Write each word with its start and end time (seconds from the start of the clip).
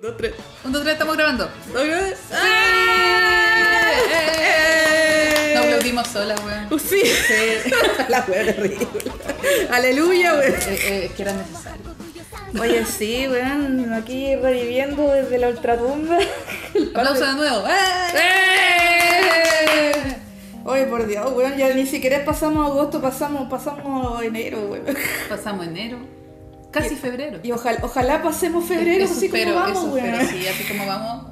Dos, 0.00 0.16
tres. 0.16 0.34
Un, 0.64 0.70
dos, 0.72 0.82
tres, 0.82 0.92
estamos 0.92 1.16
grabando. 1.16 1.50
¿Dos, 1.72 1.82
tres? 1.82 2.18
¡Eh! 2.30 2.36
Nos 5.56 5.64
aplaudimos 5.64 6.06
solas, 6.06 6.40
weón. 6.44 6.72
Uh, 6.72 6.78
Sí. 6.78 7.02
Sí. 7.04 7.70
La 8.08 8.24
wea 8.28 8.42
era 8.42 8.52
ridícula. 8.52 9.12
Aleluya, 9.72 10.34
weón. 10.34 10.54
Eh, 10.54 10.58
eh, 10.68 11.04
es 11.06 11.12
que 11.12 11.22
era 11.22 11.32
necesario. 11.32 11.96
Oye, 12.60 12.86
sí, 12.86 13.26
weón. 13.26 13.92
Aquí 13.92 14.36
reviviendo 14.36 15.08
desde 15.10 15.36
la 15.38 15.48
ultratumba. 15.48 16.18
Aplauso 16.94 17.26
de 17.26 17.32
nuevo. 17.32 17.64
¡Eh! 18.14 18.32
Oye, 20.64 20.84
por 20.84 21.08
Dios, 21.08 21.32
weón. 21.32 21.56
Ya 21.56 21.74
ni 21.74 21.86
siquiera 21.86 22.24
pasamos 22.24 22.70
agosto, 22.70 23.02
pasamos, 23.02 23.50
pasamos 23.50 24.22
enero, 24.22 24.60
weón. 24.60 24.84
Pasamos 25.28 25.66
enero. 25.66 26.17
Casi 26.82 26.96
febrero. 26.96 27.40
Y 27.42 27.52
ojalá, 27.52 27.78
ojalá 27.82 28.22
pasemos 28.22 28.64
febrero 28.64 29.04
Eso 29.04 29.14
así 29.14 29.28
como 29.28 29.38
espero, 29.38 29.56
vamos, 29.56 29.78
eso 29.78 29.96
espero, 29.98 30.28
sí, 30.30 30.46
así 30.46 30.64
como 30.64 30.86
vamos. 30.86 31.26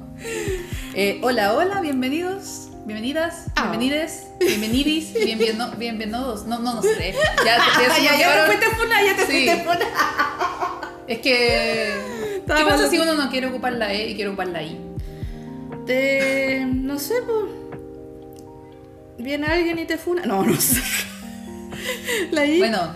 Eh, 0.93 1.19
hola, 1.23 1.53
hola, 1.53 1.81
bienvenidos, 1.81 2.69
bienvenidas, 2.85 3.45
Ah. 3.55 3.69
bienvenides, 3.69 4.27
bienvenidis, 4.39 5.13
bienvenidos. 5.77 6.45
No, 6.47 6.59
no, 6.59 6.75
no 6.75 6.81
sé. 6.81 7.13
Ya, 7.45 7.57
ya, 7.87 7.99
ya, 7.99 8.19
ya 8.19 8.33
te 8.45 8.45
fuiste 8.51 8.75
funa, 8.75 9.03
ya 9.03 9.15
te 9.15 9.21
Sí. 9.25 9.31
fuiste 9.31 9.63
funa. 9.63 9.85
Es 11.07 11.19
que. 11.19 11.27
¿Qué 11.29 12.37
Estábamos- 12.53 12.71
pasa 12.73 12.89
si 12.89 12.97
uno 12.97 13.13
no 13.13 13.29
quiere 13.29 13.47
ocupar 13.47 13.73
la 13.73 13.93
E 13.93 14.09
y 14.09 14.15
quiere 14.15 14.29
ocupar 14.29 14.47
la 14.47 14.63
I? 14.63 14.77
Te. 15.85 16.65
No 16.65 16.97
sé, 16.99 17.15
pues. 17.25 17.51
Viene 19.19 19.47
alguien 19.47 19.79
y 19.79 19.85
te 19.85 19.97
funa. 19.97 20.23
No, 20.25 20.43
no 20.43 20.59
sé. 20.59 20.81
La 22.31 22.45
I. 22.45 22.59
Bueno, 22.59 22.93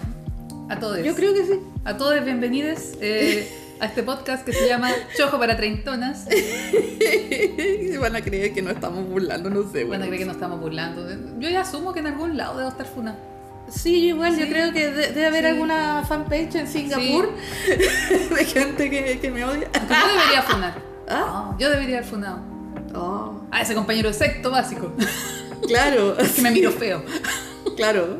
a 0.70 0.79
todos. 0.79 1.03
Yo 1.03 1.15
creo 1.15 1.33
que 1.33 1.45
sí. 1.45 1.53
A 1.84 1.98
todos 1.98 2.23
bienvenidos 2.23 2.94
eh, 3.02 3.52
a 3.80 3.85
este 3.88 4.03
podcast 4.03 4.45
que 4.45 4.53
se 4.53 4.67
llama 4.67 4.91
Chojo 5.17 5.40
para 5.40 5.58
Treintonas. 5.58 6.26
Van 7.99 8.16
a 8.16 8.21
creer 8.21 8.54
que 8.54 8.62
no 8.62 8.70
estamos 8.71 9.07
burlando, 9.07 9.49
no 9.49 9.63
sé, 9.71 9.84
Van 9.84 9.85
a 9.85 9.88
bueno. 9.98 10.05
creer 10.05 10.20
que 10.20 10.26
nos 10.26 10.35
estamos 10.35 10.60
burlando. 10.60 11.07
Yo 11.40 11.49
ya 11.49 11.62
asumo 11.62 11.93
que 11.93 11.99
en 11.99 12.07
algún 12.07 12.38
lado 12.38 12.57
debo 12.57 12.70
estar 12.70 12.85
funa. 12.85 13.15
Sí, 13.70 14.07
yo 14.10 14.15
igual, 14.15 14.38
yo 14.38 14.46
Sí. 14.46 14.51
creo 14.51 14.73
que 14.73 14.91
de- 14.91 15.07
debe 15.13 15.26
haber 15.27 15.43
Sí. 15.46 15.49
alguna 15.51 16.04
fanpage 16.07 16.55
en 16.55 16.68
Singapur 16.68 17.29
de 18.35 18.45
gente 18.45 18.90
que, 18.90 19.20
que 19.20 19.32
me 19.32 19.43
odia. 19.45 19.70
Yo 19.73 20.07
debería 20.18 20.41
funar. 20.43 20.82
¿Ah? 21.10 21.54
No, 21.54 21.60
yo 21.60 21.70
debería 21.70 21.98
haber 21.98 22.10
funado. 22.10 22.40
Oh, 22.93 23.41
A 23.51 23.62
ese 23.62 23.73
compañero 23.73 24.10
de 24.10 24.13
sexto 24.13 24.51
básico. 24.51 24.91
claro, 25.68 26.16
Que 26.35 26.41
me 26.41 26.51
miró 26.51 26.71
feo. 26.71 27.04
claro. 27.76 28.20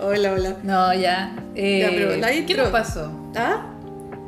Hola, 0.00 0.32
hola. 0.32 0.56
No, 0.62 0.94
ya. 0.94 1.34
Eh, 1.54 1.80
Ya, 1.80 1.88
pero 1.90 2.16
la 2.16 2.46
¿Qué 2.46 2.54
nos 2.54 2.68
pasó? 2.68 3.10
¿Ah? 3.36 3.66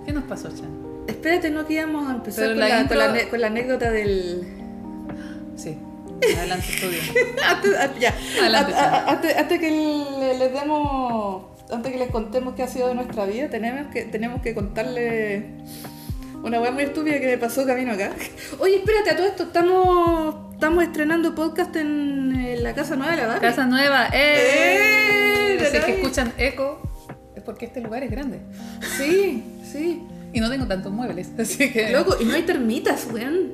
¿Qué 0.05 0.13
nos 0.13 0.25
pasó, 0.25 0.49
Chan? 0.49 0.69
Espérate, 1.07 1.51
no 1.51 1.67
que 1.67 1.75
íbamos 1.75 2.09
a 2.09 2.15
empezar 2.15 2.49
con 2.49 2.59
la 2.59 2.69
la, 2.69 2.81
intro- 2.81 2.89
con, 2.89 2.99
la, 2.99 3.05
ane- 3.13 3.29
con 3.29 3.41
la 3.41 3.47
anécdota 3.49 3.91
del. 3.91 4.43
Sí. 5.57 5.79
Adelante, 6.39 6.67
estudio. 6.69 6.99
antes, 7.47 7.75
a- 7.77 7.99
ya. 7.99 8.15
Adelante, 8.41 8.75
A- 8.75 8.91
a- 8.91 9.11
antes, 9.13 9.37
antes 9.37 9.61
que 9.61 9.71
le- 9.71 10.39
les 10.39 10.53
demos. 10.53 11.45
Antes 11.73 11.93
que 11.93 11.99
les 11.99 12.11
contemos 12.11 12.55
qué 12.55 12.63
ha 12.63 12.69
sido 12.69 12.89
de 12.89 12.95
nuestra 12.95 13.25
vida, 13.25 13.49
tenemos 13.49 13.87
que, 13.93 14.03
tenemos 14.05 14.43
que 14.43 14.55
contarle 14.55 15.47
una 16.45 16.61
weá 16.61 16.71
muy 16.71 16.85
estúpida 16.85 17.19
que 17.19 17.27
me 17.27 17.39
pasó 17.39 17.67
camino 17.67 17.93
acá. 17.93 18.13
Oye, 18.61 18.77
espérate, 18.77 19.11
a 19.11 19.17
todo 19.17 19.27
esto, 19.27 19.43
estamos, 19.45 20.53
estamos 20.55 20.85
estrenando 20.85 21.35
podcast 21.35 21.75
en, 21.77 22.35
eh, 22.37 22.57
la 22.59 22.75
casa 22.75 22.97
nueva 22.97 23.13
de 23.13 23.21
la 23.23 23.27
Barbie. 23.27 23.41
Casa 23.49 23.67
nueva. 23.67 24.09
¡Eh! 24.13 25.57
¡Eh! 25.59 25.69
Si 25.71 25.77
es 25.79 25.85
que 25.85 25.93
escuchan 26.01 26.33
eco, 26.39 26.81
es 27.35 27.43
porque 27.43 27.67
este 27.67 27.81
lugar 27.81 28.03
es 28.05 28.11
grande. 28.11 28.41
Sí, 28.99 29.43
sí. 29.71 30.03
Y 30.33 30.41
no 30.41 30.51
tengo 30.51 30.67
tantos 30.67 30.93
muebles. 30.93 31.29
Así 31.39 31.71
que. 31.73 31.91
Loco, 31.91 32.17
y 32.21 32.25
no 32.25 32.35
hay 32.35 32.43
termitas, 32.43 33.07
weón. 33.13 33.53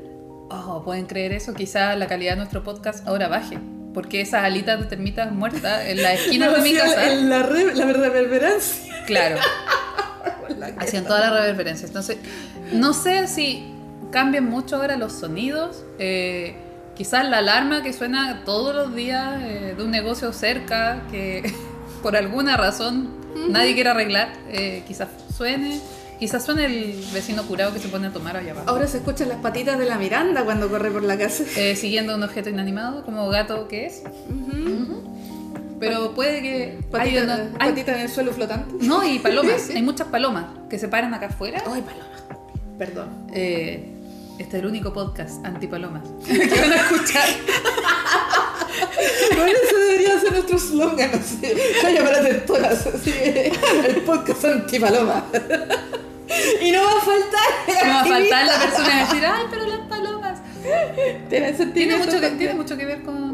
Oh, 0.50 0.82
pueden 0.84 1.06
creer 1.06 1.32
eso. 1.32 1.54
Quizá 1.54 1.94
la 1.96 2.06
calidad 2.08 2.32
de 2.32 2.38
nuestro 2.38 2.64
podcast 2.64 3.06
ahora 3.06 3.28
baje. 3.28 3.58
Porque 3.94 4.20
esas 4.20 4.44
alitas 4.44 4.78
de 4.80 4.86
termitas 4.86 5.30
muertas 5.32 5.86
en 5.86 6.02
la 6.02 6.14
esquina 6.14 6.46
No, 6.50 6.52
de 6.56 6.62
mi 6.62 6.74
casa. 6.74 7.12
en 7.12 7.28
La, 7.28 7.42
re- 7.44 7.74
la 7.74 7.92
reverberancia. 7.92 9.04
Claro, 9.06 9.36
hacían 10.78 11.04
todas 11.04 11.32
las 11.32 11.46
reverencias. 11.46 11.90
Entonces, 11.90 12.18
no 12.72 12.92
sé 12.92 13.26
si 13.26 13.72
cambian 14.10 14.48
mucho 14.48 14.76
ahora 14.76 14.96
los 14.96 15.12
sonidos. 15.12 15.84
Eh, 15.98 16.56
quizás 16.94 17.28
la 17.28 17.38
alarma 17.38 17.82
que 17.82 17.92
suena 17.92 18.42
todos 18.44 18.74
los 18.74 18.94
días 18.94 19.40
eh, 19.42 19.74
de 19.76 19.82
un 19.82 19.90
negocio 19.90 20.32
cerca 20.32 21.02
que 21.10 21.52
por 22.02 22.16
alguna 22.16 22.56
razón 22.56 23.20
nadie 23.48 23.74
quiere 23.74 23.90
arreglar, 23.90 24.32
eh, 24.48 24.82
quizás 24.86 25.08
suene. 25.36 25.80
Quizás 26.18 26.44
suene 26.44 26.66
el 26.66 27.02
vecino 27.14 27.44
curado 27.44 27.72
que 27.72 27.78
se 27.78 27.88
pone 27.88 28.08
a 28.08 28.12
tomar 28.12 28.36
allá 28.36 28.52
abajo. 28.52 28.68
Ahora 28.68 28.86
se 28.86 28.98
escuchan 28.98 29.30
las 29.30 29.38
patitas 29.38 29.78
de 29.78 29.86
la 29.86 29.96
Miranda 29.96 30.44
cuando 30.44 30.68
corre 30.68 30.90
por 30.90 31.02
la 31.02 31.16
casa. 31.16 31.44
Eh, 31.56 31.74
siguiendo 31.76 32.14
un 32.14 32.22
objeto 32.22 32.50
inanimado, 32.50 33.06
como 33.06 33.26
gato 33.30 33.68
que 33.68 33.86
es. 33.86 34.02
Pero 35.80 36.14
puede 36.14 36.42
que. 36.42 36.78
Patita, 36.90 37.48
hay- 37.58 37.74
en 37.76 37.88
el 38.00 38.08
suelo 38.10 38.32
flotante. 38.32 38.74
no, 38.84 39.02
y 39.04 39.18
palomas. 39.18 39.70
Hay 39.70 39.82
muchas 39.82 40.08
palomas 40.08 40.44
que 40.68 40.78
se 40.78 40.88
paran 40.88 41.14
acá 41.14 41.26
afuera. 41.26 41.62
Ay, 41.66 41.82
paloma. 41.82 42.10
Perdón. 42.78 43.26
Eh, 43.32 43.96
este 44.38 44.56
es 44.56 44.62
el 44.62 44.66
único 44.68 44.92
podcast 44.92 45.44
antipalomas 45.44 46.02
que 46.26 46.38
van 46.60 46.72
a 46.72 46.76
escuchar. 46.76 47.28
Bueno, 49.36 49.58
ese 49.64 49.76
debería 49.76 50.20
ser 50.20 50.32
nuestro 50.32 50.58
slogan, 50.58 51.10
a 51.14 52.46
todas, 52.46 52.86
así. 52.86 53.12
El 53.86 54.02
podcast 54.02 54.44
antipaloma. 54.44 55.24
Y 56.62 56.70
no 56.72 56.82
va 56.84 56.90
a 56.90 57.00
faltar. 57.00 57.86
No 57.86 57.92
va 57.94 58.00
a 58.00 58.04
faltar 58.04 58.46
la 58.46 58.58
persona 58.60 58.96
a 58.96 59.06
decir, 59.06 59.24
ay, 59.26 59.44
pero 59.50 59.66
las 59.66 59.80
palomas. 59.88 60.38
Tiene 60.62 61.26
Tiene 61.28 61.56
sentimiento 61.56 62.04
mucho, 62.06 62.20
que, 62.20 62.30
tiene 62.30 62.54
mucho 62.54 62.76
que 62.76 62.86
ver 62.86 63.02
con 63.02 63.29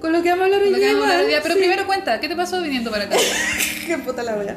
Con 0.00 0.12
lo 0.12 0.22
que 0.22 0.30
vamos 0.30 0.42
a 0.42 0.44
hablar 0.46 0.62
hoy 0.62 0.74
día. 0.74 0.96
hoy. 0.96 1.32
Pero 1.42 1.54
sí. 1.54 1.60
primero 1.60 1.86
cuenta, 1.86 2.20
¿qué 2.20 2.28
te 2.28 2.36
pasó 2.36 2.62
viniendo 2.62 2.90
para 2.90 3.04
acá? 3.04 3.16
Qué 3.86 3.98
puta 3.98 4.22
la 4.22 4.36
wea. 4.36 4.56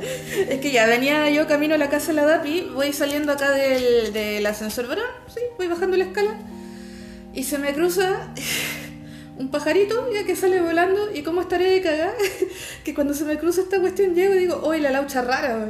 Es 0.49 0.59
que 0.59 0.71
ya 0.71 0.85
venía 0.85 1.29
yo 1.29 1.47
camino 1.47 1.75
a 1.75 1.77
la 1.77 1.89
casa 1.89 2.07
de 2.07 2.13
la 2.13 2.25
DAPI, 2.25 2.71
voy 2.73 2.91
saliendo 2.91 3.31
acá 3.31 3.49
del, 3.51 4.11
del 4.11 4.45
ascensor 4.45 4.87
verón, 4.87 5.05
sí, 5.33 5.39
voy 5.57 5.67
bajando 5.67 5.95
la 5.95 6.03
escala 6.03 6.37
y 7.33 7.43
se 7.43 7.57
me 7.57 7.73
cruza 7.73 8.27
un 9.37 9.49
pajarito 9.49 10.11
ya 10.13 10.25
que 10.25 10.35
sale 10.35 10.61
volando 10.61 11.09
y 11.13 11.23
cómo 11.23 11.41
estaré 11.41 11.69
de 11.69 11.81
cagada 11.81 12.13
que 12.83 12.93
cuando 12.93 13.13
se 13.13 13.23
me 13.25 13.39
cruza 13.39 13.61
esta 13.61 13.79
cuestión 13.79 14.13
llego 14.13 14.35
y 14.35 14.39
digo, 14.39 14.61
¡Uy, 14.65 14.81
la 14.81 14.91
laucha 14.91 15.21
rara! 15.21 15.69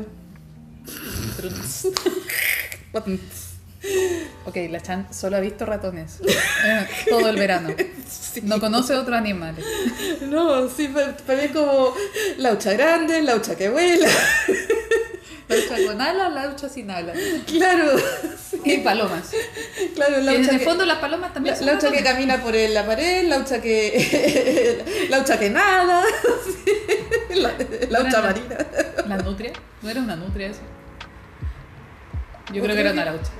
weón". 3.83 4.23
ok, 4.45 4.55
la 4.69 4.81
Chan 4.81 5.07
solo 5.13 5.37
ha 5.37 5.39
visto 5.39 5.65
ratones 5.65 6.19
eh, 6.27 6.87
todo 7.09 7.29
el 7.29 7.37
verano. 7.37 7.69
No 8.43 8.61
conoce 8.61 8.95
otros 8.95 9.17
animales. 9.17 9.65
No, 10.21 10.69
sí, 10.69 10.87
para 10.87 11.07
mí 11.37 11.45
es 11.45 11.51
como 11.51 11.93
laucha 12.37 12.71
grande, 12.73 13.21
laucha 13.23 13.55
que 13.57 13.67
vuela. 13.69 14.07
Laucha 15.49 15.75
con 15.85 15.99
alas, 16.01 16.31
laucha 16.33 16.69
sin 16.69 16.89
alas. 16.89 17.17
Claro, 17.45 17.91
Y 18.63 18.77
palomas. 18.77 19.31
claro, 19.95 20.21
Y 20.21 20.27
en 20.35 20.49
el 20.49 20.59
que... 20.59 20.59
fondo 20.59 20.85
las 20.85 20.99
palomas 20.99 21.33
también 21.33 21.55
La, 21.55 21.57
son 21.59 21.67
laucha 21.67 21.91
que 21.91 22.01
camina 22.01 22.41
por 22.41 22.53
la 22.55 22.85
pared, 22.85 23.27
laucha 23.27 23.61
que. 23.61 25.07
laucha 25.09 25.37
que 25.37 25.49
nada. 25.49 26.03
La, 27.31 27.51
laucha 27.89 28.09
Era- 28.09 28.21
marina. 28.21 28.57
¿La 29.09 29.17
nutria? 29.17 29.51
¿No 29.81 29.89
era 29.89 29.99
una 29.99 30.15
nutria 30.15 30.47
eso? 30.47 30.61
Yo 32.53 32.61
creo 32.63 32.75
que 32.75 32.81
era 32.81 32.91
una 32.93 33.03
laucha. 33.05 33.31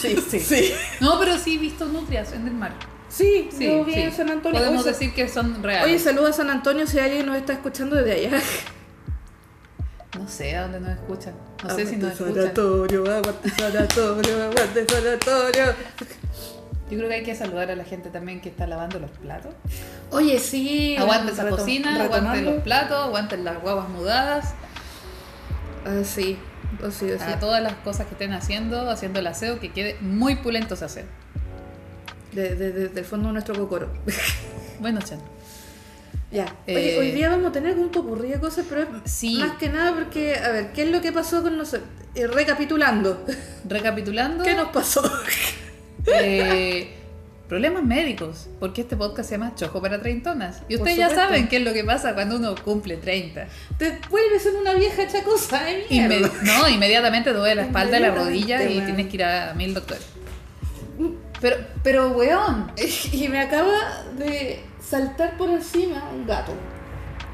Sí, 0.00 0.16
sí. 0.30 0.40
Sí, 0.40 0.72
No, 1.00 1.18
pero 1.18 1.38
sí 1.38 1.54
he 1.56 1.58
visto 1.58 1.86
nutrias 1.86 2.32
en 2.32 2.46
el 2.46 2.54
mar. 2.54 2.72
sí, 3.08 3.48
Sí, 3.56 3.66
yo 3.66 3.84
vi 3.84 3.94
sí. 3.94 4.00
en 4.00 4.12
San 4.12 4.30
Antonio. 4.30 4.58
Podemos 4.58 4.82
Oye, 4.82 4.92
decir 4.92 5.14
que 5.14 5.28
son 5.28 5.52
Oye, 5.54 5.62
reales. 5.62 6.02
saludos 6.02 6.30
a 6.30 6.32
San 6.34 6.50
Antonio 6.50 6.86
si 6.86 6.98
alguien 6.98 7.26
nos 7.26 7.36
está 7.36 7.52
escuchando 7.54 7.96
desde 7.96 8.26
allá. 8.26 8.40
no 10.18 10.28
sé 10.28 10.56
a 10.56 10.62
dónde 10.62 10.80
nos 10.80 10.90
escuchan. 10.90 11.34
No 11.62 11.74
sé 11.74 11.86
si 11.86 11.96
nos 11.96 12.12
escuchan. 12.12 12.34
sanatorio, 12.34 13.02
aguante 13.16 13.50
sanatorio, 13.50 14.42
aguante 14.44 14.86
sanatorio. 14.88 15.74
Yo 16.88 16.96
creo 16.98 17.08
que 17.08 17.14
hay 17.16 17.22
que 17.24 17.34
saludar 17.34 17.70
a 17.70 17.76
la 17.76 17.84
gente 17.84 18.10
también 18.10 18.40
que 18.40 18.48
está 18.48 18.66
lavando 18.66 18.98
los 19.00 19.10
platos. 19.10 19.52
Oye, 20.12 20.38
sí. 20.38 20.96
Aguante 20.96 21.32
esa 21.32 21.48
cocina, 21.48 21.90
aguante 22.04 22.14
retomando. 22.14 22.50
los 22.52 22.62
platos, 22.62 23.04
aguanten 23.06 23.44
las 23.44 23.60
guaguas 23.60 23.88
mudadas, 23.88 24.54
Ah, 25.84 26.02
sí, 26.04 26.36
oh, 26.84 26.90
sí, 26.90 27.06
oh, 27.10 27.18
sí. 27.18 27.24
a 27.32 27.38
todas 27.40 27.62
las 27.62 27.74
cosas 27.76 28.06
que 28.06 28.12
estén 28.12 28.32
haciendo, 28.32 28.90
haciendo 28.90 29.20
el 29.20 29.26
aseo, 29.26 29.58
que 29.60 29.72
quede 29.72 29.96
muy 30.00 30.36
pulento 30.36 30.74
ese 30.74 30.84
aseo. 30.84 31.04
De- 32.32 32.54
de- 32.54 32.72
de- 32.72 32.88
del 32.88 33.04
fondo 33.04 33.28
de 33.28 33.32
nuestro 33.34 33.54
cocoro. 33.54 33.88
Bueno, 34.80 35.00
Chan. 35.00 35.18
Ya. 36.30 36.44
Oye, 36.66 36.96
Eh, 36.96 36.98
hoy 36.98 37.10
día 37.12 37.30
vamos 37.30 37.46
a 37.46 37.52
tener 37.52 37.78
un 37.78 37.88
popurrí 37.90 38.28
de 38.28 38.38
cosas, 38.40 38.66
pero 38.68 38.82
es 38.82 38.88
Sí. 39.10 39.36
más 39.38 39.56
que 39.56 39.70
nada 39.70 39.94
porque, 39.94 40.36
a 40.36 40.50
ver, 40.50 40.72
¿qué 40.72 40.82
es 40.82 40.90
lo 40.90 41.00
que 41.00 41.12
pasó 41.12 41.42
con 41.42 41.56
nosotros? 41.56 41.88
Eh, 42.14 42.26
recapitulando, 42.26 43.24
Recapitulando. 43.66 44.44
¿qué 44.44 44.54
nos 44.54 44.68
pasó? 44.68 45.02
Eh, 46.06 46.94
problemas 47.48 47.82
médicos, 47.84 48.48
porque 48.58 48.80
este 48.82 48.96
podcast 48.96 49.28
se 49.28 49.38
llama 49.38 49.54
Chojo 49.54 49.80
para 49.80 50.00
Treintonas. 50.00 50.62
Y 50.68 50.76
ustedes 50.76 50.96
ya 50.96 51.10
saben 51.10 51.48
qué 51.48 51.58
es 51.58 51.62
lo 51.64 51.72
que 51.72 51.84
pasa 51.84 52.14
cuando 52.14 52.36
uno 52.36 52.54
cumple 52.64 52.96
30. 52.96 53.46
Te 53.78 53.98
vuelves 54.10 54.44
en 54.46 54.56
una 54.56 54.74
vieja 54.74 55.06
chacosa 55.06 55.62
de. 55.64 55.86
Inme- 55.88 56.30
no, 56.42 56.68
inmediatamente 56.68 57.32
duele 57.32 57.54
la 57.56 57.62
espalda 57.62 57.98
y 57.98 58.02
la 58.02 58.10
rodilla 58.10 58.62
y 58.64 58.80
tienes 58.80 59.06
que 59.08 59.16
ir 59.16 59.24
a 59.24 59.54
mil 59.54 59.74
doctores. 59.74 60.04
Pero, 61.40 61.56
pero, 61.82 62.10
weón, 62.12 62.72
Y 63.12 63.28
me 63.28 63.40
acaba 63.40 63.78
de 64.18 64.60
saltar 64.82 65.36
por 65.36 65.50
encima 65.50 66.08
un 66.12 66.26
gato. 66.26 66.52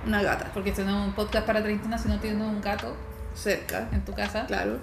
Una 0.07 0.21
gata. 0.23 0.51
porque 0.53 0.71
este 0.71 0.83
no 0.85 1.01
es 1.01 1.07
un 1.09 1.15
podcast 1.15 1.47
para 1.47 1.63
treintonas 1.63 2.03
si 2.03 2.09
no 2.09 2.19
tienes 2.19 2.41
un 2.41 2.61
gato 2.61 2.97
Cerca. 3.35 3.89
en 3.93 4.05
tu 4.05 4.13
casa. 4.13 4.45
Claro. 4.47 4.79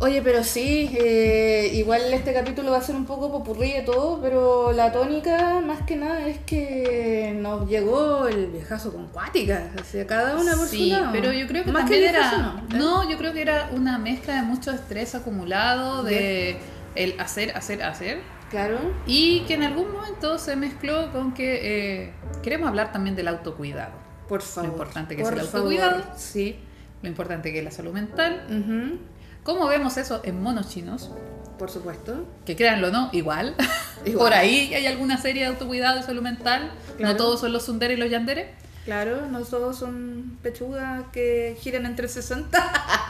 Oye, 0.00 0.20
pero 0.22 0.42
sí, 0.42 0.90
eh, 0.98 1.70
igual 1.74 2.12
este 2.12 2.34
capítulo 2.34 2.72
va 2.72 2.78
a 2.78 2.82
ser 2.82 2.96
un 2.96 3.06
poco 3.06 3.30
popurrí 3.30 3.72
de 3.72 3.82
todo, 3.82 4.20
pero 4.20 4.72
la 4.72 4.90
tónica 4.90 5.60
más 5.60 5.82
que 5.82 5.94
nada 5.96 6.26
es 6.26 6.38
que 6.38 7.32
nos 7.40 7.68
llegó 7.68 8.26
el 8.26 8.48
viejazo 8.48 8.92
con 8.92 9.06
cuática, 9.08 9.70
o 9.80 9.84
sea, 9.84 10.04
cada 10.06 10.36
una 10.36 10.56
por 10.56 10.66
Sí, 10.66 10.90
su 10.90 10.96
lado. 11.00 11.10
pero 11.12 11.32
yo 11.32 11.46
creo 11.46 11.62
que 11.64 11.70
Más 11.70 11.82
también 11.82 12.08
era. 12.08 12.32
no. 12.38 12.58
¿eh? 12.58 12.62
No, 12.76 13.08
yo 13.10 13.16
creo 13.18 13.32
que 13.32 13.42
era 13.42 13.70
una 13.72 13.98
mezcla 13.98 14.34
de 14.34 14.42
mucho 14.42 14.72
estrés 14.72 15.14
acumulado, 15.14 16.02
de 16.02 16.56
el 16.96 17.14
hacer, 17.20 17.56
hacer, 17.56 17.82
hacer. 17.84 18.18
Claro. 18.50 18.78
Y 19.06 19.40
que 19.46 19.54
en 19.54 19.62
algún 19.62 19.92
momento 19.92 20.38
se 20.38 20.56
mezcló 20.56 21.12
con 21.12 21.34
que 21.34 22.02
eh, 22.04 22.12
queremos 22.42 22.68
hablar 22.68 22.92
también 22.92 23.14
del 23.16 23.28
autocuidado. 23.28 23.92
Por 24.28 24.42
favor. 24.42 24.70
importante 24.70 25.14
que 25.16 25.22
por 25.22 25.34
es 25.34 25.40
el 25.40 25.46
favor. 25.46 25.72
autocuidado. 25.72 26.04
Sí. 26.16 26.56
Lo 27.02 27.08
importante 27.08 27.52
que 27.52 27.58
es 27.58 27.64
la 27.64 27.70
salud 27.70 27.92
mental. 27.92 28.44
Ujú, 28.48 28.98
¿Cómo 29.44 29.66
vemos 29.66 29.98
eso 29.98 30.22
en 30.24 30.42
monos 30.42 30.70
chinos? 30.70 31.10
Por 31.58 31.70
supuesto. 31.70 32.26
Que 32.46 32.56
créanlo 32.56 32.90
no, 32.90 33.10
igual. 33.12 33.54
Igual. 34.06 34.26
Por 34.26 34.34
ahí 34.34 34.74
hay 34.74 34.86
alguna 34.86 35.16
serie 35.16 35.42
de 35.42 35.48
autocuidado 35.48 35.98
y 35.98 36.02
salud 36.02 36.20
mental. 36.20 36.70
Claro. 36.98 37.12
No 37.12 37.16
todos 37.16 37.40
son 37.40 37.54
los 37.54 37.64
sundere 37.64 37.94
y 37.94 37.96
los 37.96 38.10
yandere. 38.10 38.52
Claro, 38.84 39.26
no 39.30 39.40
todos 39.40 39.78
son 39.78 40.38
pechugas 40.42 41.04
que 41.10 41.56
giran 41.58 41.86
entre 41.86 42.08
60. 42.08 42.58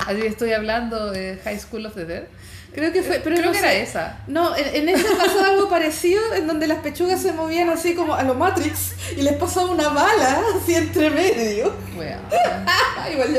Así 0.07 0.21
estoy 0.23 0.53
hablando 0.53 1.11
de 1.11 1.41
High 1.43 1.59
School 1.59 1.87
of 1.87 1.95
the 1.95 2.05
Dead. 2.05 2.25
Creo 2.75 2.93
que 2.93 3.03
fue, 3.05 3.21
pero 3.23 3.37
Creo 3.37 3.47
no 3.47 3.53
que 3.53 3.59
sé. 3.61 3.65
era 3.67 3.75
esa. 3.75 4.19
No, 4.27 4.57
en, 4.57 4.67
en 4.75 4.89
esa 4.89 5.07
pasó 5.17 5.45
algo 5.45 5.69
parecido, 5.69 6.21
en 6.35 6.47
donde 6.49 6.67
las 6.67 6.79
pechugas 6.79 7.23
se 7.23 7.33
movían 7.33 7.69
así 7.71 7.95
como 7.95 8.15
a 8.15 8.25
lo 8.25 8.35
Matrix 8.35 8.95
y 9.17 9.23
les 9.23 9.35
pasaba 9.35 9.71
una 9.71 9.91
bala 9.91 10.43
así 10.61 10.75
entre 10.75 11.09
medio. 11.11 11.73
Weón. 11.97 12.19
Igual 13.13 13.39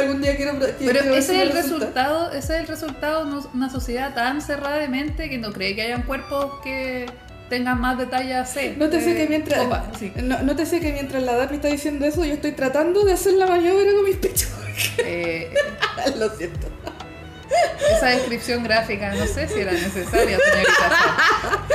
algún 0.00 0.22
día 0.22 0.34
quiero. 0.36 0.52
quiero 0.58 0.74
Pero 0.78 1.14
ese 1.14 1.36
es 1.36 1.42
el 1.42 1.52
resulta. 1.52 1.86
resultado, 1.86 2.32
ese 2.32 2.54
es 2.54 2.60
el 2.60 2.66
resultado 2.68 3.24
de 3.26 3.48
una 3.52 3.68
sociedad 3.68 4.14
tan 4.14 4.40
cerrada 4.40 4.78
de 4.78 4.88
mente 4.88 5.28
que 5.28 5.36
no 5.36 5.52
cree 5.52 5.74
que 5.74 5.82
hayan 5.82 6.02
cuerpos 6.02 6.60
que 6.62 7.04
tengan 7.50 7.78
más 7.80 7.98
detalle 7.98 8.46
C. 8.46 8.76
No 8.78 8.88
te 8.88 9.00
sé 9.02 9.10
eh, 9.12 9.16
que 9.16 9.28
mientras. 9.28 9.60
copa, 9.60 9.90
sí. 9.98 10.10
no, 10.22 10.40
no 10.42 10.56
te 10.56 10.64
sé 10.64 10.80
que 10.80 10.92
mientras 10.92 11.22
la 11.22 11.34
Dapi 11.34 11.56
está 11.56 11.68
diciendo 11.68 12.06
eso, 12.06 12.24
yo 12.24 12.32
estoy 12.34 12.52
tratando 12.52 13.04
de 13.04 13.12
hacer 13.12 13.34
la 13.34 13.46
maniobra 13.46 13.92
con 13.92 14.04
mis 14.04 14.16
pechugas. 14.16 14.56
Eh, 15.04 15.52
Lo 16.16 16.30
siento. 16.30 16.68
Esa 17.96 18.06
descripción 18.06 18.62
gráfica, 18.62 19.14
no 19.14 19.26
sé 19.26 19.48
si 19.48 19.60
era 19.60 19.72
necesaria, 19.72 20.38
señorita. 20.38 21.66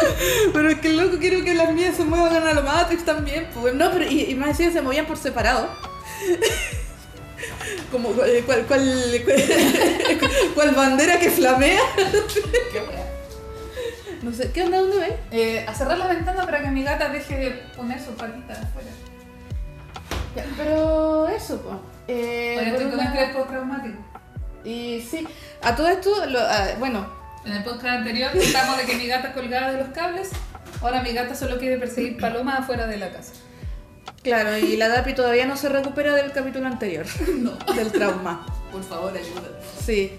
Pero 0.54 0.69
es 0.69 0.80
que 0.80 0.89
loco, 0.89 1.18
quiero 1.19 1.44
que 1.44 1.54
las 1.54 1.72
mías 1.74 1.95
se 1.95 2.04
muevan 2.04 2.48
a 2.48 2.54
lo 2.54 2.62
Matrix 2.63 3.04
también. 3.06 3.48
Pues. 3.54 3.74
No, 3.74 3.92
pero 3.92 4.06
y, 4.06 4.22
y 4.31 4.36
más 4.36 4.50
decía, 4.57 4.72
se 4.72 4.81
movían 4.81 5.06
por 5.06 5.18
separado. 5.18 5.69
Como 7.92 8.10
eh, 8.24 8.44
cual, 8.45 8.66
cual, 8.66 9.22
cual, 9.25 10.22
cual 10.56 10.72
bandera 10.75 11.19
que 11.19 11.30
flamea. 11.30 11.81
Qué 12.71 12.80
wea. 12.80 13.06
No 14.24 14.33
sé, 14.33 14.51
¿qué 14.51 14.63
onda? 14.63 14.80
¿Dónde 14.80 14.98
ves? 14.98 15.13
Eh, 15.31 15.66
a 15.68 15.74
cerrar 15.75 15.98
la 15.98 16.07
ventana 16.07 16.45
para 16.45 16.62
que 16.63 16.69
mi 16.69 16.83
gata 16.83 17.10
deje 17.10 17.36
de 17.38 17.50
poner 17.75 18.00
su 18.00 18.12
patita 18.16 18.54
afuera. 18.54 18.89
Ya, 20.36 20.45
Pero 20.57 21.28
eso, 21.30 21.62
pues. 21.62 21.75
Eh, 22.07 22.57
Hoy 22.60 22.66
estoy 22.69 22.86
con 22.86 22.94
una- 22.95 23.04
estrés 23.06 23.36
postraumático. 23.36 23.98
Y 24.66 25.02
sí, 25.02 25.26
a 25.62 25.76
todo 25.76 25.88
esto, 25.88 26.26
lo- 26.26 26.40
ah, 26.40 26.70
bueno, 26.80 27.08
En 27.46 27.54
el 27.54 27.64
podcast 27.64 27.98
anterior 28.00 28.32
contamos 28.32 28.78
de 28.78 28.86
que 28.86 28.96
mi 28.96 29.06
gata 29.08 29.32
colgaba 29.34 29.72
de 29.72 29.78
los 29.78 29.90
cables. 29.90 30.30
Ahora 30.82 31.02
mi 31.04 31.14
gata 31.14 31.36
solo 31.36 31.58
quiere 31.60 31.78
perseguir 31.78 32.18
palomas 32.18 32.62
afuera 32.62 32.88
de 32.88 32.98
la 32.98 33.12
casa. 33.12 33.34
claro, 34.24 34.58
y 34.58 34.76
la 34.78 34.90
Dapi 34.90 35.14
todavía 35.14 35.46
no 35.46 35.56
se 35.56 35.70
recupera 35.70 36.16
del 36.16 36.32
capítulo 36.32 36.66
anterior, 36.68 37.06
No. 37.38 37.52
del 37.76 37.92
trauma. 37.92 38.46
Por 38.72 38.84
favor, 38.84 39.14
ayuda. 39.16 39.50
Sí. 39.86 40.12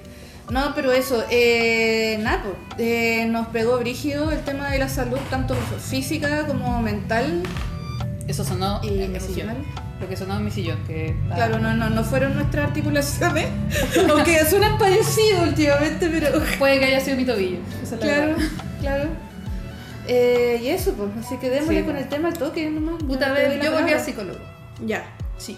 No, 0.48 0.72
pero 0.76 0.92
eso, 0.92 1.24
eh, 1.28 2.18
nada, 2.20 2.44
eh, 2.78 3.26
nos 3.28 3.48
pegó 3.48 3.78
brígido 3.78 4.30
el 4.30 4.40
tema 4.44 4.70
de 4.70 4.78
la 4.78 4.88
salud, 4.88 5.18
tanto 5.28 5.56
física 5.56 6.46
como 6.46 6.80
mental. 6.80 7.42
Eso 8.26 8.44
sonó 8.44 8.80
Y 8.82 9.02
en 9.02 9.12
mi 9.12 9.20
sillón. 9.20 9.56
Lo 10.00 10.08
que 10.08 10.16
sonó 10.16 10.36
en 10.36 10.44
mi 10.44 10.50
sillón. 10.50 10.78
Que 10.86 11.14
Claro, 11.34 11.58
no, 11.58 11.74
no, 11.74 11.90
no 11.90 12.04
fueron 12.04 12.34
nuestras 12.34 12.66
articulaciones, 12.68 13.48
aunque 14.10 14.44
suenan 14.44 14.78
parecidos 14.78 15.48
últimamente, 15.48 16.08
pero 16.08 16.42
Puede 16.58 16.78
que 16.80 16.84
haya 16.86 17.00
sido 17.00 17.16
mi 17.16 17.24
tobillo. 17.24 17.58
Esa 17.82 17.96
claro, 17.96 18.36
claro. 18.80 19.08
Eh, 20.08 20.60
y 20.62 20.68
eso, 20.68 20.92
pues, 20.94 21.10
así 21.24 21.36
que 21.38 21.50
démosle 21.50 21.80
Sí, 21.80 21.84
con 21.84 21.92
pues. 21.94 22.04
el 22.04 22.08
tema 22.10 22.28
al 22.28 22.34
toque 22.34 22.70
nomás. 22.70 23.02
Puta 23.02 23.32
vez, 23.32 23.62
yo 23.62 23.72
volví 23.72 23.92
al 23.92 24.00
psicólogo. 24.00 24.38
Ya. 24.84 25.04
Sí. 25.38 25.56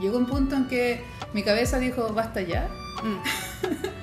Llegó 0.00 0.18
un 0.18 0.26
punto 0.26 0.56
en 0.56 0.66
que 0.68 1.02
mi 1.32 1.42
cabeza 1.42 1.78
dijo, 1.78 2.12
basta 2.12 2.40
ya. 2.40 2.68
Mm. 3.02 3.76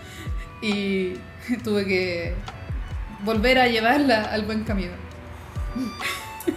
Y 0.66 1.16
tuve 1.62 1.86
que 1.86 2.34
volver 3.26 3.60
a 3.60 3.68
llevarla 3.68 4.24
al 4.32 4.44
buen 4.44 4.64
camino. 4.64 4.94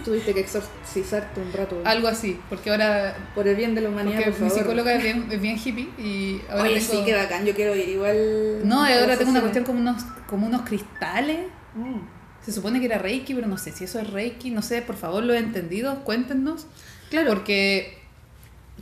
Tuviste 0.03 0.33
que 0.33 0.41
exorcizarte 0.41 1.39
un 1.41 1.51
rato. 1.53 1.81
Algo 1.85 2.07
así, 2.07 2.39
porque 2.49 2.69
ahora 2.71 3.15
Por 3.33 3.47
el 3.47 3.55
bien 3.55 3.73
de 3.75 3.81
la 3.81 3.89
humanidad, 3.89 4.17
Porque 4.17 4.31
por 4.31 4.41
mi 4.41 4.49
favor. 4.49 4.63
psicóloga 4.63 4.93
es 4.93 5.03
bien, 5.03 5.27
es 5.31 5.41
bien 5.41 5.57
hippie 5.63 5.89
y 5.97 6.41
ahora 6.49 6.63
Oye, 6.63 6.79
tengo... 6.79 6.91
sí, 6.91 7.01
qué 7.05 7.15
bacán, 7.15 7.45
yo 7.45 7.53
quiero 7.55 7.75
ir 7.75 7.89
igual. 7.89 8.67
No, 8.67 8.83
ahora 8.83 9.17
tengo 9.17 9.31
una 9.31 9.41
cuestión 9.41 9.63
como 9.63 9.79
unos, 9.79 10.03
como 10.27 10.45
unos 10.47 10.61
cristales. 10.63 11.39
Mm. 11.75 11.99
Se 12.43 12.51
supone 12.51 12.79
que 12.79 12.85
era 12.85 12.97
Reiki, 12.97 13.33
pero 13.33 13.47
no 13.47 13.57
sé 13.57 13.71
si 13.71 13.83
eso 13.85 13.99
es 13.99 14.09
Reiki. 14.09 14.51
No 14.51 14.61
sé, 14.61 14.81
por 14.81 14.95
favor, 14.95 15.23
los 15.23 15.35
entendidos, 15.37 15.99
cuéntenos. 15.99 16.67
Claro. 17.09 17.29
Porque 17.29 17.97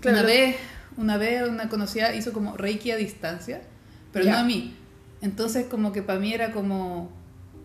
Claro. 0.01 0.17
una 0.19 0.27
vez, 0.27 0.55
una 0.97 1.17
vez 1.17 1.47
una 1.47 1.69
conocida 1.69 2.13
hizo 2.13 2.33
como 2.33 2.57
Reiki 2.57 2.91
a 2.91 2.95
distancia, 2.97 3.61
pero 4.11 4.25
no 4.25 4.37
a 4.37 4.43
mí. 4.43 4.75
Entonces 5.21 5.65
como 5.67 5.91
que 5.93 6.01
para 6.03 6.19
mí 6.19 6.33
era 6.33 6.51
como 6.51 7.11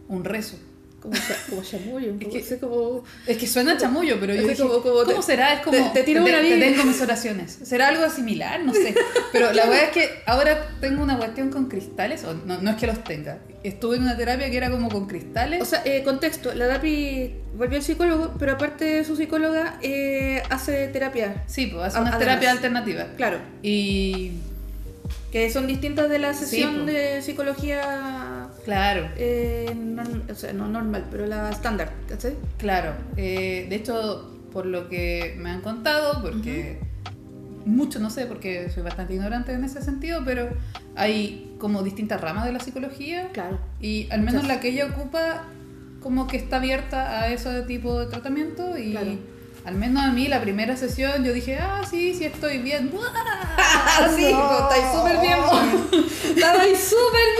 un 0.08 0.24
rezo. 0.24 0.58
Como, 1.00 1.14
cha- 1.14 1.36
como 1.48 1.62
chamullo, 1.62 2.12
un 2.12 2.18
Es 2.20 2.24
poco, 2.26 2.36
que- 2.36 2.42
así 2.42 2.56
como... 2.58 3.04
Es 3.26 3.38
que 3.38 3.46
suena 3.46 3.76
chamullo, 3.78 4.20
pero 4.20 4.34
yo 4.34 4.42
dije, 4.42 4.56
como- 4.62 4.82
¿cómo 4.82 5.02
te- 5.04 5.22
será? 5.22 5.54
Es 5.54 5.60
como, 5.62 5.76
te- 5.78 5.90
te 5.94 6.02
tiro 6.02 6.22
una 6.22 6.40
Biblia. 6.40 6.66
tengo 6.66 6.84
mis 6.84 7.00
oraciones. 7.00 7.58
¿Será 7.62 7.88
algo 7.88 8.08
similar? 8.10 8.62
No 8.62 8.74
sé. 8.74 8.94
Pero 9.32 9.52
la 9.54 9.64
verdad 9.66 9.84
es 9.84 9.90
que 9.90 10.10
ahora 10.26 10.68
tengo 10.80 11.02
una 11.02 11.16
cuestión 11.16 11.50
con 11.50 11.68
cristales, 11.68 12.22
o 12.24 12.34
no, 12.34 12.60
no 12.60 12.70
es 12.70 12.76
que 12.76 12.86
los 12.86 13.02
tenga. 13.02 13.38
Estuve 13.62 13.96
en 13.96 14.02
una 14.02 14.16
terapia 14.16 14.50
que 14.50 14.56
era 14.58 14.70
como 14.70 14.90
con 14.90 15.06
cristales. 15.06 15.62
O 15.62 15.64
sea, 15.64 15.82
eh, 15.86 16.02
contexto, 16.04 16.54
la 16.54 16.66
Dapi 16.66 17.34
volvió 17.54 17.78
al 17.78 17.82
psicólogo, 17.84 18.34
pero 18.38 18.52
aparte 18.52 18.84
de 18.84 19.04
su 19.04 19.16
psicóloga, 19.16 19.78
eh, 19.82 20.42
hace 20.50 20.88
terapia. 20.88 21.44
sí, 21.46 21.66
pues 21.66 21.86
hace 21.86 21.98
unas 22.00 22.18
terapias 22.18 22.52
alternativas. 22.52 23.06
Claro, 23.16 23.38
Y 23.62 24.32
que 25.32 25.48
son 25.50 25.66
distintas 25.66 26.08
de 26.10 26.18
la 26.18 26.34
sesión 26.34 26.80
po. 26.80 26.84
de 26.86 27.22
psicología, 27.22 28.39
claro, 28.64 29.08
eh, 29.16 29.74
o 30.30 30.34
sea, 30.34 30.52
no 30.52 30.68
normal, 30.68 31.06
pero 31.10 31.26
la 31.26 31.50
estándar, 31.50 31.92
¿cachai? 32.08 32.36
claro. 32.58 32.94
Eh, 33.16 33.66
de 33.68 33.76
hecho, 33.76 34.30
por 34.52 34.66
lo 34.66 34.88
que 34.88 35.36
me 35.38 35.50
han 35.50 35.60
contado, 35.60 36.22
porque 36.22 36.78
mucho 37.64 37.98
no 37.98 38.10
sé, 38.10 38.26
porque 38.26 38.70
soy 38.70 38.82
bastante 38.82 39.14
ignorante 39.14 39.52
en 39.52 39.64
ese 39.64 39.82
sentido, 39.82 40.22
pero 40.24 40.48
hay 40.96 41.54
como 41.58 41.82
distintas 41.82 42.20
ramas 42.20 42.44
de 42.46 42.52
la 42.52 42.60
psicología. 42.60 43.28
Claro. 43.32 43.58
Y 43.80 44.08
al 44.10 44.20
menos 44.20 44.42
Muchas. 44.42 44.56
la 44.56 44.60
que 44.60 44.68
ella 44.68 44.86
ocupa 44.86 45.44
como 46.00 46.26
que 46.26 46.38
está 46.38 46.56
abierta 46.56 47.20
a 47.20 47.28
ese 47.28 47.62
tipo 47.62 48.00
de 48.00 48.06
tratamiento 48.06 48.76
y 48.78 48.92
Claro. 48.92 49.10
Al 49.64 49.74
menos 49.74 50.02
a 50.02 50.12
mí 50.12 50.28
la 50.28 50.40
primera 50.40 50.76
sesión 50.76 51.24
yo 51.24 51.32
dije, 51.32 51.58
ah, 51.58 51.82
sí, 51.88 52.14
sí 52.14 52.24
estoy 52.24 52.58
bien. 52.58 52.90
Ah, 53.62 54.08
sí, 54.14 54.24
estáis 54.24 54.84
súper 54.92 55.20
bien, 55.20 55.38
po. 55.48 55.98
estabais 56.34 56.78
súper 56.78 57.30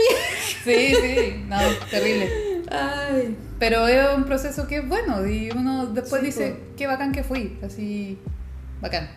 Sí, 0.64 0.94
sí, 1.00 1.44
no, 1.48 1.56
terrible. 1.90 2.26
bien. 2.26 2.62
Ay, 2.70 3.36
Pero 3.58 3.86
es 3.88 4.14
un 4.16 4.24
proceso 4.24 4.66
que 4.68 4.76
es 4.78 4.88
bueno 4.88 5.26
y 5.26 5.50
uno 5.50 5.86
después 5.86 6.20
Sí, 6.20 6.26
dice, 6.26 6.56
qué 6.76 6.86
bacán 6.86 7.12
que 7.12 7.24
fui, 7.24 7.58
así, 7.64 8.18
bacán. 8.80 9.08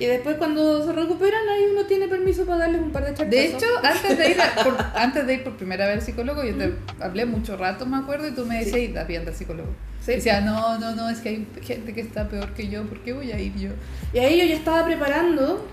Y 0.00 0.04
después 0.06 0.36
cuando 0.36 0.84
se 0.84 0.92
recuperan, 0.92 1.48
ahí 1.48 1.62
uno 1.72 1.86
tiene 1.86 2.08
permiso 2.08 2.44
para 2.44 2.58
darles 2.58 2.80
un 2.82 2.90
par 2.90 3.04
de 3.04 3.14
charchazos. 3.14 3.30
De 3.30 3.44
hecho, 3.46 3.66
antes 3.82 4.18
de, 4.18 4.30
ir 4.30 4.40
a- 4.40 4.62
por, 4.64 4.76
antes 4.96 5.26
de 5.26 5.34
ir 5.34 5.44
por 5.44 5.56
primera 5.56 5.86
vez 5.86 5.96
al 5.96 6.02
psicólogo, 6.02 6.42
yo 6.44 6.56
te 6.56 6.74
hablé 7.00 7.24
mucho 7.24 7.56
rato, 7.56 7.86
me 7.86 7.96
acuerdo, 7.98 8.26
y 8.26 8.32
tú 8.32 8.44
me 8.46 8.58
decías, 8.64 9.04
y 9.04 9.06
bien 9.06 9.26
al 9.28 9.34
psicólogo. 9.34 9.68
Sí. 10.10 10.16
Decía, 10.16 10.40
no, 10.40 10.78
no, 10.78 10.94
no, 10.94 11.08
es 11.08 11.18
que 11.20 11.28
hay 11.30 11.46
gente 11.62 11.92
que 11.94 12.00
está 12.00 12.28
peor 12.28 12.52
que 12.54 12.68
yo, 12.68 12.84
¿por 12.84 13.00
qué 13.02 13.12
voy 13.12 13.32
a 13.32 13.38
ir 13.38 13.54
yo? 13.56 13.70
Y 14.12 14.18
ahí 14.18 14.38
yo 14.38 14.44
ya 14.46 14.54
estaba 14.56 14.84
preparando 14.84 15.66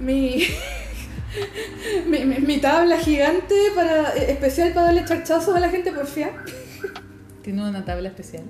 mi, 0.00 0.46
mi, 2.06 2.24
mi- 2.24 2.38
mi 2.40 2.58
tabla 2.58 2.98
gigante 2.98 3.54
para, 3.74 4.14
eh, 4.16 4.32
especial 4.32 4.72
para 4.72 4.86
darle 4.86 5.04
charchazos 5.04 5.54
a 5.54 5.60
la 5.60 5.68
gente 5.70 5.92
porfía. 5.92 6.30
Tiene 7.42 7.62
una 7.68 7.84
tabla 7.84 8.08
especial. 8.08 8.44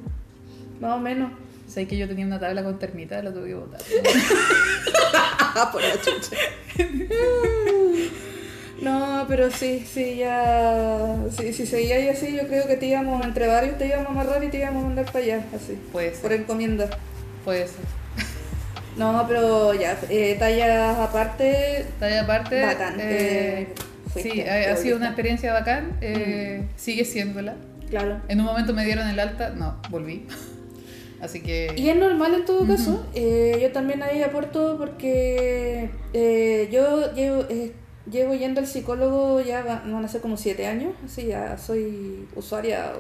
Más 0.81 0.93
o 0.97 0.99
menos. 1.01 1.33
Sé 1.69 1.87
que 1.89 1.97
yo 1.97 2.07
tenía 2.09 2.25
una 2.27 2.39
tabla 2.39 2.63
con 2.63 2.79
termita, 2.79 3.21
la 3.23 3.33
tuve 3.33 3.49
que 3.49 3.55
botar. 3.55 3.81
Por 5.73 5.83
la 5.83 5.95
chucha. 6.01 6.37
No, 8.80 9.25
pero 9.26 9.50
sí, 9.50 9.85
sí, 9.90 10.16
ya. 10.16 11.16
Sí, 11.30 11.52
si 11.52 11.66
seguía 11.66 11.97
ahí 11.97 12.09
así, 12.09 12.35
yo 12.37 12.47
creo 12.47 12.66
que 12.66 12.76
te 12.76 12.87
íbamos, 12.87 13.25
entre 13.25 13.47
varios, 13.47 13.78
te 13.78 13.87
íbamos 13.87 14.09
a 14.09 14.11
amarrar 14.11 14.45
y 14.45 14.49
te 14.49 14.59
íbamos 14.59 14.85
a 14.85 14.87
mandar 14.87 15.06
para 15.06 15.25
allá, 15.25 15.45
así. 15.54 15.78
Puede 15.92 16.11
Por 16.11 16.30
ser. 16.30 16.40
encomienda. 16.40 16.88
Puede 17.45 17.66
ser. 17.66 17.85
No, 18.97 19.26
pero 19.28 19.75
ya, 19.75 19.99
eh, 20.09 20.37
tallas 20.38 20.97
aparte. 20.99 21.85
Talla 22.00 22.23
aparte. 22.23 22.64
Bacán, 22.64 22.95
eh, 22.99 23.68
eh, 24.16 24.23
sí, 24.23 24.40
ha, 24.40 24.73
ha 24.73 24.76
sido 24.76 24.97
una 24.97 25.09
experiencia 25.09 25.52
bacán. 25.52 25.99
eh, 26.00 26.64
Sigue 26.76 27.04
siéndola. 27.04 27.56
Claro. 27.90 28.23
En 28.28 28.40
un 28.40 28.47
momento 28.47 28.73
me 28.73 28.87
dieron 28.87 29.06
el 29.06 29.21
alta, 29.21 29.50
no, 29.50 29.83
volví. 29.90 30.26
Así 31.21 31.40
que. 31.42 31.75
Y 31.76 31.90
es 31.90 31.97
normal 31.97 32.35
en 32.37 32.45
todo 32.47 32.66
caso. 32.66 33.06
eh, 33.14 33.59
yo 33.61 33.71
también 33.73 34.02
ahí 34.02 34.23
aporto 34.23 34.76
porque 34.78 35.90
eh, 36.14 36.68
yo 36.73 37.12
llevo, 37.14 37.45
eh, 37.50 37.73
llevo 38.11 38.35
yendo 38.35 38.61
al 38.61 38.67
psicólogo 38.67 39.41
ya 39.41 39.63
va- 39.63 39.83
van 39.87 40.05
a 40.05 40.09
ser 40.09 40.21
como 40.21 40.37
siete 40.37 40.67
años. 40.67 40.95
Así 41.05 41.27
ya 41.27 41.59
soy 41.59 42.27
usuaria 42.35 42.93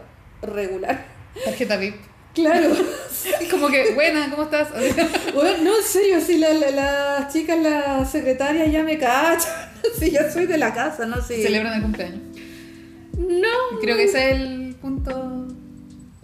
regular. 0.42 1.04
Tarjeta 1.44 1.76
VIP. 1.76 1.94
Claro. 2.34 2.68
Como 3.50 3.68
que, 3.68 3.94
buena, 3.94 4.28
¿cómo 4.30 4.42
estás? 4.42 4.68
Bueno, 5.34 5.64
no, 5.64 5.76
en 5.78 5.82
serio, 5.82 6.20
si 6.20 6.36
la- 6.36 6.52
la- 6.52 6.70
las 6.70 7.32
chicas, 7.32 7.58
las 7.58 8.10
secretarias 8.10 8.70
ya 8.70 8.82
me 8.82 8.98
cachan. 8.98 9.52
Si 9.98 10.10
ya 10.10 10.30
soy 10.30 10.46
de 10.46 10.58
la 10.58 10.74
casa, 10.74 11.06
¿no? 11.06 11.22
Si... 11.22 11.42
Celebran 11.42 11.74
el 11.74 11.82
cumpleaños. 11.82 12.20
No. 13.16 13.78
Creo 13.80 13.96
que 13.96 14.04
ese 14.04 14.30
es 14.32 14.36
el 14.40 14.74
punto. 14.80 15.46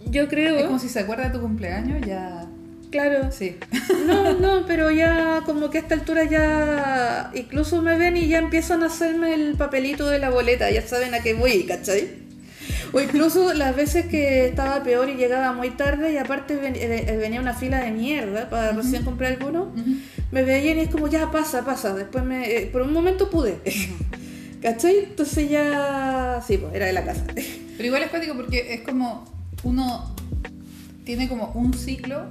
Yo 0.05 0.27
creo. 0.27 0.57
Es 0.57 0.65
como 0.65 0.77
si 0.79 0.89
se 0.89 0.99
acuerda 0.99 1.25
de 1.25 1.29
tu 1.31 1.41
cumpleaños, 1.41 2.05
ya. 2.05 2.45
Claro. 2.93 3.31
Sí. 3.31 3.57
No, 4.05 4.33
no, 4.33 4.65
pero 4.67 4.91
ya 4.91 5.41
como 5.45 5.69
que 5.69 5.77
a 5.77 5.81
esta 5.81 5.95
altura 5.95 6.25
ya 6.25 7.31
incluso 7.33 7.81
me 7.81 7.97
ven 7.97 8.17
y 8.17 8.27
ya 8.27 8.37
empiezan 8.39 8.83
a 8.83 8.87
hacerme 8.87 9.33
el 9.33 9.55
papelito 9.55 10.07
de 10.09 10.19
la 10.19 10.29
boleta, 10.29 10.69
ya 10.69 10.81
saben 10.85 11.13
a 11.15 11.19
qué 11.21 11.33
voy, 11.33 11.63
¿cachai? 11.63 12.09
O 12.91 12.99
incluso 12.99 13.53
las 13.53 13.75
veces 13.75 14.05
que 14.07 14.45
estaba 14.47 14.83
peor 14.83 15.09
y 15.09 15.15
llegaba 15.15 15.53
muy 15.53 15.71
tarde 15.71 16.11
y 16.13 16.17
aparte 16.17 16.55
ven- 16.57 16.75
eh, 16.75 17.05
eh, 17.07 17.17
venía 17.17 17.39
una 17.41 17.53
fila 17.53 17.79
de 17.79 17.91
mierda 17.91 18.49
para 18.49 18.73
recién 18.73 19.03
comprar 19.03 19.31
alguno, 19.33 19.71
me 20.31 20.43
veían 20.43 20.77
y 20.77 20.81
es 20.81 20.89
como 20.89 21.07
ya 21.07 21.31
pasa, 21.31 21.63
pasa, 21.65 21.93
después 21.95 22.23
me, 22.25 22.45
eh, 22.55 22.69
por 22.71 22.81
un 22.83 22.91
momento 22.93 23.29
pude, 23.29 23.57
¿cachai? 24.61 24.99
Entonces 25.05 25.49
ya, 25.49 26.41
sí, 26.45 26.57
pues 26.57 26.73
era 26.75 26.85
de 26.87 26.93
la 26.93 27.03
casa. 27.05 27.23
Pero 27.77 27.85
igual 27.87 28.03
es 28.03 28.09
práctico 28.09 28.35
porque 28.35 28.73
es 28.75 28.81
como 28.81 29.25
uno 29.63 30.13
tiene 31.05 31.27
como 31.29 31.51
un 31.55 31.73
ciclo 31.73 32.27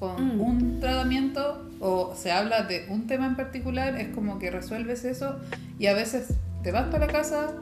con 0.00 0.38
Mm. 0.38 0.40
un 0.40 0.80
tratamiento 0.80 1.68
o 1.78 2.14
se 2.16 2.32
habla 2.32 2.62
de 2.62 2.86
un 2.88 3.06
tema 3.06 3.26
en 3.26 3.36
particular, 3.36 3.96
es 3.96 4.08
como 4.14 4.38
que 4.40 4.50
resuelves 4.50 5.04
eso 5.04 5.36
y 5.78 5.86
a 5.86 5.94
veces 5.94 6.34
te 6.62 6.72
vas 6.72 6.86
para 6.86 7.06
la 7.06 7.12
casa, 7.12 7.52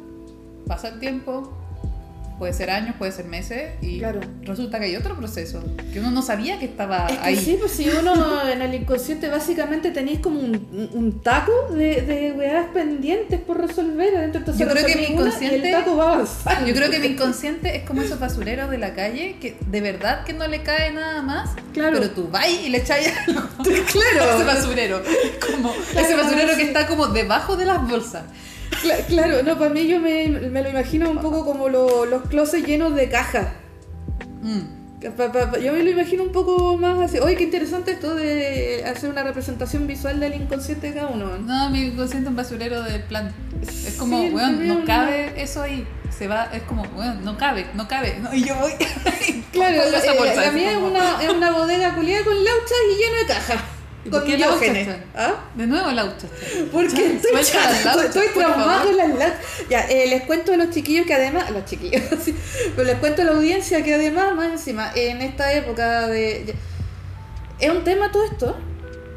pasa 0.67 0.89
el 0.89 1.01
tiempo, 1.01 1.53
puede 2.39 2.53
ser 2.53 2.71
años, 2.71 2.95
puede 2.99 3.13
ser 3.13 3.25
meses 3.27 3.73
y 3.83 3.99
Claro. 3.99 4.21
resulta 4.43 4.79
que 4.79 4.87
hay 4.87 4.97
otro 4.97 5.17
proceso 5.17 5.63
que 5.93 6.01
uno 6.01 6.11
no 6.11 6.23
sabía 6.23 6.59
que 6.59 6.65
estaba 6.67 7.07
Es 7.09 7.19
que 7.19 7.27
ahí. 7.27 7.37
sí, 7.37 7.57
pues 7.59 7.73
si 7.73 7.89
uno 7.89 8.49
en 8.49 8.63
el 8.63 8.75
inconsciente 8.75 9.29
básicamente 9.29 9.91
tenéis 9.91 10.21
como 10.21 10.41
un, 10.41 10.91
un- 10.95 11.21
taco 11.23 11.53
de, 11.73 12.03
de 12.03 12.33
weas 12.33 12.67
pendientes 12.73 13.41
por 13.41 13.61
resolver 13.61 14.17
adentro. 14.17 14.39
Entonces 14.39 14.65
Yo 14.67 14.73
creo 14.73 14.87
que 14.87 14.97
mi 14.97 15.05
inconsciente- 15.07 15.67
el 15.67 15.73
taco 15.73 15.97
va. 15.97 16.25
Yo 16.67 16.75
creo 16.75 16.91
que 16.91 16.99
mi 17.01 17.09
inconsciente 17.09 17.77
es 17.77 17.83
como 17.85 18.03
esos 18.03 18.21
basureros 18.21 18.71
de 18.71 18.79
la 18.79 18.95
calle 18.95 19.37
que 19.41 19.57
de 19.67 19.81
verdad 19.81 20.25
que 20.25 20.33
no 20.33 20.47
le 20.47 20.63
cae 20.63 20.93
nada 20.93 21.23
más, 21.23 21.51
Claro. 21.73 21.99
pero 21.99 22.11
tú 22.13 22.29
vas 22.29 22.49
y 22.49 22.69
le 22.69 22.79
echas 22.79 22.99
algo. 23.27 23.41
Claro. 23.65 24.31
ese 24.37 24.45
basurero. 24.45 25.03
Como 25.51 25.73
Claro, 25.73 26.07
ese 26.07 26.15
basurero 26.17 26.57
que 26.57 26.63
está 26.63 26.87
como 26.87 27.09
debajo 27.09 27.57
de 27.57 27.65
las 27.65 27.87
bolsas. 27.89 28.23
Cla- 28.83 29.05
claro, 29.07 29.43
no, 29.43 29.59
para 29.59 29.71
mí 29.71 29.87
yo 29.87 30.01
me, 30.01 30.29
me 30.29 30.63
lo 30.63 30.69
imagino 30.71 31.11
un 31.11 31.19
poco 31.19 31.45
como 31.45 31.69
lo- 31.69 32.05
los 32.07 32.23
closets 32.29 32.67
llenos 32.67 32.95
de 32.95 33.09
cajas. 33.09 33.49
Mm. 34.43 34.79
Pa- 35.17 35.31
pa- 35.33 35.51
pa- 35.53 35.59
Yo 35.59 35.73
me 35.73 35.83
lo 35.85 35.91
imagino 35.91 36.25
un 36.25 36.33
poco 36.33 36.77
más 36.77 36.99
así. 37.01 37.19
Oye, 37.21 37.37
qué 37.37 37.45
interesante 37.45 37.93
esto 37.93 38.15
de 38.17 38.85
hacer 38.85 39.09
una 39.11 39.23
representación 39.23 39.87
visual 39.87 40.19
del 40.19 40.35
inconsciente 40.35 40.89
de 40.89 40.95
cada 40.95 41.09
uno. 41.09 41.39
No, 41.39 41.71
mi 41.71 41.83
inconsciente 41.83 42.27
es 42.27 42.31
un 42.31 42.37
basurero 42.37 42.83
del 42.83 43.03
plan. 43.05 43.33
Es 43.63 43.95
como, 43.97 44.21
Sí, 44.21 44.31
weón, 44.31 44.67
no 44.67 44.75
una- 44.77 44.85
cabe 44.85 45.41
eso 45.41 45.63
ahí. 45.63 45.87
Se 46.17 46.27
va, 46.27 46.49
es 46.53 46.63
como, 46.63 46.83
weón, 46.97 47.25
no 47.25 47.37
cabe, 47.39 47.67
no 47.75 47.87
cabe. 47.87 48.19
No, 48.21 48.35
y 48.35 48.43
yo 48.45 48.57
voy. 48.57 48.73
Claro, 49.53 49.83
esa 49.83 50.13
eh, 50.13 50.35
la 50.37 50.43
así 50.49 50.55
mía 50.57 50.73
es 50.73 50.77
una, 50.79 51.23
es 51.23 51.31
una 51.31 51.51
bodega 51.53 51.95
culiada 51.95 52.25
con 52.25 52.35
lauchas 52.35 52.79
y 52.93 52.97
lleno 53.03 53.17
de 53.19 53.27
cajas. 53.27 53.57
¿Y 54.09 54.11
por 54.11 54.21
Con 54.21 54.31
qué 54.31 54.37
diógenes. 54.37 54.89
¿Ah? 55.15 55.35
De 55.55 55.67
nuevo 55.67 55.91
la 55.91 56.05
ucha. 56.07 56.27
Porque 56.73 56.95
Ya, 56.97 57.03
estoy, 57.13 57.45
chata, 57.45 58.05
estoy 58.05 58.27
traumada 58.35 58.83
con 58.85 58.97
las. 58.97 59.33
Ya, 59.69 59.81
eh, 59.89 60.07
les 60.09 60.23
cuento 60.23 60.53
a 60.53 60.57
los 60.57 60.71
chiquillos 60.71 61.07
que 61.07 61.15
además, 61.15 61.51
los 61.51 61.65
chiquillos, 61.67 62.03
sí, 62.25 62.35
pero 62.75 62.85
les 62.89 62.97
cuento 62.99 63.23
a 63.23 63.27
la 63.27 63.33
audiencia 63.33 63.83
que 63.85 63.95
además, 63.95 64.35
más 64.35 64.51
encima, 64.53 64.91
en 64.95 65.21
esta 65.21 65.53
época 65.53 66.09
de... 66.09 66.45
ya- 66.47 66.55
es 67.67 67.71
un 67.71 67.85
tema 67.85 68.11
todo 68.13 68.25
esto, 68.25 68.57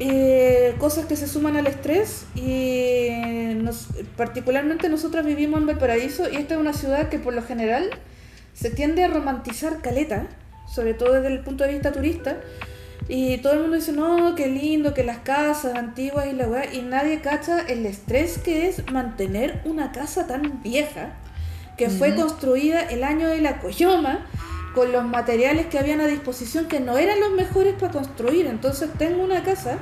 eh, 0.00 0.74
cosas 0.78 1.06
que 1.06 1.16
se 1.16 1.26
suman 1.28 1.56
al 1.56 1.66
estrés 1.68 2.24
y 2.34 3.08
nos- 3.54 3.86
particularmente 4.16 4.88
nosotros 4.88 5.24
vivimos 5.24 5.60
en 5.60 5.66
Valparaíso 5.68 6.28
y 6.30 6.36
esta 6.36 6.54
es 6.54 6.60
una 6.60 6.72
ciudad 6.72 7.08
que 7.08 7.18
por 7.18 7.34
lo 7.34 7.42
general 7.42 7.88
se 8.52 8.70
tiende 8.70 9.04
a 9.04 9.08
romantizar 9.08 9.80
caleta, 9.80 10.26
sobre 10.72 10.92
todo 10.94 11.12
desde 11.14 11.28
el 11.28 11.40
punto 11.40 11.64
de 11.64 11.70
vista 11.72 11.92
turista. 11.92 12.36
Y 13.14 13.36
todo 13.36 13.52
el 13.52 13.60
mundo 13.60 13.76
dice, 13.76 13.92
no, 13.92 14.34
qué 14.34 14.46
lindo, 14.46 14.94
que 14.94 15.04
las 15.04 15.18
casas 15.18 15.76
antiguas 15.76 16.28
y 16.28 16.32
la 16.32 16.48
weá. 16.48 16.72
Y 16.72 16.80
nadie 16.80 17.20
cacha 17.20 17.60
el 17.60 17.84
estrés 17.84 18.38
que 18.38 18.68
es 18.68 18.90
mantener 18.90 19.60
una 19.66 19.92
casa 19.92 20.26
tan 20.26 20.62
vieja, 20.62 21.12
que 21.76 21.90
fue 21.90 22.14
construida 22.14 22.80
el 22.80 23.04
año 23.04 23.28
de 23.28 23.42
la 23.42 23.58
Coyoma, 23.58 24.24
con 24.74 24.92
los 24.92 25.04
materiales 25.04 25.66
que 25.66 25.78
habían 25.78 26.00
a 26.00 26.06
disposición 26.06 26.68
que 26.68 26.80
no 26.80 26.96
eran 26.96 27.20
los 27.20 27.32
mejores 27.32 27.74
para 27.74 27.92
construir. 27.92 28.46
Entonces 28.46 28.88
tengo 28.96 29.22
una 29.22 29.42
casa 29.42 29.76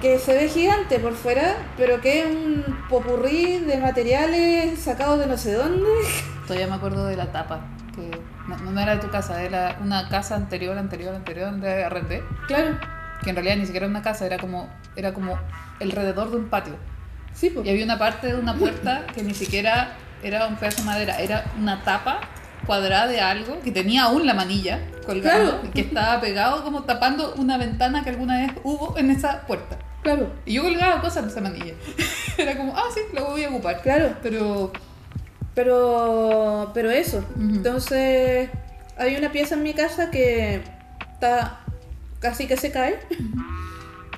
que 0.00 0.18
se 0.18 0.34
ve 0.34 0.48
gigante 0.48 0.98
por 0.98 1.14
fuera, 1.14 1.54
pero 1.76 2.00
que 2.00 2.22
es 2.22 2.26
un 2.26 2.64
popurrí 2.90 3.58
de 3.58 3.76
materiales 3.76 4.76
sacados 4.80 5.20
de 5.20 5.28
no 5.28 5.38
sé 5.38 5.52
dónde. 5.52 5.86
Todavía 6.48 6.66
me 6.66 6.74
acuerdo 6.74 7.06
de 7.06 7.14
la 7.14 7.30
tapa. 7.30 7.71
No, 8.62 8.70
no 8.70 8.80
era 8.80 8.96
de 8.96 9.00
tu 9.00 9.10
casa, 9.10 9.42
era 9.42 9.78
una 9.82 10.08
casa 10.08 10.34
anterior, 10.36 10.76
anterior, 10.78 11.14
anterior, 11.14 11.50
donde 11.50 11.84
arrendé. 11.84 12.22
Claro, 12.48 12.78
Que 13.22 13.30
en 13.30 13.36
realidad 13.36 13.56
ni 13.56 13.66
siquiera 13.66 13.86
era 13.86 13.90
una 13.90 14.02
casa, 14.02 14.26
era 14.26 14.36
como, 14.38 14.68
era 14.96 15.12
como 15.14 15.38
alrededor 15.80 16.30
de 16.30 16.36
un 16.36 16.48
patio. 16.48 16.74
sí, 17.34 17.50
pues. 17.50 17.66
Y 17.66 17.70
había 17.70 17.84
una 17.84 17.98
parte 17.98 18.28
de 18.28 18.34
una 18.34 18.54
puerta 18.54 19.06
que 19.14 19.22
ni 19.22 19.34
siquiera 19.34 19.92
era 20.22 20.46
un 20.46 20.56
pedazo 20.56 20.78
de 20.78 20.84
madera, 20.84 21.18
era 21.20 21.44
una 21.58 21.82
tapa 21.82 22.20
cuadrada 22.66 23.08
de 23.08 23.20
algo 23.20 23.58
que 23.60 23.72
tenía 23.72 24.04
aún 24.04 24.24
la 24.24 24.34
manilla 24.34 24.78
colgando 25.04 25.50
Claro. 25.50 25.66
y 25.66 25.68
que 25.70 25.80
estaba 25.80 26.20
pegado 26.20 26.62
como 26.62 26.84
tapando 26.84 27.34
una 27.36 27.58
ventana 27.58 28.04
que 28.04 28.10
alguna 28.10 28.38
vez 28.38 28.52
hubo 28.62 28.96
en 28.98 29.10
esa 29.10 29.40
puerta. 29.48 29.76
Claro, 30.02 30.32
Y 30.46 30.54
yo 30.54 30.62
colgaba 30.62 31.00
cosas 31.00 31.24
en 31.24 31.30
esa 31.30 31.40
manilla. 31.40 31.74
Era 32.38 32.56
como, 32.56 32.76
ah, 32.76 32.84
sí, 32.94 33.00
lo 33.14 33.26
voy 33.30 33.44
a 33.44 33.48
ocupar. 33.48 33.80
claro. 33.82 34.14
Pero 34.22 34.72
Pero, 35.54 36.70
pero 36.74 36.90
eso. 36.90 37.18
Ujú. 37.36 37.56
Entonces, 37.56 38.50
hay 38.96 39.16
una 39.16 39.32
pieza 39.32 39.54
en 39.54 39.62
mi 39.62 39.74
casa 39.74 40.10
que 40.10 40.62
está 41.12 41.60
casi 42.20 42.46
que 42.46 42.56
se 42.56 42.70
cae, 42.70 43.00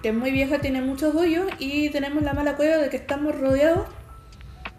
que 0.02 0.10
es 0.10 0.14
muy 0.14 0.30
vieja, 0.30 0.58
tiene 0.58 0.82
muchos 0.82 1.14
hoyos 1.14 1.46
y 1.58 1.88
tenemos 1.90 2.22
la 2.22 2.34
mala 2.34 2.56
cueva 2.56 2.76
de 2.76 2.90
que 2.90 2.96
estamos 2.96 3.38
rodeados, 3.38 3.88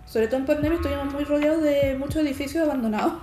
sobre 0.06 0.28
todo 0.28 0.40
en 0.40 0.46
pandemia, 0.46 0.78
estuvimos 0.78 1.12
muy 1.12 1.24
rodeados 1.24 1.64
de 1.64 1.98
muchos 1.98 2.18
edificios 2.18 2.64
abandonados. 2.64 3.14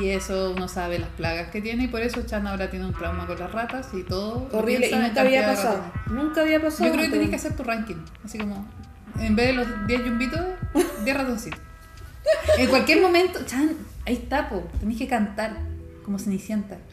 Y 0.00 0.08
eso 0.08 0.52
uno 0.56 0.66
sabe 0.68 0.98
las 0.98 1.10
plagas 1.10 1.48
que 1.50 1.60
tiene 1.60 1.84
y 1.84 1.88
por 1.88 2.02
eso 2.02 2.22
Chan 2.22 2.46
ahora 2.46 2.70
tiene 2.70 2.86
un 2.86 2.92
trauma 2.92 3.26
con 3.26 3.38
las 3.38 3.52
ratas 3.52 3.88
y 3.94 4.02
todo. 4.02 4.48
Horrible, 4.52 4.88
y 4.88 4.94
nunca 4.94 5.20
había 5.20 5.46
pasado. 5.46 5.80
Nunca 6.06 6.40
había 6.40 6.60
pasado. 6.60 6.84
Yo 6.86 6.92
creo 6.92 7.04
que 7.04 7.10
tenés 7.10 7.30
que 7.30 7.36
hacer 7.36 7.56
tu 7.56 7.62
ranking. 7.62 7.96
Así 8.24 8.38
como, 8.38 8.66
en 9.18 9.36
vez 9.36 9.48
de 9.48 9.52
los 9.52 9.86
10 9.86 10.04
yumbitos, 10.04 10.40
10 11.04 11.16
ratoncitos. 11.16 11.60
En 12.58 12.68
cualquier 12.68 13.00
momento, 13.00 13.40
Chan, 13.46 13.76
ahí 14.04 14.14
está, 14.14 14.48
po. 14.48 14.64
Tenés 14.80 14.98
que 14.98 15.08
cantar 15.08 15.56
como 16.04 16.18
Cenicienta. 16.18 16.76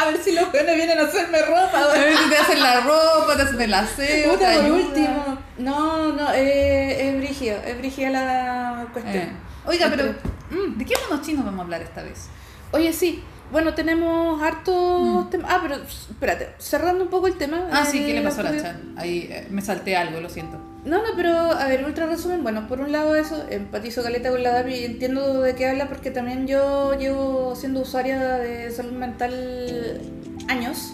A 0.00 0.06
ver 0.06 0.22
si 0.22 0.32
los 0.32 0.46
jóvenes 0.46 0.76
vienen 0.76 0.98
a 0.98 1.02
hacerme 1.02 1.42
ropa. 1.42 1.78
A 1.78 1.92
ver 1.92 2.16
si 2.16 2.30
te 2.30 2.36
hacen 2.38 2.62
la 2.62 2.80
ropa, 2.80 3.36
te 3.36 3.42
hacen 3.42 3.60
el 3.60 3.74
aseo. 3.74 4.32
Puta, 4.32 4.54
por 4.54 4.72
último. 4.72 5.38
No, 5.58 6.12
no, 6.12 6.32
eh, 6.32 7.10
es 7.10 7.18
brígido, 7.18 7.58
es 7.58 7.76
brígida 7.76 8.08
la 8.08 8.86
cuestión. 8.94 9.24
Eh. 9.24 9.32
Oiga, 9.66 9.88
pero, 9.90 10.14
mm, 10.50 10.78
¿de 10.78 10.84
qué 10.86 10.94
monos 11.06 11.26
chinos 11.26 11.44
vamos 11.44 11.60
a 11.60 11.62
hablar 11.64 11.82
esta 11.82 12.02
vez? 12.02 12.28
Oye, 12.72 12.94
sí. 12.94 13.22
Bueno, 13.52 13.74
tenemos 13.74 14.40
hartos 14.40 15.28
temas. 15.28 15.50
Ah, 15.52 15.58
pero 15.60 15.82
espérate, 15.82 16.54
cerrando 16.58 17.04
un 17.04 17.10
poco 17.10 17.26
el 17.26 17.36
tema. 17.36 17.68
Ah, 17.70 17.84
sí, 17.84 17.98
eh, 17.98 18.06
¿qué 18.06 18.14
le 18.14 18.22
pasó 18.22 18.40
a 18.40 18.44
la 18.44 18.62
Chan? 18.62 18.94
Ahí 18.96 19.28
eh, 19.30 19.48
me 19.50 19.60
salté 19.60 19.96
algo, 19.96 20.20
lo 20.20 20.30
siento. 20.30 20.58
No, 20.84 20.98
no, 20.98 21.08
pero 21.14 21.34
a 21.34 21.66
ver, 21.66 21.84
ultra 21.84 22.06
resumen. 22.06 22.42
Bueno, 22.42 22.66
por 22.66 22.80
un 22.80 22.90
lado 22.90 23.14
eso, 23.14 23.44
empatizo 23.50 24.02
caleta 24.02 24.30
con 24.30 24.42
la 24.42 24.52
DAPI 24.52 24.74
y 24.74 24.84
entiendo 24.84 25.42
de 25.42 25.54
qué 25.54 25.66
habla 25.66 25.88
porque 25.88 26.10
también 26.10 26.46
yo 26.46 26.98
llevo 26.98 27.54
siendo 27.54 27.80
usuaria 27.80 28.38
de 28.38 28.70
salud 28.70 28.92
mental 28.92 30.00
años. 30.48 30.92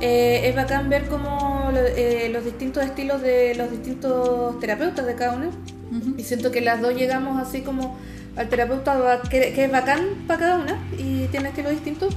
Eh, 0.00 0.48
es 0.48 0.54
bacán 0.54 0.88
ver 0.90 1.06
cómo 1.06 1.70
eh, 1.74 2.28
los 2.32 2.44
distintos 2.44 2.84
estilos 2.84 3.22
de 3.22 3.54
los 3.54 3.70
distintos 3.70 4.58
terapeutas 4.60 5.06
de 5.06 5.14
cada 5.14 5.34
uno. 5.34 5.50
Y 6.16 6.22
siento 6.24 6.50
que 6.50 6.60
las 6.60 6.80
dos 6.80 6.94
llegamos 6.94 7.40
así 7.40 7.62
como 7.62 7.96
al 8.36 8.48
terapeuta 8.48 9.22
que, 9.30 9.52
que 9.52 9.64
es 9.64 9.70
bacán 9.70 10.24
para 10.26 10.40
cada 10.40 10.58
una 10.58 10.78
y 10.98 11.26
tiene 11.28 11.48
estilos 11.48 11.72
distintos. 11.72 12.16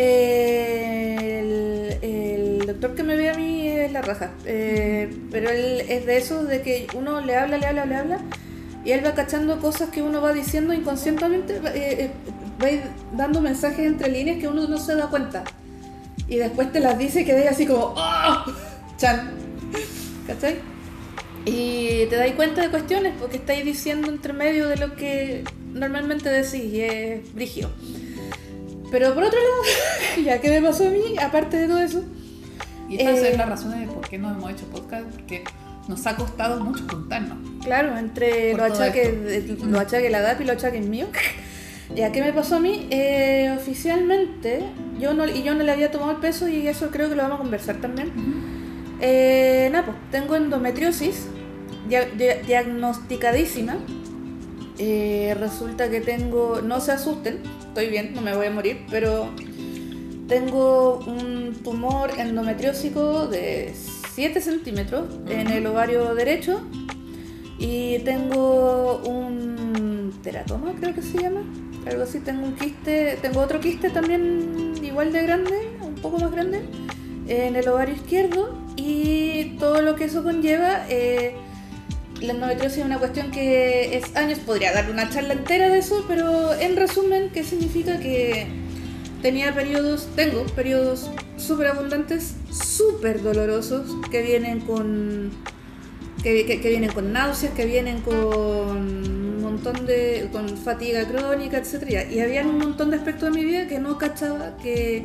Eh, 0.00 1.40
el, 1.40 2.08
el 2.08 2.66
doctor 2.66 2.94
que 2.94 3.02
me 3.02 3.16
ve 3.16 3.30
a 3.30 3.34
mí 3.34 3.66
es 3.66 3.90
la 3.90 4.00
raja, 4.00 4.30
eh, 4.44 5.10
pero 5.32 5.50
él 5.50 5.80
es 5.88 6.06
de 6.06 6.16
esos 6.16 6.46
de 6.46 6.62
que 6.62 6.86
uno 6.94 7.20
le 7.20 7.34
habla, 7.34 7.58
le 7.58 7.66
habla, 7.66 7.84
le 7.84 7.96
habla 7.96 8.20
y 8.84 8.92
él 8.92 9.04
va 9.04 9.14
cachando 9.14 9.58
cosas 9.58 9.90
que 9.90 10.00
uno 10.00 10.20
va 10.20 10.32
diciendo 10.32 10.72
inconscientemente, 10.72 11.58
va, 11.58 11.70
eh, 11.70 12.04
eh, 12.04 12.10
va 12.62 12.68
dando 13.16 13.40
mensajes 13.40 13.80
entre 13.80 14.08
líneas 14.08 14.38
que 14.38 14.46
uno 14.46 14.68
no 14.68 14.78
se 14.78 14.94
da 14.94 15.08
cuenta 15.08 15.42
y 16.28 16.36
después 16.36 16.70
te 16.70 16.78
las 16.78 16.96
dice 16.96 17.22
y 17.22 17.24
quedas 17.24 17.48
así 17.50 17.66
como 17.66 17.94
¡Ah! 17.96 18.46
¡Chan! 18.98 19.32
¿Cachai? 20.28 20.58
Y 21.44 22.06
te 22.06 22.14
dais 22.14 22.34
cuenta 22.36 22.62
de 22.62 22.70
cuestiones 22.70 23.14
porque 23.18 23.38
estáis 23.38 23.64
diciendo 23.64 24.12
entre 24.12 24.32
medio 24.32 24.68
de 24.68 24.76
lo 24.76 24.94
que 24.94 25.42
normalmente 25.72 26.28
decís 26.28 26.62
y 26.72 26.82
es 26.82 27.34
brígido. 27.34 27.70
Pero 28.90 29.14
por 29.14 29.24
otro 29.24 29.38
lado, 29.38 29.62
ya 30.24 30.40
que 30.40 30.50
me 30.50 30.62
pasó 30.66 30.86
a 30.86 30.90
mí, 30.90 31.16
aparte 31.20 31.56
de 31.58 31.66
todo 31.68 31.78
eso, 31.80 32.02
Y 32.88 32.96
estas 33.00 33.18
Eh, 33.18 33.28
son 33.30 33.38
las 33.38 33.48
razones 33.48 33.80
de 33.80 33.86
por 33.94 34.08
qué 34.08 34.16
no 34.18 34.30
hemos 34.30 34.50
hecho 34.50 34.64
podcast, 34.66 35.04
porque 35.06 35.44
nos 35.88 36.06
ha 36.06 36.16
costado 36.16 36.60
mucho 36.64 36.84
juntarnos. 36.90 37.36
claro, 37.62 37.96
entre 37.98 38.54
los 38.54 38.62
achaques, 38.72 39.60
los 39.62 39.80
achaques 39.80 40.10
la 40.10 40.20
DAP 40.22 40.40
y 40.40 40.44
los 40.44 40.56
achaques 40.56 40.86
míos, 40.86 41.08
ya 41.94 42.12
que 42.12 42.22
me 42.22 42.32
pasó 42.32 42.56
a 42.56 42.60
mí, 42.60 42.86
eh, 42.90 43.54
oficialmente, 43.58 44.60
yo 44.98 45.12
no, 45.14 45.26
y 45.26 45.42
yo 45.42 45.54
no 45.54 45.64
le 45.64 45.72
había 45.72 45.90
tomado 45.90 46.12
el 46.12 46.16
peso 46.18 46.48
y 46.48 46.66
eso 46.66 46.90
creo 46.90 47.08
que 47.10 47.14
lo 47.14 47.22
vamos 47.24 47.40
a 47.40 47.42
conversar 47.42 47.76
también. 47.76 48.10
Eh, 49.00 49.68
nada, 49.70 49.84
pues, 49.86 49.96
tengo 50.10 50.34
endometriosis 50.34 51.26
dia- 51.88 52.08
dia- 52.16 52.36
diagnosticadísima. 52.46 53.76
Eh, 54.78 55.36
resulta 55.38 55.90
que 55.90 56.00
tengo, 56.00 56.60
no 56.62 56.80
se 56.80 56.92
asusten, 56.92 57.38
estoy 57.78 57.92
bien, 57.92 58.12
no 58.12 58.22
me 58.22 58.34
voy 58.34 58.46
a 58.46 58.50
morir, 58.50 58.84
pero 58.90 59.28
tengo 60.26 60.98
un 61.06 61.54
tumor 61.62 62.10
endometriósico 62.18 63.28
de 63.28 63.72
7 64.14 64.40
centímetros 64.40 65.06
en 65.28 65.46
el 65.46 65.64
ovario 65.64 66.12
derecho 66.16 66.60
y 67.56 68.00
tengo 68.00 69.00
un 69.06 70.12
teratoma, 70.24 70.72
creo 70.80 70.92
que 70.92 71.02
se 71.02 71.22
llama, 71.22 71.44
algo 71.86 72.02
así, 72.02 72.18
tengo 72.18 72.46
un 72.46 72.56
quiste, 72.56 73.16
tengo 73.22 73.42
otro 73.42 73.60
quiste 73.60 73.90
también 73.90 74.74
igual 74.82 75.12
de 75.12 75.22
grande, 75.22 75.68
un 75.80 75.94
poco 75.94 76.18
más 76.18 76.32
grande, 76.32 76.62
en 77.28 77.54
el 77.54 77.68
ovario 77.68 77.94
izquierdo 77.94 78.58
y 78.74 79.56
todo 79.60 79.82
lo 79.82 79.94
que 79.94 80.06
eso 80.06 80.24
conlleva. 80.24 80.84
eh, 80.88 81.36
la 82.20 82.32
endometriosis 82.32 82.78
es 82.78 82.84
una 82.84 82.98
cuestión 82.98 83.30
que 83.30 83.96
es 83.96 84.14
años, 84.16 84.38
podría 84.40 84.72
dar 84.72 84.90
una 84.90 85.08
charla 85.10 85.34
entera 85.34 85.68
de 85.68 85.78
eso, 85.78 86.04
pero 86.08 86.54
en 86.54 86.76
resumen, 86.76 87.30
¿qué 87.32 87.44
significa? 87.44 87.98
Que 87.98 88.46
tenía 89.22 89.54
periodos, 89.54 90.08
tengo 90.16 90.44
periodos 90.46 91.10
súper 91.36 91.68
abundantes, 91.68 92.34
súper 92.50 93.22
dolorosos, 93.22 93.90
que 94.10 94.22
vienen 94.22 94.60
con 94.60 95.30
que, 96.22 96.44
que- 96.46 96.68
vienen 96.68 96.90
con 96.92 97.12
náuseas, 97.12 97.52
que 97.54 97.64
vienen 97.64 98.00
con 98.00 98.16
un 98.16 99.40
montón 99.42 99.86
de 99.86 100.28
con 100.32 100.48
fatiga 100.58 101.06
crónica, 101.06 101.58
etcétera 101.58 102.04
Y 102.10 102.18
había 102.20 102.42
un 102.42 102.58
montón 102.58 102.90
de 102.90 102.96
aspectos 102.96 103.32
de 103.32 103.38
mi 103.38 103.44
vida 103.44 103.68
que 103.68 103.78
no 103.78 103.98
cachaba 103.98 104.56
que 104.56 105.04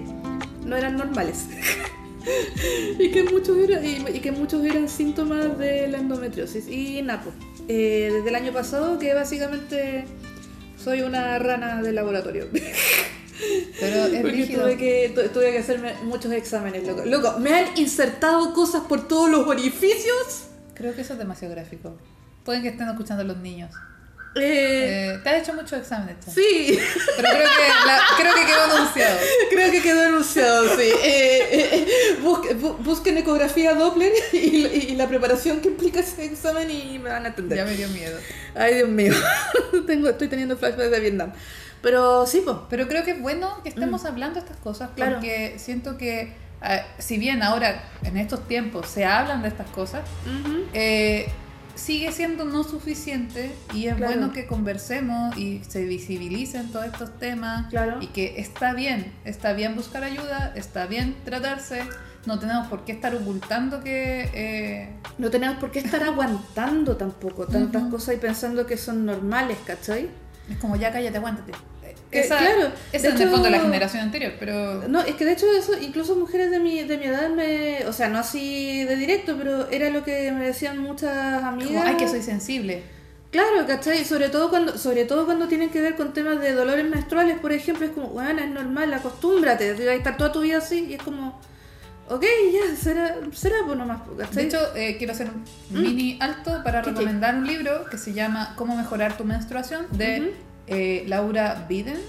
no 0.65 0.75
eran 0.75 0.97
normales. 0.97 1.45
y, 2.99 3.11
que 3.11 3.23
muchos 3.23 3.57
eran, 3.57 3.83
y, 3.85 4.03
y 4.15 4.19
que 4.19 4.31
muchos 4.31 4.63
eran 4.63 4.87
síntomas 4.89 5.57
de 5.57 5.87
la 5.87 5.97
endometriosis. 5.99 6.67
Y 6.67 7.01
Napo, 7.01 7.31
eh, 7.67 8.09
desde 8.13 8.29
el 8.29 8.35
año 8.35 8.51
pasado 8.53 8.97
que 8.99 9.13
básicamente 9.13 10.05
soy 10.81 11.01
una 11.01 11.37
rana 11.39 11.81
de 11.81 11.91
laboratorio. 11.91 12.47
Pero 13.79 14.05
es 14.05 14.21
Porque 14.21 14.45
tuve 14.55 14.77
que, 14.77 15.11
tu- 15.13 15.29
tuve 15.33 15.51
que 15.51 15.57
hacerme 15.59 15.93
muchos 16.03 16.31
exámenes, 16.31 16.87
loco. 16.87 17.03
Loco, 17.05 17.39
me 17.39 17.53
han 17.53 17.77
insertado 17.77 18.53
cosas 18.53 18.83
por 18.83 19.07
todos 19.07 19.29
los 19.29 19.45
orificios. 19.47 20.45
Creo 20.75 20.95
que 20.95 21.01
eso 21.01 21.13
es 21.13 21.19
demasiado 21.19 21.53
gráfico. 21.53 21.95
Pueden 22.45 22.61
que 22.61 22.69
estén 22.69 22.87
escuchando 22.89 23.23
los 23.23 23.37
niños. 23.37 23.71
Eh, 24.35 25.11
Eh, 25.15 25.19
Te 25.23 25.29
has 25.29 25.43
hecho 25.43 25.53
muchos 25.53 25.73
exámenes. 25.79 26.15
Sí, 26.33 26.79
Pero 27.17 27.29
creo 27.29 27.49
que, 27.49 27.85
la- 27.87 27.99
creo 28.17 28.33
que 28.35 28.45
quedó 28.45 28.63
anunciado. 28.75 29.17
creo 29.51 29.71
que 29.71 29.81
quedó 29.81 30.01
anunciado, 30.07 30.69
sí. 30.75 30.89
Eh, 31.03 31.47
eh, 31.51 32.17
busque- 32.23 32.55
bu- 32.59 32.77
busquen 32.77 33.17
ecografía 33.17 33.73
Doppler 33.75 34.11
y, 34.33 34.37
y 34.91 34.95
la 34.95 35.07
preparación 35.07 35.61
que 35.61 35.67
implica 35.69 35.99
ese 35.99 36.25
examen 36.25 36.69
y 36.71 36.97
me 36.99 37.09
van 37.11 37.25
a 37.25 37.27
entender. 37.29 37.57
Ya 37.59 37.65
me 37.65 37.75
dio 37.75 37.87
miedo. 37.89 38.17
Ay, 38.55 38.75
Dios 38.75 38.89
mío. 38.89 39.13
Tengo, 39.87 40.09
estoy 40.09 40.27
teniendo 40.27 40.57
flashbacks 40.57 40.91
de 40.91 40.99
Vietnam. 40.99 41.31
Pero 41.81 42.25
sí, 42.25 42.41
pues. 42.43 42.57
Pero 42.69 42.87
creo 42.87 43.03
que 43.03 43.11
es 43.11 43.21
bueno 43.21 43.61
que 43.61 43.69
estemos 43.69 44.05
hablando 44.05 44.35
de 44.39 44.45
estas 44.45 44.57
cosas 44.57 44.89
Mm. 44.91 44.95
Claro. 44.95 45.15
porque 45.15 45.55
siento 45.59 45.97
que, 45.97 46.33
si 46.97 47.17
bien 47.17 47.43
ahora 47.43 47.83
en 48.03 48.17
estos 48.17 48.47
tiempos 48.47 48.87
se 48.89 49.05
hablan 49.05 49.41
de 49.41 49.49
estas 49.49 49.67
cosas, 49.69 50.01
eh, 50.73 51.27
sigue 51.75 52.11
siendo 52.11 52.45
no 52.45 52.63
suficiente 52.63 53.51
y 53.73 53.87
es 53.87 53.95
Claro. 53.95 54.13
bueno 54.13 54.33
que 54.33 54.45
conversemos 54.45 55.35
y 55.37 55.61
se 55.67 55.83
visibilicen 55.85 56.71
todos 56.71 56.85
estos 56.85 57.17
temas 57.19 57.67
Claro. 57.69 57.97
y 58.01 58.07
que 58.07 58.39
está 58.39 58.73
bien, 58.73 59.11
está 59.25 59.53
bien 59.53 59.75
buscar 59.75 60.03
ayuda, 60.03 60.53
está 60.55 60.85
bien 60.85 61.15
tratarse, 61.25 61.81
no 62.25 62.39
tenemos 62.39 62.67
por 62.67 62.85
qué 62.85 62.91
estar 62.93 63.13
ocultando 63.15 63.83
que... 63.83 64.29
eh, 64.33 64.89
No 65.17 65.29
tenemos 65.29 65.57
por 65.57 65.71
qué 65.71 65.79
estar 65.79 66.03
aguantando 66.11 66.95
tampoco 66.97 67.45
tantas 67.47 67.83
cosas 67.85 68.15
y 68.15 68.17
pensando 68.17 68.65
que 68.65 68.77
son 68.77 69.05
normales, 69.05 69.57
¿cachai? 69.65 70.09
es 70.49 70.57
como 70.57 70.75
ya 70.75 70.91
cállate, 70.91 71.17
aguántate. 71.17 71.53
Que, 72.13 72.21
Esa, 72.21 72.37
claro, 72.37 72.71
esa 72.91 73.07
de 73.07 73.13
es 73.13 73.19
en 73.19 73.21
el 73.23 73.29
fondo 73.29 73.49
la 73.49 73.59
generación 73.59 74.03
anterior, 74.03 74.33
pero... 74.39 74.87
No, 74.87 75.01
es 75.01 75.15
que 75.15 75.25
de 75.25 75.33
hecho 75.33 75.47
eso, 75.51 75.73
incluso 75.81 76.15
mujeres 76.15 76.51
de 76.51 76.59
mi, 76.59 76.83
de 76.83 76.97
mi 76.97 77.05
edad 77.05 77.29
me, 77.29 77.85
o 77.87 77.91
sea, 77.91 78.07
no 78.07 78.19
así 78.19 78.85
de 78.85 78.95
directo, 78.95 79.35
pero 79.37 79.69
era 79.69 79.89
lo 79.89 80.03
que 80.03 80.31
me 80.31 80.45
decían 80.45 80.77
muchas 80.77 81.43
amigas. 81.43 81.71
Como, 81.71 81.83
ay, 81.83 81.97
que 81.97 82.07
soy 82.07 82.21
sensible. 82.21 82.83
Claro, 83.31 83.65
¿cachai? 83.65 84.05
Sobre 84.05 84.29
todo 84.29 84.51
cuando, 84.51 84.77
sobre 84.77 85.05
todo 85.05 85.25
cuando 85.25 85.47
tienen 85.47 85.71
que 85.71 85.81
ver 85.81 85.95
con 85.95 86.13
temas 86.13 86.39
de 86.39 86.53
dolores 86.53 86.85
menstruales, 86.87 87.39
por 87.39 87.51
ejemplo, 87.51 87.85
es 87.85 87.91
como, 87.91 88.09
bueno, 88.09 88.43
es 88.43 88.49
normal, 88.49 88.93
acostúmbrate, 88.93 89.73
vas 89.73 89.81
a 89.81 89.93
estar 89.95 90.17
toda 90.17 90.31
tu 90.31 90.41
vida 90.41 90.59
así, 90.59 90.85
y 90.87 90.93
es 90.93 91.01
como, 91.01 91.39
ok, 92.09 92.23
ya, 92.53 92.75
será, 92.75 93.17
será 93.33 93.55
pues 93.65 93.75
nomás, 93.75 94.01
De 94.15 94.23
¿cachai? 94.23 94.45
hecho, 94.45 94.59
eh, 94.75 94.97
quiero 94.99 95.13
hacer 95.13 95.29
un 95.29 95.81
mini 95.81 96.17
alto 96.21 96.61
para 96.63 96.83
recomendar 96.83 97.33
un 97.33 97.47
libro 97.47 97.85
que 97.89 97.97
se 97.97 98.13
llama 98.13 98.53
Cómo 98.55 98.75
mejorar 98.75 99.17
tu 99.17 99.23
menstruación 99.23 99.87
de. 99.91 100.35
Eh, 100.67 101.03
Laura 101.07 101.65
Biden. 101.67 101.99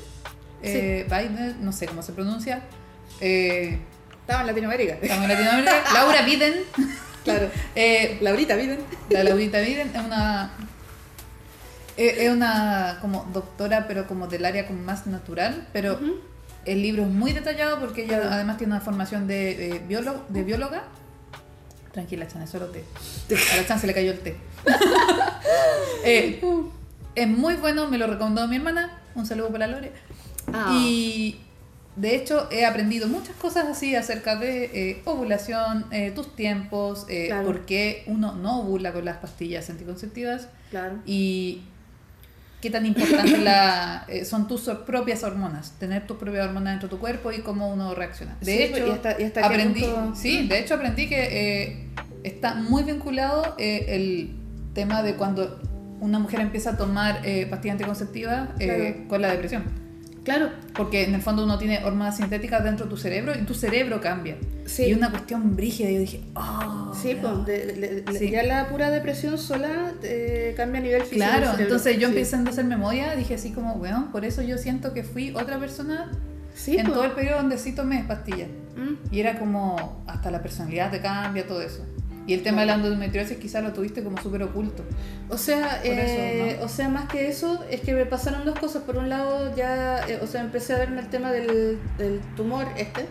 Eh, 0.62 1.06
Biden, 1.08 1.56
no 1.60 1.72
sé 1.72 1.86
cómo 1.86 2.02
se 2.02 2.12
pronuncia. 2.12 2.62
Eh, 3.20 3.78
Estaba 4.20 4.40
en 4.40 4.46
Latinoamérica. 4.46 4.94
estamos 5.02 5.24
en 5.24 5.30
Latinoamérica. 5.30 5.84
Laura 5.92 6.22
Biden. 6.22 6.54
claro. 7.24 7.50
Eh, 7.74 8.18
Laurita, 8.20 8.56
¿viden? 8.56 8.80
la 9.10 9.24
Laurita 9.24 9.60
Biden 9.60 9.90
es 9.94 10.02
una. 10.02 10.50
Es 11.96 12.28
una 12.28 12.98
como 13.00 13.24
doctora, 13.32 13.86
pero 13.86 14.08
como 14.08 14.26
del 14.26 14.44
área 14.44 14.66
como 14.66 14.82
más 14.82 15.06
natural, 15.06 15.68
pero 15.72 16.00
el 16.64 16.82
libro 16.82 17.04
es 17.04 17.08
muy 17.08 17.32
detallado 17.32 17.78
porque 17.78 18.04
ella 18.04 18.20
además 18.32 18.58
tiene 18.58 18.72
una 18.72 18.80
formación 18.80 19.28
de, 19.28 19.80
biólogo, 19.86 20.24
de 20.28 20.42
bióloga. 20.42 20.82
Tranquila, 21.92 22.26
Chan, 22.26 22.42
es 22.42 22.50
solo 22.50 22.66
té. 22.66 22.82
A 23.52 23.56
la 23.56 23.66
Chan 23.66 23.78
se 23.78 23.86
le 23.86 23.94
cayó 23.94 24.10
el 24.10 24.18
té. 24.18 24.36
Es 27.14 27.28
muy 27.28 27.54
bueno, 27.56 27.88
me 27.88 27.98
lo 27.98 28.06
recomendó 28.06 28.46
mi 28.48 28.56
hermana. 28.56 28.90
Un 29.14 29.26
saludo 29.26 29.50
para 29.50 29.66
Lore. 29.66 29.92
Ah. 30.52 30.72
Y 30.76 31.40
de 31.96 32.16
hecho 32.16 32.48
he 32.50 32.64
aprendido 32.66 33.06
muchas 33.06 33.36
cosas 33.36 33.66
así 33.68 33.94
acerca 33.94 34.36
de 34.36 34.64
eh, 34.74 35.02
ovulación, 35.04 35.86
eh, 35.92 36.10
tus 36.14 36.34
tiempos, 36.34 37.06
eh, 37.08 37.26
Claro. 37.28 37.46
por 37.46 37.66
qué 37.66 38.02
uno 38.08 38.34
no 38.34 38.60
ovula 38.60 38.92
con 38.92 39.04
las 39.04 39.18
pastillas 39.18 39.70
anticonceptivas 39.70 40.48
Claro. 40.70 40.96
y 41.06 41.62
qué 42.60 42.70
tan 42.70 42.84
importante 42.84 43.38
la, 43.38 44.04
eh, 44.08 44.24
son 44.24 44.48
tus 44.48 44.62
propias 44.84 45.22
hormonas, 45.22 45.72
tener 45.78 46.06
tus 46.06 46.16
propias 46.16 46.46
hormonas 46.48 46.72
dentro 46.72 46.88
de 46.88 46.94
tu 46.96 46.98
cuerpo 46.98 47.30
y 47.30 47.38
cómo 47.42 47.68
uno 47.72 47.94
reacciona. 47.94 48.36
De 48.40 48.46
Sí, 48.56 48.62
hecho, 48.64 48.86
y 48.88 48.90
hasta- 48.90 49.20
y 49.20 49.24
hasta 49.24 49.40
qué 49.42 49.46
aprendí, 49.46 49.80
punto- 49.82 50.14
sí, 50.16 50.48
de 50.48 50.58
hecho 50.58 50.74
aprendí 50.74 51.08
que 51.08 51.62
eh, 51.62 51.86
está 52.24 52.54
muy 52.56 52.82
vinculado 52.82 53.54
eh, 53.58 53.84
el 53.90 54.34
tema 54.74 55.02
de 55.04 55.14
cuando 55.14 55.60
una 56.04 56.18
mujer 56.18 56.40
empieza 56.40 56.70
a 56.70 56.76
tomar 56.76 57.20
eh, 57.24 57.46
pastillas 57.46 57.74
anticonceptivas 57.74 58.50
eh, 58.58 58.66
Claro. 58.66 59.08
con 59.08 59.22
la 59.22 59.30
depresión. 59.32 59.62
Claro. 60.24 60.48
Porque 60.74 61.04
en 61.04 61.14
el 61.14 61.20
fondo 61.20 61.44
uno 61.44 61.58
tiene 61.58 61.84
hormonas 61.84 62.16
sintéticas 62.16 62.64
dentro 62.64 62.86
de 62.86 62.90
tu 62.90 62.96
cerebro 62.96 63.32
y 63.38 63.44
tu 63.44 63.52
cerebro 63.54 64.00
cambia. 64.00 64.36
Sí. 64.64 64.84
Y 64.84 64.94
una 64.94 65.10
cuestión 65.10 65.54
brígida. 65.54 65.90
Yo 65.90 65.98
dije, 66.00 66.22
oh. 66.34 66.94
Sí, 67.00 67.16
pues, 67.20 67.44
de- 67.44 67.66
de- 67.74 68.00
de- 68.02 68.18
Sí. 68.18 68.30
ya 68.30 68.42
la 68.42 68.68
pura 68.68 68.90
depresión 68.90 69.36
sola 69.36 69.92
eh, 70.02 70.54
cambia 70.56 70.80
a 70.80 70.82
nivel 70.84 71.02
físico. 71.02 71.16
Claro, 71.26 71.58
entonces 71.58 71.94
yo 71.98 72.08
Sí. 72.08 72.14
empezando 72.14 72.48
a 72.48 72.52
hacer 72.52 72.64
memoria, 72.64 73.14
dije 73.16 73.34
así 73.34 73.50
como, 73.52 73.74
weón, 73.74 74.10
por 74.12 74.24
eso 74.24 74.40
yo 74.40 74.56
siento 74.56 74.94
que 74.94 75.02
fui 75.04 75.34
otra 75.34 75.58
persona 75.58 76.10
Sí, 76.54 76.76
en 76.78 76.84
pues. 76.86 76.94
todo 76.94 77.04
el 77.04 77.12
periodo 77.12 77.36
donde 77.38 77.58
sí 77.58 77.72
tomé 77.72 78.04
pastillas. 78.08 78.48
Mm. 78.76 79.14
Y 79.14 79.20
era 79.20 79.38
como, 79.38 80.02
hasta 80.06 80.30
la 80.30 80.40
personalidad 80.40 80.90
te 80.90 81.00
cambia, 81.02 81.46
todo 81.46 81.60
eso. 81.60 81.84
Y 82.26 82.32
el 82.34 82.42
tema 82.42 82.62
de 82.62 82.66
la 82.68 82.74
endometriosis 82.74 83.36
quizás 83.36 83.62
lo 83.62 83.72
tuviste 83.72 84.02
como 84.02 84.20
súper 84.22 84.42
oculto. 84.44 84.82
O 85.28 85.36
sea, 85.36 85.82
eso, 85.82 85.92
eh, 85.92 86.56
¿no? 86.58 86.64
o 86.64 86.68
sea, 86.68 86.88
más 86.88 87.06
que 87.08 87.28
eso, 87.28 87.62
es 87.70 87.80
que 87.82 87.92
me 87.92 88.06
pasaron 88.06 88.44
dos 88.46 88.58
cosas. 88.58 88.82
Por 88.84 88.96
un 88.96 89.08
lado, 89.10 89.54
ya, 89.54 90.06
eh, 90.08 90.18
o 90.22 90.26
sea, 90.26 90.40
empecé 90.40 90.72
a 90.74 90.78
verme 90.78 91.00
el 91.00 91.08
tema 91.08 91.30
del, 91.32 91.78
del 91.98 92.20
tumor 92.36 92.66
este. 92.78 93.04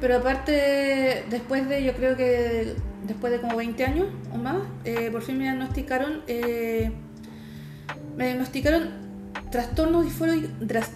Pero 0.00 0.16
aparte, 0.16 1.24
después 1.28 1.68
de, 1.68 1.84
yo 1.84 1.92
creo 1.92 2.16
que 2.16 2.74
después 3.06 3.30
de 3.32 3.40
como 3.40 3.56
20 3.56 3.84
años 3.84 4.06
o 4.32 4.38
más, 4.38 4.56
eh, 4.86 5.10
por 5.12 5.20
fin 5.20 5.36
me 5.36 5.44
diagnosticaron, 5.44 6.22
eh, 6.26 6.90
me 8.16 8.24
diagnosticaron 8.26 8.88
trastorno 9.50 10.02
disfórico, 10.02 10.48
tras- 10.66 10.90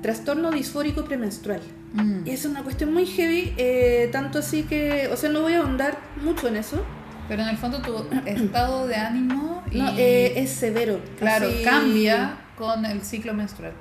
trastorno 0.00 0.50
disfórico 0.50 1.04
premenstrual. 1.04 1.60
Mm. 1.94 2.26
Y 2.26 2.30
es 2.30 2.44
una 2.44 2.62
cuestión 2.62 2.92
muy 2.92 3.06
heavy, 3.06 3.54
eh, 3.56 4.08
tanto 4.12 4.40
así 4.40 4.64
que, 4.64 5.08
o 5.12 5.16
sea, 5.16 5.30
no 5.30 5.40
voy 5.42 5.54
a 5.54 5.60
ahondar 5.60 5.96
mucho 6.22 6.48
en 6.48 6.56
eso. 6.56 6.84
Pero 7.28 7.42
en 7.42 7.48
el 7.48 7.56
fondo 7.56 7.80
tu 7.80 8.04
estado 8.26 8.86
de 8.86 8.96
ánimo 8.96 9.62
y, 9.70 9.78
No, 9.78 9.90
eh, 9.96 10.34
es 10.36 10.50
severo. 10.50 11.00
claro, 11.18 11.46
así- 11.48 11.62
cambia 11.64 12.36
con 12.58 12.84
el 12.84 13.00
ciclo 13.02 13.32
menstrual. 13.32 13.72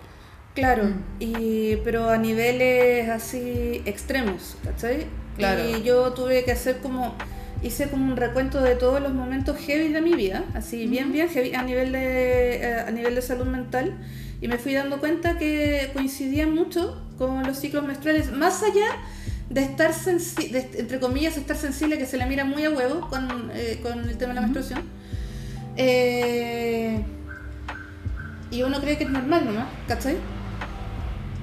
Claro, 0.56 0.84
Mm. 0.86 0.94
y, 1.20 1.76
pero 1.84 2.10
a 2.10 2.18
niveles 2.18 3.10
así 3.10 3.82
extremos, 3.86 4.56
¿cachai? 4.64 5.08
Claro. 5.38 5.68
Y 5.68 5.82
yo 5.82 6.14
tuve 6.14 6.44
que 6.46 6.52
hacer 6.52 6.78
como, 6.78 7.16
hice 7.64 7.90
como 7.90 8.06
un 8.06 8.16
recuento 8.18 8.62
de 8.62 8.76
todos 8.76 9.02
los 9.02 9.14
momentos 9.14 9.58
heavy 9.58 9.88
de 9.92 10.02
mi 10.02 10.14
vida, 10.14 10.44
así 10.54 10.86
bien, 10.86 11.12
bien 11.12 11.28
heavy 11.30 11.56
a 11.56 11.64
nivel, 11.64 11.92
de, 11.92 12.58
eh, 12.58 12.76
a 12.88 12.92
nivel 12.92 13.16
de 13.16 13.22
salud 13.24 13.46
mental, 13.48 13.98
y 14.44 14.50
me 14.50 14.58
fui 14.58 14.74
dando 14.74 15.00
cuenta 15.00 15.38
que 15.38 15.90
coincidían 15.94 16.54
mucho 16.54 17.02
con 17.18 17.44
los 17.44 17.58
ciclos 17.58 17.86
menstruales, 17.86 18.30
más 18.34 18.62
allá 18.62 18.88
de 19.50 19.62
estar 19.62 19.94
sensible, 19.94 20.70
entre 20.74 21.00
comillas, 21.00 21.38
estar 21.38 21.56
sensible, 21.56 21.98
que 21.98 22.06
se 22.06 22.18
le 22.18 22.26
mira 22.26 22.44
muy 22.44 22.66
a 22.66 22.70
huevo 22.70 23.08
con, 23.08 23.52
eh, 23.54 23.80
con 23.82 24.02
el 24.02 24.18
tema 24.18 24.34
de 24.34 24.36
la 24.36 24.42
menstruación. 24.42 24.82
Eh, 25.78 27.06
y 28.52 28.64
uno 28.64 28.82
cree 28.82 28.98
que 28.98 29.06
es 29.06 29.10
normal 29.10 29.46
nomás, 29.46 29.68
¿cachai? 29.88 30.18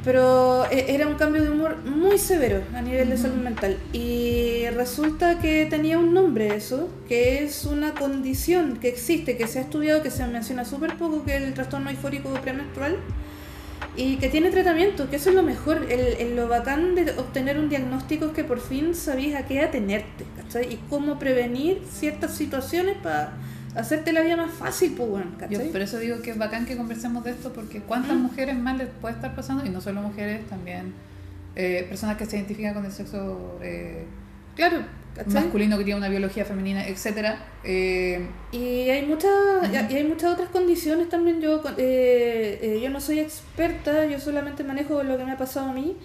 Pero 0.05 0.65
eh, 0.71 0.87
era 0.89 1.07
un 1.07 1.15
cambio 1.17 1.43
de 1.43 1.51
humor 1.51 1.77
muy 1.85 2.17
severo 2.17 2.63
a 2.75 2.81
nivel 2.81 3.11
de 3.11 3.19
salud 3.19 3.37
mental. 3.37 3.77
Y 3.93 4.65
resulta 4.75 5.39
que 5.41 5.67
tenía 5.67 5.99
un 5.99 6.15
nombre 6.15 6.55
eso, 6.57 6.89
que 7.09 7.45
es 7.45 7.65
una 7.67 7.93
condición 7.95 8.79
que 8.79 8.89
existe, 8.89 9.37
que 9.37 9.47
se 9.47 9.59
ha 9.59 9.63
estudiado, 9.63 10.03
que 10.03 10.11
se 10.11 10.27
menciona 10.27 10.65
súper 10.65 10.97
poco, 10.97 11.25
que 11.25 11.37
es 11.37 11.43
el 11.43 11.53
trastorno 11.55 11.91
disfórico 11.91 12.33
premenstrual. 12.41 12.97
Y 13.97 14.17
que 14.19 14.29
tiene 14.29 14.51
tratamiento, 14.51 15.11
que 15.11 15.17
eso 15.17 15.31
es 15.31 15.35
lo 15.37 15.43
mejor. 15.43 15.87
El, 15.91 16.01
el- 16.01 16.37
lo 16.37 16.49
bacán 16.49 16.95
de 16.95 17.11
obtener 17.19 17.59
un 17.59 17.69
diagnóstico 17.69 18.27
es 18.27 18.33
que 18.33 18.45
por 18.45 18.61
fin 18.61 18.95
sabías 18.95 19.43
a 19.43 19.47
qué 19.47 19.61
atenerte, 19.61 20.25
¿cachai? 20.37 20.73
Y 20.75 20.77
cómo 20.89 21.19
prevenir 21.19 21.83
ciertas 21.91 22.35
situaciones 22.37 22.97
para 23.03 23.33
hacerte 23.77 24.13
la 24.13 24.23
vida 24.23 24.37
más 24.37 24.51
fácil, 24.53 24.95
pues, 24.97 25.09
bueno, 25.09 25.31
por 25.73 25.81
eso 25.81 25.99
digo 25.99 26.21
que 26.23 26.31
es 26.33 26.39
bacán 26.39 26.67
que 26.67 26.77
conversemos 26.77 27.23
de 27.25 27.31
esto, 27.33 27.53
porque 27.53 27.81
cuántas 27.81 28.17
Mm. 28.17 28.21
mujeres 28.23 28.57
más 28.59 28.77
les 28.79 28.89
puede 29.01 29.15
estar 29.15 29.35
pasando, 29.35 29.65
y 29.65 29.71
no 29.71 29.81
solo 29.81 30.03
mujeres, 30.03 30.47
también 30.49 30.93
eh, 31.57 31.85
personas 31.89 32.17
que 32.17 32.27
se 32.27 32.37
identifican 32.37 32.75
con 32.75 32.85
el 32.85 32.93
sexo 32.93 33.59
eh, 33.63 34.05
Claro, 34.55 34.79
¿cachai? 35.15 35.33
masculino 35.35 35.79
que 35.79 35.85
tiene 35.85 35.99
una 35.99 36.09
biología 36.09 36.45
femenina, 36.45 36.87
etcétera. 36.87 37.39
Eh, 37.65 38.25
Y 38.53 38.89
hay 38.91 39.07
muchas 39.07 39.31
y 39.73 39.95
hay 39.97 40.05
muchas 40.05 40.35
otras 40.35 40.49
condiciones 40.51 41.09
también. 41.09 41.41
Yo 41.41 41.63
eh, 41.77 42.59
eh, 42.63 42.81
yo 42.83 42.91
no 42.91 43.01
soy 43.01 43.21
experta, 43.21 44.07
yo 44.07 44.19
solamente 44.21 44.63
manejo 44.65 45.03
lo 45.03 45.17
que 45.17 45.25
me 45.25 45.33
ha 45.33 45.39
pasado 45.39 45.71
a 45.71 45.73
mí. 45.73 45.97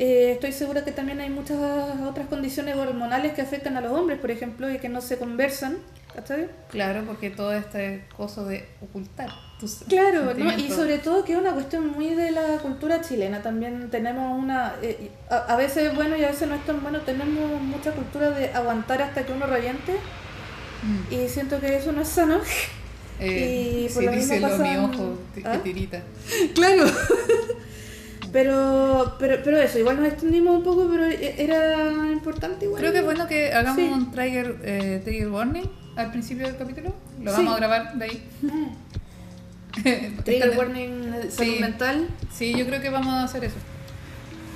Eh, 0.00 0.30
estoy 0.34 0.52
segura 0.52 0.84
que 0.84 0.92
también 0.92 1.20
hay 1.20 1.28
muchas 1.28 1.58
otras 2.06 2.28
condiciones 2.28 2.76
hormonales 2.76 3.32
que 3.34 3.42
afectan 3.42 3.76
a 3.76 3.80
los 3.80 3.90
hombres, 3.92 4.20
por 4.20 4.30
ejemplo, 4.30 4.70
y 4.72 4.78
que 4.78 4.88
no 4.88 5.00
se 5.00 5.18
conversan. 5.18 5.78
¿cachai? 6.14 6.48
claro, 6.70 7.02
porque 7.06 7.30
todo 7.30 7.52
este 7.52 8.04
coso 8.16 8.44
de 8.44 8.66
ocultar 8.80 9.28
tus 9.60 9.84
Claro, 9.88 10.32
¿no? 10.34 10.56
y 10.58 10.68
sobre 10.70 10.98
todo 10.98 11.24
que 11.24 11.32
es 11.32 11.38
una 11.38 11.52
cuestión 11.52 11.86
muy 11.88 12.14
de 12.14 12.30
la 12.32 12.58
cultura 12.58 13.00
chilena. 13.02 13.42
También 13.42 13.88
tenemos 13.90 14.36
una. 14.42 14.74
eh, 14.82 15.10
a, 15.30 15.36
a 15.52 15.56
veces 15.56 15.88
es 15.90 15.94
bueno 15.94 16.16
y 16.16 16.24
a 16.24 16.28
veces 16.30 16.48
no 16.48 16.54
es 16.54 16.64
tan 16.64 16.80
bueno. 16.82 17.00
Tenemos 17.02 17.60
mucha 17.60 17.92
cultura 17.92 18.30
de 18.30 18.48
aguantar 18.52 19.02
hasta 19.02 19.24
que 19.26 19.32
uno 19.32 19.46
reviente, 19.46 19.92
Mm. 20.80 21.12
y 21.12 21.28
siento 21.28 21.58
que 21.60 21.76
eso 21.76 21.90
no 21.90 22.02
es 22.02 22.08
sano. 22.08 22.38
Eh, 23.18 23.86
y 23.90 23.92
por 23.92 24.00
sí, 24.02 24.06
lo 24.06 24.12
mismo 24.12 24.34
dice 24.34 24.48
lo 24.48 24.58
mi 24.58 24.76
ojo 24.76 25.18
que 25.34 25.42
¿Ah? 25.44 25.60
tirita. 25.62 26.02
Claro. 26.54 26.84
Pero, 28.32 29.16
pero, 29.18 29.38
pero 29.42 29.58
eso, 29.58 29.78
igual 29.78 29.96
nos 30.00 30.08
extendimos 30.08 30.56
un 30.58 30.62
poco, 30.64 30.88
pero 30.90 31.04
era 31.06 32.10
importante 32.12 32.66
igual. 32.66 32.80
Creo 32.80 32.92
que 32.92 32.98
es 32.98 33.04
bueno 33.04 33.26
que 33.26 33.52
hagamos 33.52 33.76
Sí. 33.82 33.88
un 33.92 34.10
trigger, 34.10 34.56
eh, 34.62 35.00
trigger 35.04 35.28
warning 35.28 35.64
al 35.96 36.10
principio 36.10 36.46
del 36.46 36.56
capítulo. 36.56 36.94
Lo 37.22 37.30
Sí. 37.30 37.36
vamos 37.38 37.54
a 37.54 37.56
grabar 37.56 37.94
de 37.94 38.04
ahí. 38.04 38.28
Trigger 40.24 40.54
warning 40.56 41.10
de 41.12 41.30
salud 41.30 41.52
Sí. 41.54 41.60
mental. 41.60 42.08
Sí, 42.32 42.54
yo 42.56 42.66
creo 42.66 42.80
que 42.80 42.90
vamos 42.90 43.14
a 43.14 43.24
hacer 43.24 43.44
eso. 43.44 43.56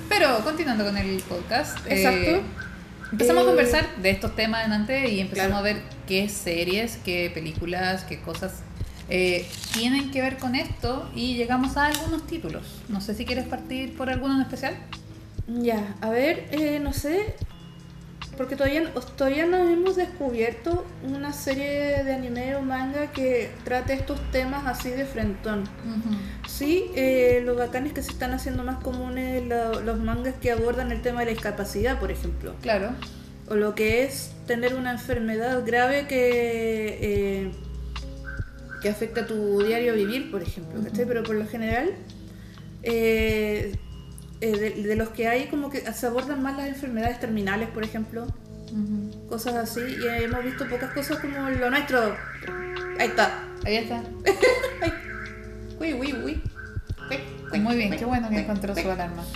Pero 0.09 0.39
continuando 0.43 0.83
con 0.85 0.97
el 0.97 1.19
podcast. 1.21 1.77
eh, 1.87 1.95
Exacto. 1.95 2.47
empezamos 3.11 3.41
Eh, 3.43 3.45
a 3.45 3.47
conversar 3.49 3.95
de 4.01 4.09
estos 4.09 4.35
temas 4.35 4.67
antes 4.69 5.09
y 5.11 5.19
empezamos 5.21 5.51
Claro. 5.51 5.55
a 5.57 5.73
ver 5.73 5.81
qué 6.07 6.27
series, 6.29 6.97
qué 7.05 7.31
películas, 7.33 8.03
qué 8.03 8.19
cosas 8.21 8.63
eh, 9.09 9.45
tienen 9.73 10.11
que 10.11 10.21
ver 10.21 10.37
con 10.37 10.55
esto 10.55 11.09
y 11.15 11.35
llegamos 11.35 11.77
a 11.77 11.85
algunos 11.87 12.25
títulos. 12.27 12.81
No 12.89 13.01
sé 13.01 13.13
si 13.15 13.25
quieres 13.25 13.45
partir 13.47 13.95
por 13.95 14.09
alguno 14.09 14.35
en 14.35 14.41
especial. 14.41 14.75
Ya, 15.47 15.95
a 16.01 16.09
ver, 16.09 16.47
eh, 16.51 16.79
no 16.81 16.93
sé, 16.93 17.35
porque 18.37 18.55
todavía, 18.55 18.91
todavía 19.17 19.45
no 19.45 19.57
hemos 19.69 19.95
descubierto 19.97 20.85
una 21.03 21.33
serie 21.33 22.03
de 22.03 22.13
anime 22.13 22.55
o 22.55 22.61
manga 22.61 23.11
que 23.11 23.51
trate 23.63 23.93
estos 23.93 24.19
temas 24.31 24.65
así 24.65 24.89
de 24.89 25.05
frentón. 25.05 25.65
Sí, 26.47 26.85
eh, 26.95 27.41
lo 27.45 27.55
bacán 27.55 27.85
es 27.85 27.93
que 27.93 28.01
se 28.01 28.11
están 28.11 28.31
haciendo 28.33 28.63
más 28.63 28.81
comunes 28.83 29.43
lo- 29.45 29.81
los 29.81 29.99
mangas 29.99 30.33
que 30.41 30.51
abordan 30.51 30.91
el 30.91 31.01
tema 31.01 31.19
de 31.19 31.25
la 31.27 31.31
discapacidad, 31.31 31.99
por 31.99 32.11
ejemplo. 32.11 32.55
Claro. 32.61 32.91
o 33.49 33.55
lo 33.55 33.75
que 33.75 34.03
es 34.05 34.31
tener 34.47 34.73
una 34.73 34.93
enfermedad 34.93 35.63
grave 35.65 36.07
que, 36.07 36.97
eh, 37.01 37.51
que 38.83 38.89
afecta 38.89 39.21
a 39.21 39.25
tu 39.25 39.63
diario 39.63 39.95
vivir, 39.95 40.29
por 40.29 40.43
ejemplo, 40.43 40.83
¿cachai? 40.83 41.05
Pero 41.05 41.23
por 41.23 41.35
lo 41.35 41.47
general, 41.47 41.95
eh, 42.83 43.75
eh, 44.41 44.51
de, 44.51 44.83
de 44.83 44.95
los 44.97 45.09
que 45.09 45.27
hay, 45.29 45.47
como 45.47 45.69
que 45.69 45.79
se 45.93 46.05
abordan 46.05 46.43
más 46.43 46.57
las 46.57 46.67
enfermedades 46.67 47.19
terminales, 47.19 47.69
por 47.69 47.83
ejemplo, 47.83 48.27
cosas 49.29 49.55
así, 49.55 49.79
y 49.79 50.23
hemos 50.23 50.43
visto 50.43 50.67
pocas 50.67 50.91
cosas 50.93 51.19
como 51.19 51.49
lo 51.49 51.69
nuestro. 51.69 52.15
Ahí 52.99 53.07
está. 53.07 53.47
Ahí 53.65 53.75
está. 53.77 54.03
Uy, 55.79 55.93
uy, 55.93 56.13
uy. 56.13 56.41
Muy 57.59 57.75
bien, 57.75 57.95
qué 57.97 58.05
bueno 58.05 58.29
que 58.29 58.39
encontró 58.39 58.75
su 58.75 58.89
alarma. 58.89 59.23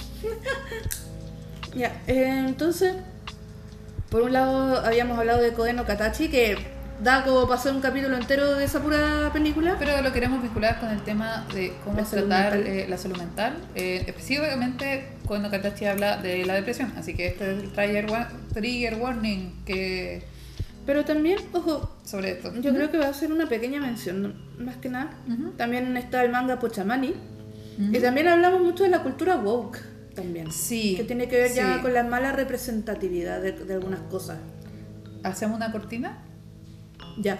Ya, 1.76 2.02
eh, 2.08 2.44
entonces, 2.48 2.96
por 4.10 4.24
un 4.24 4.34
lado 4.34 4.84
habíamos 4.84 5.20
hablado 5.20 5.40
de 5.44 5.54
Koen 5.54 5.76
no 5.76 5.86
Katachi, 5.86 6.28
que 6.28 6.58
da 7.04 7.24
como 7.24 7.52
hacer 7.54 7.74
un 7.74 7.82
capítulo 7.82 8.16
entero 8.18 8.56
de 8.56 8.66
esa 8.66 8.82
pura 8.82 9.30
película. 9.34 9.76
Pero 9.80 10.02
lo 10.02 10.12
queremos 10.14 10.42
vincular 10.42 10.80
con 10.80 10.90
el 10.90 11.02
tema 11.04 11.46
de 11.54 11.74
cómo 11.84 11.98
La 11.98 12.06
salud 12.06 12.28
tratar 12.28 12.56
mental. 12.56 12.74
eh, 12.74 12.86
la 12.90 12.98
salud 12.98 13.18
mental. 13.18 13.54
Eh, 13.76 14.04
específicamente 14.08 15.10
cuando 15.26 15.50
Katachi 15.52 15.86
habla 15.86 16.18
de 16.18 16.46
la 16.46 16.56
depresión. 16.56 16.94
Así 16.98 17.14
que 17.14 17.28
este 17.28 17.52
es 17.58 17.64
el 17.64 17.72
trigger, 17.72 18.10
wa- 18.10 18.30
trigger 18.54 18.96
warning 18.96 19.64
que 19.66 20.24
Pero 20.86 21.04
también, 21.06 21.38
ojo, 21.54 21.98
sobre 22.04 22.32
esto. 22.32 22.54
yo 22.62 22.74
creo 22.74 22.90
que 22.90 22.98
va 22.98 23.08
a 23.10 23.14
ser 23.14 23.32
una 23.32 23.48
pequeña 23.50 23.80
mención, 23.82 24.36
más 24.58 24.78
que 24.78 24.90
nada. 24.90 25.12
Ujú. 25.28 25.52
También 25.58 25.96
está 25.98 26.24
el 26.24 26.32
manga 26.32 26.60
Pochamani. 26.60 27.10
Ujú. 27.80 27.96
Y 27.96 28.00
también 28.00 28.28
hablamos 28.30 28.62
mucho 28.62 28.84
de 28.84 28.90
la 28.90 29.04
cultura 29.04 29.36
woke, 29.36 29.80
también. 30.16 30.52
Sí. 30.52 30.96
Que 30.96 31.04
tiene 31.04 31.28
que 31.28 31.36
ver 31.38 31.54
ya 31.54 31.76
sí. 31.76 31.82
con 31.82 31.94
la 31.94 32.04
mala 32.04 32.32
representatividad 32.32 33.42
de, 33.42 33.52
de 33.52 33.74
algunas 33.74 34.00
cosas. 34.10 34.38
¿Hacemos 35.24 35.58
una 35.58 35.72
cortina? 35.72 36.18
Ya. 37.18 37.40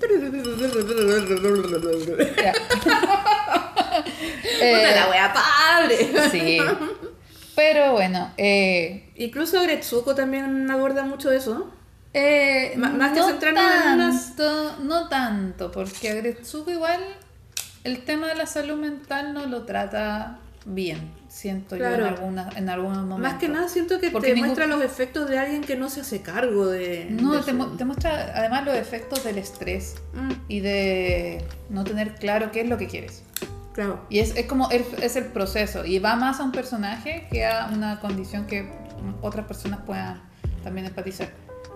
Ya. 2.36 2.52
Eh, 4.60 4.92
la 4.94 5.10
wea 5.10 5.32
padre! 5.32 6.08
sí. 6.30 6.58
Pero 7.56 7.92
bueno, 7.92 8.32
eh, 8.36 9.10
Incluso 9.16 9.60
Gretsuko 9.62 10.14
también 10.14 10.70
aborda 10.70 11.02
mucho 11.04 11.32
eso. 11.32 11.72
eh, 12.14 12.74
más 12.76 13.12
que 13.12 13.18
no 13.20 13.26
centrarnos 13.28 13.64
en 13.84 13.92
unas- 13.94 14.36
tanto, 14.36 14.76
no 14.84 15.08
tanto, 15.08 15.72
porque 15.72 16.10
Agretsuko 16.10 16.70
igual 16.70 17.00
el 17.84 18.04
tema 18.04 18.28
de 18.28 18.36
la 18.36 18.46
salud 18.46 18.76
mental 18.76 19.34
no 19.34 19.46
lo 19.46 19.64
trata 19.64 20.38
bien, 20.64 21.10
siento 21.38 21.76
yo 21.76 21.80
Claro. 21.86 22.06
en, 22.06 22.14
algunas, 22.14 22.56
en 22.56 22.68
algunos 22.68 22.98
momentos. 23.06 23.20
Más 23.32 23.34
que 23.40 23.48
nada 23.48 23.68
siento 23.68 24.00
que 24.00 24.10
Porque 24.10 24.28
te 24.28 24.34
ningún- 24.34 24.48
muestra 24.48 24.66
los 24.66 24.82
efectos 24.82 25.30
de 25.30 25.38
alguien 25.38 25.62
que 25.62 25.76
no 25.76 25.88
se 25.88 26.00
hace 26.00 26.20
cargo 26.20 26.66
de... 26.66 27.06
No, 27.10 27.32
de 27.32 27.38
te, 27.42 27.50
su- 27.52 27.56
mu- 27.56 27.76
te 27.76 27.84
muestra 27.84 28.32
además 28.34 28.64
los 28.64 28.74
efectos 28.74 29.22
del 29.22 29.38
estrés 29.38 29.94
Mm, 30.14 30.30
y 30.48 30.60
de 30.60 31.44
no 31.70 31.84
tener 31.84 32.16
claro 32.16 32.50
qué 32.50 32.62
es 32.62 32.68
lo 32.68 32.76
que 32.76 32.88
quieres. 32.88 33.22
claro. 33.72 34.00
Y 34.10 34.18
es, 34.18 34.34
es 34.36 34.46
como 34.46 34.68
el, 34.70 34.84
es 35.00 35.14
el 35.14 35.26
proceso 35.26 35.84
y 35.84 36.00
va 36.00 36.16
más 36.16 36.40
a 36.40 36.42
un 36.44 36.50
personaje 36.52 37.28
que 37.30 37.46
a 37.46 37.70
una 37.72 38.00
condición 38.00 38.46
que 38.46 38.68
otras 39.22 39.46
personas 39.46 39.78
puedan 39.86 40.20
también 40.64 40.86
empatizar. 40.86 41.28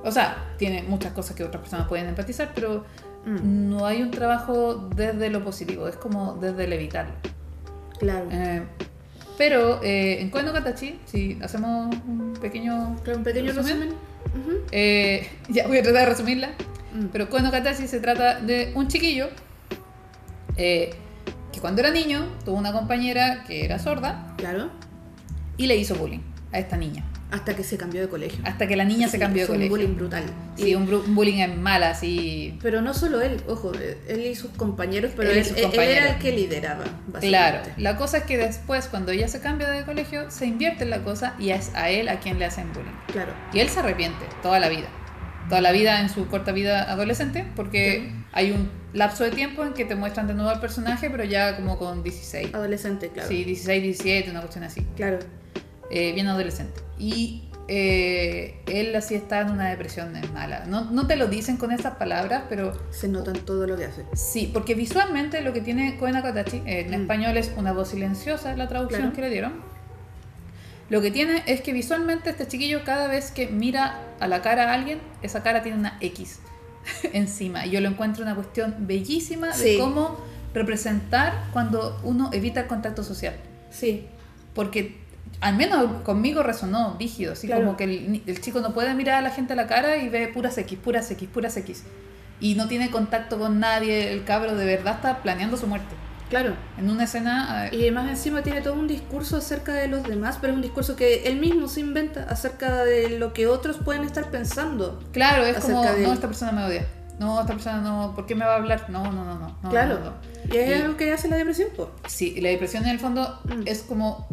O 0.03 0.11
sea, 0.11 0.53
tiene 0.59 0.83
muchas 0.83 1.13
cosas 1.13 1.37
que 1.37 1.45
otras 1.45 1.61
personas 1.63 1.87
pueden 1.87 2.09
empatizar, 2.09 2.51
pero 2.55 2.85
Mm, 3.25 3.71
no 3.71 3.87
hay 3.87 4.03
un 4.03 4.11
trabajo 4.11 4.89
desde 4.97 5.31
lo 5.31 5.45
positivo, 5.45 5.87
es 5.87 5.95
como 5.95 6.35
desde 6.41 6.65
el 6.65 6.73
evitarlo. 6.73 7.15
claro. 8.01 8.27
Eh, 8.33 8.63
pero 9.39 9.83
eh, 9.83 10.21
en 10.21 10.31
no 10.31 10.53
Katachi, 10.53 10.99
si 11.07 11.39
hacemos 11.43 11.95
un 12.07 12.35
pequeño 12.41 12.97
un 13.17 13.23
pequeño 13.25 13.53
¿Resumen? 13.53 13.95
Eh, 14.71 15.29
ya 15.49 15.67
voy 15.67 15.79
a 15.79 15.83
tratar 15.83 16.05
de 16.05 16.11
resumirla. 16.11 16.49
Mm, 16.95 17.07
Pero 17.13 17.29
no 17.43 17.51
Katachi 17.51 17.87
se 17.89 18.01
trata 18.01 18.41
de 18.41 18.73
un 18.75 18.89
chiquillo 18.89 19.29
eh, 20.57 20.91
que 21.53 21.61
cuando 21.61 21.81
era 21.81 21.91
niño 21.91 22.27
tuvo 22.45 22.57
una 22.57 22.73
compañera 22.73 23.45
que 23.47 23.65
era 23.65 23.79
sorda 23.79 24.35
Claro. 24.37 24.71
y 25.57 25.67
le 25.67 25.77
hizo 25.77 25.95
bullying 25.95 26.21
a 26.53 26.59
esta 26.59 26.77
niña. 26.77 27.05
Hasta 27.33 27.57
que 27.57 27.65
se 27.65 27.77
cambió 27.79 28.01
de 28.03 28.09
colegio. 28.09 28.39
Hasta 28.45 28.69
que 28.69 28.77
la 28.77 28.85
niña 28.85 29.09
se 29.09 29.19
cambió 29.19 29.43
de 29.43 29.47
colegio. 29.49 29.67
Un 29.75 29.79
bullying 29.79 29.97
brutal. 29.97 30.23
Sí, 30.57 30.69
Y- 30.69 30.75
un, 30.75 31.15
bullying 31.15 31.39
en 31.41 31.61
mala, 31.63 31.91
así. 31.91 32.59
Pero 32.63 32.83
no 32.83 32.93
solo 32.95 33.21
él, 33.23 33.43
ojo, 33.49 33.73
él 33.75 34.21
y 34.27 34.35
sus 34.35 34.51
compañeros, 34.51 35.13
pero 35.17 35.31
Él 35.31 35.39
él, 35.39 35.45
sus 35.47 35.57
él 35.57 35.65
compañeros. 35.65 35.97
era 35.97 36.11
el 36.13 36.19
que 36.19 36.33
lideraba, 36.33 36.85
básicamente. 37.09 37.29
Claro, 37.29 37.63
la 37.79 37.97
cosa 37.97 38.19
es 38.19 38.25
que 38.25 38.37
después, 38.37 38.87
cuando 38.87 39.13
ella 39.13 39.29
se 39.29 39.41
cambia 39.41 39.69
de 39.71 39.85
colegio, 39.85 40.31
se 40.31 40.47
invierte 40.47 40.85
en 40.85 40.91
la 40.91 41.03
cosa 41.03 41.35
y 41.39 41.51
es 41.51 41.71
a 41.75 41.89
él 41.91 42.09
a 42.11 42.21
quien 42.21 42.39
le 42.39 42.45
hacen 42.45 42.71
bullying. 42.73 42.93
Claro. 43.11 43.33
Y 43.53 43.61
él 43.61 43.69
se 43.71 43.81
arrepiente 43.81 44.25
toda 44.43 44.61
la 44.61 44.69
vida. 44.69 44.89
Toda 45.49 45.61
la 45.63 45.73
vida 45.73 46.01
en 46.01 46.09
su 46.11 46.29
corta 46.29 46.53
vida 46.53 46.83
adolescente, 46.91 47.47
porque 47.57 48.11
Sí. 48.11 48.25
hay 48.33 48.51
un 48.53 48.71
lapso 48.93 49.25
de 49.25 49.31
tiempo 49.31 49.65
en 49.65 49.73
que 49.73 49.85
te 49.87 49.95
muestran 49.97 50.27
de 50.27 50.35
nuevo 50.35 50.51
al 50.51 50.61
personaje, 50.61 51.09
pero 51.11 51.25
ya 51.25 51.57
como 51.57 51.79
con 51.79 52.03
16. 52.03 52.55
Adolescente, 52.55 53.09
claro. 53.09 53.29
Sí, 53.29 53.43
16, 53.43 53.83
17, 53.83 54.31
una 54.31 54.41
cuestión 54.41 54.65
así. 54.65 54.87
Claro. 54.97 55.19
Eh, 55.93 56.13
bien 56.15 56.27
adolescente. 56.29 56.81
Y 56.99 57.45
eh, 57.69 58.61
él 58.67 58.95
así 58.97 59.15
está 59.15 59.41
en 59.43 59.51
una 59.51 59.69
depresión 59.71 60.13
mala. 60.33 60.65
No, 60.67 60.91
no 60.91 61.07
te 61.07 61.17
lo 61.17 61.29
dicen 61.29 61.57
con 61.59 61.71
estas 61.71 61.97
palabras, 61.97 62.45
pero 62.49 62.73
Se 62.91 63.09
notan 63.09 63.35
todo 63.45 63.67
lo 63.67 63.77
que 63.77 63.85
hace. 63.85 64.05
sí, 64.15 64.51
porque 64.53 64.75
visualmente 64.75 65.41
lo 65.43 65.53
que 65.53 65.61
tiene 65.61 65.97
Koen 65.99 66.17
Akatachi, 66.17 66.63
en 66.67 66.91
Mm. 66.91 66.95
español 67.03 67.37
es 67.37 67.53
una 67.57 67.73
voz 67.73 67.89
silenciosa, 67.89 68.57
la 68.57 68.69
traducción 68.69 69.01
Claro. 69.03 69.15
que 69.15 69.21
le 69.23 69.31
dieron. 69.31 69.53
Lo 70.91 71.01
que 71.01 71.11
tiene 71.11 71.43
es 71.47 71.61
que 71.63 71.73
visualmente 71.73 72.31
este 72.31 72.47
chiquillo 72.49 72.85
cada 72.85 73.07
vez 73.09 73.31
que 73.31 73.47
mira 73.47 74.01
a 74.21 74.27
la 74.29 74.43
cara 74.43 74.71
a 74.71 74.75
alguien, 74.75 74.99
esa 75.23 75.43
cara 75.43 75.63
tiene 75.63 75.79
una 75.79 75.97
X 76.01 76.41
encima. 77.13 77.65
Y 77.67 77.71
yo 77.71 77.81
lo 77.81 77.89
encuentro 77.89 78.23
una 78.25 78.35
cuestión 78.35 78.75
bellísima 78.81 79.49
de 79.49 79.55
Sí. 79.55 79.79
cómo 79.79 80.19
representar 80.53 81.33
cuando 81.53 81.99
uno 82.03 82.29
evita 82.33 82.61
el 82.61 82.67
contacto 82.67 83.03
social. 83.05 83.35
Sí. 83.71 84.07
Porque 84.55 85.01
al 85.41 85.57
menos 85.57 86.03
conmigo 86.03 86.43
resonó 86.43 86.97
rígido, 86.99 87.33
así 87.33 87.47
Claro. 87.49 87.65
como 87.65 87.77
que 87.77 87.85
el, 87.85 88.41
chico 88.41 88.61
no 88.61 88.73
puede 88.73 88.95
mirar 88.95 89.17
a 89.17 89.23
la 89.23 89.31
gente 89.31 89.55
a 89.55 89.57
la 89.57 89.67
cara 89.67 89.97
y 89.97 90.09
ve 90.09 90.29
puras 90.29 90.57
X, 90.59 90.79
puras 90.79 91.11
X, 91.11 91.29
puras 91.33 91.57
X. 91.57 91.85
Y 92.41 92.55
no 92.55 92.69
tiene 92.69 92.91
contacto 92.91 93.39
con 93.39 93.61
nadie, 93.61 94.13
el 94.13 94.25
cabro 94.25 94.55
de 94.57 94.65
verdad 94.65 94.95
está 94.97 95.23
planeando 95.23 95.57
su 95.57 95.67
muerte. 95.67 95.95
Claro. 96.31 96.55
En 96.79 96.89
una 96.89 97.05
escena... 97.05 97.69
Y 97.73 97.91
más 97.91 98.09
encima 98.09 98.43
tiene 98.43 98.63
todo 98.63 98.75
un 98.75 98.89
discurso 98.89 99.37
acerca 99.37 99.75
de 99.75 99.87
los 99.89 100.03
demás, 100.05 100.39
pero 100.41 100.53
es 100.53 100.57
un 100.57 100.63
discurso 100.63 100.97
que 100.97 101.25
él 101.25 101.37
mismo 101.37 101.69
se 101.69 101.81
inventa 101.81 102.23
acerca 102.29 102.85
de 102.85 103.19
lo 103.19 103.33
que 103.35 103.47
otros 103.47 103.77
pueden 103.79 104.03
estar 104.05 104.31
pensando. 104.31 104.99
claro, 105.13 105.45
es 105.45 105.59
como, 105.59 105.83
de 105.83 106.05
no, 106.07 106.13
esta 106.13 106.29
persona 106.29 106.53
me 106.53 106.65
odia. 106.65 106.87
No, 107.21 107.39
esta 107.41 107.53
persona 107.53 107.81
no, 107.83 108.15
¿por 108.15 108.25
qué 108.27 108.35
me 108.35 108.45
va 108.47 108.55
a 108.55 108.57
hablar? 108.57 108.87
No, 108.89 109.05
no, 109.13 109.25
no, 109.25 109.39
no. 109.39 109.71
claro. 109.71 109.99
no, 109.99 110.05
no. 110.07 110.13
Y 110.53 110.57
es 110.57 110.71
Y- 110.71 110.83
algo 110.83 110.97
que 110.97 111.13
hace 111.13 111.29
la 111.29 111.37
depresión, 111.37 111.69
pues. 111.77 111.89
Sí, 112.09 112.41
la 112.41 112.49
depresión 112.49 112.85
en 112.85 112.91
el 112.91 112.99
fondo 112.99 113.39
Mm. 113.45 113.63
es 113.67 113.83
como... 113.83 114.27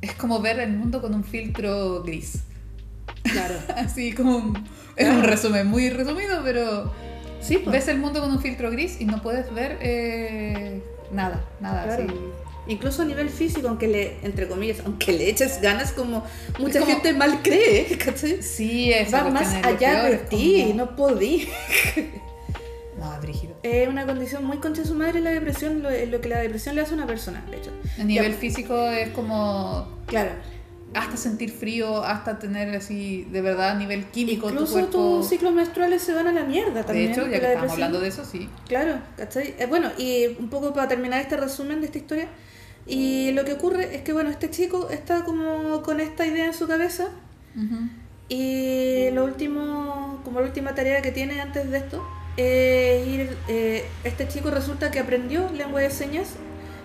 Es 0.00 0.12
como 0.14 0.40
ver 0.40 0.60
el 0.60 0.72
mundo 0.72 1.00
con 1.00 1.14
un 1.14 1.24
filtro 1.24 2.02
gris. 2.02 2.40
Claro. 3.22 3.54
Así 3.76 4.12
como... 4.12 4.52
Es 4.96 5.04
Claro. 5.04 5.18
un 5.20 5.24
resumen 5.24 5.66
muy 5.66 5.90
resumido, 5.90 6.40
pero... 6.44 6.92
Sí, 7.40 7.58
pues. 7.58 7.72
ves 7.72 7.88
el 7.88 7.98
mundo 7.98 8.20
con 8.20 8.30
un 8.30 8.40
filtro 8.40 8.70
gris 8.70 9.00
y 9.00 9.04
no 9.04 9.20
puedes 9.22 9.52
ver 9.54 9.78
eh, 9.80 10.82
nada, 11.12 11.44
nada. 11.60 11.84
Claro. 11.84 12.04
así. 12.04 12.14
Incluso 12.68 13.02
a 13.02 13.04
nivel 13.04 13.28
físico, 13.30 13.68
aunque 13.68 13.86
le, 13.86 14.16
entre 14.24 14.48
comillas, 14.48 14.78
aunque 14.84 15.12
le 15.12 15.28
eches 15.28 15.60
ganas, 15.60 15.92
como 15.92 16.24
mucha 16.58 16.78
Es 16.80 16.84
como- 16.84 16.94
gente 16.96 17.12
mal 17.12 17.40
cree, 17.42 17.86
¿cachai? 18.04 18.42
Sí, 18.42 18.92
esa 18.92 19.22
Va 19.24 19.30
más 19.30 19.54
es 19.54 19.64
allá 19.64 20.02
de 20.04 20.14
es 20.14 20.28
ti, 20.28 20.62
como- 20.62 20.74
no 20.74 20.96
podí. 20.96 21.48
No, 22.98 23.12
es 23.14 23.20
brígido. 23.20 23.54
Es 23.62 23.88
una 23.88 24.06
condición 24.06 24.44
muy 24.44 24.58
concha 24.58 24.82
de 24.82 24.88
su 24.88 24.94
madre 24.94 25.20
la 25.20 25.30
depresión, 25.30 25.82
lo, 25.82 25.90
lo 25.90 26.20
que 26.20 26.28
la 26.28 26.38
depresión 26.38 26.74
le 26.76 26.80
hace 26.82 26.92
a 26.92 26.96
una 26.96 27.06
persona, 27.06 27.44
de 27.50 27.58
hecho. 27.58 27.70
A 28.00 28.04
nivel 28.04 28.32
Ya. 28.32 28.38
físico 28.38 28.88
es 28.88 29.10
como 29.10 29.86
Claro. 30.06 30.30
hasta 30.94 31.16
sentir 31.18 31.50
frío, 31.50 32.02
hasta 32.02 32.38
tener 32.38 32.74
así, 32.74 33.24
de 33.30 33.42
verdad, 33.42 33.70
a 33.70 33.74
nivel 33.74 34.04
químico 34.06 34.48
Incluso 34.48 34.86
tu 34.86 34.90
tus 35.18 35.28
ciclos 35.28 35.52
menstruales 35.52 36.00
se 36.00 36.14
van 36.14 36.26
a 36.28 36.32
la 36.32 36.44
mierda 36.44 36.72
de 36.72 36.84
también. 36.84 37.10
hecho, 37.12 37.22
con 37.22 37.30
ya 37.32 37.40
que 37.40 37.46
estamos 37.46 37.72
hablando 37.72 38.00
de 38.00 38.08
eso, 38.08 38.24
sí. 38.24 38.48
Claro, 38.66 38.98
¿cachai? 39.16 39.54
Eh, 39.58 39.66
bueno, 39.66 39.90
y 39.98 40.26
un 40.38 40.48
poco 40.48 40.72
para 40.72 40.88
terminar 40.88 41.20
este 41.20 41.36
resumen 41.36 41.80
de 41.80 41.86
esta 41.86 41.98
historia, 41.98 42.28
y 42.86 43.32
lo 43.32 43.44
que 43.44 43.52
ocurre 43.54 43.94
es 43.96 44.02
que, 44.02 44.12
bueno, 44.14 44.30
este 44.30 44.48
chico 44.48 44.88
está 44.90 45.24
como 45.24 45.82
con 45.82 46.00
esta 46.00 46.24
idea 46.26 46.46
en 46.46 46.54
su 46.54 46.66
cabeza, 46.66 47.08
y 48.28 49.10
lo 49.12 49.24
último, 49.24 50.20
como 50.24 50.40
la 50.40 50.46
última 50.46 50.74
tarea 50.74 51.02
que 51.02 51.12
tiene 51.12 51.40
antes 51.40 51.70
de 51.70 51.78
esto, 51.78 52.02
ir, 52.38 53.36
eh, 53.48 53.84
este 54.04 54.28
chico 54.28 54.50
resulta 54.50 54.90
que 54.90 54.98
aprendió 54.98 55.48
lengua 55.56 55.80
de 55.80 55.90
señas 55.90 56.28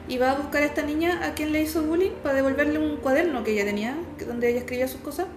y 0.08 0.18
va 0.18 0.32
a 0.32 0.36
buscar 0.36 0.64
a 0.64 0.66
esta 0.66 0.82
niña 0.82 1.26
a 1.26 1.34
quien 1.34 1.52
le 1.52 1.62
hizo 1.62 1.84
bullying 1.84 2.12
para 2.24 2.36
devolverle 2.36 2.80
un 2.80 2.98
cuaderno 2.98 3.44
que 3.44 3.52
ella 3.54 3.66
tenía, 3.66 3.96
donde 4.28 4.50
ella 4.50 4.60
escribía 4.60 4.88
sus 4.88 5.02
cosas, 5.02 5.28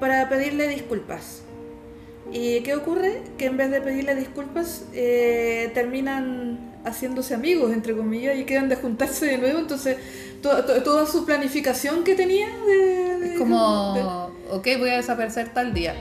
para 0.00 0.28
pedirle 0.28 0.68
disculpas. 0.68 1.42
¿Y 2.32 2.60
qué 2.60 2.74
ocurre? 2.74 3.22
Que 3.38 3.46
en 3.46 3.56
vez 3.56 3.70
de 3.70 3.80
pedirle 3.80 4.14
disculpas, 4.14 4.84
eh, 4.94 5.70
terminan 5.74 6.74
haciéndose 6.84 7.34
amigos, 7.34 7.72
entre 7.72 7.94
comillas, 7.94 8.36
y 8.38 8.44
quedan 8.44 8.68
de 8.68 8.76
juntarse 8.76 9.26
de 9.26 9.38
nuevo. 9.38 9.58
Entonces, 9.58 9.98
to- 10.42 10.64
to- 10.64 10.82
toda 10.82 11.06
su 11.06 11.24
planificación 11.26 12.02
que 12.04 12.14
tenía 12.14 12.48
de... 12.66 13.18
de- 13.18 13.32
Es 13.34 13.38
como, 13.38 14.32
ok, 14.50 14.66
voy 14.78 14.90
a 14.90 14.96
desaparecer 14.96 15.48
tal 15.52 15.72
día. 15.74 15.94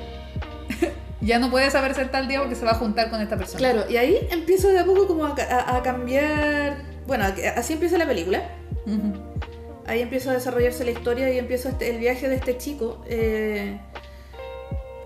ya 1.24 1.40
no 1.40 1.50
puede 1.50 1.66
desaparecer 1.66 2.10
tal 2.12 2.28
día 2.28 2.40
porque 2.40 2.56
se 2.56 2.66
va 2.66 2.72
a 2.72 2.76
juntar 2.76 3.10
con 3.10 3.22
esta 3.22 3.38
persona. 3.38 3.60
Claro, 3.60 3.90
y 3.90 3.98
ahí 3.98 4.28
empieza 4.32 4.68
de 4.70 4.80
a 4.80 4.86
poco 4.86 5.08
como 5.08 5.26
a, 5.26 5.36
ca- 5.36 5.48
a- 5.50 5.78
a 5.78 5.84
cambiar... 5.84 6.78
Bueno, 7.08 7.26
así 7.56 7.74
empieza 7.74 7.98
la 7.98 8.06
película. 8.06 8.44
Ahí 9.86 10.02
empieza 10.02 10.32
a 10.32 10.34
desarrollarse 10.34 10.86
la 10.86 10.92
historia 10.92 11.32
y 11.34 11.38
empieza 11.38 11.70
este- 11.70 11.90
el 11.90 11.98
viaje 12.00 12.30
de 12.30 12.36
este 12.36 12.58
chico. 12.58 13.04
eh, 13.08 13.80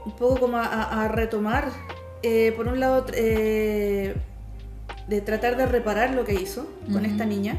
un 0.05 0.11
poco 0.15 0.39
como 0.39 0.57
a, 0.57 1.07
retomar, 1.09 1.69
eh, 2.23 2.53
por 2.55 2.67
un 2.69 2.79
lado, 2.79 3.05
eh, 3.13 4.15
de 5.07 5.21
tratar 5.21 5.57
de 5.57 5.65
reparar 5.65 6.11
lo 6.13 6.23
que 6.23 6.33
hizo 6.33 6.65
con 6.93 7.05
esta 7.05 7.25
niña. 7.25 7.57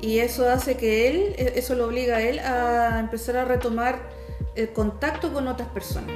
Y 0.00 0.18
eso 0.18 0.48
hace 0.50 0.76
que 0.76 1.08
él, 1.08 1.34
e- 1.38 1.52
eso 1.56 1.74
lo 1.74 1.86
obliga 1.86 2.16
a 2.16 2.22
él 2.22 2.38
a 2.40 2.98
empezar 3.00 3.36
a 3.36 3.44
retomar 3.46 4.00
el 4.56 4.72
contacto 4.74 5.32
con 5.32 5.48
otras 5.48 5.68
personas. 5.68 6.10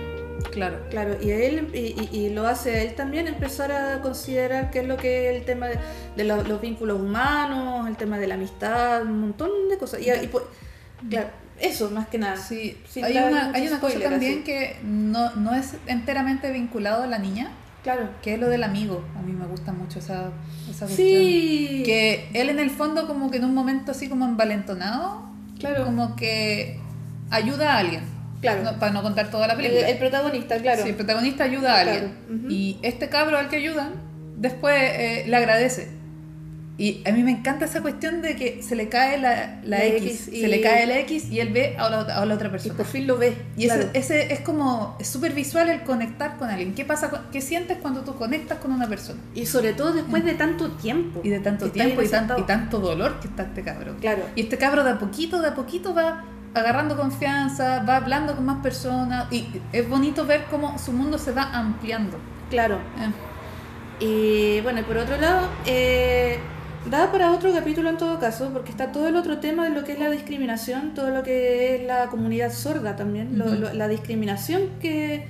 Claro. 0.52 0.78
Claro, 0.90 1.16
y 1.22 1.30
él 1.30 1.68
y, 1.74 1.78
y- 2.00 2.08
y 2.26 2.30
lo 2.30 2.46
hace 2.46 2.70
a 2.76 2.82
él 2.82 2.94
también 2.94 3.26
empezar 3.26 3.72
a 3.72 4.00
considerar 4.00 4.70
qué 4.70 4.80
es 4.80 4.86
lo 4.86 4.96
que 4.96 5.30
es 5.30 5.36
el 5.36 5.44
tema 5.44 5.66
de, 5.66 5.78
de 6.16 6.24
lo- 6.24 6.42
los 6.44 6.60
vínculos 6.60 7.00
humanos, 7.00 7.86
el 7.88 7.96
tema 7.96 8.18
de 8.18 8.26
la 8.26 8.34
amistad, 8.34 9.02
un 9.02 9.20
montón 9.20 9.50
de 9.68 9.76
cosas. 9.78 10.00
Y, 10.00 10.10
y 10.10 10.26
pues, 10.28 10.44
claro, 11.10 11.28
eso 11.60 11.90
más 11.90 12.08
que 12.08 12.18
nada. 12.18 12.36
Sí, 12.36 12.76
hay 13.02 13.16
una, 13.18 13.50
hay 13.52 13.66
una 13.66 13.80
cosa 13.80 13.98
también 14.00 14.34
así. 14.34 14.42
que 14.44 14.76
no, 14.84 15.34
no 15.36 15.54
es 15.54 15.74
enteramente 15.86 16.50
vinculado 16.52 17.02
a 17.02 17.06
la 17.06 17.18
niña, 17.18 17.50
Claro. 17.82 18.08
que 18.22 18.34
es 18.34 18.40
lo 18.40 18.48
del 18.48 18.62
amigo. 18.64 19.04
A 19.18 19.22
mí 19.22 19.32
me 19.32 19.46
gusta 19.46 19.72
mucho 19.72 19.98
esa, 20.00 20.30
esa 20.70 20.86
cuestión. 20.86 20.96
Sí. 20.96 21.82
Que 21.84 22.28
él 22.34 22.48
en 22.50 22.58
el 22.58 22.70
fondo 22.70 23.06
como 23.06 23.30
que 23.30 23.36
en 23.38 23.44
un 23.44 23.54
momento 23.54 23.92
así 23.92 24.08
como 24.08 24.24
envalentonado, 24.26 25.22
Claro. 25.58 25.84
como 25.84 26.16
que 26.16 26.80
ayuda 27.30 27.74
a 27.74 27.78
alguien. 27.78 28.15
Claro. 28.40 28.62
No- 28.62 28.78
para 28.78 28.92
no 28.92 29.02
contar 29.02 29.30
toda 29.30 29.46
la 29.46 29.54
el, 29.54 29.58
película. 29.60 29.88
el 29.88 29.98
protagonista, 29.98 30.56
claro. 30.58 30.82
Sí, 30.82 30.90
el 30.90 30.94
protagonista 30.96 31.44
ayuda 31.44 31.74
a 31.74 31.80
alguien. 31.80 31.98
Claro, 32.00 32.40
ujú. 32.42 32.50
Y 32.50 32.78
este 32.82 33.08
cabro 33.08 33.38
al 33.38 33.48
que 33.48 33.56
ayudan, 33.56 33.94
después 34.36 34.74
eh, 34.78 35.24
le 35.26 35.36
agradece. 35.36 35.96
Y 36.78 37.00
a 37.08 37.12
mí 37.12 37.22
me 37.22 37.30
encanta 37.30 37.64
esa 37.64 37.80
cuestión 37.80 38.20
de 38.20 38.36
que 38.36 38.62
se 38.62 38.76
le 38.76 38.90
cae 38.90 39.18
la, 39.18 39.60
la 39.64 39.78
La 39.78 39.84
X, 39.86 40.02
X 40.26 40.28
y- 40.30 40.40
se 40.42 40.48
le 40.48 40.60
cae 40.60 40.86
la 40.86 40.98
X 40.98 41.30
y 41.32 41.40
él 41.40 41.48
ve 41.50 41.74
a 41.78 41.88
la, 41.88 42.00
a 42.02 42.26
la 42.26 42.34
otra 42.34 42.48
Y 42.48 42.50
persona. 42.50 42.74
por 42.76 42.84
fin 42.84 43.06
lo 43.06 43.16
ves. 43.16 43.32
Y 43.56 43.64
ese, 43.64 43.76
claro. 43.76 43.90
ese 43.94 44.30
es 44.34 44.40
como, 44.40 44.98
súper 45.02 45.32
visual 45.32 45.70
el 45.70 45.84
conectar 45.84 46.36
con 46.36 46.50
alguien. 46.50 46.74
¿Qué 46.74 46.84
pasa? 46.84 47.08
con- 47.08 47.22
¿Qué 47.32 47.40
sientes 47.40 47.78
cuando 47.80 48.02
tú 48.02 48.14
conectas 48.16 48.58
con 48.58 48.72
una 48.72 48.86
persona? 48.86 49.18
Y 49.34 49.46
sobre 49.46 49.72
todo 49.72 49.94
después 49.94 50.22
de 50.22 50.34
tanto 50.34 50.72
tiempo. 50.72 51.22
Y 51.24 51.30
de 51.30 51.38
tanto 51.38 51.70
tiempo 51.70 52.02
y, 52.02 52.08
tan- 52.08 52.28
y 52.38 52.42
tanto 52.42 52.78
dolor 52.78 53.20
que 53.20 53.28
está 53.28 53.44
este 53.44 53.62
cabrón. 53.62 53.96
Claro. 53.98 54.24
Y 54.34 54.42
este 54.42 54.58
cabro 54.58 54.84
de 54.84 54.90
a 54.90 54.98
poquito, 54.98 55.40
de 55.40 55.48
a 55.48 55.54
poquito 55.54 55.94
va 55.94 56.24
agarrando 56.56 56.96
confianza, 56.96 57.82
va 57.88 57.96
hablando 57.96 58.34
con 58.36 58.44
más 58.46 58.62
personas. 58.62 59.30
Y 59.32 59.48
es 59.72 59.88
bonito 59.88 60.26
ver 60.26 60.44
cómo 60.50 60.78
su 60.78 60.92
mundo 60.92 61.18
se 61.18 61.32
va 61.32 61.44
ampliando. 61.52 62.18
Claro. 62.50 62.78
Eh, 62.98 63.10
Y 63.98 64.60
bueno, 64.60 64.82
por 64.82 64.98
otro 64.98 65.16
lado, 65.16 65.48
eh, 65.64 66.38
da 66.90 67.10
para 67.10 67.32
otro 67.32 67.50
capítulo 67.52 67.88
en 67.88 67.96
todo 67.96 68.18
caso, 68.20 68.50
porque 68.52 68.70
está 68.70 68.92
todo 68.92 69.08
el 69.08 69.16
otro 69.16 69.38
tema 69.38 69.64
de 69.64 69.70
lo 69.70 69.84
que 69.84 69.92
es 69.92 69.98
la 69.98 70.10
discriminación, 70.10 70.92
todo 70.94 71.08
lo 71.10 71.22
que 71.22 71.76
es 71.76 71.86
la 71.86 72.06
comunidad 72.08 72.52
sorda 72.52 72.94
también, 72.94 73.38
lo- 73.38 73.46
Ujú. 73.46 73.54
lo- 73.54 73.72
la 73.72 73.88
discriminación 73.88 74.62
que 74.82 75.26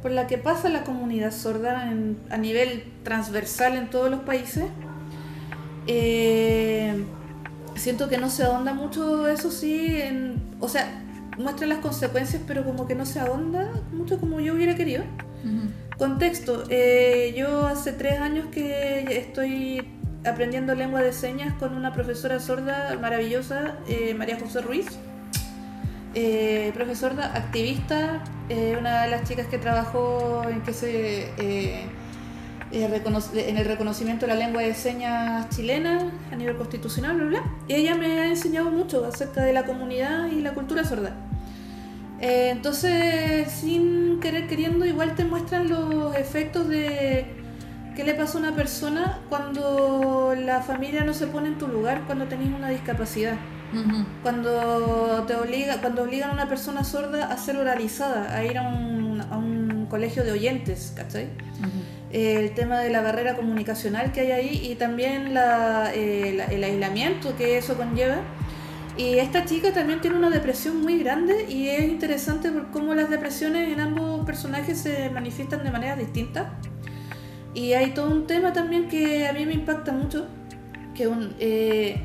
por 0.00 0.12
la 0.12 0.26
que 0.28 0.38
pasa 0.38 0.68
la 0.68 0.84
comunidad 0.84 1.32
sorda 1.32 1.90
en- 1.90 2.16
a 2.30 2.36
nivel 2.36 2.84
transversal 3.02 3.74
en 3.74 3.90
todos 3.90 4.10
los 4.10 4.20
países. 4.20 4.64
Eh, 5.86 7.04
siento 7.74 8.08
que 8.08 8.18
no 8.18 8.30
se 8.30 8.44
ahonda 8.44 8.72
mucho, 8.72 9.28
eso 9.28 9.50
sí, 9.50 10.00
en, 10.00 10.42
o 10.60 10.68
sea, 10.68 11.02
muestra 11.38 11.66
las 11.66 11.78
consecuencias, 11.78 12.42
pero 12.46 12.64
como 12.64 12.86
que 12.86 12.94
no 12.94 13.06
se 13.06 13.20
ahonda 13.20 13.70
mucho 13.92 14.18
como 14.18 14.40
yo 14.40 14.54
hubiera 14.54 14.74
querido. 14.74 15.04
Contexto, 15.98 16.64
eh, 16.70 17.34
yo 17.36 17.66
hace 17.66 17.92
tres 17.92 18.18
años 18.18 18.46
que 18.50 19.18
estoy 19.18 19.86
aprendiendo 20.24 20.74
lengua 20.74 21.02
de 21.02 21.12
señas 21.12 21.54
con 21.54 21.74
una 21.74 21.92
profesora 21.92 22.40
sorda 22.40 22.96
maravillosa, 23.00 23.76
eh, 23.88 24.14
María 24.14 24.38
José 24.40 24.62
Ruiz. 24.62 24.86
Eh, 26.16 26.70
profesora, 26.74 27.32
activista, 27.34 28.22
eh, 28.48 28.76
una 28.78 29.02
de 29.02 29.10
las 29.10 29.28
chicas 29.28 29.48
que 29.48 29.58
trabajó 29.58 30.44
en 30.48 30.62
que 30.62 30.72
se 30.72 31.28
en 32.82 33.56
el 33.56 33.64
reconocimiento 33.64 34.26
de 34.26 34.34
la 34.34 34.38
lengua 34.38 34.62
de 34.62 34.74
señas 34.74 35.48
chilena 35.50 36.10
a 36.32 36.36
nivel 36.36 36.56
constitucional, 36.56 37.16
bla, 37.16 37.26
bla. 37.26 37.42
Y 37.68 37.74
ella 37.74 37.94
me 37.94 38.06
ha 38.20 38.26
enseñado 38.26 38.70
mucho 38.70 39.04
acerca 39.04 39.42
de 39.42 39.52
la 39.52 39.64
comunidad 39.64 40.26
y 40.26 40.40
la 40.40 40.54
cultura 40.54 40.84
sorda. 40.84 41.14
Eh, 42.20 42.50
entonces, 42.50 43.50
sin 43.50 44.20
querer 44.20 44.46
queriendo, 44.46 44.84
igual 44.84 45.14
te 45.14 45.24
muestran 45.24 45.68
los 45.68 46.14
efectos 46.16 46.68
de 46.68 47.26
qué 47.94 48.04
le 48.04 48.14
pasa 48.14 48.38
a 48.38 48.40
una 48.40 48.54
persona 48.54 49.20
cuando 49.28 50.34
la 50.36 50.62
familia 50.62 51.04
no 51.04 51.14
se 51.14 51.26
pone 51.26 51.48
en 51.48 51.58
tu 51.58 51.68
lugar 51.68 52.02
cuando 52.06 52.26
tenés 52.26 52.48
una 52.48 52.70
discapacidad. 52.70 53.36
Cuando 54.22 55.24
te 55.26 55.34
obliga, 55.34 55.80
cuando 55.80 56.04
obligan 56.04 56.30
a 56.30 56.32
una 56.32 56.48
persona 56.48 56.84
sorda 56.84 57.32
a 57.32 57.36
ser 57.36 57.56
oralizada, 57.56 58.32
a 58.32 58.44
ir 58.44 58.56
a 58.56 58.68
un, 58.68 59.20
a 59.20 59.36
un 59.36 59.86
colegio 59.90 60.22
de 60.22 60.30
oyentes, 60.30 60.92
¿cachai? 60.94 61.24
Ujú. 61.58 62.03
El 62.14 62.52
tema 62.54 62.80
de 62.80 62.90
la 62.90 63.00
barrera 63.02 63.34
comunicacional 63.34 64.12
que 64.12 64.20
hay 64.20 64.30
ahí 64.32 64.70
y 64.70 64.76
también 64.76 65.34
la, 65.34 65.92
eh, 65.94 66.32
la- 66.36 66.44
el 66.46 66.62
aislamiento 66.62 67.36
que 67.36 67.58
eso 67.58 67.76
conlleva. 67.76 68.18
Y 68.96 69.18
esta 69.18 69.44
chica 69.44 69.72
también 69.72 70.00
tiene 70.00 70.16
una 70.16 70.30
depresión 70.30 70.80
muy 70.80 70.98
grande 71.00 71.46
y 71.48 71.68
es 71.68 71.82
interesante 71.84 72.50
por 72.52 72.70
cómo 72.70 72.94
las 72.94 73.10
depresiones 73.10 73.72
en 73.72 73.80
ambos 73.80 74.24
personajes 74.24 74.78
se 74.78 75.10
manifiestan 75.10 75.64
de 75.64 75.70
manera 75.72 75.96
distinta. 75.96 76.52
Y 77.54 77.72
hay 77.72 77.90
todo 77.90 78.10
un 78.10 78.26
tema 78.28 78.52
también 78.52 78.88
que 78.88 79.26
a 79.26 79.32
mí 79.32 79.44
me 79.46 79.54
impacta 79.54 79.90
mucho, 79.92 80.28
que 80.94 81.08
un, 81.08 81.34
eh, 81.40 81.96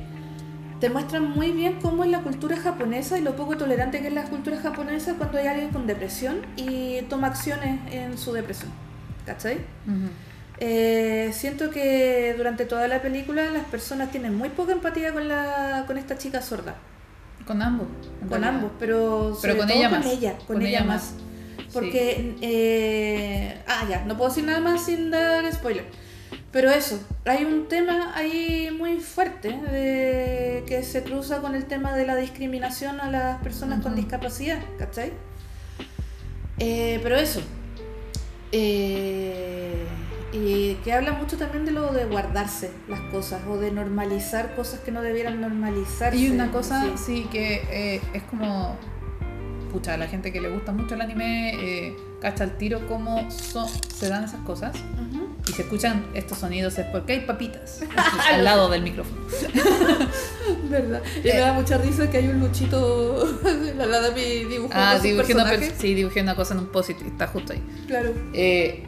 te 0.80 0.90
muestran 0.90 1.30
muy 1.30 1.52
bien 1.52 1.78
cómo 1.82 2.04
es 2.04 2.10
la 2.10 2.22
cultura 2.22 2.58
japonesa 2.58 3.20
y 3.20 3.22
lo 3.22 3.36
poco 3.36 3.58
tolerante 3.58 4.00
que 4.02 4.08
es 4.08 4.14
la 4.14 4.24
cultura 4.24 4.58
japonesa 4.58 5.14
cuando 5.16 5.38
hay 5.38 5.46
alguien 5.48 5.70
con 5.70 5.86
depresión 5.86 6.38
y 6.56 7.02
toma 7.10 7.28
acciones 7.28 7.80
en 7.92 8.18
su 8.18 8.34
depresión. 8.34 8.72
¿Cachai? 9.30 9.60
Eh, 10.58 11.30
siento 11.34 11.70
que 11.70 12.34
durante 12.36 12.66
toda 12.66 12.88
la 12.88 13.00
película 13.00 13.52
las 13.52 13.64
personas 13.66 14.10
tienen 14.10 14.36
muy 14.36 14.50
poca 14.50 14.72
empatía 14.72 15.14
con, 15.14 15.28
la, 15.28 15.84
con 15.86 16.00
esta 16.00 16.18
chica 16.18 16.42
sorda. 16.42 16.74
Con 17.46 17.62
ambos. 17.62 17.88
Con 18.22 18.30
realidad. 18.30 18.56
ambos, 18.56 18.72
pero, 18.80 19.38
Pero 19.40 19.58
con 19.58 19.70
ella 19.70 19.90
con 19.92 20.00
más. 20.00 20.08
ella, 20.08 20.38
con, 20.38 20.46
Con 20.48 20.62
ella, 20.64 20.80
ella 20.80 20.84
más. 20.84 21.14
Porque, 21.72 22.38
eh, 22.42 23.62
ah, 23.68 23.86
ya, 23.88 24.04
no 24.06 24.18
puedo 24.18 24.32
decir 24.32 24.46
nada 24.46 24.62
más 24.62 24.84
sin 24.84 25.12
dar 25.12 25.54
spoiler. 25.54 25.86
Pero 26.52 26.72
eso, 26.72 27.00
hay 27.26 27.46
un 27.46 27.68
tema 27.68 28.12
ahí 28.16 28.76
muy 28.76 29.00
fuerte 29.00 29.50
de 29.50 30.64
que 30.66 30.82
se 30.82 31.04
cruza 31.04 31.40
con 31.40 31.54
el 31.54 31.66
tema 31.66 31.96
de 31.96 32.08
la 32.08 32.16
discriminación 32.16 33.00
a 33.00 33.12
las 33.12 33.40
personas 33.44 33.84
con 33.84 33.96
discapacidad, 33.96 34.60
¿cachai? 34.80 35.14
Eh, 36.58 37.00
pero 37.04 37.16
eso. 37.16 37.42
Eh, 38.52 39.86
y 40.32 40.76
que 40.84 40.94
habla 40.94 41.14
mucho 41.14 41.38
también 41.38 41.66
de 41.66 41.72
lo 41.72 41.92
de 41.92 42.06
guardarse 42.06 42.72
las 42.88 43.00
cosas 43.12 43.42
o 43.48 43.58
de 43.58 43.72
normalizar 43.72 44.56
cosas 44.56 44.80
que 44.82 44.92
no 44.92 45.02
debieran 45.02 45.42
normalizarse. 45.42 46.18
Y 46.20 46.30
una 46.30 46.52
cosa, 46.52 46.84
Sí. 46.84 46.92
sí, 47.24 47.28
que 47.32 47.64
eh, 47.72 48.02
es 48.14 48.24
como. 48.24 48.76
Pucha, 49.72 49.94
a 49.94 49.98
la 49.98 50.08
gente 50.08 50.32
que 50.34 50.42
le 50.42 50.50
gusta 50.50 50.72
mucho 50.72 50.96
el 50.96 51.02
anime, 51.02 51.54
eh, 51.54 51.96
cacha 52.22 52.44
al 52.44 52.58
tiro 52.58 52.88
cómo 52.88 53.30
son- 53.30 53.70
se 53.70 54.10
dan 54.10 54.24
esas 54.24 54.42
cosas. 54.42 54.76
Y 55.50 55.52
se 55.52 55.64
escuchan 55.64 56.06
estos 56.14 56.38
sonidos 56.38 56.78
es 56.78 56.86
porque 56.88 57.14
hay 57.14 57.20
papitas 57.22 57.82
al 58.32 58.44
lado 58.44 58.70
del 58.70 58.84
micrófono. 58.84 59.20
¿Verdad? 60.70 61.02
Y 61.24 61.28
me 61.28 61.38
da 61.38 61.54
mucha 61.54 61.80
risa 61.80 62.10
que 62.10 62.18
hay 62.18 62.28
un 62.28 62.40
luchito. 62.40 63.28
la 63.76 63.86
la 63.88 64.12
mi 64.12 64.46
dibujó 64.46 64.72
Ah, 64.76 65.00
dibujé 65.00 65.34
una, 65.34 65.50
sí, 65.78 65.96
dibujé 65.96 66.22
una 66.22 66.36
cosa 66.36 66.54
en 66.54 66.60
un 66.60 66.68
post 66.68 66.92
está 66.92 67.28
justo 67.28 67.54
ahí. 67.54 67.64
Claro. 67.88 68.14
Eh, 68.34 68.84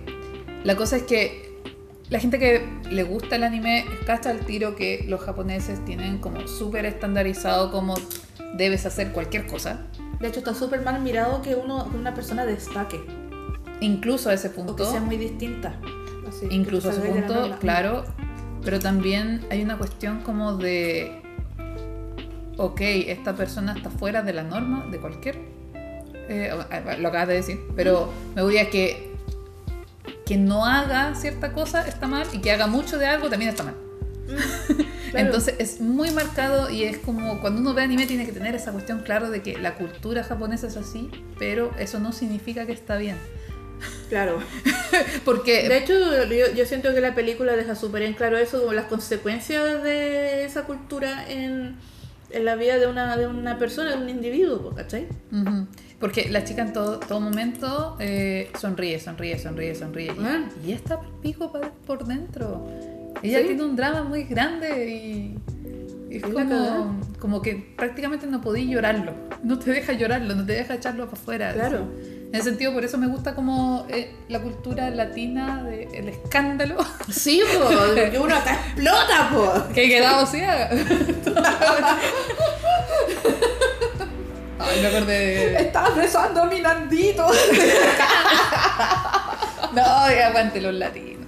la 0.63 0.75
cosa 0.75 0.97
es 0.97 1.03
que 1.03 1.59
la 2.09 2.19
gente 2.19 2.37
que 2.37 2.63
le 2.91 3.03
gusta 3.03 3.37
el 3.37 3.43
anime 3.43 3.85
cacha 4.05 4.29
al 4.29 4.41
tiro 4.41 4.75
que 4.75 5.05
los 5.07 5.21
japoneses 5.21 5.83
tienen 5.83 6.19
como 6.19 6.47
súper 6.47 6.85
estandarizado 6.85 7.71
cómo 7.71 7.95
debes 8.53 8.85
hacer 8.85 9.13
cualquier 9.13 9.47
cosa. 9.47 9.87
De 10.19 10.27
hecho, 10.27 10.39
está 10.39 10.53
súper 10.53 10.83
mal 10.83 11.01
mirado 11.01 11.41
que 11.41 11.55
uno, 11.55 11.89
una 11.95 12.13
persona 12.13 12.45
destaque. 12.45 12.99
Incluso 13.79 14.29
a 14.29 14.35
ese 14.35 14.49
O 14.49 14.51
que 14.51 14.57
punto. 14.57 14.91
sea 14.91 14.99
muy 14.99 15.17
distinta. 15.17 15.79
Incluso 16.49 16.89
a 16.89 16.93
la 16.93 17.01
punto, 17.01 17.57
claro. 17.59 18.05
Pero 18.63 18.79
también 18.79 19.41
hay 19.49 19.61
una 19.63 19.77
cuestión 19.77 20.21
como 20.21 20.57
de. 20.57 21.21
Ok, 22.57 22.81
esta 22.81 23.35
persona 23.35 23.73
está 23.75 23.89
fuera 23.89 24.21
de 24.21 24.33
la 24.33 24.43
norma 24.43 24.85
de 24.91 24.99
cualquier. 24.99 25.37
eh, 25.73 26.53
lo 26.99 27.07
acabas 27.07 27.27
de 27.27 27.33
decir. 27.35 27.59
Pero 27.75 28.11
me 28.35 28.41
voy 28.41 28.57
a 28.57 28.69
que. 28.69 29.11
Que 30.25 30.37
no 30.37 30.65
haga 30.65 31.15
cierta 31.15 31.51
cosa 31.51 31.85
está 31.87 32.07
mal 32.07 32.25
y 32.31 32.39
que 32.39 32.51
haga 32.51 32.67
mucho 32.67 32.97
de 32.97 33.05
algo 33.05 33.29
también 33.29 33.49
está 33.49 33.63
mal. 33.63 33.75
Claro. 35.11 35.25
Entonces 35.25 35.55
es 35.59 35.81
muy 35.81 36.09
marcado 36.11 36.69
y 36.69 36.83
es 36.83 36.97
como 36.97 37.41
cuando 37.41 37.59
uno 37.59 37.73
ve 37.73 37.81
anime 37.81 38.05
tiene 38.05 38.25
que 38.25 38.31
tener 38.31 38.55
esa 38.55 38.71
cuestión 38.71 38.99
claro 38.99 39.29
de 39.29 39.41
que 39.41 39.57
la 39.57 39.75
cultura 39.75 40.23
japonesa 40.23 40.67
es 40.67 40.77
así, 40.77 41.11
pero 41.37 41.71
eso 41.77 41.99
no 41.99 42.13
significa 42.13 42.65
que 42.65 42.71
está 42.71 42.95
bien. 42.95 43.17
Claro. 44.09 44.39
Porque 45.25 45.67
De 45.69 45.77
hecho, 45.77 45.93
yo, 46.25 46.53
yo 46.55 46.65
siento 46.65 46.93
que 46.93 47.01
la 47.01 47.15
película 47.15 47.55
deja 47.55 47.75
súper 47.75 48.03
en 48.03 48.13
claro 48.13 48.37
eso, 48.37 48.59
como 48.61 48.73
las 48.73 48.85
consecuencias 48.85 49.83
de 49.83 50.43
esa 50.45 50.63
cultura 50.63 51.25
en, 51.29 51.75
en 52.29 52.45
la 52.45 52.55
vida 52.55 52.77
de 52.77 52.87
una, 52.87 53.15
de 53.17 53.27
una 53.27 53.57
persona, 53.57 53.91
de 53.95 53.97
un 54.03 54.09
individuo, 54.09 54.73
¿cachai? 54.75 55.07
Porque 55.99 56.29
la 56.29 56.43
chica 56.43 56.63
en 56.63 56.73
todo, 56.73 56.99
todo 56.99 57.19
momento 57.19 57.95
eh, 57.99 58.49
sonríe, 58.59 58.99
sonríe, 58.99 59.37
sonríe, 59.39 59.75
sonríe. 59.75 60.07
Y, 60.13 60.23
Ah. 60.25 60.49
y 60.65 60.71
está 60.71 60.99
pico 61.21 61.51
por 61.85 62.05
dentro. 62.05 62.67
Ella 63.21 63.39
Sí. 63.39 63.47
tiene 63.47 63.63
un 63.63 63.75
drama 63.75 64.03
muy 64.03 64.23
grande 64.23 64.89
y, 64.89 65.37
es 66.09 66.23
como, 66.23 66.99
como 67.19 67.41
que 67.41 67.73
prácticamente 67.77 68.25
no 68.27 68.41
podí 68.41 68.67
llorarlo. 68.67 69.13
No 69.43 69.57
te 69.59 69.71
deja 69.71 69.93
llorarlo, 69.93 70.35
no 70.35 70.45
te 70.45 70.53
deja 70.53 70.73
echarlo 70.75 71.05
para 71.05 71.21
afuera. 71.21 71.53
Claro. 71.53 71.87
En 72.31 72.35
ese 72.39 72.45
sentido, 72.49 72.71
por 72.71 72.85
eso 72.85 72.97
me 72.97 73.07
gusta 73.07 73.35
como 73.35 73.85
eh, 73.89 74.15
la 74.29 74.39
cultura 74.39 74.89
latina 74.89 75.63
del 75.63 76.07
escándalo 76.07 76.77
Sí, 77.09 77.41
po, 77.59 77.67
que 77.93 78.17
uno 78.17 78.33
acá 78.33 78.53
explota, 78.53 79.29
po. 79.33 79.53
que 79.73 79.83
he 79.83 79.89
quedado 79.89 80.25
ciega. 80.25 80.69
Ay, 84.59 84.81
me 84.81 84.87
acordé 84.87 85.13
de... 85.13 85.55
Estás 85.57 85.95
besando 85.95 86.43
a 86.43 86.45
mi 86.45 86.61
Nandito. 86.61 87.27
No, 89.73 89.81
aguante 89.81 90.59
los 90.59 90.73
latinos. 90.73 91.27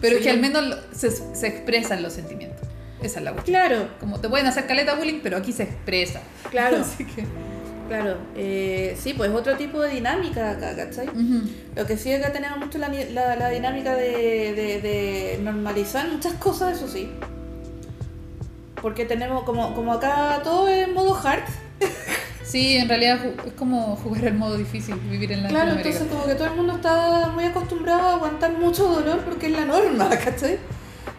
Pero 0.00 0.16
es 0.16 0.22
que 0.22 0.30
al 0.30 0.40
menos 0.40 0.78
se, 0.92 1.10
se 1.12 1.46
expresan 1.46 2.02
los 2.02 2.12
sentimientos. 2.12 2.66
Esa 3.00 3.20
es 3.20 3.24
la 3.24 3.32
cuestión. 3.32 3.54
Claro, 3.56 3.88
Como 4.00 4.18
te 4.20 4.28
pueden 4.28 4.46
hacer 4.48 4.66
caleta 4.66 4.94
bullying, 4.94 5.20
pero 5.22 5.36
aquí 5.36 5.52
se 5.52 5.62
expresa. 5.62 6.20
claro, 6.50 6.78
Así 6.78 7.04
que. 7.04 7.24
Claro. 7.92 8.16
Eh, 8.36 8.96
sí, 8.98 9.12
pues 9.14 9.30
otro 9.30 9.56
tipo 9.56 9.80
de 9.80 9.90
dinámica 9.90 10.50
acá, 10.52 10.74
¿cachai? 10.76 11.06
Lo 11.76 11.86
que 11.86 11.96
sí 11.96 12.12
acá 12.12 12.32
tenemos 12.32 12.58
mucho 12.58 12.78
la, 12.78 12.88
la, 12.88 13.36
la 13.36 13.48
dinámica 13.50 13.94
de, 13.94 14.52
de- 14.54 14.80
de 14.80 15.40
normalizar 15.42 16.08
muchas 16.08 16.34
cosas, 16.34 16.76
eso 16.76 16.88
sí. 16.88 17.10
Porque 18.80 19.04
tenemos, 19.04 19.44
como, 19.44 19.74
como 19.74 19.92
acá 19.92 20.40
todo 20.42 20.68
es 20.68 20.88
en 20.88 20.94
modo 20.94 21.14
hard, 21.22 21.42
Sí, 22.44 22.76
en 22.76 22.88
realidad 22.88 23.18
es 23.46 23.52
como 23.54 23.96
jugar 23.96 24.24
el 24.26 24.34
modo 24.34 24.58
difícil, 24.58 24.96
vivir 25.08 25.32
en 25.32 25.40
claro, 25.46 25.54
Latinoamérica. 25.74 25.88
entonces 25.90 26.12
como 26.12 26.26
que 26.26 26.34
todo 26.34 26.48
el 26.48 26.54
mundo 26.54 26.74
está 26.74 27.28
muy 27.32 27.44
acostumbrado 27.44 28.00
a 28.08 28.14
aguantar 28.16 28.52
mucho 28.58 28.84
dolor 28.88 29.20
porque 29.20 29.46
es 29.46 29.52
la 29.52 29.64
norma, 29.64 30.10
¿cachai? 30.24 30.58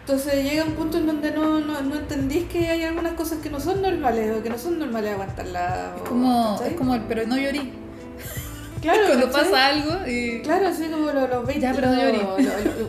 Entonces 0.06 0.44
llega 0.44 0.64
un 0.64 0.72
punto 0.72 0.98
en 0.98 1.06
donde 1.06 1.30
no, 1.30 1.60
no, 1.60 1.80
no 1.80 1.94
entendís 1.96 2.44
que 2.50 2.68
hay 2.68 2.82
algunas 2.84 3.14
cosas 3.14 3.38
que 3.38 3.48
no 3.48 3.58
son 3.58 3.80
normales 3.80 4.36
o 4.38 4.42
que 4.42 4.50
no 4.50 4.58
son 4.58 4.78
normales 4.78 5.12
aguantarlas. 5.14 5.96
es, 5.96 6.08
como, 6.08 6.62
es 6.62 6.72
como 6.74 6.94
el 6.94 7.00
pero 7.02 7.26
no 7.26 7.38
llorí. 7.38 7.72
Claro, 8.82 9.00
Cuando 9.06 9.30
¿cachai? 9.30 9.44
pasa 9.50 9.66
algo 9.68 10.06
y... 10.06 10.42
Claro, 10.42 10.68
así 10.68 10.88
como 10.88 11.10
los, 11.10 11.30
los 11.30 11.46
20 11.46 11.60
Ya, 11.66 11.72
pero 11.72 11.86
no 11.88 11.96
llorí. 11.96 12.18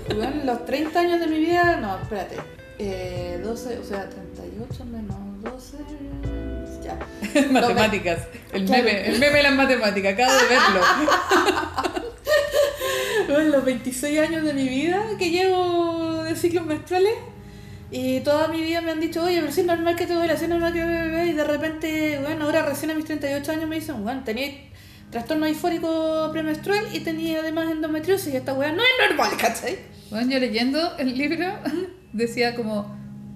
los- 0.10 0.44
los 0.46 0.66
30 0.66 1.00
años 1.00 1.20
de 1.22 1.28
mi 1.28 1.40
vida, 1.40 1.78
no, 1.78 1.98
espérate. 2.02 2.36
Eh, 2.80 3.40
12, 3.42 3.78
o 3.80 3.84
sea, 3.86 4.10
38 4.10 4.84
menos 4.86 5.16
12. 5.42 5.78
Ya. 6.84 7.00
matemáticas. 7.52 8.24
El 8.52 8.66
Claro. 8.66 8.84
meme, 8.84 9.08
el 9.08 9.20
meme 9.20 9.38
de 9.38 9.44
las 9.44 9.56
matemáticas, 9.56 10.14
acabo 10.14 10.34
de 10.34 10.48
verlo. 10.50 12.06
Bueno, 13.28 13.50
los 13.50 13.66
26 13.66 14.20
años 14.20 14.44
de 14.44 14.54
mi 14.54 14.68
vida 14.68 15.02
que 15.18 15.30
llevo 15.30 16.24
de 16.24 16.36
ciclos 16.36 16.66
menstruales. 16.66 17.14
Y 17.92 18.20
toda 18.22 18.48
mi 18.48 18.62
vida 18.62 18.82
me 18.82 18.92
han 18.92 19.00
dicho, 19.00 19.24
oye, 19.24 19.40
pero 19.40 19.52
si 19.52 19.62
es 19.62 19.68
normal 19.68 19.96
que 19.96 20.06
te 20.06 20.14
duele, 20.14 20.38
si 20.38 20.44
es 20.44 20.50
normal 20.50 20.74
que 20.74 20.84
bebé. 20.84 21.28
Y 21.28 21.34
de 21.34 21.44
repente, 21.44 22.20
bueno, 22.22 22.46
ahora 22.46 22.64
recién 22.64 22.92
a 22.92 22.94
mis 22.94 23.06
38 23.06 23.52
años 23.52 23.70
me 23.70 23.76
dicen, 23.76 24.04
bueno, 24.04 24.24
tenía 24.24 24.52
trastorno 25.12 25.46
disfórico 25.46 26.30
premenstrual 26.32 26.86
y 26.94 27.00
tenía 27.00 27.40
además 27.40 27.72
endometriosis. 27.72 28.34
Y 28.34 28.38
esta 28.38 28.54
weá 28.54 28.72
no 28.72 28.82
es 28.82 29.10
normal, 29.10 29.32
¿cachai? 29.38 29.80
Bueno, 30.10 30.32
yo 30.32 30.40
leyendo 30.40 30.98
el 30.98 31.18
libro 31.18 31.46
decía 32.14 32.56
como, 32.56 32.96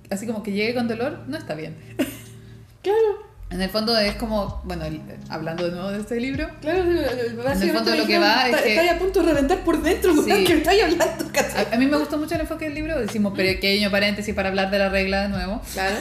así 0.10 0.28
como 0.28 0.44
que 0.44 0.52
llegue 0.52 0.74
con 0.74 0.88
dolor, 0.88 1.24
no 1.28 1.38
está 1.38 1.56
bien. 1.56 1.76
Claro. 2.82 3.29
En 3.52 3.62
el 3.62 3.70
fondo 3.72 3.98
es 3.98 4.14
como, 4.16 4.62
bueno, 4.64 4.86
el- 4.86 5.02
hablando 5.28 5.66
de 5.66 5.72
nuevo 5.72 5.90
de 5.90 6.02
este 6.02 6.20
libro, 6.20 6.48
Claro, 6.62 6.84
básicamente 7.44 7.74
fondo 7.74 7.92
me 7.92 7.98
lo 7.98 8.06
que 8.06 8.20
va 8.20 8.42
es 8.44 8.50
"Está- 8.52 8.64
que- 8.64 8.70
Estáis 8.76 8.92
a 8.92 9.00
punto 9.00 9.20
de 9.24 9.26
reventar 9.34 9.60
por 9.64 9.82
dentro, 9.82 10.14
Sí. 10.14 10.20
weón, 10.32 10.46
que 10.46 10.54
estáis 10.54 10.84
hablando, 10.84 11.26
a, 11.72 11.76
a 11.76 11.78
mí 11.80 11.88
me 11.88 11.98
gustó 11.98 12.20
mucho 12.20 12.36
el 12.36 12.42
enfoque 12.42 12.66
del 12.66 12.76
libro, 12.76 13.00
decimos 13.00 13.36
pequeño 13.36 13.90
paréntesis 13.90 14.36
para 14.36 14.50
hablar 14.50 14.70
de 14.70 14.78
la 14.78 14.90
regla 14.90 15.24
de 15.24 15.30
nuevo, 15.30 15.62
Claro. 15.74 15.96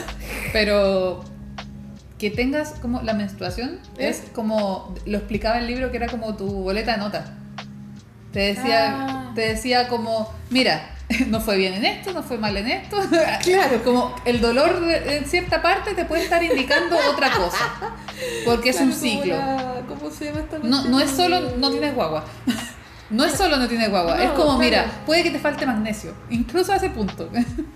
pero 0.53 1.23
que 2.19 2.29
tengas 2.29 2.73
como 2.81 3.01
la 3.01 3.13
menstruación 3.13 3.79
¿Eh? 3.97 4.09
es 4.09 4.23
como, 4.33 4.93
lo 5.07 5.17
explicaba 5.17 5.57
el 5.57 5.65
libro 5.65 5.89
que 5.89 5.97
era 5.97 6.07
como 6.07 6.35
tu 6.35 6.45
boleta 6.47 6.91
de 6.91 6.97
nota. 6.99 7.33
Te 8.31 8.39
decía, 8.41 8.95
Ah. 9.07 9.31
te 9.33 9.41
decía 9.41 9.87
como, 9.87 10.31
mira, 10.51 10.81
no 11.27 11.39
fue 11.41 11.57
bien 11.57 11.73
en 11.73 11.85
esto, 11.85 12.13
no 12.13 12.21
fue 12.23 12.37
mal 12.37 12.55
en 12.57 12.67
esto. 12.67 12.97
Claro. 13.43 13.83
Como 13.83 14.15
el 14.25 14.41
dolor 14.41 14.81
en 14.89 15.25
cierta 15.25 15.61
parte 15.61 15.93
te 15.95 16.05
puede 16.05 16.23
estar 16.23 16.43
indicando 16.43 16.95
otra 17.11 17.31
cosa. 17.31 17.95
Porque 18.45 18.69
es 18.69 18.79
un 18.79 18.93
ciclo. 18.93 19.35
la- 19.37 19.81
¿Cómo 19.87 20.11
se 20.11 20.25
llama 20.25 20.41
esta 20.41 20.59
No, 20.59 20.83
no 20.85 20.99
es 20.99 21.09
solo 21.09 21.39
no 21.57 21.71
tienes 21.71 21.95
guagua. 21.95 22.25
No 23.09 23.25
es 23.25 23.33
solo 23.33 23.57
no 23.57 23.67
tienes 23.67 23.89
guagua. 23.89 24.17
No, 24.17 24.21
es 24.21 24.29
como, 24.31 24.43
claro. 24.45 24.59
mira, 24.59 24.85
puede 25.07 25.23
que 25.23 25.31
te 25.31 25.39
falte 25.39 25.65
magnesio. 25.65 26.13
Incluso 26.29 26.73
a 26.73 26.75
ese 26.75 26.91
punto. 26.91 27.27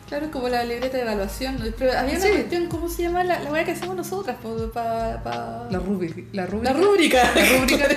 Claro, 0.08 0.30
como 0.30 0.48
la 0.48 0.64
libreta 0.64 0.98
de 0.98 1.02
evaluación. 1.04 1.58
Pero 1.80 1.98
había 1.98 2.18
una 2.18 2.24
Sí. 2.26 2.32
cuestión, 2.34 2.68
¿cómo 2.68 2.88
se 2.88 3.02
llama 3.02 3.24
la, 3.24 3.40
la 3.40 3.64
que 3.66 3.72
hacemos 3.72 3.96
nosotras? 3.96 4.36
Pa, 4.44 5.68
La 5.72 5.80
rúbrica. 5.80 6.22
La 6.34 6.46
rúbrica. 6.46 6.72
La 6.74 6.80
rúbrica. 6.80 7.32
La 7.36 7.58
rúbrica. 7.58 7.88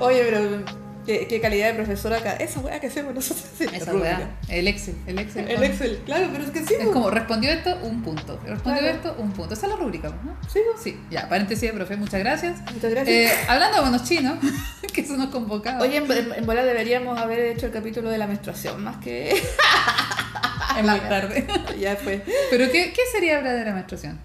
Oye, 0.00 0.22
pero 0.28 0.87
qué, 1.08 1.26
qué 1.26 1.40
calidad 1.40 1.68
de 1.68 1.74
profesor 1.74 2.12
acá. 2.12 2.34
Esa 2.34 2.60
weá 2.60 2.78
que 2.80 2.88
hacemos 2.88 3.14
nosotros. 3.14 3.46
la 3.72 3.76
Esa 3.78 3.94
weá. 3.94 4.30
El 4.48 4.68
Excel. 4.68 4.94
El 5.06 5.18
Excel. 5.18 5.48
El 5.48 5.54
con- 5.56 5.64
Excel, 5.64 6.02
claro, 6.04 6.28
pero 6.30 6.44
es 6.44 6.50
que 6.50 6.64
sí. 6.64 6.74
Es 6.78 6.84
po. 6.86 6.92
como, 6.92 7.10
respondió 7.10 7.50
esto, 7.50 7.78
un 7.82 8.02
punto. 8.02 8.38
Respondió 8.46 8.82
Claro. 8.82 8.96
esto, 8.96 9.16
un 9.18 9.32
punto. 9.32 9.54
Esa 9.54 9.66
es 9.66 9.72
la 9.72 9.78
rúbrica, 9.78 10.08
¿no? 10.22 10.36
Sí, 10.52 10.60
po. 10.70 10.78
Sí, 10.80 11.00
ya, 11.10 11.26
paréntesis, 11.30 11.72
profe, 11.72 11.96
muchas 11.96 12.20
gracias. 12.20 12.60
Muchas 12.74 12.90
gracias. 12.90 13.08
Eh, 13.08 13.32
hablando 13.48 13.76
de 13.78 13.82
buenos 13.82 14.04
chinos, 14.04 14.38
que 14.92 15.00
eso 15.00 15.16
nos 15.16 15.28
convocaba. 15.30 15.80
Oye, 15.80 15.96
en, 15.96 16.12
en, 16.12 16.32
en 16.34 16.46
bola 16.46 16.62
deberíamos 16.62 17.18
haber 17.18 17.40
hecho 17.40 17.66
el 17.66 17.72
capítulo 17.72 18.10
de 18.10 18.18
la 18.18 18.26
menstruación, 18.26 18.84
más 18.84 18.98
que. 18.98 19.30
es 20.78 20.84
muy 20.84 21.00
tarde. 21.00 21.46
ya 21.80 21.96
fue. 21.96 22.22
Pero, 22.50 22.70
¿qué, 22.70 22.92
qué 22.92 23.02
sería 23.10 23.38
hablar 23.38 23.56
de 23.56 23.64
la 23.64 23.72
menstruación? 23.72 24.20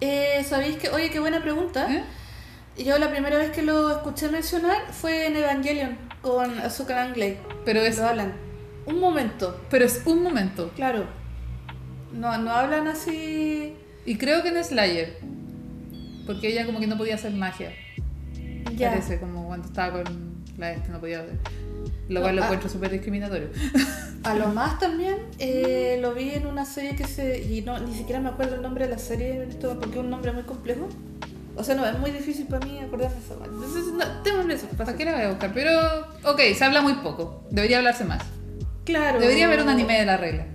Eh, 0.00 0.44
¿Sabéis 0.48 0.76
que? 0.78 0.88
Oye, 0.88 1.10
qué 1.10 1.20
buena 1.20 1.42
pregunta. 1.42 1.86
¿Eh? 1.90 2.02
Yo 2.82 2.98
la 2.98 3.10
primera 3.10 3.36
vez 3.38 3.50
que 3.50 3.62
lo 3.62 3.92
escuché 3.92 4.28
mencionar 4.28 4.78
fue 4.90 5.26
en 5.28 5.36
Evangelion 5.36 5.96
con 6.24 6.58
Azúcar 6.58 6.98
Angley. 6.98 7.38
Pero 7.64 7.80
es, 7.80 7.98
Lo 7.98 8.06
hablan. 8.06 8.32
Un 8.86 8.98
momento, 8.98 9.60
pero 9.70 9.84
es 9.84 10.02
un 10.06 10.22
momento. 10.22 10.72
claro. 10.74 11.06
No, 12.12 12.36
no 12.38 12.50
hablan 12.52 12.86
así. 12.86 13.74
Y 14.06 14.16
creo 14.16 14.42
que 14.42 14.48
en 14.48 14.62
Slayer. 14.62 15.18
Porque 16.26 16.48
ella 16.48 16.64
como 16.64 16.80
que 16.80 16.86
no 16.86 16.96
podía 16.96 17.16
hacer 17.16 17.32
magia. 17.32 17.72
Ya. 18.76 18.90
Parece 18.90 19.18
como 19.18 19.46
cuando 19.48 19.66
estaba 19.66 20.02
con 20.02 20.34
la 20.56 20.72
este 20.72 20.90
no 20.90 21.00
podía 21.00 21.20
hacer. 21.20 21.38
Lo 22.08 22.20
No, 22.20 22.20
cual 22.22 22.36
lo 22.36 22.42
ah. 22.42 22.44
encuentro 22.46 22.68
súper 22.68 22.90
discriminatorio. 22.92 23.48
A 24.22 24.34
lo 24.34 24.48
más 24.54 24.78
también 24.78 25.16
eh, 25.38 25.98
lo 26.00 26.14
vi 26.14 26.30
en 26.30 26.46
una 26.46 26.64
serie 26.64 26.94
que 26.94 27.04
se. 27.04 27.42
Y 27.42 27.62
no, 27.62 27.78
ni 27.80 27.94
siquiera 27.94 28.20
me 28.20 28.28
acuerdo 28.28 28.54
el 28.54 28.62
nombre 28.62 28.84
de 28.84 28.92
la 28.92 28.98
serie 28.98 29.44
esto, 29.48 29.78
porque 29.80 29.98
es 29.98 30.04
un 30.04 30.10
nombre 30.10 30.32
muy 30.32 30.44
complejo. 30.44 30.88
O 31.56 31.62
sea, 31.64 31.74
no, 31.74 31.86
es 31.86 31.98
muy 31.98 32.10
difícil 32.10 32.46
para 32.46 32.64
mí 32.66 32.78
acordarme 32.80 33.16
esa 33.24 33.34
weá. 33.36 33.46
Entonces, 33.46 33.84
no, 33.92 34.22
démosle 34.24 34.54
eso. 34.54 34.66
¿Para 34.76 34.96
qué 34.96 35.04
la 35.04 35.12
voy 35.12 35.22
a 35.22 35.28
buscar? 35.30 35.52
Pero, 35.54 35.70
ok, 36.24 36.40
se 36.56 36.64
habla 36.64 36.80
muy 36.82 36.94
poco. 36.94 37.44
Debería 37.50 37.78
hablarse 37.78 38.04
más. 38.04 38.22
Claro. 38.84 39.20
Debería 39.20 39.46
haber 39.46 39.62
un 39.62 39.68
anime 39.68 39.98
de 40.00 40.04
la 40.06 40.16
regla. 40.16 40.46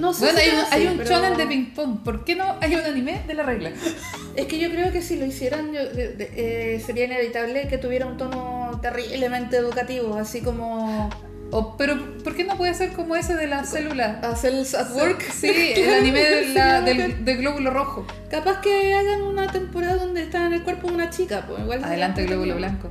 No 0.00 0.12
sé 0.14 0.24
Bueno, 0.26 0.38
si 0.40 0.44
hay 0.50 0.56
un, 0.56 0.64
hay 0.72 0.86
un 0.86 0.96
pero- 0.98 1.10
shonen 1.10 1.36
de 1.36 1.46
ping 1.46 1.74
pong. 1.74 1.98
¿Por 2.02 2.24
qué 2.24 2.34
no 2.34 2.56
hay 2.60 2.74
un 2.74 2.80
anime 2.80 3.22
de 3.26 3.34
la 3.34 3.42
regla? 3.42 3.70
Es 4.36 4.46
que 4.46 4.58
yo 4.60 4.70
creo 4.70 4.92
que 4.92 5.02
si 5.02 5.16
lo 5.18 5.26
hicieran, 5.26 5.72
yo- 5.72 5.90
de- 5.90 6.14
de- 6.14 6.74
eh, 6.76 6.80
sería 6.80 7.04
inevitable 7.04 7.66
que 7.68 7.78
tuviera 7.78 8.06
un 8.06 8.16
tono 8.16 8.78
terriblemente 8.80 9.56
educativo, 9.56 10.14
así 10.16 10.40
como. 10.40 11.10
O, 11.52 11.76
pero, 11.76 12.16
¿por 12.22 12.34
qué 12.36 12.44
no 12.44 12.56
puede 12.56 12.74
ser 12.74 12.92
como 12.92 13.16
ese 13.16 13.34
de 13.34 13.46
la 13.48 13.64
célula? 13.64 14.20
Hacer 14.22 14.54
el 14.54 14.60
at 14.76 14.90
work. 14.94 15.20
Sí, 15.32 15.48
el 15.76 15.92
anime 16.00 16.20
de 16.20 16.48
la- 16.54 16.80
del, 16.80 17.24
del 17.24 17.38
glóbulo 17.38 17.70
rojo. 17.70 18.06
Capaz 18.30 18.60
que 18.60 18.94
hagan 18.94 19.22
una 19.22 19.50
temporada 19.50 19.96
donde 19.96 20.22
está 20.22 20.46
en 20.46 20.52
el 20.52 20.62
cuerpo 20.62 20.86
de 20.88 20.94
una 20.94 21.10
chica, 21.10 21.44
pues 21.48 21.60
igual. 21.60 21.82
Adelante, 21.84 22.24
glóbulo 22.24 22.54
blanco. 22.56 22.90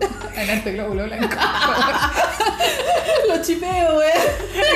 Adelante, 0.36 0.72
glóbulo 0.72 1.04
blanco. 1.04 1.28
Lo 3.28 3.42
chipeo, 3.42 3.98
wey. 3.98 4.10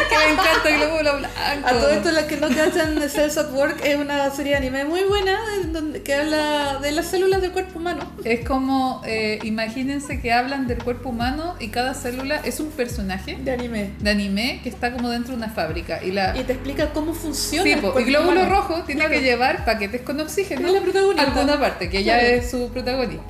que 0.08 0.16
me 0.16 0.32
encanta 0.32 0.68
el 0.68 0.76
glóbulo 0.78 1.18
blanco. 1.18 1.36
A 1.66 1.72
todo 1.72 1.90
esto, 1.90 2.10
los 2.12 2.22
que 2.24 2.36
no 2.36 2.48
cachan, 2.48 2.98
Cells 3.10 3.36
at 3.36 3.52
Work 3.52 3.84
es 3.84 3.96
una 3.96 4.30
serie 4.30 4.52
de 4.52 4.58
anime 4.58 4.84
muy 4.84 5.02
buena 5.04 5.38
donde, 5.66 6.02
que 6.02 6.14
habla 6.14 6.78
de 6.80 6.92
las 6.92 7.06
células 7.06 7.40
del 7.42 7.52
cuerpo 7.52 7.78
humano. 7.78 8.10
Es 8.24 8.46
como, 8.46 9.02
eh, 9.04 9.38
imagínense 9.42 10.20
que 10.20 10.32
hablan 10.32 10.66
del 10.66 10.78
cuerpo 10.82 11.10
humano 11.10 11.56
y 11.60 11.68
cada 11.68 11.94
célula 11.94 12.36
es 12.44 12.60
un 12.60 12.70
personaje 12.70 13.36
De 13.40 13.50
anime. 13.52 13.90
de 13.98 14.10
anime 14.10 14.60
que 14.62 14.68
está 14.68 14.92
como 14.92 15.10
dentro 15.10 15.32
de 15.32 15.38
una 15.38 15.50
fábrica. 15.50 16.00
Y 16.02 16.12
la 16.12 16.36
Y 16.36 16.44
te 16.44 16.52
explica 16.54 16.90
cómo 16.92 17.12
funciona. 17.14 17.64
Sí, 17.64 17.72
el 17.72 17.80
cuerpo 17.80 18.00
glóbulo 18.04 18.40
humano. 18.40 18.48
rojo 18.54 18.82
tiene 18.84 19.00
Claro. 19.02 19.14
que 19.14 19.20
llevar 19.22 19.64
paquetes 19.64 20.00
con 20.02 20.20
oxígeno 20.20 20.68
Es 20.68 20.74
la 20.74 20.80
protagonista. 20.80 21.22
a 21.22 21.26
alguna 21.26 21.60
parte, 21.60 21.90
que 21.90 21.98
ella 21.98 22.18
Claro. 22.18 22.34
es 22.36 22.50
su 22.50 22.68
protagonista. 22.70 23.24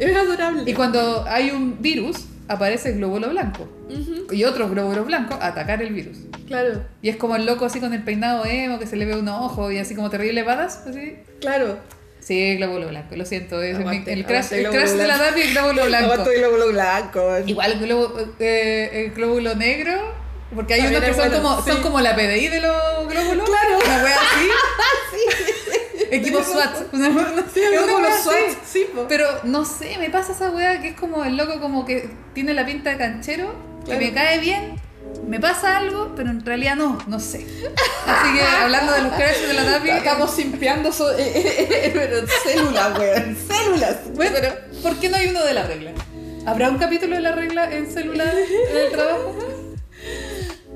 Es 0.00 0.16
adorable. 0.16 0.62
Y 0.66 0.74
cuando 0.74 1.24
hay 1.28 1.50
un 1.50 1.80
virus, 1.82 2.16
aparece 2.48 2.90
el 2.90 2.96
glóbulo 2.98 3.28
blanco. 3.30 3.68
Y 4.30 4.44
otros 4.44 4.70
glóbulos 4.70 5.06
blancos 5.06 5.38
a 5.40 5.48
atacar 5.48 5.80
el 5.82 5.92
virus. 5.92 6.18
Claro, 6.46 6.82
Y 7.02 7.08
es 7.08 7.16
como 7.16 7.36
el 7.36 7.44
loco 7.46 7.64
así 7.64 7.80
con 7.80 7.92
el 7.94 8.02
peinado 8.04 8.44
emo, 8.46 8.78
que 8.78 8.86
se 8.86 8.96
le 8.96 9.04
ve 9.06 9.16
un 9.16 9.28
ojo 9.28 9.70
y 9.70 9.78
así 9.78 9.94
como 9.94 10.08
terrible 10.10 10.42
badass, 10.42 10.86
así. 10.86 11.16
claro. 11.40 11.78
Sí, 12.20 12.56
glóbulo 12.56 12.88
blanco, 12.88 13.16
lo 13.16 13.24
siento. 13.24 13.62
Es 13.62 13.76
Aguante, 13.78 14.12
mi- 14.14 14.20
el 14.20 14.26
crash, 14.26 14.52
el 14.52 14.60
glóbulo 14.64 14.82
crash 14.82 14.94
de 14.96 15.06
la. 15.06 15.16
DAPI 15.18 15.40
es 15.40 15.50
glóbulo 15.52 15.86
blanco. 15.86 16.30
El 16.30 16.38
glóbulo 16.40 16.68
blanco. 16.72 17.32
Igual 17.46 17.72
el, 17.72 17.78
globo- 17.80 18.34
eh, 18.38 18.90
el 19.06 19.10
glóbulo 19.14 19.54
negro, 19.54 19.92
porque 20.54 20.74
hay 20.74 20.86
unos 20.88 21.00
que 21.00 21.14
son, 21.14 21.28
bueno, 21.30 21.42
como, 21.42 21.62
son 21.64 21.76
sí. 21.76 21.82
como 21.82 22.00
la 22.00 22.14
PDI 22.16 22.48
de 22.48 22.60
los 22.60 23.08
glóbulos. 23.08 23.48
Claro. 23.48 23.78
Una 23.84 24.04
wea 24.04 24.16
así. 24.16 24.48
Equipo 26.10 26.42
SWAT. 26.42 26.74
Es 26.92 28.16
así. 28.16 28.22
SWAT, 28.22 28.64
sí. 28.66 28.86
Pero 29.08 29.26
no 29.44 29.64
sé, 29.64 29.96
me 29.98 30.10
pasa 30.10 30.32
esa 30.32 30.50
wea 30.50 30.80
que 30.80 30.88
es 30.88 30.96
como 30.96 31.24
el 31.24 31.36
loco 31.36 31.60
como 31.60 31.84
que 31.84 32.10
tiene 32.34 32.54
la 32.54 32.64
pinta 32.66 32.90
de 32.90 32.96
canchero, 32.98 33.54
Claro. 33.84 34.00
que 34.00 34.06
me 34.06 34.12
cae 34.14 34.38
bien, 34.38 34.76
me 35.26 35.40
pasa 35.40 35.78
algo, 35.78 36.12
pero 36.16 36.30
en 36.30 36.44
realidad 36.44 36.76
no, 36.76 36.98
no 37.06 37.20
sé. 37.20 37.46
Así 38.06 38.32
que 38.34 38.42
hablando 38.62 38.92
de 38.92 39.02
los 39.02 39.12
crashes 39.14 39.48
de 39.48 39.54
la 39.54 39.64
DAPI, 39.64 39.90
Estamos 39.90 40.30
simpeando 40.34 40.92
so- 40.92 41.10
eh, 41.16 41.32
eh, 41.34 41.92
eh, 41.94 42.24
células, 42.44 42.98
weón. 42.98 43.36
Células. 43.48 43.96
bueno, 44.14 44.32
pero 44.40 44.54
¿por 44.82 44.96
qué 44.96 45.08
no 45.08 45.16
hay 45.16 45.28
uno 45.28 45.42
de 45.44 45.54
la 45.54 45.62
regla? 45.64 45.92
¿Habrá 46.46 46.70
un 46.70 46.78
capítulo 46.78 47.14
de 47.16 47.22
la 47.22 47.32
regla 47.32 47.70
en 47.74 47.90
celular 47.90 48.32
en 48.34 48.76
el 48.76 48.90
trabajo? 48.90 49.36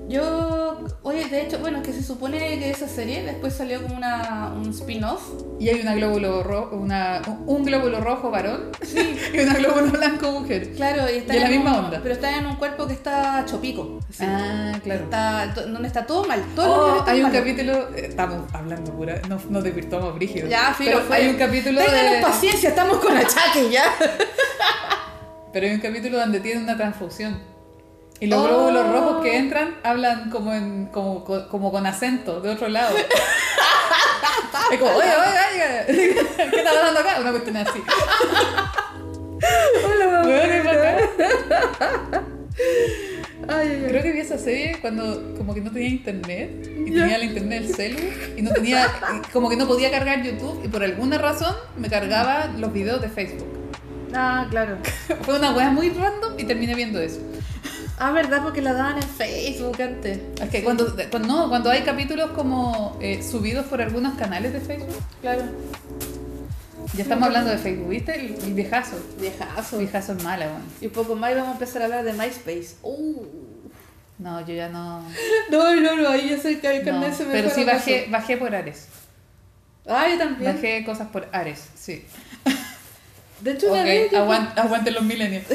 Yo, 0.09 0.85
oye, 1.03 1.25
de 1.27 1.43
hecho, 1.43 1.59
bueno, 1.61 1.81
que 1.83 1.93
se 1.93 2.03
supone 2.03 2.39
que 2.39 2.71
esa 2.71 2.89
serie 2.89 3.23
después 3.23 3.55
salió 3.55 3.81
como 3.83 3.97
una, 3.97 4.53
un 4.55 4.69
spin-off. 4.71 5.23
Y 5.61 5.69
hay 5.69 5.81
una 5.81 5.95
glóbulo 5.95 6.43
rojo, 6.43 6.77
una, 6.77 7.23
un 7.47 7.65
glóbulo 7.65 8.01
rojo 8.01 8.31
varón 8.31 8.73
y 9.33 9.39
una 9.39 9.55
glóbulo 9.55 9.91
blanco 9.93 10.33
mujer. 10.33 10.73
Claro, 10.75 11.11
y 11.11 11.19
está 11.19 11.35
Y 11.35 11.37
en 11.39 11.43
la 11.45 11.49
misma 11.51 11.79
un- 11.79 11.85
onda. 11.87 12.01
Pero 12.03 12.15
está 12.15 12.37
en 12.37 12.47
un 12.47 12.57
cuerpo 12.57 12.87
que 12.87 12.95
está 12.95 13.45
chopico. 13.47 14.01
así. 14.11 14.25
Ah, 14.27 14.73
claro. 14.83 15.05
Está, 15.05 15.47
donde 15.55 15.87
está 15.89 16.05
todo 16.05 16.25
mal. 16.27 16.43
Todo 16.57 16.97
Oh, 16.99 17.05
hay 17.07 17.23
un 17.23 17.31
capítulo, 17.31 17.89
eh, 17.95 18.07
estamos 18.09 18.53
hablando 18.53 18.93
pura, 18.93 19.21
no, 19.29 19.39
no 19.49 19.63
desvirtuamos 19.63 20.15
brígido. 20.17 20.49
Ya, 20.49 20.75
filo, 20.75 20.93
pero 20.95 21.03
fue. 21.05 21.17
hay 21.17 21.29
un 21.29 21.37
capítulo 21.37 21.81
Ténganos 21.81 22.13
de, 22.13 22.21
paciencia, 22.23 22.69
estamos 22.71 22.99
con 22.99 23.17
achaques 23.17 23.71
ya. 23.71 23.85
pero 25.53 25.67
hay 25.67 25.75
un 25.75 25.81
capítulo 25.81 26.19
donde 26.19 26.41
tiene 26.41 26.63
una 26.63 26.77
transfusión. 26.77 27.52
Y 28.23 28.27
los 28.29 28.39
Oh. 28.39 28.45
glóbulos 28.47 28.87
rojos 28.93 29.23
que 29.25 29.37
entran 29.37 29.75
hablan 29.83 30.31
como 30.31 30.53
en 30.55 30.87
como, 30.87 31.25
co- 31.25 31.49
como 31.49 31.73
con 31.73 31.85
acento 31.87 32.41
de 32.41 32.51
otro 32.51 32.69
lado. 32.69 32.95
es 32.97 34.79
como, 34.79 34.93
oye, 34.93 35.09
oye, 35.09 35.93
oye, 35.93 36.15
¿qué 36.51 36.57
está 36.59 36.71
pasando 36.73 37.01
acá? 37.01 37.19
Una 37.21 37.31
cuestión 37.33 37.57
así. 37.57 37.83
Hola. 39.85 40.23
Ay, 43.49 43.69
ay. 43.69 43.85
Creo 43.89 44.03
que 44.03 44.13
vi 44.13 44.21
esa 44.21 44.39
serie 44.39 44.79
cuando 44.81 45.35
como 45.37 45.53
que 45.53 45.61
no 45.61 45.71
tenía 45.73 45.89
internet 45.89 46.51
y 46.87 46.91
tenía 46.93 47.19
la 47.19 47.25
internet 47.25 47.63
del 47.65 47.75
celu 47.75 47.99
y 48.37 48.43
no 48.43 48.53
tenía 48.53 48.87
como 49.33 49.51
que 49.51 49.57
no 49.57 49.67
podía 49.67 49.91
cargar 49.91 50.23
YouTube 50.23 50.61
y 50.65 50.69
por 50.69 50.85
alguna 50.85 51.19
razón 51.19 51.55
me 51.77 51.89
cargaba 51.89 52.47
los 52.57 52.73
videos 52.73 53.03
de 53.03 53.09
Facebook. 53.09 53.49
Ah, 54.15 54.47
claro. 54.49 54.77
Fue 55.23 55.37
una 55.39 55.53
wea 55.53 55.71
muy 55.71 55.91
random 55.91 56.35
y 56.39 56.45
terminé 56.45 56.75
viendo 56.77 57.01
eso. 57.01 57.19
Ah, 58.05 58.11
verdad, 58.11 58.43
porque 58.43 58.61
la 58.63 58.73
daban 58.73 58.97
en 58.97 59.09
Facebook 59.09 59.81
antes. 59.81 60.19
Es 60.43 60.51
que 60.51 60.65
cuando, 60.65 60.93
cuando, 61.11 61.29
no, 61.29 61.49
cuando 61.49 61.71
hay 61.71 61.83
capítulos 61.83 62.33
como 62.33 62.99
eh, 63.01 63.23
subidos 63.23 63.67
por 63.67 63.81
algunos 63.81 64.15
canales 64.19 64.53
de 64.53 64.61
Facebook, 64.61 64.89
Claro. 65.21 65.43
ya 66.95 67.03
estamos 67.05 67.27
hablando 67.29 67.51
de 67.53 67.59
Facebook, 67.59 67.89
¿viste? 67.89 68.15
El, 68.19 68.35
el 68.43 68.55
viejazo. 68.55 68.97
Viejazo. 69.21 69.79
Viejazo 69.79 70.13
es 70.15 70.23
mala, 70.25 70.47
weón. 70.47 70.63
Y 70.81 70.89
poco 70.89 71.15
más 71.15 71.31
y 71.31 71.35
vamos 71.35 71.51
a 71.51 71.53
empezar 71.53 71.83
a 71.83 71.85
hablar 71.85 72.05
de 72.05 72.13
MySpace. 72.15 72.75
Uh. 72.83 73.25
No, 74.19 74.45
yo 74.47 74.53
ya 74.55 74.69
no. 74.69 75.05
No, 75.53 75.77
no, 75.77 75.97
no, 75.97 76.09
ahí 76.09 76.29
ya 76.31 76.39
sé 76.39 76.59
que 76.59 76.77
el 76.79 76.85
no. 76.85 76.91
carnet 76.91 77.15
se 77.15 77.25
me 77.25 77.33
Pero 77.33 77.51
sí 77.51 77.63
bajé, 77.63 78.07
bajé 78.11 78.37
por 78.37 78.53
Ares. 78.53 78.89
Ah, 79.87 80.07
yo 80.11 80.19
también. 80.19 80.55
Bajé 80.55 80.85
cosas 80.85 81.07
por 81.09 81.29
Ares, 81.31 81.69
sí. 81.77 82.05
De 83.43 83.53
hecho, 83.53 83.71
una 83.73 83.81
Ok, 83.83 83.87
vez 83.87 84.11
yo- 84.11 84.19
aguan- 84.25 84.53
aguanten 84.57 84.95
los 84.95 85.05
milenios. 85.05 85.45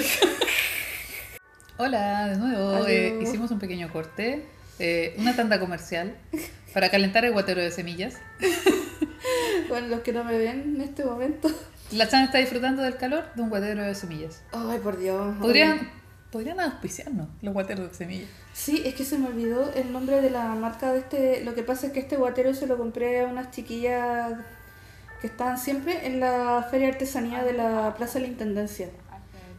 Hola, 1.79 2.29
de 2.29 2.37
nuevo. 2.37 2.87
Eh, 2.87 3.19
hicimos 3.21 3.51
un 3.51 3.59
pequeño 3.59 3.91
corte, 3.93 4.43
eh, 4.79 5.15
una 5.19 5.35
tanda 5.35 5.59
comercial 5.59 6.15
para 6.73 6.89
calentar 6.89 7.23
el 7.23 7.33
guatero 7.33 7.61
de 7.61 7.71
semillas. 7.71 8.15
Bueno, 9.69 9.87
los 9.87 9.99
que 9.99 10.13
no 10.13 10.23
me 10.23 10.37
ven 10.37 10.75
en 10.75 10.81
este 10.81 11.03
momento. 11.03 11.49
La 11.91 12.07
Chan 12.07 12.23
está 12.23 12.37
disfrutando 12.37 12.83
del 12.83 12.95
calor 12.95 13.25
de 13.35 13.41
un 13.41 13.49
guatero 13.49 13.83
de 13.83 13.93
semillas. 13.95 14.41
Ay, 14.53 14.79
por 14.79 14.97
Dios. 14.97 15.35
Podrían, 15.41 15.89
podrían 16.31 16.59
auspiciarnos 16.61 17.27
los 17.41 17.53
guateros 17.53 17.89
de 17.89 17.93
semillas. 17.93 18.29
Sí, 18.53 18.83
es 18.85 18.95
que 18.95 19.03
se 19.03 19.17
me 19.17 19.27
olvidó 19.27 19.73
el 19.73 19.91
nombre 19.91 20.21
de 20.21 20.29
la 20.29 20.55
marca 20.55 20.93
de 20.93 20.99
este. 20.99 21.43
Lo 21.43 21.53
que 21.53 21.63
pasa 21.63 21.87
es 21.87 21.93
que 21.93 21.99
este 21.99 22.15
guatero 22.15 22.53
se 22.53 22.65
lo 22.65 22.77
compré 22.77 23.21
a 23.21 23.25
unas 23.25 23.51
chiquillas 23.51 24.37
que 25.19 25.27
estaban 25.27 25.57
siempre 25.57 26.07
en 26.07 26.21
la 26.21 26.65
feria 26.71 26.87
de 26.87 26.93
artesanía 26.93 27.43
de 27.43 27.53
la 27.53 27.93
Plaza 27.97 28.19
de 28.19 28.21
la 28.21 28.31
Intendencia. 28.31 28.87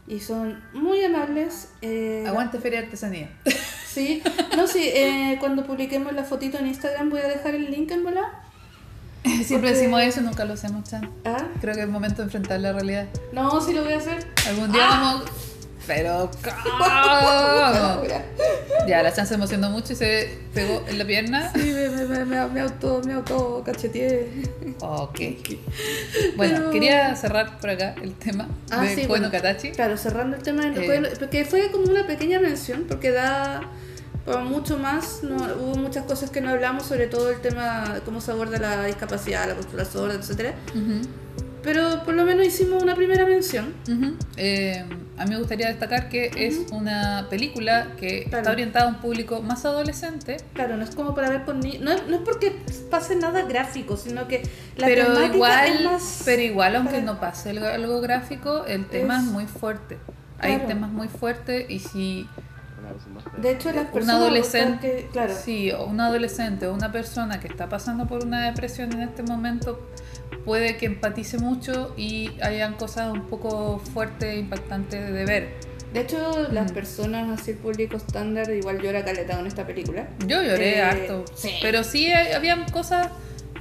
Y 0.09 0.21
son 0.21 0.63
muy 0.73 1.05
amables. 1.05 1.69
eh, 1.83 2.25
Aguante 2.27 2.59
Feria 2.59 2.81
de 2.81 2.87
Artesanía. 2.87 3.31
Sí, 3.89 4.23
no, 4.57 4.67
sí, 4.69 4.83
eh, 4.85 5.39
cuando 5.41 5.67
publiquemos 5.67 6.13
la 6.13 6.23
fotito 6.23 6.59
en 6.59 6.69
Instagram 6.69 7.11
voy 7.11 7.21
a 7.21 7.27
dejar 7.27 7.55
el 7.57 7.69
link 7.71 7.91
en 7.91 8.05
bola. 8.05 8.43
Siempre 9.25 9.49
Porque- 9.57 9.71
decimos 9.73 10.03
eso 10.03 10.21
y 10.21 10.25
nunca 10.25 10.45
lo 10.45 10.55
hacemos, 10.55 10.85
Chan. 10.89 11.11
Ah, 11.25 11.49
Creo 11.61 11.75
que 11.75 11.83
es 11.83 11.89
momento 11.89 12.17
de 12.19 12.25
enfrentar 12.25 12.61
la 12.61 12.73
realidad. 12.73 13.09
no, 13.33 13.61
sí 13.61 13.73
lo 13.73 13.83
voy 13.83 13.95
a 13.95 13.99
hacer. 13.99 14.25
Algún 14.47 14.71
día 14.71 14.87
vamos... 14.87 15.25
Pero 15.89 16.31
¿cómo? 16.45 18.03
Ya, 18.87 19.03
la 19.03 19.13
Chan 19.13 19.27
se 19.27 19.35
emocionó 19.35 19.69
mucho 19.71 19.93
y 19.93 19.97
se 19.97 20.39
pegó 20.55 20.83
en 20.89 20.97
la 20.99 21.05
pierna. 21.05 21.53
Sí, 21.53 21.73
me, 21.73 21.89
me, 21.91 22.05
me, 22.07 22.25
me, 22.25 22.47
me 22.47 22.61
auto, 22.61 23.03
me 23.05 23.13
auto 23.15 23.63
cacheteé. 23.67 24.29
Ok. 24.81 25.19
Bueno, 26.37 26.55
Pero- 26.59 26.71
quería 26.71 27.15
cerrar 27.17 27.59
por 27.61 27.69
acá 27.71 27.95
el 28.03 28.15
tema 28.15 28.49
Ah, 28.71 28.83
de 28.85 28.95
sí, 28.95 29.07
bueno. 29.07 29.31
Katachi. 29.31 29.73
Claro, 29.73 29.97
cerrando 29.99 30.37
el 30.37 30.43
tema 30.43 30.65
de 30.67 30.97
Eh. 30.97 31.13
Porque 31.19 31.45
fue 31.45 31.71
como 31.71 31.85
una 31.91 32.07
pequeña 32.07 32.41
mención, 32.41 32.85
porque 32.89 33.11
da 33.11 33.61
mucho 34.45 34.79
más, 34.79 35.23
no, 35.23 35.37
hubo 35.37 35.75
muchas 35.77 36.05
cosas 36.05 36.31
que 36.31 36.41
no 36.41 36.51
hablamos, 36.51 36.85
sobre 36.87 37.07
todo 37.09 37.31
el 37.31 37.41
tema 37.41 37.95
de 37.95 38.01
cómo 38.01 38.21
se 38.21 38.31
aborda 38.31 38.59
la 38.59 38.85
discapacidad, 38.87 39.49
la 39.49 39.55
postura 39.55 39.85
sorda, 39.87 40.15
etcétera 40.15 40.55
Ujú, 40.75 41.01
Pero 41.63 42.03
por 42.05 42.15
lo 42.15 42.25
menos 42.25 42.47
hicimos 42.47 42.83
una 42.83 42.95
primera 42.95 43.25
mención. 43.27 43.75
Eh, 44.37 44.85
a 45.17 45.25
mí 45.25 45.31
me 45.31 45.39
gustaría 45.39 45.67
destacar 45.69 46.09
que 46.09 46.31
es 46.37 46.71
una 46.71 47.27
película 47.29 47.89
que 47.99 48.21
está 48.23 48.51
orientada 48.51 48.87
a 48.87 48.89
un 48.89 48.97
público 49.01 49.43
más 49.43 49.65
adolescente, 49.65 50.37
Claro, 50.55 50.77
no 50.77 50.85
es 50.85 50.95
como 50.95 51.15
para 51.15 51.29
ver 51.29 51.45
con 51.45 51.59
niños, 51.59 51.81
no, 51.83 51.91
es- 51.93 52.07
no 52.07 52.17
es 52.17 52.23
porque 52.23 52.53
pase 52.89 53.17
nada 53.17 53.43
gráfico, 53.43 53.97
sino 53.97 54.29
que 54.29 54.43
la 54.77 54.87
pero 54.87 55.25
igual, 55.35 55.67
es 55.73 55.85
más... 55.85 56.23
pero 56.25 56.43
igual 56.43 56.77
aunque 56.77 56.93
para- 57.01 57.05
no 57.05 57.19
pase 57.21 57.51
algo, 57.51 57.67
algo 57.67 58.01
gráfico, 58.01 58.65
el 58.67 58.87
tema 58.87 59.17
es, 59.19 59.25
Es- 59.25 59.31
muy 59.31 59.47
fuerte. 59.47 59.99
Hay 60.39 60.53
Claro. 60.55 60.69
temas 60.69 60.91
muy 60.93 61.09
fuertes 61.09 61.69
y 61.69 61.81
si 61.81 62.29
De 63.39 63.51
hecho, 63.51 63.73
las 63.73 63.87
un 63.87 63.91
personas... 63.93 64.17
adolescente, 64.17 64.91
que- 65.03 65.09
claro, 65.13 65.35
sí, 65.35 65.73
un 65.73 66.01
adolescente 66.01 66.69
o 66.69 66.75
una 66.75 66.93
persona 66.93 67.41
que 67.41 67.49
está 67.49 67.69
pasando 67.69 68.07
por 68.07 68.25
una 68.25 68.47
depresión 68.47 68.93
en 68.93 69.03
este 69.03 69.25
momento 69.25 69.81
puede 70.45 70.77
que 70.77 70.87
empatice 70.87 71.39
mucho 71.39 71.93
y 71.97 72.31
hayan 72.43 72.75
cosas 72.75 73.13
un 73.13 73.27
poco 73.27 73.79
fuertes 73.93 74.35
e 74.35 74.39
impactantes 74.39 75.13
de 75.13 75.25
ver. 75.25 75.49
De 75.93 76.01
hecho, 76.01 76.49
las 76.53 76.71
Mm. 76.71 76.75
personas 76.75 77.41
así, 77.41 77.53
el 77.53 77.57
público 77.59 77.97
estándar, 77.97 78.51
igual 78.51 78.81
llora 78.83 79.05
caleta 79.05 79.37
con 79.37 79.47
esta 79.47 79.67
película. 79.67 80.07
Yo 80.27 80.43
lloré 80.43 80.77
Eh, 80.79 80.83
harto, 80.83 81.25
sí. 81.35 81.53
pero 81.63 81.83
sí 81.85 82.13
habían 82.13 82.69
cosas 82.71 83.09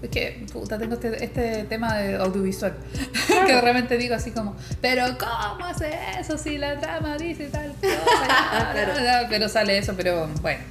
es 0.01 0.09
que 0.11 0.45
puta 0.53 0.77
tengo 0.77 0.93
este, 0.93 1.23
este 1.23 1.63
tema 1.63 1.97
de 1.97 2.17
audiovisual 2.17 2.75
que 3.47 3.51
de 3.55 3.61
repente 3.61 3.97
digo 3.97 4.13
así 4.13 4.29
como 4.29 4.55
pero 4.79 5.03
cómo 5.17 5.65
hace 5.65 5.89
eso 6.19 6.37
si 6.37 6.59
la 6.59 6.79
trama 6.79 7.17
dice 7.17 7.47
tal 7.47 7.73
cosa 7.81 7.97
Claro. 8.73 9.25
pero 9.31 9.49
sale 9.49 9.75
eso 9.79 9.95
pero 9.97 10.27
bueno 10.43 10.61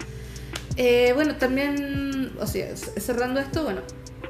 Eh, 0.77 1.11
bueno, 1.15 1.35
también, 1.37 2.33
o 2.39 2.47
sea, 2.47 2.69
cerrando 2.77 3.41
esto, 3.41 3.65
bueno, 3.65 3.81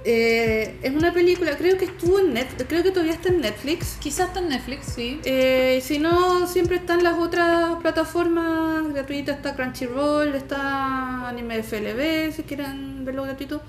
eh, 0.06 0.76
es 0.82 0.92
una 0.94 1.12
película, 1.12 1.56
creo 1.56 1.76
que 1.76 1.86
estuvo 1.86 2.18
en 2.20 2.32
Netflix, 2.34 2.64
creo 2.68 2.82
que 2.82 2.90
todavía 2.90 3.12
está 3.14 3.28
en 3.28 3.40
Netflix. 3.40 3.96
quizás 4.00 4.28
está 4.28 4.40
en 4.40 4.48
Netflix 4.48 4.86
sí 4.94 5.20
Eh, 5.24 5.80
si 5.82 5.98
no, 5.98 6.46
siempre 6.46 6.76
están 6.76 7.02
las 7.02 7.18
otras 7.18 7.76
plataformas 7.82 8.88
gratuitas, 8.92 9.36
está 9.36 9.54
Crunchyroll, 9.56 10.34
está 10.34 11.28
Anime 11.28 11.58
FLB, 11.62 12.32
si 12.32 12.42
quieren 12.44 13.04
verlo 13.04 13.24
gratuito. 13.24 13.60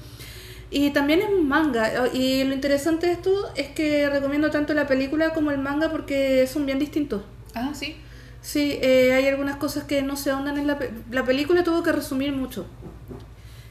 Y 0.69 0.89
también 0.91 1.21
es 1.21 1.29
un 1.29 1.47
manga, 1.47 2.07
y 2.13 2.43
lo 2.43 2.53
interesante 2.53 3.07
de 3.07 3.13
esto 3.13 3.31
es 3.55 3.69
que 3.69 4.09
recomiendo 4.09 4.51
tanto 4.51 4.73
la 4.73 4.85
película 4.85 5.33
como 5.33 5.51
el 5.51 5.57
manga 5.59 5.89
porque 5.91 6.45
son 6.45 6.65
bien 6.65 6.77
distintos. 6.79 7.21
ah 7.55 7.71
sí 7.73 7.95
Sí, 8.41 8.77
eh, 8.81 9.11
hay 9.13 9.27
algunas 9.27 9.55
cosas 9.57 9.83
que 9.85 10.01
no 10.03 10.15
se 10.15 10.29
ahondan 10.31 10.57
en 10.57 10.67
la, 10.67 10.77
pe- 10.77 10.91
la 11.11 11.23
película, 11.25 11.63
tuvo 11.63 11.83
que 11.83 11.91
resumir 11.91 12.31
mucho. 12.33 12.65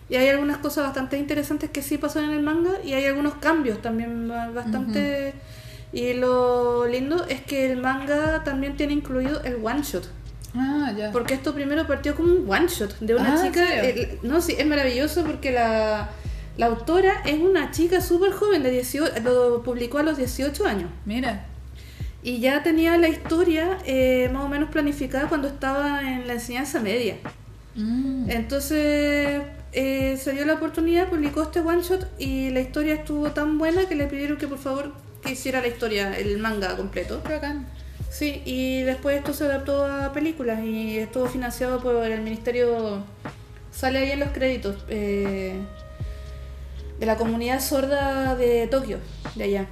Y 0.09 0.16
hay 0.16 0.28
algunas 0.28 0.59
cosas 0.59 0.84
bastante 0.84 1.18
interesantes 1.18 1.70
que 1.70 1.82
sí 1.82 1.98
pasan 1.98 2.24
en 2.24 2.30
el 2.30 2.42
manga 2.42 2.72
y 2.84 2.92
hay 2.94 3.07
algunos 3.07 3.34
cambios 3.34 3.82
también 3.82 4.28
ba- 4.28 4.50
bastante... 4.50 5.34
Y 5.92 6.14
lo 6.14 6.86
lindo 6.86 7.24
es 7.28 7.40
que 7.42 7.70
el 7.72 7.78
manga 7.80 8.42
también 8.44 8.76
tiene 8.76 8.92
incluido 8.92 9.42
el 9.44 9.57
one 9.64 9.82
shot. 9.82 10.04
ah 10.54 10.92
ya 10.96 11.11
Porque 11.12 11.34
esto 11.34 11.54
primero 11.54 11.86
partió 11.86 12.14
como 12.14 12.32
un 12.32 12.50
one 12.50 12.66
shot 12.68 12.98
de 13.00 13.14
una 13.14 13.34
Ah, 13.34 13.46
¿en 13.46 13.52
chica. 13.52 13.80
el- 13.80 14.18
no, 14.22 14.40
sí, 14.40 14.54
es 14.59 14.66
maravilloso 14.66 15.24
porque 15.24 15.52
la, 15.52 16.11
la 16.57 16.66
autora 16.66 17.22
es 17.24 17.38
una 17.40 17.70
chica 17.70 18.00
súper 18.00 18.32
joven, 18.32 18.62
de 18.62 18.70
18, 18.70 19.12
lo 19.24 19.62
publicó 19.62 19.98
a 19.98 20.02
los 20.02 20.16
18 20.18 20.66
años. 20.66 20.90
mira 21.04 21.46
Y 22.22 22.40
ya 22.40 22.62
tenía 22.62 22.98
la 22.98 23.09
historia 23.09 23.78
eh, 23.86 24.28
más 24.32 24.44
o 24.44 24.48
menos 24.48 24.70
planificada 24.70 25.28
cuando 25.28 25.48
estaba 25.48 26.00
en 26.02 26.26
la 26.26 26.34
enseñanza 26.34 26.80
media. 26.80 27.16
Mm. 27.74 28.30
Entonces 28.30 29.40
eh, 29.79 30.16
se 30.16 30.33
dio 30.33 30.47
la 30.47 30.55
oportunidad, 30.55 31.11
publicó 31.11 31.43
este 31.43 31.61
one 31.61 31.83
shot 31.83 32.09
y 32.18 32.49
la 32.49 32.61
historia 32.61 32.95
estuvo 32.95 33.31
tan 33.33 33.59
buena 33.59 33.87
que 33.87 33.95
le 33.95 34.07
pidieron 34.07 34.39
que 34.39 34.49
por 34.49 34.57
favor 34.57 34.93
que 35.22 35.33
hiciera 35.33 35.61
la 35.61 35.68
historia, 35.68 36.18
el 36.18 36.39
manga 36.39 36.74
completo. 36.79 37.20
Bacán. 37.22 37.66
Sí, 38.09 38.41
y 38.47 38.81
después 38.85 39.18
esto 39.18 39.35
se 39.35 39.45
adaptó 39.45 39.85
a 39.85 40.14
películas 40.14 40.64
y 40.64 40.97
estuvo 40.97 41.27
financiado 41.27 41.83
por 41.83 42.07
el 42.07 42.22
ministerio, 42.22 43.05
sale 43.70 43.99
ahí 43.99 44.12
en 44.12 44.20
los 44.20 44.31
créditos, 44.31 44.83
eh, 44.89 45.61
de 46.99 47.05
la 47.05 47.16
comunidad 47.16 47.61
sorda 47.61 48.35
de 48.35 48.68
Tokio, 48.68 48.99
de 49.35 49.45
allá. 49.45 49.66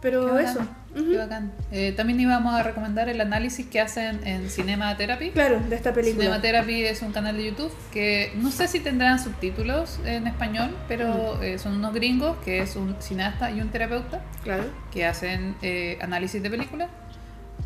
Pero 0.00 0.38
eso, 0.38 0.60
Qué 0.94 1.16
bacán. 1.16 1.52
Eh, 1.70 1.92
también 1.96 2.18
íbamos 2.20 2.52
a 2.54 2.62
recomendar 2.62 3.08
el 3.08 3.20
análisis 3.20 3.64
que 3.66 3.80
hacen 3.80 4.26
en 4.26 4.50
Cinema 4.50 4.96
Therapy. 4.96 5.30
Claro, 5.30 5.60
de 5.68 5.76
esta 5.76 5.92
película. 5.92 6.24
Cinema 6.24 6.40
Therapy 6.42 6.84
es 6.84 7.00
un 7.02 7.12
canal 7.12 7.36
de 7.36 7.46
YouTube 7.46 7.72
que 7.92 8.32
no 8.36 8.50
sé 8.50 8.66
si 8.68 8.80
tendrán 8.80 9.22
subtítulos 9.22 10.00
en 10.04 10.26
español, 10.26 10.76
pero 10.88 11.36
Mm. 11.38 11.42
eh, 11.44 11.58
son 11.58 11.76
unos 11.76 11.94
gringos 11.94 12.36
que 12.44 12.60
es 12.60 12.74
un 12.76 12.96
cineasta 13.00 13.50
y 13.52 13.60
un 13.60 13.68
terapeuta 13.68 14.20
Claro. 14.42 14.64
que 14.92 15.06
hacen 15.06 15.54
eh, 15.62 15.96
análisis 16.02 16.42
de 16.42 16.50
películas 16.50 16.88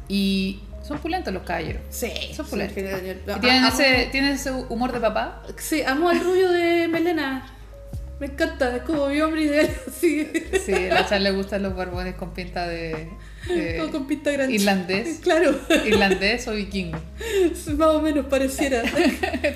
y 0.09 0.61
son 0.83 0.99
pulentos 0.99 1.33
los 1.33 1.45
caballeros. 1.45 1.81
Sí, 1.89 2.11
Son 2.35 2.45
sí, 2.45 2.51
pulentos. 2.51 2.77
Y 2.77 3.41
tienen 3.41 3.65
ese, 3.65 4.09
tienen 4.13 4.33
ese 4.33 4.51
humor 4.53 4.93
de 4.93 5.01
papá. 5.01 5.43
Sí, 5.57 5.83
amo 5.83 6.11
al 6.11 6.21
rubio 6.21 6.51
de 6.51 6.89
Melena. 6.89 7.47
Me 8.21 8.27
encanta, 8.27 8.77
es 8.77 8.83
como 8.83 9.09
mi 9.09 9.21
hombre 9.21 9.43
ideal, 9.43 9.71
así. 9.89 10.31
Sí, 10.65 10.73
a 10.73 11.07
Char 11.07 11.21
le 11.21 11.33
gustan 11.33 11.63
los 11.63 11.75
barbones 11.75 12.15
con 12.15 12.33
pinta 12.33 12.67
de 12.69 13.09
Todo 13.77 13.91
con 13.93 14.07
pinta 14.07 14.31
grande. 14.31 14.55
irlandés. 14.55 15.19
Claro, 15.23 15.59
irlandés 15.85 16.47
o 16.49 16.53
vikingo. 16.53 16.99
más 17.77 17.89
o 17.89 18.01
menos 18.01 18.27
pareciera. 18.27 18.83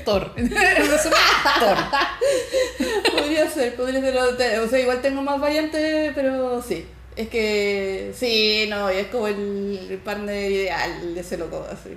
Thor. 0.05 0.35
Thor. 0.35 1.77
podría 3.13 3.49
ser, 3.49 3.75
podría 3.77 4.01
ser. 4.01 4.59
O 4.61 4.69
sea, 4.69 4.81
igual 4.81 5.01
tengo 5.01 5.23
más 5.23 5.41
variantes, 5.41 6.13
pero 6.15 6.61
sí. 6.63 6.85
Es 7.17 7.29
que 7.29 8.13
sí, 8.15 8.67
no, 8.69 8.89
es 8.91 9.07
como 9.09 9.27
el, 9.29 9.89
el 9.91 9.99
partner 9.99 10.51
ideal 10.51 11.15
de 11.15 11.21
ese 11.21 11.37
loco, 11.37 11.67
así. 11.71 11.97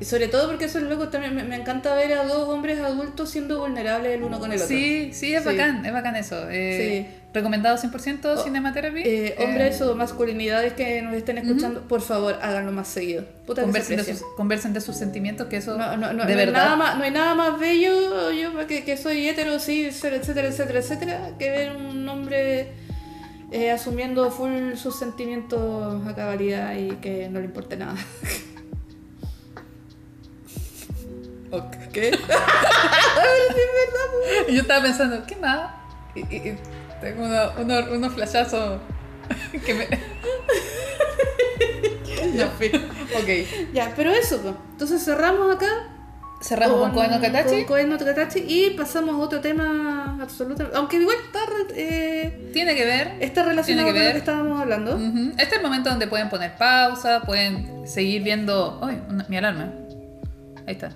Y 0.00 0.04
sobre 0.04 0.26
todo 0.28 0.48
porque 0.48 0.64
esos 0.64 0.82
locos 0.82 1.10
también 1.12 1.34
me, 1.36 1.44
me 1.44 1.54
encanta 1.56 1.94
ver 1.94 2.12
a 2.14 2.24
dos 2.24 2.48
hombres 2.48 2.80
adultos 2.80 3.30
siendo 3.30 3.60
vulnerables 3.60 4.12
el 4.12 4.24
uno 4.24 4.40
con 4.40 4.50
el 4.50 4.56
otro. 4.56 4.66
Sí, 4.68 5.10
sí, 5.12 5.32
es 5.34 5.42
Sí. 5.44 5.48
bacán, 5.48 5.86
es 5.86 5.92
bacán 5.92 6.16
eso. 6.16 6.48
Eh, 6.50 7.20
Recomendado 7.32 7.76
100% 7.78 8.42
Cinematherapy. 8.44 9.02
Eh, 9.04 9.34
hombres 9.38 9.80
o 9.82 9.94
masculinidades 9.96 10.72
que 10.74 11.02
nos 11.02 11.14
estén 11.14 11.38
escuchando, 11.38 11.80
por 11.82 12.00
favor, 12.00 12.38
háganlo 12.42 12.70
más 12.72 12.86
seguido. 12.88 13.24
Puta 13.46 13.62
conversen, 13.62 13.96
de 13.96 14.04
sus, 14.04 14.22
conversen 14.36 14.72
de 14.72 14.80
sus 14.80 14.96
sentimientos, 14.96 15.46
que 15.48 15.56
eso 15.56 15.76
No, 15.76 15.96
no, 15.96 16.12
no, 16.12 16.24
de 16.26 16.34
verdad. 16.36 16.52
nada 16.64 16.76
más, 16.76 16.96
no 16.98 17.02
hay 17.04 17.10
nada 17.10 17.34
más 17.34 17.58
bello, 17.58 18.30
yo 18.30 18.66
que, 18.68 18.84
que 18.84 18.96
soy 18.96 19.28
hetero, 19.28 19.58
sí, 19.58 19.84
etcétera, 19.86 20.16
etcétera, 20.16 20.48
etcétera, 20.48 20.78
etcétera, 20.80 21.30
que 21.38 21.50
ver 21.50 21.74
un 21.76 22.08
hombre 22.08 22.68
eh, 23.50 23.70
asumiendo 23.72 24.30
full 24.30 24.74
sus 24.76 24.96
sentimientos 24.96 26.06
a 26.06 26.14
cabalidad 26.14 26.76
y 26.76 26.88
que 26.96 27.28
no 27.30 27.40
le 27.40 27.46
importe 27.46 27.76
nada. 27.76 27.96
¿Qué? 31.92 32.16
Y 34.48 34.54
yo 34.54 34.62
estaba 34.62 34.82
pensando, 34.82 35.22
¿qué 35.26 35.36
más? 35.36 35.70
Y, 36.14 36.20
y- 36.20 36.36
y 36.48 36.58
tengo 37.00 37.24
uno- 37.24 37.52
uno- 37.58 37.92
unos 37.92 38.12
flashazos 38.14 38.80
que 39.64 39.74
me. 39.74 39.86
Ya, 42.34 42.48
fin. 42.48 42.70
ok. 42.74 43.72
Ya, 43.74 43.92
pero 43.94 44.10
eso, 44.10 44.38
pues. 44.40 44.54
entonces 44.72 45.04
cerramos 45.04 45.54
acá 45.54 45.66
Cerramos 46.40 46.78
con, 46.78 46.90
Koe 46.92 47.08
no 47.08 47.20
Katachi. 47.20 47.48
con 47.56 47.64
Koe 47.64 47.84
no 47.86 47.98
Katachi 47.98 48.40
y 48.46 48.70
pasamos 48.70 49.14
a 49.14 49.18
otro 49.18 49.40
tema 49.40 50.18
absolutamente, 50.20 50.76
aunque 50.76 50.96
igual 50.96 51.16
está, 51.24 51.40
eh, 51.74 52.50
Tiene 52.52 52.74
que 52.74 52.84
ver. 52.84 53.16
está 53.20 53.44
relacionado 53.44 53.88
con 53.92 53.96
lo 54.04 54.10
que 54.12 54.18
estábamos 54.18 54.60
hablando. 54.60 54.98
Este 55.38 55.42
es 55.42 55.52
el 55.54 55.62
momento 55.62 55.90
donde 55.90 56.06
pueden 56.06 56.28
poner 56.28 56.56
pausa, 56.56 57.22
pueden 57.22 57.86
seguir 57.86 58.22
viendo. 58.22 58.80
¡Ay! 58.82 59.00
una- 59.08 59.24
mi 59.28 59.36
alarma! 59.38 59.72
Ahí 60.66 60.74
está. 60.74 60.90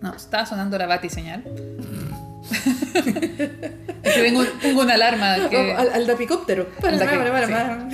No, 0.00 0.14
estaba 0.14 0.46
sonando 0.46 0.78
la 0.78 0.86
bati 0.86 1.08
señal. 1.10 1.44
es 4.02 4.14
que 4.14 4.22
tengo, 4.22 4.44
tengo 4.62 4.82
una 4.82 4.94
alarma 4.94 5.48
que. 5.48 5.72
Al, 5.74 5.90
al 5.92 6.06
dapicóptero. 6.06 6.68
Para, 6.80 6.94
Al 6.94 6.98
para, 6.98 7.12
dapi- 7.24 7.30
para, 7.30 7.46
sí. 7.46 7.52
para. 7.52 7.88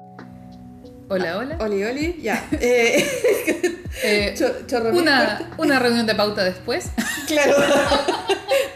Hola, 1.08 1.38
hola. 1.38 1.56
Oli, 1.60 1.84
oli, 1.84 2.20
ya. 2.22 2.44
Eh, 2.52 3.04
Eh, 4.04 4.34
cho- 4.36 4.66
chorro 4.66 4.90
una, 4.90 5.52
una 5.56 5.78
reunión 5.78 6.04
de 6.06 6.14
pauta 6.14 6.44
después. 6.44 6.90
Claro. 7.26 7.54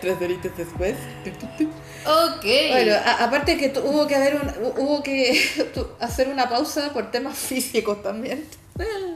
Tres 0.01 0.17
horitas 0.21 0.51
después. 0.57 0.97
Ok. 2.07 2.43
Bueno, 2.71 2.95
a- 3.05 3.25
aparte 3.25 3.57
que 3.59 3.73
hubo 3.81 4.07
que 4.09 4.17
haber 4.17 4.37
un, 4.37 4.49
hu- 4.49 4.75
hubo 4.79 5.03
que 5.03 5.39
hacer 6.01 6.29
una 6.29 6.49
pausa 6.49 6.91
por 6.93 7.11
temas 7.11 7.37
físicos 7.37 8.03
también. 8.03 8.45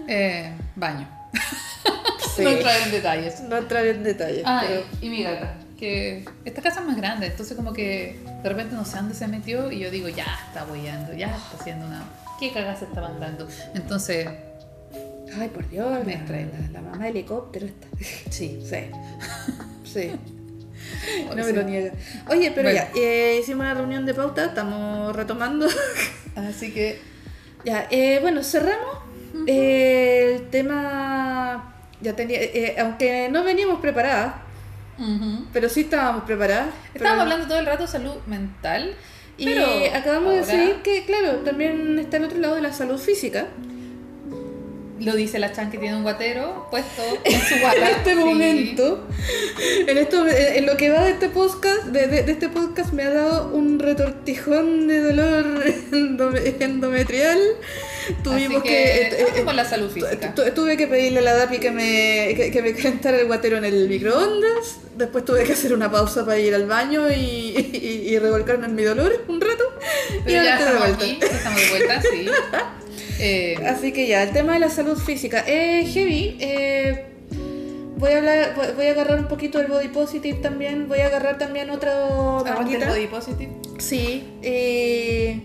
Eh, 0.07 0.53
baño. 0.77 1.09
Sí. 2.37 2.43
No 2.43 2.51
entrar 2.51 2.81
en 2.83 2.91
detalles. 2.91 3.41
No 3.43 3.57
entrar 3.57 3.87
en 3.87 4.03
detalles. 4.03 4.43
Pero- 4.45 4.83
y 5.01 5.09
mi 5.09 5.23
gata. 5.23 5.57
Que 5.79 6.25
esta 6.45 6.63
casa 6.63 6.81
es 6.81 6.87
más 6.87 6.97
grande, 6.97 7.27
entonces 7.27 7.57
como 7.57 7.73
que 7.73 8.19
de 8.43 8.49
repente 8.49 8.75
no 8.75 8.85
sé 8.85 8.97
dónde 8.97 9.15
se 9.15 9.27
metió 9.29 9.71
y 9.71 9.81
yo 9.81 9.91
digo, 9.91 10.09
ya 10.09 10.27
está 10.49 10.65
boyando, 10.65 11.13
ya 11.15 11.27
está 11.27 11.57
haciendo 11.61 11.87
una... 11.87 12.05
¿Qué 12.41 12.53
cagada 12.53 12.77
se 12.77 12.87
está 12.87 13.01
mandando? 13.01 13.47
Entonces, 13.75 14.29
Ay, 15.39 15.49
por 15.49 15.69
Dios, 15.69 16.05
Me 16.05 16.13
la, 16.13 16.19
extrae. 16.19 16.47
la, 16.73 16.81
la 16.81 16.81
mamá 16.81 17.05
de 17.05 17.11
helicóptero 17.11 17.67
está. 17.67 17.87
sí. 18.31 18.61
Sí. 18.65 18.77
Sí. 19.85 20.11
No 21.29 21.37
me 21.37 21.45
sí. 21.45 21.53
lo 21.53 21.63
niega. 21.63 21.93
Oye, 22.29 22.51
pero 22.55 22.69
Bueno. 22.71 22.85
ya, 22.95 23.01
eh, 23.01 23.39
hicimos 23.41 23.61
una 23.65 23.75
reunión 23.75 24.05
de 24.07 24.15
pauta, 24.15 24.47
estamos 24.47 25.15
retomando. 25.15 25.67
Así 26.37 26.73
que... 26.73 27.01
Ya, 27.65 27.87
eh, 27.91 28.19
bueno, 28.21 28.43
cerramos. 28.43 28.99
Eh, 29.47 30.35
el 30.37 30.51
tema. 30.51 31.75
Ya 32.01 32.15
tenía. 32.15 32.39
eh, 32.41 32.77
aunque 32.81 33.29
no 33.31 33.45
veníamos 33.45 33.81
preparadas, 33.81 34.35
pero 35.53 35.69
sí 35.69 35.83
estábamos 35.83 36.25
preparadas. 36.25 36.69
Estábamos 36.95 36.95
pero- 36.95 37.23
hablando 37.23 37.47
todo 37.49 37.59
el 37.59 37.67
rato 37.67 37.83
de 37.83 37.89
salud 37.89 38.15
mental, 38.27 38.95
Y 39.37 39.47
pero 39.47 39.67
acabamos 39.95 40.33
de 40.33 40.39
decidir 40.41 40.77
que, 40.83 41.05
claro, 41.05 41.39
también 41.39 41.99
está 41.99 42.19
el 42.19 42.25
otro 42.25 42.39
lado 42.39 42.55
de 42.57 42.63
la 42.63 42.73
salud 42.73 42.99
física. 42.99 43.47
Lo 45.01 45.17
dice 45.17 45.41
la 45.41 45.51
Chan 45.53 45.73
que 45.73 45.79
tiene 45.79 45.97
un 45.97 46.03
guatero 46.05 46.69
puesto 46.71 47.03
en 47.25 47.41
su 47.41 47.57
guata. 47.61 47.77
En 47.77 47.85
este 47.97 48.11
Sí. 48.13 48.17
momento, 48.17 49.07
en, 49.89 49.99
esto, 49.99 50.25
en 50.29 50.67
lo 50.67 50.77
que 50.77 50.89
va 50.91 51.05
de 51.05 51.11
este 51.11 51.29
podcast, 51.31 51.85
de, 51.87 52.07
de- 52.07 52.23
de 52.23 52.33
este 52.33 52.49
podcast 52.49 52.93
me 52.93 53.03
ha 53.03 53.11
dado 53.11 53.49
un 53.53 53.81
retortijón 53.81 54.87
de 54.87 55.01
dolor 55.01 55.65
endome- 55.91 56.55
endometrial. 56.61 57.39
Tuvimos 58.23 58.61
Así 58.61 58.69
que. 58.69 58.69
que, 58.69 59.23
eh, 59.23 59.27
eh, 59.37 59.45
con 59.45 59.57
la 59.57 59.65
salud 59.65 59.91
física. 59.91 60.33
Tu- 60.35 60.45
tu- 60.45 60.51
Tuve 60.53 60.77
que 60.77 60.87
pedirle 60.87 61.19
a 61.19 61.23
la 61.23 61.35
DAPI 61.35 61.59
que 61.59 61.71
me, 61.73 62.35
que, 62.37 62.51
que 62.53 62.63
me 62.63 62.73
calentara 62.75 63.19
el 63.19 63.27
guatero 63.27 63.57
en 63.57 63.65
el 63.65 63.89
microondas. 63.89 64.77
Después 64.97 65.25
tuve 65.25 65.43
que 65.43 65.55
hacer 65.55 65.75
una 65.75 65.91
pausa 65.91 66.25
para 66.25 66.39
ir 66.39 66.55
al 66.55 66.67
baño 66.67 67.11
y, 67.11 67.15
y, 67.17 68.05
y 68.15 68.19
revolcarme 68.21 68.67
en 68.67 68.75
mi 68.77 68.85
dolor 68.85 69.25
un 69.27 69.41
rato. 69.41 69.65
y 70.13 70.23
Pero 70.25 70.39
ahora 70.39 70.51
ya 70.51 70.59
estamos 70.59 70.79
vuelta. 70.81 71.05
aquí, 71.05 71.19
estamos 71.21 71.61
de 71.61 71.69
vuelta, 71.71 72.03
sí. 72.03 72.27
Eh, 73.25 73.57
Así 73.67 73.93
que 73.93 74.07
ya, 74.07 74.23
el 74.23 74.33
tema 74.33 74.53
de 74.55 74.59
la 74.61 74.69
salud 74.71 74.99
física. 74.99 75.45
Eh, 75.47 75.87
heavy. 75.87 76.37
eh, 76.41 77.07
voy 77.97 78.13
a 78.13 78.19
hablar, 78.19 78.55
voy- 78.77 78.87
a 78.87 78.91
agarrar 78.91 79.19
un 79.19 79.29
poquito 79.29 79.59
del 79.59 79.69
body 79.69 79.89
positive 79.89 80.39
también. 80.41 80.89
Voy 80.89 81.01
a 81.01 81.07
agarrar 81.07 81.39
también 81.39 81.71
otro 81.71 81.91
aguante 82.47 82.77
el 82.77 82.89
body 82.89 83.07
positive. 83.07 83.51
Sí. 83.79 84.25
eh, 84.43 85.41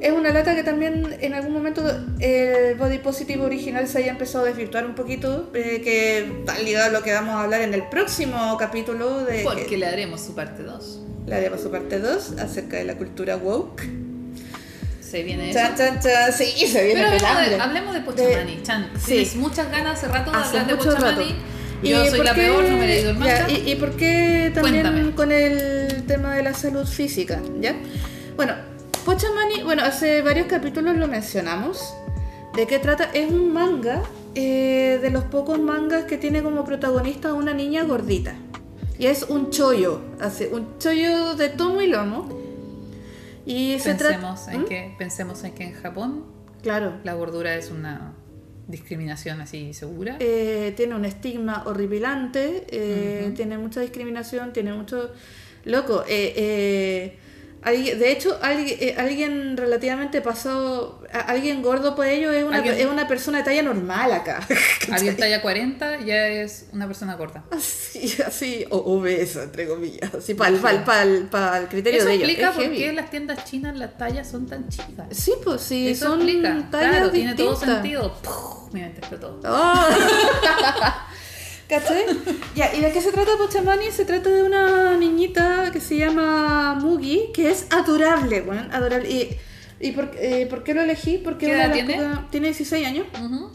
es 0.00 0.10
una 0.10 0.30
lata 0.32 0.56
que 0.56 0.64
también 0.64 1.16
en 1.20 1.32
algún 1.32 1.52
momento 1.52 1.82
el 2.18 2.74
body 2.74 2.98
positive 2.98 3.40
original 3.44 3.86
se 3.86 3.98
haya 3.98 4.10
empezado 4.10 4.44
a 4.44 4.48
desvirtuar 4.48 4.84
un 4.84 4.96
poquito, 4.96 5.48
eh, 5.54 5.80
que 5.84 6.18
está 6.40 6.58
ligado 6.58 6.86
a 6.88 6.92
lo 6.98 7.04
que 7.04 7.12
vamos 7.12 7.36
a 7.36 7.44
hablar 7.44 7.60
en 7.60 7.72
el 7.72 7.84
próximo 7.84 8.56
capítulo 8.58 9.24
de 9.24 9.44
Porque 9.44 9.66
que- 9.66 9.76
le 9.76 9.86
haremos 9.86 10.20
su 10.20 10.34
parte 10.34 10.64
2. 10.64 11.00
la 11.26 11.38
de 11.38 11.56
su 11.56 11.70
parte 11.70 12.00
2 12.00 12.32
acerca 12.40 12.78
de 12.78 12.84
la 12.84 12.96
cultura 12.96 13.36
woke. 13.36 13.82
Se 15.12 15.22
viene 15.22 15.50
eso. 15.50 15.58
Chan, 15.58 15.74
chan, 15.76 16.00
chan. 16.00 16.32
Sí, 16.32 16.66
se 16.66 16.84
viene 16.84 17.02
Pero 17.02 17.26
hablemos 17.26 17.50
de, 17.50 17.60
hablemos 17.60 17.94
de 17.94 18.00
Pochamani, 18.00 18.62
Chan. 18.62 18.90
sí. 18.98 19.06
Tienes 19.08 19.36
muchas 19.36 19.70
ganas 19.70 19.98
hace 19.98 20.08
rato 20.08 20.30
de 20.30 20.38
Hace 20.38 20.58
hablar 20.58 20.66
de 20.68 20.74
mucho 20.74 20.90
rato. 20.92 21.04
Pochamani. 21.20 21.34
Yo 21.82 22.06
soy 22.06 22.18
la 22.24 22.32
qué- 22.34 22.40
peor, 22.40 22.64
no 22.64 22.76
me 22.78 22.84
he 22.84 22.88
leído 22.88 23.10
el 23.10 23.18
ya, 23.18 23.46
y, 23.50 23.70
y 23.72 23.74
por 23.76 23.90
qué 23.96 24.50
también 24.54 24.80
Cuéntame. 24.82 25.14
con 25.14 25.30
el 25.32 26.04
tema 26.06 26.34
de 26.36 26.42
la 26.44 26.54
salud 26.54 26.86
física? 26.86 27.42
¿Ya? 27.60 27.74
Bueno, 28.36 28.54
Pochamani, 29.04 29.62
bueno, 29.64 29.82
hace 29.84 30.22
varios 30.22 30.46
capítulos 30.46 30.96
lo 30.96 31.06
mencionamos. 31.08 31.92
¿De 32.56 32.66
qué 32.66 32.78
trata? 32.78 33.10
Es 33.12 33.30
un 33.30 33.52
manga 33.52 34.02
eh, 34.34 34.98
de 35.02 35.10
los 35.10 35.24
pocos 35.24 35.58
mangas 35.58 36.04
que 36.04 36.16
tiene 36.16 36.42
como 36.42 36.64
protagonista 36.64 37.28
a 37.28 37.34
una 37.34 37.52
niña 37.52 37.82
gordita. 37.82 38.34
Y 38.98 39.06
es 39.08 39.24
un 39.24 39.50
chollo, 39.50 40.00
así, 40.20 40.46
un 40.50 40.78
chollo 40.78 41.34
de 41.34 41.50
tomo 41.50 41.82
y 41.82 41.88
lomo. 41.88 42.40
Y 43.46 43.78
se. 43.78 43.94
Pensemos 43.94 44.48
en, 44.48 44.64
que, 44.64 44.94
pensemos 44.98 45.44
en 45.44 45.52
que 45.52 45.64
en 45.64 45.74
Japón 45.74 46.24
Claro. 46.62 46.94
la 47.02 47.14
gordura 47.14 47.56
es 47.56 47.70
una 47.70 48.14
discriminación 48.68 49.40
así 49.40 49.74
segura. 49.74 50.16
Eh, 50.20 50.72
tiene 50.76 50.94
un 50.94 51.04
estigma 51.04 51.64
horripilante, 51.66 52.66
eh, 52.68 53.32
tiene 53.34 53.58
mucha 53.58 53.80
discriminación, 53.80 54.52
tiene 54.52 54.72
mucho... 54.72 55.10
Loco, 55.64 56.02
eh, 56.08 56.32
eh, 56.36 57.18
De 57.64 58.10
hecho, 58.10 58.38
alguien, 58.42 58.76
eh, 58.80 58.96
alguien 58.98 59.56
relativamente 59.56 60.20
pasado, 60.20 61.00
a- 61.12 61.20
alguien 61.20 61.62
gordo 61.62 61.94
por 61.94 62.06
ello 62.06 62.32
es 62.32 62.42
una, 62.44 62.58
es 62.58 62.86
una 62.86 63.06
persona 63.06 63.38
de 63.38 63.44
talla 63.44 63.62
normal 63.62 64.10
acá. 64.12 64.40
Alguien 64.90 65.16
talla 65.16 65.40
40 65.40 66.00
ya 66.00 66.26
es 66.26 66.66
una 66.72 66.86
persona 66.88 67.16
corta. 67.16 67.44
Así, 67.52 68.16
así, 68.26 68.64
o 68.70 68.78
obesa, 68.96 69.44
entre 69.44 69.68
comillas, 69.68 70.12
así 70.14 70.34
para 70.34 70.48
el, 71.02 71.68
criterio 71.68 72.00
Eso 72.00 72.08
de 72.08 72.14
ellos. 72.14 72.28
explica 72.28 72.48
Es 72.50 72.54
por 72.56 72.64
heavy. 72.64 72.76
qué 72.78 72.88
en 72.88 72.96
las 72.96 73.10
tiendas 73.10 73.44
chinas 73.44 73.76
las 73.76 73.96
tallas 73.96 74.28
son 74.28 74.46
tan 74.46 74.68
chicas. 74.68 75.06
Sí, 75.12 75.32
pues 75.44 75.60
sí, 75.62 75.88
Eso 75.88 76.08
son 76.08 76.22
explica. 76.22 76.68
tallas 76.70 76.90
Claro, 76.90 77.10
tiene 77.10 77.34
todo 77.34 77.50
distintas. 77.50 77.74
sentido. 77.76 78.14
Puf, 78.22 78.72
mi 78.74 78.80
mente 78.80 78.98
explotó. 78.98 79.40
Ah. 79.44 81.06
¿Cachai? 81.68 82.04
Ya, 82.54 82.74
¿y 82.74 82.80
de 82.80 82.92
qué 82.92 83.00
se 83.00 83.12
trata 83.12 83.30
Pochamani? 83.38 83.90
Se 83.90 84.04
trata 84.04 84.28
de 84.30 84.42
una 84.42 84.96
niñita 84.96 85.70
que 85.72 85.80
se 85.80 85.96
llama 85.96 86.74
Mugi, 86.74 87.30
que 87.32 87.50
es 87.50 87.66
adorable, 87.70 88.42
bueno, 88.42 88.62
adorable. 88.72 89.08
¿Y, 89.10 89.36
y 89.80 89.92
por, 89.92 90.10
eh, 90.18 90.46
por 90.50 90.62
qué 90.64 90.74
lo 90.74 90.82
elegí? 90.82 91.18
Porque 91.18 91.46
¿Qué 91.46 91.52
edad 91.54 91.72
tiene? 91.72 91.94
pocas- 91.96 92.30
tiene 92.30 92.48
16 92.48 92.86
años. 92.86 93.06
Ujú. 93.18 93.50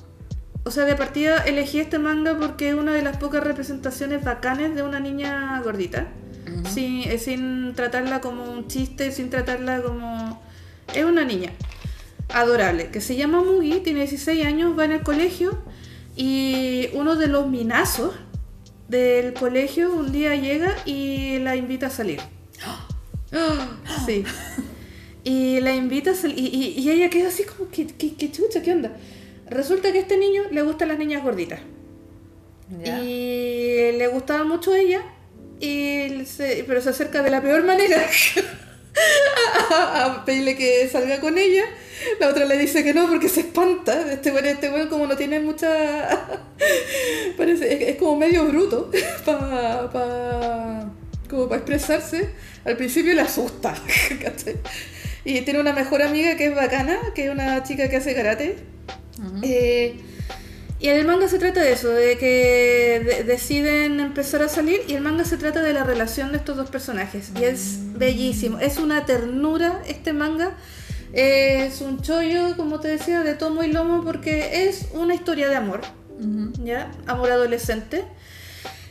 O 0.63 0.71
sea, 0.71 0.85
de 0.85 0.95
partida 0.95 1.37
elegí 1.45 1.79
este 1.79 1.99
manga 1.99 2.37
porque 2.37 2.69
es 2.69 2.75
una 2.75 2.93
de 2.93 3.01
las 3.01 3.17
pocas 3.17 3.43
representaciones 3.43 4.23
bacanes 4.23 4.73
de 4.75 4.83
una 4.83 4.99
niña 4.99 5.61
gordita. 5.63 6.07
Ujú. 6.47 6.65
sin, 6.73 7.01
eh, 7.11 7.17
sin 7.19 7.73
tratarla 7.75 8.21
como 8.21 8.49
un 8.49 8.67
chiste, 8.69 9.11
sin 9.11 9.29
tratarla 9.29 9.81
como... 9.81 10.41
Es 10.95 11.03
una 11.03 11.25
niña 11.25 11.51
adorable, 12.29 12.89
que 12.89 13.01
se 13.01 13.15
llama 13.17 13.43
Mugi, 13.43 13.81
tiene 13.81 13.99
16 14.01 14.45
años, 14.45 14.77
va 14.79 14.85
en 14.85 14.93
el 14.93 15.01
colegio 15.03 15.57
y 16.17 16.89
uno 16.93 17.15
de 17.15 17.27
los 17.27 17.47
minazos 17.47 18.13
del 18.89 19.33
colegio 19.33 19.93
un 19.93 20.11
día 20.11 20.35
llega 20.35 20.75
y 20.85 21.39
la 21.39 21.55
invita 21.55 21.87
a 21.87 21.89
salir. 21.89 22.19
Sí. 24.05 24.23
Y 25.23 25.59
la 25.59 25.75
invita 25.75 26.11
a 26.11 26.15
salir 26.15 26.37
y, 26.39 26.47
y- 26.47 26.79
y 26.79 26.89
ella 26.91 27.09
queda 27.09 27.27
así 27.27 27.43
como, 27.43 27.69
¿qué, 27.69 27.85
qué, 27.85 28.13
qué 28.15 28.31
chucha? 28.31 28.61
¿Qué 28.61 28.71
onda? 28.71 28.95
Resulta 29.49 29.91
que 29.91 29.97
a 29.97 30.01
este 30.01 30.15
niño 30.17 30.43
le 30.51 30.61
gustan 30.61 30.87
las 30.87 30.97
niñas 30.97 31.23
gorditas. 31.23 31.59
Y 32.85 33.91
le 33.97 34.07
gustaba 34.07 34.43
mucho 34.45 34.73
ella, 34.73 35.01
y 35.59 36.23
se- 36.25 36.63
pero 36.67 36.81
se 36.81 36.89
acerca 36.91 37.21
de 37.21 37.29
la 37.31 37.41
peor 37.41 37.63
manera 37.65 37.97
a, 39.71 40.05
a 40.05 40.25
pedirle 40.25 40.55
que 40.55 40.87
salga 40.89 41.19
con 41.19 41.37
ella. 41.37 41.63
La 42.19 42.29
otra 42.29 42.45
le 42.45 42.57
dice 42.57 42.83
que 42.83 42.93
no 42.93 43.07
porque 43.07 43.29
se 43.29 43.41
espanta. 43.41 44.11
Este 44.11 44.31
güey, 44.31 44.47
este 44.47 44.69
güey 44.69 44.87
como 44.87 45.07
no 45.07 45.15
tiene 45.15 45.39
mucha... 45.39 45.67
Parece, 47.37 47.73
es, 47.73 47.89
es 47.89 47.95
como 47.97 48.15
medio 48.17 48.45
bruto 48.45 48.91
para 49.25 50.89
como 51.29 51.47
para 51.47 51.61
expresarse. 51.61 52.29
Al 52.65 52.77
principio 52.77 53.13
le 53.13 53.21
asusta. 53.21 53.75
y 55.25 55.41
tiene 55.41 55.59
una 55.59 55.73
mejor 55.73 56.01
amiga 56.01 56.35
que 56.37 56.47
es 56.47 56.55
bacana, 56.55 56.97
que 57.13 57.25
es 57.25 57.31
una 57.31 57.63
chica 57.63 57.89
que 57.89 57.97
hace 57.97 58.15
karate. 58.15 58.57
Eh, 59.43 59.99
y 60.79 60.89
el 60.89 61.05
manga 61.07 61.27
se 61.27 61.39
trata 61.39 61.61
de 61.61 61.71
eso, 61.73 61.89
de 61.89 62.17
que 62.17 63.01
de- 63.05 63.23
deciden 63.23 63.99
empezar 63.99 64.41
a 64.43 64.49
salir 64.49 64.81
y 64.87 64.93
el 64.93 65.01
manga 65.01 65.25
se 65.25 65.37
trata 65.37 65.61
de 65.61 65.73
la 65.73 65.83
relación 65.83 66.31
de 66.31 66.37
estos 66.37 66.55
dos 66.57 66.69
personajes. 66.69 67.31
Y 67.39 67.43
es 67.43 67.79
bellísimo, 67.97 68.59
es 68.59 68.77
una 68.77 69.05
ternura 69.05 69.81
este 69.87 70.13
manga. 70.13 70.55
Es 71.13 71.81
un 71.81 72.01
chollo, 72.01 72.55
como 72.57 72.79
te 72.79 72.89
decía, 72.89 73.21
de 73.23 73.33
tomo 73.33 73.63
y 73.63 73.71
lomo 73.71 74.03
porque 74.03 74.67
es 74.67 74.87
una 74.93 75.15
historia 75.15 75.49
de 75.49 75.55
amor. 75.55 75.81
¿ya? 76.63 76.91
Amor 77.07 77.31
adolescente. 77.31 78.03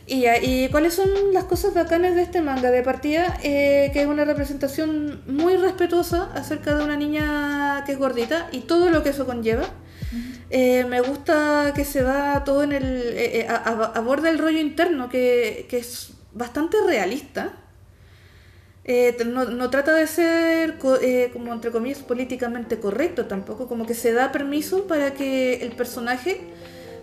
Y, 0.08 0.20
ya, 0.22 0.38
¿y 0.40 0.68
cuáles 0.70 0.94
son 0.94 1.08
las 1.32 1.44
cosas 1.44 1.74
bacanas 1.74 2.14
de 2.14 2.22
este 2.22 2.40
manga? 2.40 2.70
De 2.70 2.82
partida, 2.82 3.38
eh, 3.42 3.90
que 3.92 4.02
es 4.02 4.06
una 4.06 4.24
representación 4.24 5.20
muy 5.26 5.56
respetuosa 5.56 6.30
acerca 6.34 6.74
de 6.76 6.84
una 6.84 6.96
niña 6.96 7.82
que 7.84 7.92
es 7.92 7.98
gordita 7.98 8.48
y 8.52 8.60
todo 8.60 8.90
lo 8.90 9.02
que 9.02 9.10
eso 9.10 9.26
conlleva. 9.26 9.64
Eh, 10.50 10.84
me 10.88 11.00
gusta 11.00 11.72
que 11.74 11.84
se 11.84 12.02
va 12.02 12.44
todo 12.44 12.62
en 12.62 12.72
el. 12.72 12.84
eh, 12.84 13.40
eh, 13.40 13.46
aborda 13.48 14.28
el 14.30 14.38
rollo 14.38 14.60
interno, 14.60 15.08
que, 15.08 15.66
que 15.68 15.78
es 15.78 16.12
bastante 16.32 16.76
realista. 16.86 17.52
No, 19.26 19.44
no 19.46 19.68
trata 19.70 19.92
de 19.94 20.06
ser, 20.06 20.78
co- 20.78 20.98
como 21.32 21.52
entre 21.52 21.72
comillas, 21.72 21.98
políticamente 21.98 22.78
correcto 22.78 23.26
tampoco, 23.26 23.66
como 23.66 23.84
que 23.84 23.94
se 23.94 24.12
da 24.12 24.30
permiso 24.30 24.86
para 24.86 25.12
que 25.14 25.54
el 25.56 25.72
personaje 25.72 26.40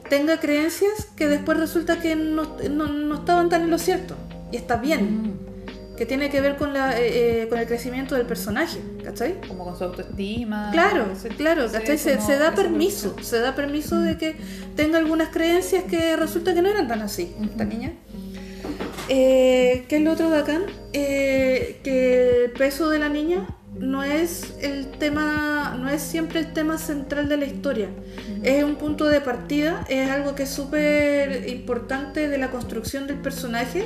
tenga 0.10 0.40
creencias 0.40 1.08
que 1.18 1.28
después 1.28 1.58
resulta 1.60 2.00
que 2.00 2.16
no, 2.16 2.56
no- 2.70 2.88
no 2.88 3.16
estaban 3.16 3.50
tan 3.50 3.64
en 3.64 3.70
lo 3.72 3.78
cierto. 3.78 4.16
Y 4.52 4.56
está 4.56 4.78
bien, 4.78 5.24
Mm. 5.24 5.53
Que 5.98 6.06
tiene 6.08 6.30
que 6.30 6.42
ver 6.42 6.56
con, 6.56 6.74
la, 6.74 7.00
eh, 7.00 7.44
eh, 7.44 7.48
con 7.50 7.60
el 7.60 7.68
crecimiento 7.68 8.16
del 8.16 8.26
personaje, 8.26 8.80
¿cachai? 9.04 9.40
Como 9.48 9.64
con 9.64 9.78
su 9.78 9.84
autoestima. 9.84 10.70
Claro, 10.72 11.08
ese- 11.14 11.30
claro, 11.30 11.68
¿cachai? 11.72 11.98
Se, 11.98 12.20
se 12.20 12.38
da 12.38 12.56
permiso, 12.56 13.08
evolución. 13.10 13.26
se 13.30 13.40
da 13.40 13.54
permiso 13.56 14.00
de 14.00 14.18
que 14.18 14.36
tenga 14.76 14.98
algunas 14.98 15.30
creencias 15.30 15.84
que 15.84 16.16
resulta 16.16 16.54
que 16.56 16.62
no 16.64 16.70
eran 16.70 16.88
tan 16.88 17.02
así, 17.02 17.32
esta 17.44 17.64
Ujú. 17.64 17.74
niña. 17.74 17.94
Eh, 19.10 19.86
¿Qué 19.88 19.98
es 19.98 20.02
lo 20.02 20.12
otro 20.14 20.30
bacán? 20.30 20.64
Eh, 20.94 21.80
que 21.84 22.46
el 22.46 22.52
peso 22.52 22.90
de 22.90 23.00
la 23.00 23.10
niña 23.10 23.46
no 23.78 24.04
es 24.04 24.54
el 24.62 24.88
tema, 24.92 25.78
no 25.80 25.90
es 25.90 26.02
siempre 26.02 26.40
el 26.40 26.54
tema 26.54 26.78
central 26.78 27.28
de 27.28 27.38
la 27.38 27.46
historia. 27.46 27.90
Es 28.44 28.64
un 28.64 28.76
punto 28.76 29.06
de 29.08 29.20
partida, 29.22 29.86
es 29.90 30.10
algo 30.10 30.36
que 30.36 30.44
es 30.44 30.50
súper 30.50 31.48
importante 31.50 32.30
de 32.30 32.38
la 32.38 32.50
construcción 32.50 33.08
del 33.08 33.18
personaje, 33.18 33.86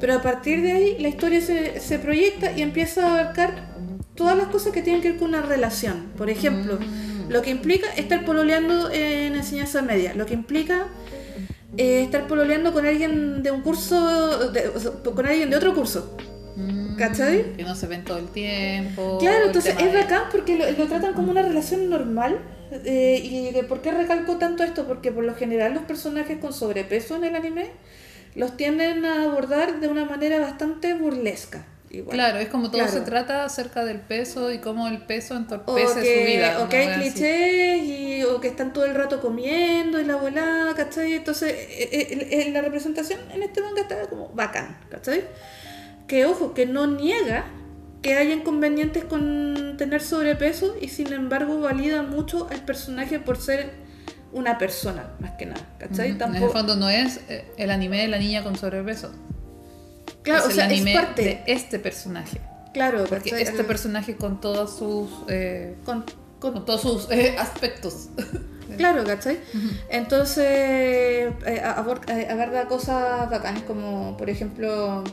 pero 0.00 0.14
a 0.14 0.22
partir 0.22 0.62
de 0.62 0.72
ahí 0.72 0.96
la 0.98 1.08
historia 1.08 1.40
se, 1.40 1.80
se 1.80 1.98
proyecta 1.98 2.52
y 2.52 2.62
empieza 2.62 3.06
a 3.06 3.20
abarcar 3.20 3.74
todas 4.14 4.36
las 4.36 4.46
cosas 4.48 4.72
que 4.72 4.82
tienen 4.82 5.02
que 5.02 5.10
ver 5.10 5.18
con 5.18 5.28
una 5.30 5.42
relación. 5.42 6.06
Por 6.16 6.30
ejemplo, 6.30 6.78
Mm. 6.80 7.30
lo 7.32 7.42
que 7.42 7.50
implica 7.50 7.86
estar 7.96 8.24
pololeando 8.24 8.90
en 8.92 9.34
enseñanza 9.34 9.82
media, 9.82 10.14
lo 10.14 10.26
que 10.26 10.34
implica 10.34 10.86
eh, 11.76 12.02
estar 12.04 12.28
pololeando 12.28 12.72
con 12.72 12.86
alguien 12.86 13.42
de 13.42 13.50
un 13.50 13.60
curso, 13.62 14.50
de- 14.52 14.68
o 14.68 14.78
sea, 14.78 14.92
con 14.92 15.26
alguien 15.26 15.50
de 15.50 15.56
otro 15.56 15.74
curso. 15.74 16.16
Mm, 16.54 16.94
¿Cachai? 16.94 17.56
Que 17.56 17.64
no 17.64 17.74
se 17.74 17.88
ven 17.88 18.04
todo 18.04 18.18
el 18.18 18.28
tiempo. 18.28 19.18
Claro, 19.18 19.46
entonces 19.46 19.74
es 19.76 19.92
de- 19.92 19.98
bacán 19.98 20.22
porque 20.30 20.56
lo, 20.56 20.70
lo 20.70 20.86
tratan 20.86 21.14
como 21.14 21.32
una 21.32 21.42
relación 21.42 21.90
normal. 21.90 22.38
eh, 22.84 23.20
¿Y 23.22 23.50
de 23.52 23.62
por 23.64 23.82
qué 23.82 23.90
recalco 23.92 24.36
tanto 24.36 24.62
esto? 24.64 24.86
Porque 24.86 25.10
por 25.12 25.24
lo 25.24 25.34
general 25.34 25.74
los 25.74 25.82
personajes 25.84 26.38
con 26.38 26.52
sobrepeso 26.52 27.16
en 27.16 27.24
el 27.24 27.34
anime 27.36 27.66
los 28.34 28.56
tienden 28.56 29.04
a 29.04 29.24
abordar 29.24 29.80
de 29.80 29.88
una 29.88 30.04
manera 30.04 30.38
bastante 30.40 30.94
burlesca. 30.94 31.66
Igual. 31.90 32.16
Claro, 32.16 32.38
es 32.38 32.48
como 32.48 32.70
todo 32.70 32.78
Claro. 32.82 32.92
se 32.92 33.00
trata 33.02 33.44
acerca 33.44 33.84
del 33.84 34.00
peso 34.00 34.50
y 34.50 34.58
cómo 34.58 34.88
el 34.88 35.02
peso 35.02 35.36
entorpece 35.36 36.00
que, 36.00 36.20
su 36.20 36.26
vida. 36.26 36.60
o 36.60 36.68
que 36.68 36.76
hay 36.78 36.88
clichés 36.98 37.84
y, 37.84 38.24
o 38.24 38.40
que 38.40 38.48
están 38.48 38.72
todo 38.72 38.84
el 38.84 38.94
rato 38.96 39.20
comiendo 39.20 40.00
y 40.00 40.04
la 40.04 40.16
volada, 40.16 40.74
¿cachai? 40.74 41.12
Entonces, 41.12 41.52
eh, 41.52 41.88
eh, 41.92 42.28
eh, 42.30 42.50
la 42.50 42.62
representación 42.62 43.20
en 43.32 43.44
este 43.44 43.60
manga 43.62 43.82
está 43.82 44.08
como 44.08 44.28
bacán, 44.30 44.76
¿cachai? 44.90 45.24
Que 46.08 46.26
ojo, 46.26 46.52
que 46.52 46.66
no 46.66 46.88
niega 46.88 47.44
que 48.02 48.16
haya 48.16 48.34
inconvenientes 48.34 49.02
con 49.04 49.76
tener 49.78 50.02
sobrepeso 50.02 50.76
y 50.78 50.88
sin 50.88 51.12
embargo 51.14 51.60
valida 51.60 52.02
mucho 52.02 52.48
al 52.50 52.62
personaje 52.62 53.18
por 53.18 53.38
ser 53.38 53.83
una 54.34 54.58
persona, 54.58 55.10
más 55.20 55.30
que 55.38 55.46
nada, 55.46 55.60
¿cachai? 55.78 55.94
Ujú. 55.94 56.02
En 56.04 56.10
el 56.12 56.18
Tampoco, 56.18 56.52
fondo 56.52 56.76
no 56.76 56.90
es 56.90 57.20
eh, 57.28 57.50
el 57.56 57.70
anime 57.70 57.98
de 58.02 58.08
la 58.08 58.18
niña 58.18 58.42
con 58.42 58.56
sobrepeso. 58.56 59.10
claro, 60.22 60.40
es 60.42 60.46
o 60.48 60.50
sea, 60.50 60.66
el 60.66 60.72
es 60.72 60.80
anime 60.82 60.94
parte, 61.00 61.22
de 61.22 61.42
este 61.46 61.78
personaje. 61.78 62.40
claro, 62.72 63.04
Porque 63.08 63.30
¿cachai? 63.30 63.42
este 63.42 63.60
El- 63.60 63.66
personaje 63.66 64.16
con 64.16 64.40
todos 64.40 64.76
sus 64.76 65.08
eh, 65.28 65.76
con, 65.84 66.04
con 66.40 66.52
con 66.52 66.64
todos 66.66 66.82
sus 66.82 67.10
eh, 67.10 67.36
aspectos. 67.38 68.08
Claro, 68.78 69.04
¿cachai? 69.04 69.38
Entonces, 69.90 70.38
eh, 70.48 71.62
abor- 71.62 72.00
eh, 72.10 72.26
aborda 72.30 72.66
cosas 72.66 73.30
bacanas 73.30 73.62
como, 73.62 74.16
por 74.16 74.28
ejemplo, 74.30 75.04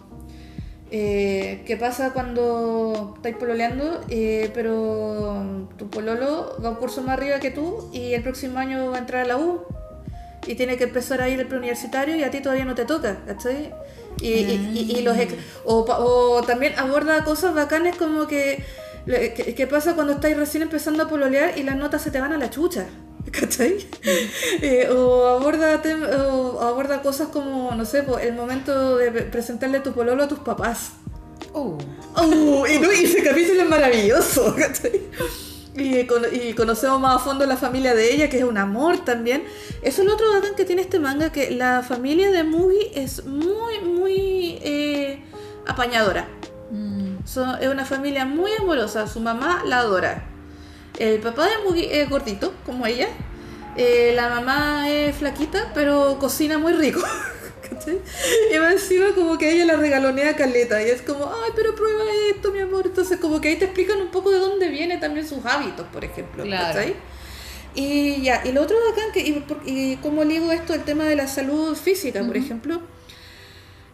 eh, 0.92 1.64
¿qué 1.66 1.78
pasa 1.78 2.12
cuando 2.14 3.14
estáis 3.16 3.36
pololeando, 3.38 4.02
eh, 4.10 4.52
pero 4.54 5.68
tu 5.78 5.90
pololo 5.90 6.58
va 6.64 6.70
un 6.70 6.76
curso 6.76 7.02
más 7.02 7.18
arriba 7.18 7.40
que 7.40 7.52
tú 7.52 7.90
y 7.94 8.14
el 8.14 8.22
próximo 8.24 8.60
año 8.60 8.92
va 8.92 8.98
a 8.98 9.00
entrar 9.00 9.24
a 9.24 9.28
la 9.28 9.38
U 9.38 9.62
y 10.48 10.56
tiene 10.56 10.76
que 10.78 10.86
empezar 10.86 11.22
a 11.22 11.30
ir 11.30 11.40
al 11.40 11.48
preuniversitario 11.48 12.16
y 12.18 12.24
a 12.24 12.32
ti 12.32 12.42
todavía 12.42 12.66
no 12.66 12.76
te 12.76 12.86
toca, 12.86 13.20
¿cachai? 13.26 13.72
Y, 14.22 14.28
y- 14.28 14.86
y- 14.90 15.00
y 15.00 15.02
los 15.04 15.16
o, 15.66 16.44
también 16.46 16.74
aborda 16.78 17.24
cosas 17.24 17.54
bacanas 17.54 17.96
como 17.96 18.28
que 18.28 18.64
le- 19.06 19.34
¿Qué, 19.34 19.56
qué 19.56 19.68
pasa 19.68 19.96
cuando 19.96 20.14
estáis 20.14 20.36
recién 20.38 20.62
empezando 20.64 21.04
a 21.04 21.08
pololear 21.10 21.58
y 21.58 21.64
las 21.64 21.76
notas 21.76 22.02
se 22.02 22.12
te 22.12 22.20
van 22.20 22.34
a 22.34 22.38
la 22.38 22.50
chucha? 22.50 22.86
¿Cachai? 23.32 23.78
Eh, 24.62 24.90
o, 24.92 25.28
aborda 25.28 25.82
tem- 25.82 26.04
o 26.04 26.60
aborda 26.62 27.02
cosas 27.02 27.30
como, 27.30 27.72
no 27.76 27.86
sé, 27.86 28.04
el 28.22 28.34
momento 28.34 28.98
de 28.98 29.12
pre- 29.12 29.24
presentarle 29.24 29.80
tu 29.80 29.94
pololo 29.94 30.24
a 30.24 30.28
tus 30.28 30.40
papás. 30.40 30.92
Oh. 31.54 31.78
¡Oh! 32.16 32.66
y, 32.68 32.80
no- 32.80 32.92
y 32.92 33.06
ese 33.06 33.24
capítulo 33.24 33.62
es 33.64 33.70
maravilloso, 33.70 34.54
¿cachai? 34.58 35.02
Y, 35.76 36.00
y 36.00 36.54
conocemos 36.54 37.00
más 37.00 37.16
a 37.16 37.20
fondo 37.20 37.46
la 37.46 37.56
familia 37.56 37.96
de 37.96 38.14
ella, 38.14 38.30
que 38.30 38.38
es 38.40 38.44
un 38.44 38.58
amor 38.58 39.06
también. 39.06 39.44
Eso 39.82 40.02
es 40.02 40.08
lo 40.08 40.14
otro 40.16 40.32
bacán 40.34 40.56
que 40.56 40.66
tiene 40.66 40.82
este 40.82 41.00
manga, 41.00 41.32
que 41.32 41.52
la 41.52 41.82
familia 41.82 42.30
de 42.32 42.44
Mugi 42.44 42.92
es 42.94 43.26
muy, 43.26 43.80
muy 43.80 44.60
eh, 44.62 45.24
apañadora. 45.66 46.28
Mm. 46.72 47.20
Es 47.26 47.68
una 47.68 47.86
familia 47.86 48.26
muy 48.26 48.52
amorosa. 48.60 49.08
Su 49.08 49.22
mamá 49.22 49.64
la 49.66 49.80
adora. 49.80 50.28
El 51.00 51.20
papá 51.20 51.50
es 51.76 52.10
gordito, 52.10 52.54
como 52.66 52.86
ella. 52.86 53.08
Eh, 53.78 54.12
la 54.16 54.30
mamá 54.30 54.90
es 54.90 55.16
flaquita, 55.16 55.72
pero 55.74 56.18
cocina 56.20 56.58
muy 56.58 56.74
rico. 56.74 57.02
¿Cachai? 57.70 58.00
Y 58.54 58.58
va 58.58 58.72
encima 58.72 59.14
como 59.16 59.38
que 59.38 59.52
ella 59.52 59.66
la 59.66 59.78
regalonea 59.78 60.36
caleta. 60.36 60.82
Y 60.84 60.90
es 60.90 61.02
como, 61.02 61.26
ay, 61.26 61.52
pero 61.56 61.74
prueba 61.76 62.04
esto, 62.30 62.52
mi 62.52 62.60
amor. 62.60 62.86
Entonces 62.88 63.20
como 63.20 63.40
que 63.40 63.50
ahí 63.50 63.56
te 63.56 63.66
explican 63.66 64.02
un 64.02 64.12
poco 64.12 64.32
de 64.32 64.40
dónde 64.40 64.68
vienen 64.68 65.00
también 65.00 65.28
sus 65.28 65.46
hábitos, 65.46 65.88
por 65.88 66.04
ejemplo. 66.04 66.44
Claro. 66.44 66.74
¿cachai? 66.74 66.96
Y 67.74 68.22
ya, 68.22 68.42
y 68.44 68.52
lo 68.52 68.64
otro 68.64 68.76
bacán, 68.90 69.14
que, 69.14 69.22
y, 69.22 69.46
y 69.66 69.96
cómo 69.98 70.26
ligo 70.26 70.52
esto 70.52 70.74
el 70.74 70.84
tema 70.84 71.06
de 71.06 71.16
la 71.16 71.28
salud 71.28 71.76
física, 71.76 72.22
por 72.24 72.36
ejemplo. 72.36 72.82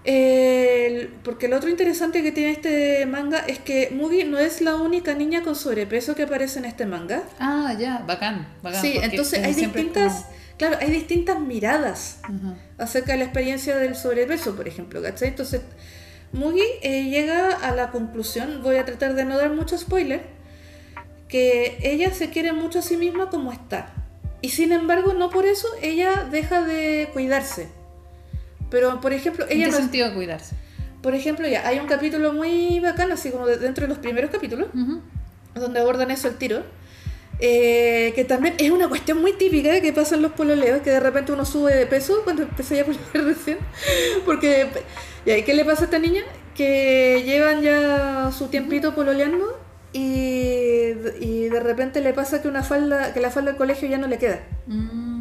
El- 0.07 1.09
porque 1.23 1.49
lo 1.49 1.57
otro 1.57 1.69
interesante 1.69 2.23
que 2.23 2.31
tiene 2.31 2.51
este 2.51 3.05
manga 3.05 3.39
es 3.39 3.59
que 3.59 3.89
Mugi 3.91 4.23
no 4.23 4.39
es 4.39 4.61
la 4.61 4.75
única 4.75 5.13
niña 5.13 5.43
con 5.43 5.53
sobrepeso 5.55 6.15
que 6.15 6.23
aparece 6.23 6.59
en 6.59 6.65
este 6.65 6.85
manga. 6.85 7.23
Ah, 7.39 7.75
ya, 7.77 8.03
bacán, 8.07 8.47
bacán. 8.63 8.81
Sí, 8.81 8.93
entonces 9.03 9.39
hay 9.43 9.53
distintas, 9.83 10.25
claro, 10.57 10.77
hay 10.79 10.91
distintas 10.91 11.39
miradas 11.41 12.19
acerca 12.77 13.11
de 13.11 13.17
la 13.19 13.23
experiencia 13.25 13.75
del 13.77 13.95
sobrepeso, 13.95 14.55
por 14.55 14.67
ejemplo, 14.69 15.01
¿cachai? 15.01 15.27
Entonces, 15.27 15.61
Mugi 16.31 16.63
eh, 16.83 17.03
llega 17.09 17.49
a 17.57 17.75
la 17.75 17.91
conclusión, 17.91 18.61
voy 18.63 18.77
a 18.77 18.85
tratar 18.85 19.13
de 19.13 19.25
no 19.25 19.37
dar 19.37 19.53
mucho 19.53 19.77
spoiler, 19.77 20.21
que 21.27 21.79
ella 21.81 22.13
se 22.13 22.29
quiere 22.29 22.53
mucho 22.53 22.79
a 22.79 22.81
sí 22.81 22.95
misma 22.95 23.29
como 23.29 23.51
está. 23.51 23.93
Y 24.41 24.49
sin 24.49 24.71
embargo, 24.71 25.13
no 25.13 25.29
por 25.29 25.45
eso 25.45 25.67
ella 25.81 26.25
deja 26.31 26.61
de 26.61 27.09
cuidarse. 27.11 27.67
Pero, 28.69 28.99
por 29.01 29.13
ejemplo, 29.13 29.45
¿En 29.49 29.57
ella 29.57 29.65
qué 29.67 29.71
no... 29.71 29.77
sentido 29.77 30.13
cuidarse? 30.13 30.55
Por 31.01 31.13
ejemplo, 31.15 31.47
ya, 31.47 31.67
hay 31.67 31.79
un 31.79 31.87
capítulo 31.87 32.33
muy 32.33 32.79
bacán, 32.79 33.11
así 33.11 33.29
como 33.31 33.45
de- 33.47 33.57
dentro 33.57 33.83
de 33.83 33.89
los 33.89 33.97
primeros 33.99 34.29
capítulos, 34.31 34.67
Ujú. 34.73 35.01
donde 35.55 35.79
abordan 35.79 36.11
eso 36.11 36.27
el 36.27 36.35
tiro. 36.35 36.63
eh, 37.39 38.13
que 38.15 38.25
también 38.25 38.55
es 38.57 38.71
una 38.71 38.89
cuestión 38.89 39.21
muy 39.21 39.31
típica 39.33 39.79
que 39.79 39.93
pasa 39.93 40.15
en 40.15 40.23
los 40.23 40.31
pololeos, 40.31 40.81
que 40.81 40.89
de 40.89 40.99
repente 40.99 41.31
uno 41.31 41.45
sube 41.45 41.71
de 41.75 41.85
peso 41.85 42.21
cuando 42.23 42.41
empecé 42.41 42.77
ya 42.77 42.81
a 42.81 42.85
pololear 42.85 43.23
recién. 43.35 43.57
Porque, 44.25 44.67
¿y 45.25 45.43
qué 45.43 45.53
le 45.53 45.63
pasa 45.63 45.81
a 45.83 45.85
esta 45.85 45.99
niña? 45.99 46.23
Que 46.55 47.21
llevan 47.25 47.61
ya 47.61 48.31
su 48.35 48.47
tiempito 48.47 48.95
pololeando 48.95 49.59
y, 49.93 50.93
y 51.21 51.47
de 51.49 51.59
repente 51.59 52.01
le 52.01 52.11
pasa 52.13 52.41
que 52.41 52.47
una 52.47 52.63
falda, 52.63 53.13
que 53.13 53.19
la 53.21 53.29
falda 53.29 53.51
del 53.51 53.57
colegio 53.57 53.87
ya 53.87 53.99
no 53.99 54.07
le 54.07 54.17
queda. 54.17 54.39
Mm. 54.65 55.16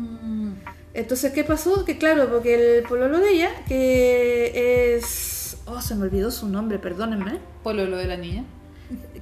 Entonces, 0.96 1.30
¿qué 1.32 1.44
pasó? 1.44 1.84
Que 1.84 1.98
claro, 1.98 2.26
porque 2.30 2.78
el 2.78 2.82
pololo 2.84 3.18
de 3.18 3.30
ella, 3.30 3.50
que 3.68 4.96
es... 4.96 5.58
Oh, 5.66 5.82
se 5.82 5.94
me 5.94 6.04
olvidó 6.04 6.30
su 6.30 6.48
nombre, 6.48 6.78
perdónenme. 6.78 7.38
Pololo 7.62 7.98
de 7.98 8.06
la 8.06 8.16
niña. 8.16 8.44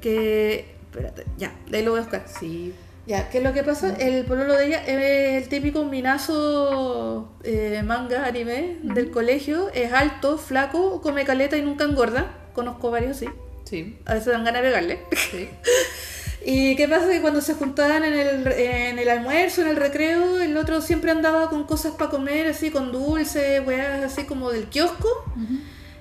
Que... 0.00 0.76
Espérate, 0.84 1.24
ya, 1.36 1.52
de 1.68 1.78
ahí 1.78 1.84
lo 1.84 1.90
voy 1.90 1.98
a 1.98 2.02
buscar. 2.02 2.26
Sí. 2.28 2.72
Ya, 3.08 3.28
¿qué 3.28 3.38
es 3.38 3.44
lo 3.44 3.52
que 3.52 3.64
pasa? 3.64 3.92
El 3.96 4.24
pololo 4.24 4.54
de 4.54 4.66
ella 4.66 4.84
es 4.86 5.42
el 5.42 5.48
típico 5.48 5.84
minazo 5.84 7.32
eh, 7.42 7.82
manga, 7.84 8.24
anime 8.24 8.78
del 8.84 9.10
colegio. 9.10 9.68
Es 9.74 9.92
alto, 9.92 10.38
flaco, 10.38 11.00
come 11.02 11.24
caleta 11.24 11.56
y 11.56 11.62
nunca 11.62 11.82
engorda. 11.82 12.50
Conozco 12.52 12.92
varios, 12.92 13.16
sí. 13.16 13.26
Sí. 13.64 13.98
A 14.04 14.14
veces 14.14 14.32
dan 14.32 14.44
ganas 14.44 14.62
de 14.62 14.68
pegarle. 14.68 15.00
Sí. 15.32 15.48
¿Y 16.44 16.76
qué 16.76 16.86
pasa? 16.86 17.08
Que 17.08 17.22
cuando 17.22 17.40
se 17.40 17.54
juntaban 17.54 18.04
en 18.04 18.12
el, 18.12 18.46
en 18.52 18.98
el 18.98 19.08
almuerzo, 19.08 19.62
en 19.62 19.68
el 19.68 19.76
recreo, 19.76 20.40
el 20.40 20.56
otro 20.56 20.82
siempre 20.82 21.10
andaba 21.10 21.48
con 21.48 21.64
cosas 21.64 21.92
para 21.92 22.10
comer, 22.10 22.48
así 22.48 22.70
con 22.70 22.92
dulces, 22.92 23.66
weas 23.66 24.04
así 24.04 24.24
como 24.24 24.50
del 24.50 24.66
kiosco. 24.66 25.08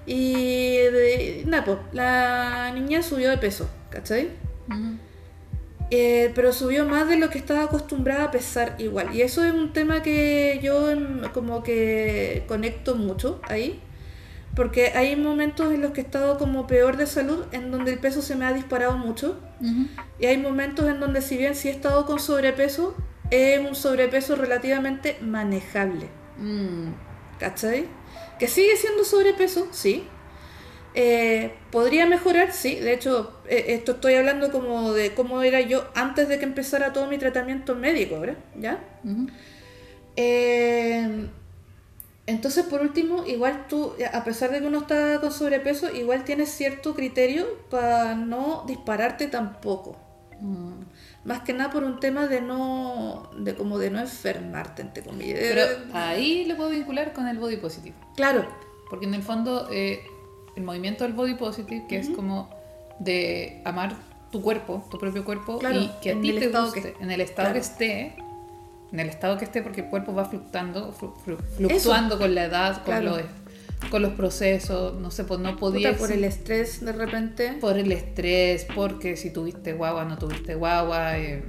Y 0.06 0.74
de, 0.74 1.44
nada, 1.48 1.64
pues, 1.64 1.78
la 1.94 2.72
niña 2.74 3.02
subió 3.02 3.30
de 3.30 3.38
peso, 3.38 3.70
¿cachai? 3.90 4.32
Eh, 5.90 6.32
pero 6.36 6.52
subió 6.52 6.86
más 6.86 7.08
de 7.08 7.18
lo 7.18 7.30
que 7.30 7.38
estaba 7.38 7.64
acostumbrada 7.64 8.26
a 8.26 8.32
pesar 8.32 8.76
igual. 8.80 9.16
Y 9.16 9.22
eso 9.22 9.46
es 9.46 9.54
un 9.54 9.72
tema 9.72 10.02
que 10.02 10.60
yo 10.62 10.90
em, 10.90 11.22
como 11.34 11.64
que 11.64 12.44
conecto 12.48 12.96
mucho 12.96 13.40
ahí. 13.44 13.80
Porque 14.56 14.88
hay 14.96 15.16
momentos 15.16 15.74
en 15.74 15.82
los 15.82 15.92
que 15.92 16.02
he 16.02 16.04
estado 16.04 16.38
como 16.38 16.68
peor 16.68 16.98
de 16.98 17.08
salud, 17.08 17.46
en 17.52 17.72
donde 17.72 17.92
el 17.92 18.00
peso 18.00 18.22
se 18.22 18.36
me 18.36 18.46
ha 18.46 18.54
disparado 18.54 18.98
mucho. 18.98 19.40
Y 20.20 20.26
hay 20.26 20.38
momentos 20.38 20.88
en 20.88 21.00
donde 21.00 21.22
si 21.22 21.38
bien 21.38 21.56
sí 21.56 21.70
he 21.70 21.72
estado 21.72 22.06
con 22.06 22.20
sobrepeso, 22.20 22.96
es 23.32 23.60
un 23.60 23.76
sobrepeso 23.76 24.36
relativamente 24.36 25.18
manejable. 25.22 26.08
Mm. 26.38 26.90
¿Cachai? 27.40 27.88
Que 28.38 28.48
sigue 28.48 28.76
siendo 28.78 29.04
sobrepeso, 29.04 29.68
sí. 29.72 30.08
Eh, 30.96 31.54
¿Podría 31.72 32.06
mejorar? 32.06 32.52
Sí. 32.52 32.76
De 32.76 32.94
hecho, 32.94 33.42
eh, 33.48 33.66
esto 33.70 33.94
estoy 33.94 34.16
hablando 34.16 34.52
como 34.52 34.94
de 34.94 35.14
cómo 35.16 35.42
era 35.42 35.62
yo 35.62 35.90
antes 35.96 36.28
de 36.28 36.38
que 36.38 36.46
empezara 36.46 36.94
todo 36.94 37.08
mi 37.08 37.18
tratamiento 37.18 37.76
médico, 37.76 38.20
¿verdad? 38.20 38.38
¿Ya? 38.56 38.84
Ujú. 39.04 39.28
Eh, 40.16 41.28
entonces, 42.26 42.66
por 42.66 42.82
último, 42.82 43.26
igual 43.26 43.66
tú, 43.68 43.94
a 44.14 44.24
pesar 44.24 44.52
de 44.52 44.60
que 44.62 44.68
uno 44.68 44.80
está 44.80 45.20
con 45.20 45.32
sobrepeso, 45.32 45.94
igual 45.94 46.24
tienes 46.24 46.50
cierto 46.50 46.96
criterio 46.96 47.46
para 47.70 48.16
no 48.16 48.64
dispararte 48.68 49.28
tampoco. 49.28 49.98
Mm. 50.40 50.84
Más 51.26 51.42
que 51.42 51.54
nada 51.54 51.70
por 51.72 51.84
un 51.84 52.00
tema 52.00 52.28
de 52.28 52.42
no, 52.42 53.30
de 53.38 53.56
como 53.56 53.78
de 53.80 53.90
no 53.90 54.00
enfermarte, 54.00 54.82
entre 54.82 55.04
comillas. 55.04 55.40
Pero 55.40 55.62
Eh, 55.62 55.78
ahí 55.94 56.46
lo 56.46 56.56
puedo 56.58 56.70
vincular 56.70 57.14
con 57.14 57.28
el 57.28 57.38
body 57.38 57.58
positive. 57.58 57.96
claro, 58.16 58.46
Porque 58.90 59.06
en 59.08 59.14
el 59.16 59.24
fondo, 59.24 59.70
eh, 59.72 60.04
el 60.56 60.64
movimiento 60.64 61.04
del 61.04 61.14
body 61.14 61.34
positive, 61.36 61.86
que 61.90 61.98
es 61.98 62.10
como 62.10 62.50
de 63.00 63.62
amar 63.66 63.96
tu 64.32 64.42
cuerpo, 64.42 64.86
tu 64.92 65.00
propio 65.00 65.26
cuerpo, 65.26 65.58
Claro, 65.60 65.80
y 65.80 65.90
que 66.02 66.12
a 66.12 66.22
ti 66.22 66.32
te 66.34 66.48
guste, 66.50 66.82
que- 66.82 66.96
en 67.04 67.10
el 67.10 67.22
estado 67.22 67.48
claro. 67.48 67.54
que 67.54 67.60
esté, 67.60 68.16
en 68.94 69.00
el 69.00 69.10
estado 69.10 69.38
que 69.38 69.44
esté, 69.46 69.62
porque 69.62 69.82
el 69.82 69.88
cuerpo 69.88 70.14
va 70.14 70.24
fluctuando, 70.26 70.94
flu- 70.94 71.14
flu- 71.26 71.38
fluctuando 71.58 72.18
con 72.18 72.34
la 72.36 72.46
edad, 72.46 72.76
con, 72.76 72.86
Claro. 72.86 73.18
los, 73.18 73.90
con 73.90 74.02
los 74.04 74.14
procesos, 74.14 74.94
no 75.02 75.10
sé, 75.12 75.24
pues 75.26 75.40
no 75.42 75.58
podía 75.58 75.90
puta, 75.90 76.00
por 76.00 76.12
el 76.12 76.24
estrés 76.24 76.86
de 76.86 76.92
repente. 76.94 77.58
por 77.60 77.78
el 77.78 77.92
estrés, 77.92 78.66
porque 78.76 79.18
si 79.18 79.32
tuviste 79.32 79.74
guagua, 79.74 80.06
no 80.06 80.18
tuviste 80.18 80.56
guagua, 80.56 81.18
eh, 81.18 81.44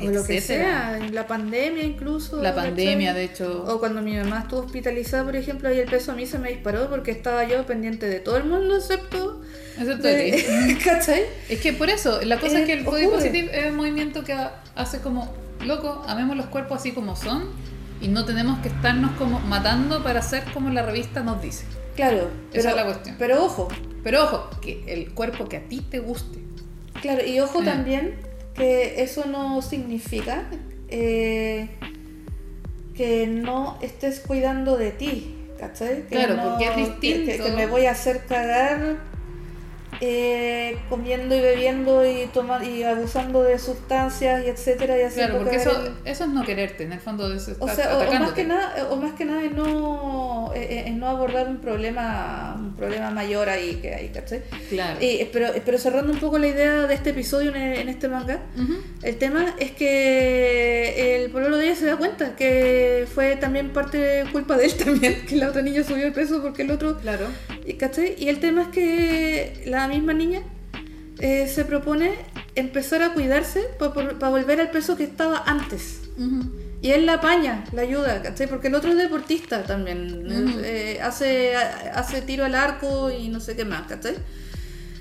O 0.00 0.04
lo 0.04 0.24
que 0.24 0.36
etcétera. 0.38 0.96
sea, 0.98 1.08
la 1.10 1.26
pandemia 1.26 1.82
incluso. 1.82 2.40
La 2.40 2.54
pandemia, 2.54 3.14
de 3.14 3.24
hecho. 3.24 3.64
O 3.66 3.80
cuando 3.80 4.00
mi 4.00 4.16
mamá 4.16 4.40
estuvo 4.42 4.60
hospitalizada, 4.60 5.24
por 5.24 5.34
ejemplo, 5.34 5.68
ahí 5.68 5.80
el 5.80 5.90
peso 5.90 6.12
a 6.12 6.14
mí 6.14 6.24
se 6.24 6.38
me 6.38 6.50
disparó 6.50 6.88
porque 6.88 7.10
estaba 7.10 7.42
yo 7.48 7.66
pendiente 7.66 8.06
de 8.08 8.20
todo 8.20 8.36
el 8.36 8.44
mundo 8.44 8.76
excepto 8.76 9.42
Excepto 9.76 10.06
de 10.06 10.22
ti. 10.22 10.30
de... 10.74 10.78
¿Cachai? 10.84 11.22
Es 11.48 11.60
que 11.60 11.72
por 11.72 11.90
eso, 11.90 12.20
la 12.22 12.38
cosa 12.38 12.60
es 12.60 12.66
que 12.66 12.74
el 12.74 12.86
ocurre. 12.86 13.08
positive 13.08 13.50
es 13.52 13.70
un 13.70 13.76
movimiento 13.76 14.22
que 14.22 14.36
hace 14.76 15.00
como, 15.00 15.34
loco, 15.64 16.04
amemos 16.08 16.36
los 16.36 16.46
cuerpos 16.46 16.78
así 16.80 16.92
como 16.92 17.16
son 17.16 17.44
y 18.00 18.08
no 18.08 18.24
tenemos 18.24 18.58
que 18.60 18.68
estarnos 18.68 19.10
como 19.12 19.40
matando 19.40 20.02
para 20.02 20.20
hacer 20.20 20.44
como 20.54 20.70
la 20.70 20.82
revista 20.82 21.22
nos 21.22 21.42
dice. 21.42 21.64
Claro. 21.96 22.28
Esa 22.52 22.70
es 22.70 22.76
la 22.76 22.84
cuestión. 22.84 23.16
Pero 23.18 23.44
ojo, 23.44 23.68
Pero 24.04 24.22
ojo, 24.24 24.48
que 24.62 24.84
el 24.86 25.12
cuerpo 25.12 25.48
que 25.48 25.56
a 25.56 25.62
ti 25.68 25.80
te 25.80 25.98
guste. 25.98 26.38
claro, 27.02 27.24
y 27.26 27.40
ojo 27.40 27.60
Eh. 27.62 27.64
también 27.64 28.14
que 28.54 29.02
eso 29.02 29.24
no 29.26 29.60
significa 29.62 30.44
eh, 30.88 31.68
que 32.96 33.26
no 33.26 33.78
estés 33.82 34.20
cuidando 34.20 34.76
de 34.76 34.90
ti, 34.92 35.36
¿cachai? 35.60 36.02
Que 36.08 36.16
Claro, 36.16 36.36
no- 36.36 36.42
porque 36.50 36.68
es 36.68 36.76
distinto. 36.76 37.30
Que, 37.32 37.38
que 37.38 37.50
me 37.52 37.66
voy 37.66 37.86
a 37.86 37.92
hacer 37.92 38.24
cagar 38.26 38.98
eh, 40.00 40.78
comiendo 40.88 41.34
y 41.34 41.40
bebiendo 41.40 42.06
y 42.06 42.26
toma- 42.32 42.64
y 42.64 42.82
abusando 42.84 43.42
de 43.42 43.58
sustancias 43.58 44.44
y 44.46 44.48
etcétera 44.48 44.96
y 44.96 45.12
Claro, 45.12 45.38
porque 45.38 45.56
eso, 45.56 45.70
el- 45.70 45.92
eso 46.10 46.24
es 46.24 46.30
no 46.30 46.44
quererte, 46.44 46.84
en 46.84 46.92
el 46.92 47.00
fondo 47.00 47.32
es 47.34 47.48
O 47.58 47.68
estar 47.68 47.74
sea, 47.74 47.96
o, 47.98 48.08
o 48.08 48.14
más 48.14 48.32
que 48.32 48.44
nada, 48.44 48.88
o 48.90 48.96
más 48.96 49.12
que 49.14 49.24
nada 49.24 49.42
es 49.44 49.52
no, 49.52 50.52
eh, 50.54 50.66
eh, 50.70 50.84
es 50.86 50.94
no 50.94 51.08
abordar 51.08 51.48
un 51.48 51.58
problema, 51.58 52.54
un 52.58 52.76
problema 52.76 53.10
mayor 53.10 53.48
ahí 53.48 53.76
que 53.82 53.94
hay, 53.94 54.08
¿cachai? 54.10 54.42
Claro. 54.68 54.98
Y, 55.00 55.24
pero, 55.32 55.48
pero 55.64 55.78
cerrando 55.78 56.12
un 56.12 56.18
poco 56.20 56.38
la 56.38 56.46
idea 56.46 56.86
de 56.86 56.94
este 56.94 57.10
episodio 57.10 57.50
en, 57.54 57.56
en 57.62 57.88
este 57.88 58.08
manga, 58.08 58.40
Ujú. 58.56 58.74
el 59.02 59.16
tema 59.18 59.54
es 59.58 59.72
que 59.72 61.16
el 61.24 61.30
pololo 61.30 61.56
de 61.56 61.66
ella 61.66 61.74
se 61.76 61.86
da 61.86 61.96
cuenta 61.96 62.36
que 62.36 63.06
fue 63.12 63.36
también 63.36 63.70
parte 63.72 64.24
culpa 64.32 64.56
de 64.56 64.66
él 64.66 64.74
también, 64.84 65.26
que 65.26 65.36
la 65.36 65.48
otra 65.48 65.62
niña 65.62 65.82
subió 65.82 66.04
de 66.04 66.12
peso 66.12 66.40
porque 66.42 66.62
el 66.62 66.70
otro 66.70 66.98
Claro. 66.98 67.26
Y, 67.68 67.74
¿cachai? 67.74 68.14
Y 68.18 68.28
el 68.28 68.40
tema 68.40 68.62
es 68.62 68.68
que 68.68 69.62
la 69.66 69.88
misma 69.88 70.14
niña 70.14 70.40
eh, 71.18 71.46
se 71.48 71.64
propone 71.64 72.12
empezar 72.54 73.02
a 73.02 73.12
cuidarse 73.12 73.62
para 73.78 74.30
volver 74.30 74.60
al 74.60 74.70
peso 74.70 74.96
que 74.96 75.04
estaba 75.04 75.42
antes. 75.46 76.00
Y 76.80 76.90
él 76.92 77.06
la 77.06 77.14
apaña, 77.14 77.64
la 77.72 77.82
ayuda, 77.82 78.22
¿cachai? 78.22 78.46
Porque 78.46 78.68
el 78.68 78.74
otro 78.74 78.90
es 78.90 78.96
deportista 78.96 79.64
también. 79.64 80.26
Eh, 80.64 80.98
hace, 81.02 81.56
hace 81.56 82.22
tiro 82.22 82.44
al 82.44 82.54
arco 82.54 83.10
y 83.10 83.28
no 83.28 83.38
sé 83.38 83.54
qué 83.54 83.64
más, 83.64 83.86
¿cachai? 83.86 84.16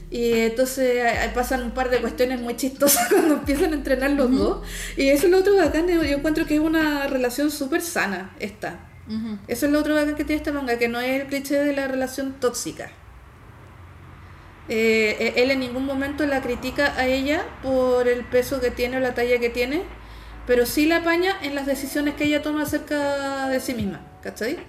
Y 0.09 0.33
entonces 0.33 1.05
ahí 1.05 1.31
pasan 1.33 1.63
un 1.63 1.71
par 1.71 1.89
de 1.89 1.99
cuestiones 1.99 2.41
muy 2.41 2.55
chistosas 2.55 3.07
cuando 3.09 3.35
empiezan 3.35 3.71
a 3.71 3.75
entrenar 3.75 4.11
los 4.11 4.31
dos. 4.31 4.67
Y 4.97 5.07
eso 5.07 5.27
es 5.27 5.31
lo 5.31 5.39
otro 5.39 5.55
bacán, 5.55 5.87
yo 5.87 6.01
encuentro 6.03 6.45
que 6.45 6.55
es 6.55 6.59
una 6.59 7.07
relación 7.07 7.49
súper 7.49 7.81
sana 7.81 8.35
esta. 8.39 8.86
Eso 9.47 9.65
es 9.65 9.71
lo 9.71 9.79
otro 9.79 9.95
que 10.15 10.23
tiene 10.23 10.35
este 10.35 10.51
manga, 10.51 10.77
que 10.77 10.87
no 10.87 10.99
es 10.99 11.21
el 11.21 11.27
cliché 11.27 11.55
de 11.55 11.73
la 11.73 11.87
relación 11.87 12.33
tóxica. 12.39 12.91
Eh, 14.69 15.33
él 15.37 15.51
en 15.51 15.61
ningún 15.61 15.85
momento 15.85 16.25
la 16.25 16.41
critica 16.41 16.93
a 16.97 17.05
ella 17.07 17.45
por 17.63 18.07
el 18.07 18.25
peso 18.25 18.59
que 18.59 18.69
tiene 18.69 18.97
o 18.97 18.99
la 18.99 19.13
talla 19.13 19.39
que 19.39 19.49
tiene, 19.49 19.83
pero 20.45 20.65
sí 20.65 20.85
la 20.85 20.97
apaña 20.97 21.35
en 21.41 21.55
las 21.55 21.65
decisiones 21.65 22.15
que 22.15 22.25
ella 22.25 22.41
toma 22.41 22.63
acerca 22.63 23.47
de 23.49 23.59
sí 23.59 23.73
misma, 23.73 24.01
¿cachai? 24.21 24.59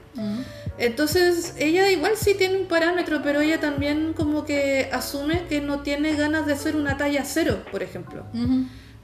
Entonces, 0.78 1.54
ella 1.58 1.90
igual 1.90 2.12
sí 2.16 2.34
tiene 2.36 2.58
un 2.58 2.66
parámetro, 2.68 3.20
pero 3.22 3.40
ella 3.40 3.58
también 3.58 4.12
como 4.12 4.44
que 4.44 4.88
asume 4.92 5.46
que 5.48 5.60
no 5.60 5.80
tiene 5.80 6.14
ganas 6.14 6.46
de 6.46 6.56
ser 6.56 6.76
una 6.76 6.96
talla 6.96 7.24
cero, 7.24 7.64
por 7.72 7.82
ejemplo. 7.82 8.24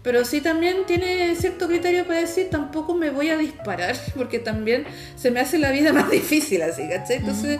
Pero 0.05 0.22
sí 0.26 0.42
también 0.42 0.84
tiene 0.86 1.34
cierto 1.34 1.66
criterio 1.66 2.07
para 2.07 2.20
decir, 2.20 2.50
tampoco 2.50 2.94
me 2.94 3.09
voy 3.09 3.30
a 3.30 3.38
disparar, 3.38 3.96
porque 4.14 4.38
también 4.38 4.84
se 5.16 5.30
me 5.30 5.40
hace 5.40 5.59
la 5.59 5.70
vida 5.70 5.92
más 5.94 6.11
difícil 6.11 6.62
así, 6.62 6.86
¿cachai? 6.88 7.16
Entonces, 7.16 7.59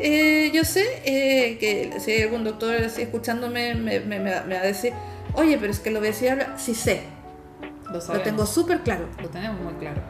eh, 0.00 0.50
yo 0.54 0.64
sé 0.64 0.84
eh, 1.04 1.58
que 1.58 2.00
si 2.00 2.12
hay 2.12 2.22
algún 2.22 2.44
doctor 2.44 2.74
así 2.76 3.02
escuchándome, 3.02 3.74
me, 3.74 4.00
me, 4.00 4.18
me, 4.18 4.32
va 4.32 4.60
a 4.60 4.66
decir, 4.66 4.94
oye, 5.34 5.58
pero 5.58 5.70
es 5.70 5.80
que 5.80 5.90
lo 5.90 5.98
voy 5.98 6.08
a 6.08 6.10
decir, 6.12 6.30
habla, 6.30 6.58
sí 6.58 6.74
sé. 6.74 7.02
Lo, 7.92 8.14
lo 8.14 8.22
tengo 8.22 8.46
súper 8.46 8.80
claro. 8.80 9.06
Lo 9.20 9.28
tenemos 9.28 9.60
muy 9.60 9.74
claro. 9.74 10.00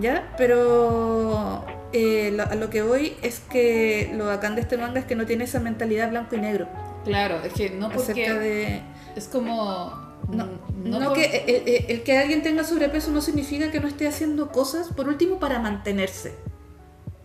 ¿Ya? 0.00 0.34
Pero 0.36 1.64
eh, 1.92 2.32
lo, 2.34 2.42
a 2.42 2.56
lo 2.56 2.70
que 2.70 2.82
voy 2.82 3.14
es 3.22 3.38
que 3.38 4.10
lo 4.16 4.26
bacán 4.26 4.56
de 4.56 4.62
este 4.62 4.76
manga 4.76 4.98
es 4.98 5.06
que 5.06 5.14
no 5.14 5.26
tiene 5.26 5.44
esa 5.44 5.60
mentalidad 5.60 6.10
blanco 6.10 6.34
y 6.34 6.40
negro. 6.40 6.66
Claro, 7.04 7.40
es 7.44 7.52
que 7.52 7.70
no 7.70 7.88
porque... 7.88 8.32
de... 8.32 8.82
Es 9.14 9.26
como 9.26 10.09
no, 10.30 11.00
no, 11.00 11.12
que 11.12 11.44
el, 11.46 11.90
el, 11.90 12.02
que 12.02 12.18
alguien 12.18 12.42
tenga 12.42 12.64
sobrepeso 12.64 13.10
no 13.10 13.20
significa 13.20 13.70
que 13.70 13.80
no 13.80 13.88
esté 13.88 14.06
haciendo 14.06 14.50
cosas, 14.50 14.88
por 14.88 15.08
último, 15.08 15.38
para 15.38 15.58
mantenerse. 15.58 16.34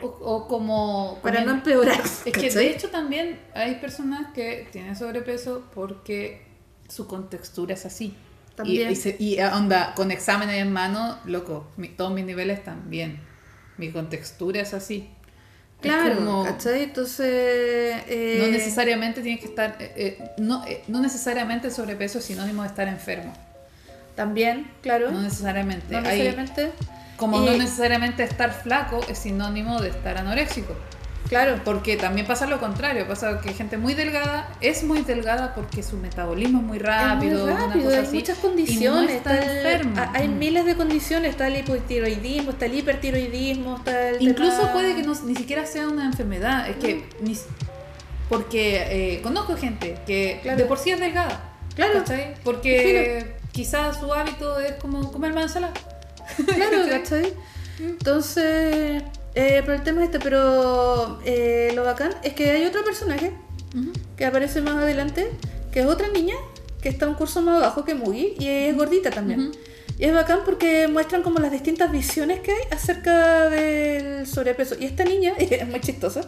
O, 0.01 0.07
o 0.07 0.47
como... 0.47 1.19
Para 1.21 1.43
no 1.43 1.51
empeorar. 1.51 2.01
Es 2.25 2.33
que 2.33 2.49
de 2.49 2.69
hecho 2.69 2.89
también 2.89 3.39
hay 3.53 3.75
personas 3.75 4.33
que 4.33 4.67
tienen 4.71 4.95
sobrepeso 4.95 5.63
porque 5.73 6.45
su 6.89 7.07
contextura 7.07 7.73
es 7.73 7.85
así. 7.85 8.15
También. 8.55 8.91
Y, 8.91 9.23
y, 9.23 9.35
y, 9.35 9.41
onda, 9.41 9.93
con 9.95 10.11
exámenes 10.11 10.61
en 10.61 10.71
mano, 10.71 11.17
loco, 11.25 11.67
mi, 11.77 11.89
todos 11.89 12.13
mis 12.13 12.25
niveles 12.25 12.63
también. 12.63 13.19
Mi 13.77 13.91
contextura 13.91 14.61
es 14.61 14.73
así. 14.73 15.09
Claro, 15.81 16.15
como, 16.15 16.43
¿cachai? 16.43 16.83
Entonces... 16.83 17.27
Eh, 18.07 18.39
no 18.41 18.47
necesariamente 18.47 19.21
tienes 19.21 19.39
que 19.39 19.47
estar... 19.47 19.75
Eh, 19.79 19.93
eh, 19.95 20.31
no, 20.37 20.65
eh, 20.65 20.83
no 20.87 20.99
necesariamente 20.99 21.67
el 21.67 21.73
sobrepeso 21.73 22.19
es 22.19 22.25
sinónimo 22.25 22.63
de 22.63 22.69
estar 22.69 22.87
enfermo. 22.87 23.33
También, 24.15 24.71
claro. 24.81 25.11
No 25.11 25.21
necesariamente. 25.21 25.93
No 25.93 26.01
necesariamente. 26.01 26.61
Hay, 26.61 26.71
como 27.17 27.39
no 27.39 27.51
necesariamente 27.51 28.23
estar 28.23 28.51
flaco 28.51 29.01
es 29.07 29.19
sinónimo 29.19 29.81
de 29.81 29.89
estar 29.89 30.17
anoréxico. 30.17 30.75
Claro. 31.27 31.59
Porque 31.65 31.97
también 31.97 32.27
pasa 32.27 32.45
lo 32.45 32.59
contrario, 32.59 33.07
pasa 33.07 33.41
que 33.41 33.51
gente 33.53 33.77
muy 33.77 33.93
delgada 33.95 34.47
es 34.61 34.83
muy 34.83 35.01
delgada 35.01 35.55
porque 35.55 35.81
su 35.81 35.97
metabolismo 35.97 36.59
es 36.59 36.65
muy 36.65 36.77
rápido, 36.79 37.47
es 37.49 37.55
muy 37.55 37.65
rápido 37.67 37.89
hay 37.89 37.95
así, 37.97 38.15
muchas 38.17 38.37
condiciones, 38.37 39.09
no 39.09 39.17
está 39.17 39.39
está 39.39 39.51
el, 39.51 39.65
enferma. 39.81 40.11
hay 40.13 40.27
miles 40.27 40.65
de 40.65 40.75
condiciones, 40.75 41.31
está 41.31 41.47
el 41.47 41.57
hipotiroidismo, 41.57 42.51
está 42.51 42.65
el 42.67 42.75
hipertiroidismo, 42.75 43.77
está 43.77 44.09
el 44.09 44.21
Incluso 44.21 44.57
tema- 44.59 44.73
puede 44.73 44.95
que 44.95 45.01
no, 45.03 45.15
ni 45.23 45.35
siquiera 45.35 45.65
sea 45.65 45.87
una 45.87 46.05
enfermedad, 46.05 46.69
es 46.69 46.75
que 46.77 47.09
ni, 47.21 47.35
porque 48.29 49.15
eh, 49.15 49.21
conozco 49.21 49.55
gente 49.57 49.97
que 50.05 50.39
Claro. 50.43 50.57
de 50.59 50.65
por 50.65 50.77
sí 50.77 50.91
es 50.91 50.99
delgada, 50.99 51.41
Claro. 51.75 51.93
¿cachai? 51.99 52.35
Porque 52.43 53.35
quizás 53.51 53.99
su 53.99 54.13
hábito 54.13 54.59
es 54.59 54.73
como 54.73 55.11
comer 55.11 55.35
ensalada. 55.37 55.73
Claro. 56.45 56.77
¿cachai? 56.89 57.33
Entonces, 57.79 59.03
eh, 59.35 59.61
pero 59.65 59.73
el 59.73 59.83
tema 59.83 60.01
es 60.01 60.07
este, 60.07 60.19
pero 60.19 61.19
eh, 61.25 61.71
lo 61.75 61.83
bacán 61.83 62.13
es 62.23 62.33
que 62.33 62.51
hay 62.51 62.65
otro 62.65 62.83
personaje 62.83 63.33
que 64.15 64.25
aparece 64.25 64.61
más 64.61 64.75
adelante, 64.75 65.29
que 65.71 65.81
es 65.81 65.85
otra 65.85 66.07
niña 66.07 66.35
que 66.81 66.87
está 66.89 67.07
un 67.07 67.15
curso 67.15 67.41
más 67.41 67.57
abajo 67.61 67.83
que 67.83 67.95
Mugi 67.95 68.35
y 68.39 68.47
es 68.47 68.77
gordita 68.77 69.09
también. 69.09 69.51
Y 69.97 70.05
es 70.05 70.13
bacán 70.13 70.39
porque 70.45 70.87
muestran 70.89 71.21
como 71.23 71.39
las 71.39 71.51
distintas 71.51 71.91
visiones 71.91 72.41
que 72.41 72.51
hay 72.51 72.61
acerca 72.71 73.49
del 73.49 74.27
sobrepeso. 74.27 74.75
Y 74.79 74.85
esta 74.85 75.05
niña 75.05 75.33
es 75.37 75.67
muy 75.67 75.79
chistosa 75.79 76.21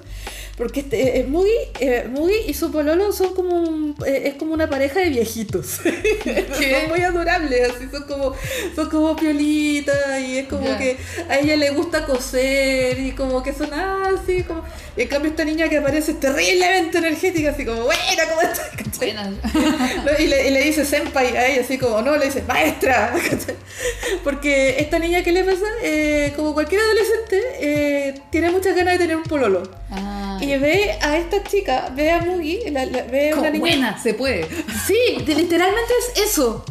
porque 0.58 0.80
este, 0.80 1.20
eh, 1.20 1.24
Mugi, 1.26 1.52
eh, 1.80 2.08
Mugi 2.10 2.34
y 2.48 2.54
su 2.56 2.72
pololo 2.72 3.12
son 3.12 3.36
como 3.36 3.56
un- 3.60 3.96
eh, 4.06 4.24
es 4.26 4.34
como 4.36 4.54
una 4.54 4.68
pareja 4.70 5.02
de 5.02 5.10
viejitos. 5.10 5.68
son 5.84 6.90
muy 6.90 7.02
adorables, 7.02 7.70
así 7.76 7.88
son 7.92 8.04
como 8.04 8.34
son 8.76 8.90
como 8.90 9.16
piolitas 9.16 10.20
y 10.22 10.40
es 10.40 10.48
como 10.48 10.66
que 10.78 10.98
a 11.30 11.38
ella 11.38 11.56
le 11.58 11.70
gusta 11.72 12.06
coser 12.06 12.98
y 13.00 13.12
como 13.12 13.44
que 13.44 13.54
son 13.54 13.72
así 13.74 14.44
como 14.44 14.64
y 14.96 15.04
en 15.04 15.08
cambio 15.10 15.30
esta 15.30 15.46
niña 15.46 15.70
que 15.70 15.78
aparece 15.78 16.12
es 16.14 16.20
terriblemente 16.20 16.98
energética 16.98 17.52
así 17.52 17.64
como 17.66 17.84
buena 17.84 18.24
¿cómo 18.30 18.42
estás? 18.42 18.72
Y, 20.20 20.26
le, 20.28 20.48
y 20.48 20.52
le 20.52 20.64
dice 20.64 20.86
senpai 20.86 21.36
a 21.38 21.48
ella, 21.48 21.62
así 21.62 21.78
como, 21.78 22.02
no, 22.02 22.18
le 22.18 22.26
dice 22.26 22.42
maestra. 22.48 23.14
¿cachai? 23.14 23.57
Porque 24.24 24.78
esta 24.80 25.00
niña, 25.00 25.24
¿qué 25.24 25.32
le 25.32 25.44
pasa? 25.44 25.66
Eh, 25.84 26.34
como 26.36 26.54
cualquier 26.54 26.82
adolescente, 26.82 27.42
eh, 27.60 28.22
tiene 28.32 28.52
muchas 28.52 28.76
ganas 28.76 28.94
de 28.94 29.00
tener 29.00 29.18
un 29.18 29.24
pololo. 29.24 29.64
Ah, 29.92 30.38
Y 30.42 30.56
ve 30.58 30.98
a 31.02 31.18
esta 31.18 31.44
chica, 31.44 31.92
ve 31.96 32.12
a 32.12 32.20
Mugi, 32.20 32.70
la- 32.70 32.86
la- 32.86 33.04
ve 33.04 33.30
a 33.30 33.32
como 33.32 33.42
una 33.42 33.50
niña. 33.52 33.60
buena, 33.60 34.02
se 34.02 34.14
puede. 34.14 34.48
Sí, 34.86 34.96
literalmente 35.26 35.94
es 36.16 36.24
eso. 36.30 36.64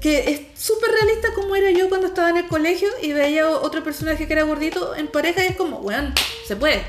Que 0.00 0.18
es 0.30 0.40
súper 0.62 0.90
realista 0.90 1.28
como 1.34 1.56
era 1.56 1.70
yo 1.70 1.88
cuando 1.88 2.08
estaba 2.08 2.28
en 2.28 2.36
el 2.36 2.46
colegio 2.46 2.88
y 3.00 3.12
veía 3.14 3.48
otro 3.48 3.82
personaje 3.82 4.26
que 4.26 4.32
era 4.34 4.42
gordito 4.42 4.94
en 4.94 5.08
pareja 5.08 5.42
y 5.42 5.48
es 5.48 5.56
como, 5.56 5.78
weón, 5.78 6.12
se 6.46 6.56
puede. 6.56 6.82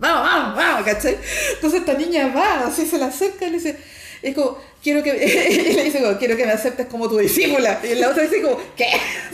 Vamos, 0.00 0.22
vamos, 0.28 0.56
vamos, 0.56 0.82
¿cachai? 0.84 1.16
Entonces 1.54 1.80
esta 1.80 1.94
niña 1.94 2.32
va, 2.34 2.66
así 2.66 2.84
se 2.84 2.98
la 2.98 3.06
acerca 3.06 3.46
y 3.46 3.50
le 3.50 3.58
dice, 3.58 3.78
es 4.22 4.34
como, 4.34 4.58
quiero 4.82 5.02
que, 5.02 5.10
y 5.70 5.72
le 5.74 5.84
dice 5.84 6.00
como, 6.02 6.18
quiero 6.18 6.36
que 6.36 6.44
me 6.46 6.52
aceptes 6.52 6.86
como 6.86 7.08
tu 7.08 7.18
discípula. 7.18 7.80
Y 7.82 7.94
la 7.94 8.10
otra 8.10 8.24
dice 8.24 8.42
como, 8.42 8.58
¿qué? 8.76 8.86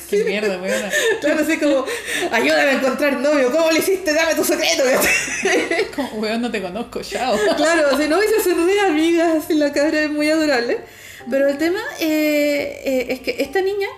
Qué 0.08 0.24
mierda, 0.24 0.56
buena. 0.58 0.90
Claro, 1.20 1.40
así 1.42 1.58
como, 1.58 1.84
ayúdame 2.30 2.70
a 2.70 2.72
encontrar 2.72 3.18
novio, 3.20 3.50
¿cómo 3.50 3.70
lo 3.70 3.76
hiciste? 3.76 4.12
Dame 4.14 4.34
tu 4.34 4.44
secreto. 4.44 4.82
Como, 5.96 6.08
weón, 6.20 6.40
no 6.40 6.50
te 6.50 6.62
conozco, 6.62 7.02
chao. 7.02 7.36
Claro, 7.56 7.96
si 7.98 8.08
no, 8.08 8.22
y 8.22 8.26
se 8.28 8.36
hacen 8.36 8.66
re 8.66 8.80
amigas, 8.80 9.44
así 9.44 9.54
la 9.54 9.72
cabra 9.72 10.02
es 10.04 10.10
muy 10.10 10.30
adorable. 10.30 10.78
Pero 11.30 11.48
el 11.48 11.58
tema 11.58 11.80
eh, 12.00 12.80
eh, 12.84 13.06
es 13.10 13.20
que 13.20 13.36
esta 13.42 13.60
niña, 13.60 13.88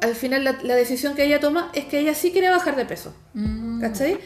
al 0.00 0.14
final 0.14 0.44
la, 0.44 0.58
la 0.62 0.76
decisión 0.76 1.16
que 1.16 1.24
ella 1.24 1.40
toma 1.40 1.72
es 1.74 1.86
que 1.86 1.98
ella 1.98 2.14
sí 2.14 2.30
quiere 2.30 2.48
bajar 2.50 2.76
de 2.76 2.84
peso, 2.84 3.12
Mm. 3.34 3.80
¿cachai? 3.80 4.18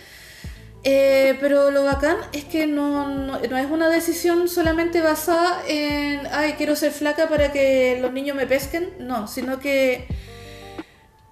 Eh, 0.84 1.36
pero 1.40 1.70
lo 1.70 1.84
bacán 1.84 2.16
es 2.32 2.44
que 2.44 2.66
no, 2.66 3.08
no, 3.08 3.38
no 3.38 3.56
es 3.56 3.70
una 3.70 3.88
decisión 3.88 4.48
solamente 4.48 5.00
basada 5.00 5.62
en, 5.68 6.22
ay, 6.32 6.54
quiero 6.54 6.74
ser 6.74 6.90
flaca 6.90 7.28
para 7.28 7.52
que 7.52 7.98
los 8.00 8.12
niños 8.12 8.36
me 8.36 8.46
pesquen, 8.46 8.90
no, 8.98 9.28
sino 9.28 9.60
que 9.60 10.06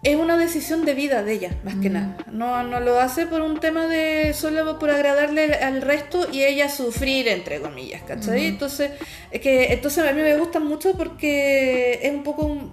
es 0.03 0.17
una 0.17 0.37
decisión 0.39 0.85
de 0.85 0.95
vida 0.95 1.23
de 1.25 1.33
ella, 1.33 1.51
más 1.65 1.75
que 1.75 1.91
Mm. 1.91 1.93
nada. 1.93 2.17
No, 2.31 2.63
no 2.63 2.79
lo 2.81 3.01
hace 3.01 3.27
por 3.27 3.41
un 3.43 3.59
tema 3.61 3.87
de 3.87 4.33
solo 4.35 4.79
por 4.79 4.89
agradarle 4.91 5.53
al 5.55 5.83
resto 5.83 6.29
y 6.33 6.45
ella 6.45 6.69
sufrir, 6.71 7.27
entre 7.29 7.61
comillas, 7.61 8.03
¿cachai? 8.03 8.39
Ujú. 8.39 8.49
Entonces, 8.49 8.93
es 9.33 9.41
que, 9.41 9.73
entonces 9.73 10.09
a 10.09 10.13
mí 10.13 10.23
me 10.23 10.37
gusta 10.39 10.61
mucho 10.61 10.97
porque 10.97 11.99
es 12.03 12.13
un 12.13 12.23
poco 12.23 12.45
un- 12.45 12.73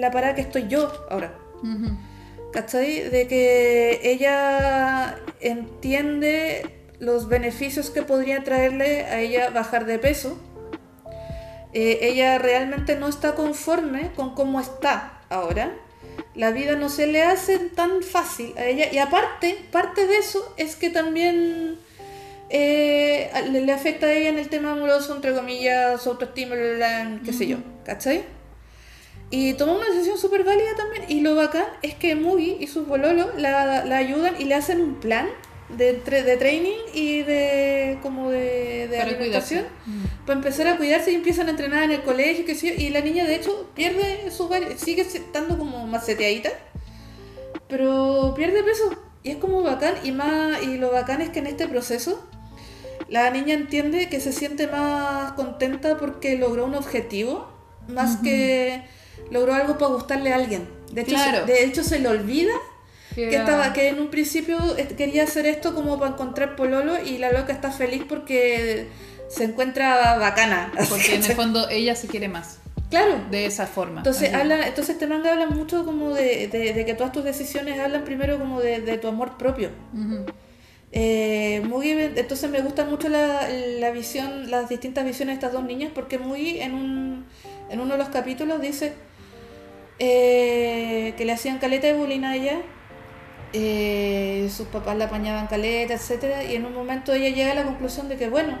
la 0.00 0.10
parada 0.12 0.34
que 0.36 0.42
estoy 0.42 0.68
yo 0.68 0.90
ahora. 1.10 1.34
¿Cachai? 2.52 3.08
De 3.08 3.26
que 3.26 4.00
ella 4.02 5.16
entiende 5.40 6.82
los 6.98 7.28
beneficios 7.28 7.90
que 7.90 8.02
podría 8.02 8.44
traerle 8.44 9.04
a 9.04 9.20
ella 9.20 9.50
bajar 9.50 9.86
de 9.86 9.98
peso. 9.98 10.38
Eh, 11.72 12.00
ella 12.02 12.38
realmente 12.38 12.96
no 12.96 13.08
está 13.08 13.34
conforme 13.34 14.12
con 14.14 14.34
cómo 14.34 14.60
está 14.60 15.20
ahora. 15.30 15.74
La 16.34 16.50
vida 16.50 16.76
no 16.76 16.90
se 16.90 17.06
le 17.06 17.22
hace 17.22 17.58
tan 17.58 18.02
fácil 18.02 18.52
a 18.58 18.66
ella. 18.66 18.92
Y 18.92 18.98
aparte, 18.98 19.56
parte 19.70 20.06
de 20.06 20.18
eso 20.18 20.54
es 20.58 20.76
que 20.76 20.90
también 20.90 21.78
eh, 22.50 23.30
le, 23.50 23.72
afecta 23.72 24.06
a 24.06 24.12
ella 24.12 24.28
en 24.28 24.38
el 24.38 24.50
tema 24.50 24.72
amoroso, 24.72 25.16
entre 25.16 25.34
comillas, 25.34 26.02
su 26.02 26.10
autoestima, 26.10 26.54
bla, 26.54 26.74
bla, 26.74 27.04
bla, 27.04 27.20
qué 27.24 27.32
sé 27.32 27.46
yo. 27.46 27.56
¿Cachai? 27.84 28.41
Y 29.32 29.54
toma 29.54 29.72
una 29.72 29.88
decisión 29.88 30.16
súper 30.18 30.44
válida 30.44 30.76
también. 30.76 31.06
Y 31.08 31.20
lo 31.22 31.34
bacán 31.34 31.64
es 31.82 31.96
que 31.96 32.14
Mugi 32.14 32.58
y 32.60 32.68
sus 32.68 32.86
bololos 32.86 33.28
la, 33.36 33.84
la 33.84 33.96
ayudan 33.96 34.40
y 34.40 34.44
le 34.44 34.54
hacen 34.54 34.80
un 34.80 35.00
plan 35.00 35.26
de, 35.76 35.94
de 35.94 36.36
training 36.36 36.78
y 36.92 37.22
de 37.22 37.98
como 38.02 38.30
de, 38.30 38.88
de 38.88 38.96
Para 38.96 39.10
alimentación 39.10 39.64
cuidarse. 39.64 39.90
Mm. 39.90 40.26
para 40.26 40.38
empezar 40.38 40.66
a 40.68 40.76
cuidarse 40.76 41.12
y 41.12 41.14
empiezan 41.14 41.46
a 41.48 41.50
entrenar 41.50 41.84
en 41.84 41.92
el 41.92 42.02
colegio 42.02 42.44
sé 42.54 42.68
yo, 42.68 42.82
y 42.82 42.90
la 42.90 43.00
niña 43.00 43.24
de 43.26 43.36
hecho 43.36 43.70
pierde 43.74 44.30
su 44.30 44.50
sigue 44.76 45.02
estando 45.02 45.58
como 45.58 45.86
maceteadita 45.86 46.50
pero 47.68 48.34
pierde 48.36 48.62
peso 48.62 48.96
y 49.22 49.30
es 49.30 49.36
como 49.36 49.62
bacán 49.62 49.94
y 50.04 50.12
más 50.12 50.62
y 50.62 50.76
lo 50.76 50.92
bacán 50.92 51.22
es 51.22 51.30
que 51.30 51.38
en 51.38 51.46
este 51.46 51.66
proceso 51.68 52.22
la 53.08 53.30
niña 53.30 53.54
entiende 53.54 54.08
que 54.08 54.20
se 54.20 54.32
siente 54.32 54.66
más 54.66 55.32
contenta 55.32 55.96
porque 55.96 56.36
logró 56.36 56.66
un 56.66 56.74
objetivo 56.74 57.48
más 57.88 58.16
que 58.18 58.84
logró 59.30 59.54
algo 59.54 59.78
para 59.78 59.92
gustarle 59.92 60.32
a 60.32 60.36
alguien 60.36 60.68
de 60.92 61.02
hecho, 61.02 61.12
Claro. 61.14 61.46
se, 61.46 61.52
de 61.52 61.64
hecho 61.64 61.82
se 61.82 61.98
le 61.98 62.08
olvida 62.08 62.52
Que 63.14 63.34
estaba 63.36 63.72
que 63.72 63.88
en 63.88 63.98
un 64.00 64.08
principio 64.08 64.58
eh, 64.78 64.88
quería 64.96 65.24
hacer 65.24 65.46
esto 65.46 65.74
como 65.74 65.98
para 65.98 66.12
encontrar 66.12 66.56
pololo 66.56 67.02
y 67.02 67.18
la 67.18 67.30
loca 67.32 67.52
está 67.52 67.70
feliz 67.70 68.02
porque 68.08 68.86
se 69.28 69.44
encuentra 69.44 70.16
bacana. 70.18 70.70
Porque 70.90 71.14
en 71.16 71.24
el 71.24 71.32
fondo 71.32 71.68
ella 71.70 71.94
se 71.94 72.06
quiere 72.06 72.28
más. 72.28 72.58
Claro. 72.90 73.22
De 73.30 73.46
esa 73.46 73.66
forma. 73.66 74.00
Entonces, 74.00 74.32
habla, 74.34 74.66
entonces 74.68 74.94
este 74.96 75.06
manga 75.06 75.32
habla 75.32 75.46
mucho 75.46 75.84
como 75.86 76.12
de, 76.14 76.48
de- 76.48 76.74
de 76.74 76.84
que 76.84 76.92
todas 76.94 77.12
tus 77.12 77.24
decisiones 77.24 77.78
hablan 77.80 78.04
primero 78.04 78.38
como 78.38 78.60
de, 78.60 78.80
de 78.82 78.98
tu 78.98 79.08
amor 79.08 79.38
propio. 79.38 79.70
Ujú. 79.94 80.26
Eh, 80.94 81.62
Mugi, 81.66 81.90
entonces 81.92 82.50
me 82.50 82.60
gusta 82.60 82.84
mucho 82.84 83.08
la, 83.08 83.48
la 83.48 83.90
visión, 83.90 84.50
las 84.50 84.68
distintas 84.68 85.04
visiones 85.06 85.34
de 85.34 85.38
estas 85.46 85.52
dos 85.52 85.64
niñas, 85.64 85.90
porque 85.94 86.18
Mugi 86.18 86.60
en, 86.60 86.74
un, 86.74 87.24
en 87.72 87.80
uno 87.80 87.92
de 87.92 87.98
los 87.98 88.10
capítulos 88.10 88.60
dice 88.60 88.92
eh, 89.98 91.14
que 91.16 91.24
le 91.24 91.32
hacían 91.32 91.58
caleta 91.58 91.86
de 91.86 91.94
bullying 91.94 92.24
a 92.24 92.36
ella, 92.36 92.60
eh, 93.54 94.48
sus 94.54 94.66
papás 94.66 94.96
la 94.96 95.06
apañaban 95.06 95.46
caleta, 95.46 95.94
etcétera, 95.94 96.44
y 96.44 96.54
en 96.54 96.66
un 96.66 96.74
momento 96.74 97.14
ella 97.14 97.30
llega 97.30 97.52
a 97.52 97.54
la 97.54 97.64
conclusión 97.64 98.08
de 98.10 98.16
que 98.16 98.28
bueno, 98.28 98.58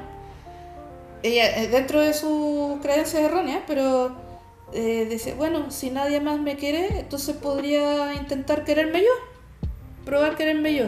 ella 1.22 1.62
eh, 1.62 1.68
dentro 1.68 2.00
de 2.00 2.14
sus 2.14 2.80
creencias 2.80 3.22
erróneas, 3.22 3.60
pero 3.66 4.16
dice, 4.72 5.34
bueno, 5.34 5.70
si 5.70 5.90
nadie 5.90 6.18
más 6.20 6.40
me 6.40 6.56
quiere, 6.56 7.00
entonces 7.00 7.36
podría 7.36 8.14
intentar 8.14 8.64
quererme 8.64 9.02
yo, 9.02 9.10
probar 10.06 10.36
quererme 10.36 10.74
yo. 10.74 10.86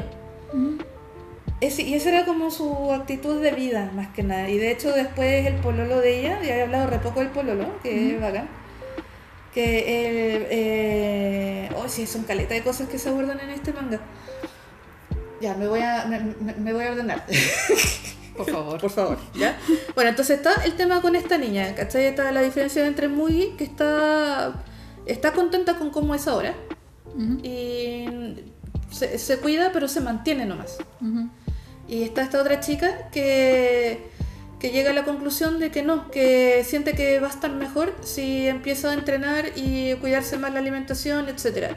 Ese- 1.66 1.82
y 1.82 1.94
esa 1.94 2.10
era 2.10 2.24
como 2.24 2.50
su 2.50 2.92
actitud 2.92 3.40
de 3.40 3.52
vida, 3.52 3.90
más 3.94 4.08
que 4.08 4.22
nada. 4.22 4.48
Y 4.50 4.58
de 4.58 4.70
hecho 4.72 4.92
después 4.92 5.46
el 5.46 5.54
pololo 5.56 6.00
de 6.00 6.20
ella, 6.20 6.42
ya 6.42 6.56
he 6.56 6.62
hablado 6.62 6.88
re 6.88 6.98
poco 6.98 7.20
del 7.20 7.30
pololo, 7.30 7.80
que 7.82 8.14
es 8.14 8.20
bacán. 8.20 8.48
Que 9.52 9.78
el... 9.78 10.46
Eh, 10.50 11.70
oh, 11.76 11.88
sí, 11.88 12.06
son 12.06 12.24
caleta 12.24 12.54
de 12.54 12.62
cosas 12.62 12.88
que 12.88 12.98
se 12.98 13.08
abordan 13.08 13.38
en 13.40 13.50
este 13.50 13.72
manga. 13.72 14.00
Ya, 15.40 15.54
me 15.54 15.68
voy 15.68 15.80
a, 15.80 16.06
me, 16.06 16.20
me- 16.20 16.54
me 16.54 16.72
voy 16.72 16.84
a 16.84 16.92
ordenar. 16.92 17.24
Por 18.36 18.50
favor. 18.50 18.80
Por 18.80 18.90
favor, 18.90 19.18
¿ya? 19.34 19.56
Bueno, 19.94 20.10
entonces 20.10 20.38
está 20.38 20.64
el 20.64 20.74
tema 20.74 21.00
con 21.00 21.14
esta 21.14 21.38
niña, 21.38 21.72
¿cachai? 21.76 22.06
Está 22.06 22.32
la 22.32 22.42
diferencia 22.42 22.84
entre 22.84 23.06
Mugi, 23.06 23.50
que 23.56 23.62
está, 23.62 24.64
está 25.06 25.32
contenta 25.32 25.76
con 25.76 25.90
cómo 25.90 26.14
es 26.16 26.26
ahora. 26.26 26.52
Y 27.44 28.06
se, 28.90 29.18
se 29.18 29.38
cuida, 29.38 29.70
pero 29.72 29.86
se 29.86 30.00
mantiene 30.00 30.46
nomás. 30.46 30.78
Ujú. 31.00 31.28
Y 31.88 32.02
está 32.02 32.22
esta 32.22 32.40
otra 32.40 32.60
chica 32.60 33.08
que, 33.10 34.00
que 34.58 34.70
llega 34.70 34.90
a 34.90 34.94
la 34.94 35.04
conclusión 35.04 35.58
de 35.58 35.70
que 35.70 35.82
no, 35.82 36.10
que 36.10 36.64
siente 36.64 36.94
que 36.94 37.20
va 37.20 37.28
a 37.28 37.30
estar 37.30 37.52
mejor 37.52 37.94
si 38.02 38.48
empieza 38.48 38.90
a 38.90 38.94
entrenar 38.94 39.52
y 39.56 39.94
cuidarse 39.94 40.38
más 40.38 40.52
la 40.52 40.60
alimentación, 40.60 41.28
etc. 41.28 41.76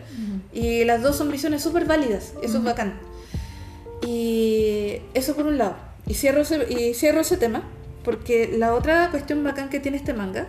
Y 0.53 0.86
las 0.86 1.01
dos 1.01 1.18
son 1.18 1.30
visiones 1.32 1.62
súper 1.62 1.86
válidas, 1.86 2.34
eso 2.41 2.58
es 2.60 2.64
bacán. 2.64 2.99
Y 4.05 5.01
eso 5.14 5.36
por 5.36 5.47
un 5.47 5.58
lado. 5.58 5.76
Y 6.05 6.14
cierro, 6.14 6.41
ese, 6.41 6.66
y 6.72 6.93
cierro 6.93 7.20
ese 7.20 7.36
tema, 7.36 7.64
porque 8.03 8.55
la 8.58 8.74
otra 8.74 9.12
cuestión 9.12 9.43
bacán 9.43 9.70
que 9.70 9.82
tiene 9.82 9.97
este 9.97 10.14
manga 10.14 10.47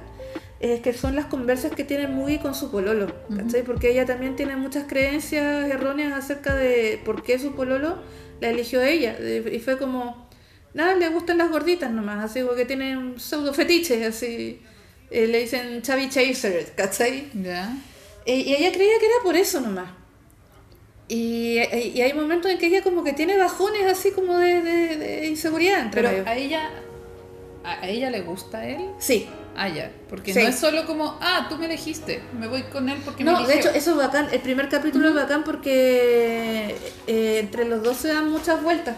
es 0.60 0.80
que 0.80 0.92
son 0.92 1.14
las 1.14 1.26
conversas 1.26 1.72
que 1.72 1.84
tiene 1.84 2.08
Mugi 2.08 2.38
con 2.38 2.54
su 2.54 2.70
pololo, 2.70 3.06
¿cachai? 3.36 3.62
Porque 3.62 3.90
ella 3.90 4.04
también 4.06 4.34
tiene 4.36 4.56
muchas 4.56 4.84
creencias 4.88 5.70
erróneas 5.70 6.12
acerca 6.12 6.54
de 6.54 7.00
por 7.04 7.22
qué 7.22 7.38
su 7.38 7.54
pololo 7.54 7.96
la 8.40 8.50
eligió 8.50 8.80
a 8.80 8.88
ella. 8.88 9.16
Y 9.20 9.58
fue 9.60 9.78
como, 9.78 10.28
nada, 10.74 10.94
le 10.96 11.08
gustan 11.10 11.38
las 11.38 11.50
gorditas 11.50 11.90
nomás, 11.92 12.24
así 12.24 12.42
porque 12.42 12.64
tiene 12.64 12.96
un 12.96 13.20
pseudo 13.20 13.54
fetiche, 13.54 14.04
así. 14.04 14.60
Eh, 15.10 15.26
le 15.28 15.40
dicen 15.42 15.80
Chavi 15.82 16.08
Chaser, 16.08 16.72
¿cachai? 16.74 17.28
Ya. 17.40 17.72
Y, 18.26 18.32
y 18.32 18.54
ella 18.56 18.72
creía 18.72 18.98
que 18.98 19.06
era 19.06 19.14
por 19.22 19.36
eso 19.36 19.60
nomás. 19.60 19.90
Y, 21.10 21.58
y 21.94 22.00
hay 22.02 22.12
momentos 22.12 22.50
en 22.50 22.58
que 22.58 22.66
ella 22.66 22.82
como 22.82 23.02
que 23.02 23.14
tiene 23.14 23.38
bajones 23.38 23.86
así 23.86 24.10
como 24.10 24.36
de, 24.36 24.60
de- 24.60 24.96
de 24.98 25.26
inseguridad 25.26 25.80
entre 25.80 26.02
Pero 26.02 26.12
medio. 26.18 26.28
a 26.28 26.36
ella. 26.36 26.70
A 27.64 27.88
ella 27.88 28.10
le 28.10 28.20
gusta 28.22 28.68
él. 28.68 28.90
Sí. 28.98 29.26
Ah, 29.60 29.68
ya. 29.68 29.90
Porque 30.08 30.32
Sí. 30.32 30.40
no 30.40 30.48
es 30.48 30.56
solo 30.56 30.86
como, 30.86 31.18
ah, 31.20 31.46
tú 31.48 31.56
me 31.58 31.66
elegiste. 31.66 32.22
Me 32.38 32.46
voy 32.46 32.62
con 32.62 32.88
él 32.88 32.98
porque 33.04 33.24
me 33.24 33.32
No, 33.32 33.44
de 33.44 33.58
hecho 33.58 33.70
eso 33.70 33.90
es 33.90 33.96
bacán. 33.96 34.28
El 34.30 34.40
primer 34.40 34.68
capítulo 34.68 35.08
es 35.08 35.14
bacán 35.16 35.42
porque 35.42 36.76
eh, 37.08 37.38
entre 37.40 37.64
los 37.64 37.82
dos 37.82 37.96
se 37.96 38.08
dan 38.08 38.30
muchas 38.30 38.62
vueltas. 38.62 38.94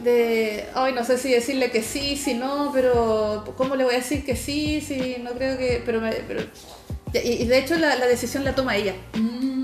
De, 0.00 0.66
ay, 0.74 0.92
no 0.92 1.04
sé 1.04 1.16
si 1.16 1.30
decirle 1.30 1.70
que 1.70 1.82
sí, 1.82 2.16
si 2.16 2.34
no, 2.34 2.70
pero 2.74 3.44
¿cómo 3.56 3.76
le 3.76 3.84
voy 3.84 3.94
a 3.94 3.98
decir 3.98 4.24
que 4.24 4.36
sí? 4.36 4.80
Si 4.80 5.16
no 5.22 5.30
creo 5.32 5.56
que... 5.56 5.82
Pero, 5.86 6.00
me- 6.00 6.12
pero 6.28 6.42
y, 7.14 7.18
y 7.42 7.46
de 7.46 7.58
hecho 7.58 7.76
la, 7.76 7.96
la 7.96 8.06
decisión 8.06 8.44
la 8.44 8.54
toma 8.54 8.76
ella. 8.76 8.94
Mm. 9.14 9.55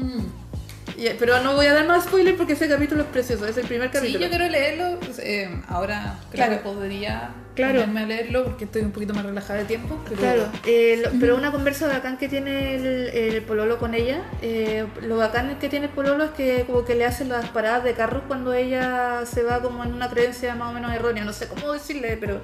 Pero 1.19 1.41
no 1.43 1.55
voy 1.55 1.67
a 1.67 1.75
dar 1.75 1.87
más 1.87 2.05
spoiler 2.05 2.37
porque 2.37 2.53
ese 2.55 2.69
capítulo 2.69 3.03
es 3.03 3.09
precioso, 3.09 3.47
es 3.47 3.57
el 3.57 3.67
primer 3.67 3.89
Sí, 3.89 3.95
capítulo. 3.95 4.21
yo 4.21 4.29
quiero 4.29 4.49
leerlo. 4.49 4.99
pues, 5.01 5.19
eh, 5.19 5.49
ahora 5.69 6.19
creo 6.31 6.47
Claro. 6.47 6.53
que 6.53 6.69
podría 6.69 7.31
Claro. 7.55 7.81
ponerme 7.81 8.03
a 8.03 8.07
leerlo 8.07 8.45
porque 8.45 8.65
estoy 8.65 8.83
un 8.83 8.93
poquito 8.93 9.13
más 9.15 9.25
relajada 9.27 9.59
de 9.61 9.65
tiempo. 9.67 10.01
Pero 10.05 10.17
Claro, 10.21 10.49
eh, 10.67 11.01
lo- 11.05 11.11
pero 11.21 11.37
una 11.37 11.51
conversa 11.53 11.87
bacán 11.89 12.17
que 12.19 12.29
tiene 12.29 12.77
el, 12.77 12.87
el 13.09 13.43
pololo 13.43 13.79
con 13.79 13.95
ella, 13.95 14.23
eh, 14.41 14.87
lo 15.03 15.17
bacán 15.19 15.59
que 15.59 15.69
tiene 15.69 15.87
el 15.87 15.93
pololo 15.93 16.25
es 16.25 16.31
que 16.31 16.65
como 16.67 16.85
que 16.85 16.95
le 16.95 17.05
hace 17.05 17.25
las 17.25 17.49
paradas 17.51 17.85
de 17.85 17.93
carros 17.95 18.23
cuando 18.29 18.55
ella 18.55 19.25
se 19.27 19.43
va 19.43 19.61
como 19.61 19.85
en 19.85 19.93
una 19.93 20.09
creencia 20.09 20.55
más 20.55 20.71
o 20.71 20.73
menos 20.73 20.93
errónea, 20.95 21.25
no 21.25 21.33
sé 21.33 21.47
cómo 21.49 21.73
decirle, 21.73 22.17
pero... 22.19 22.41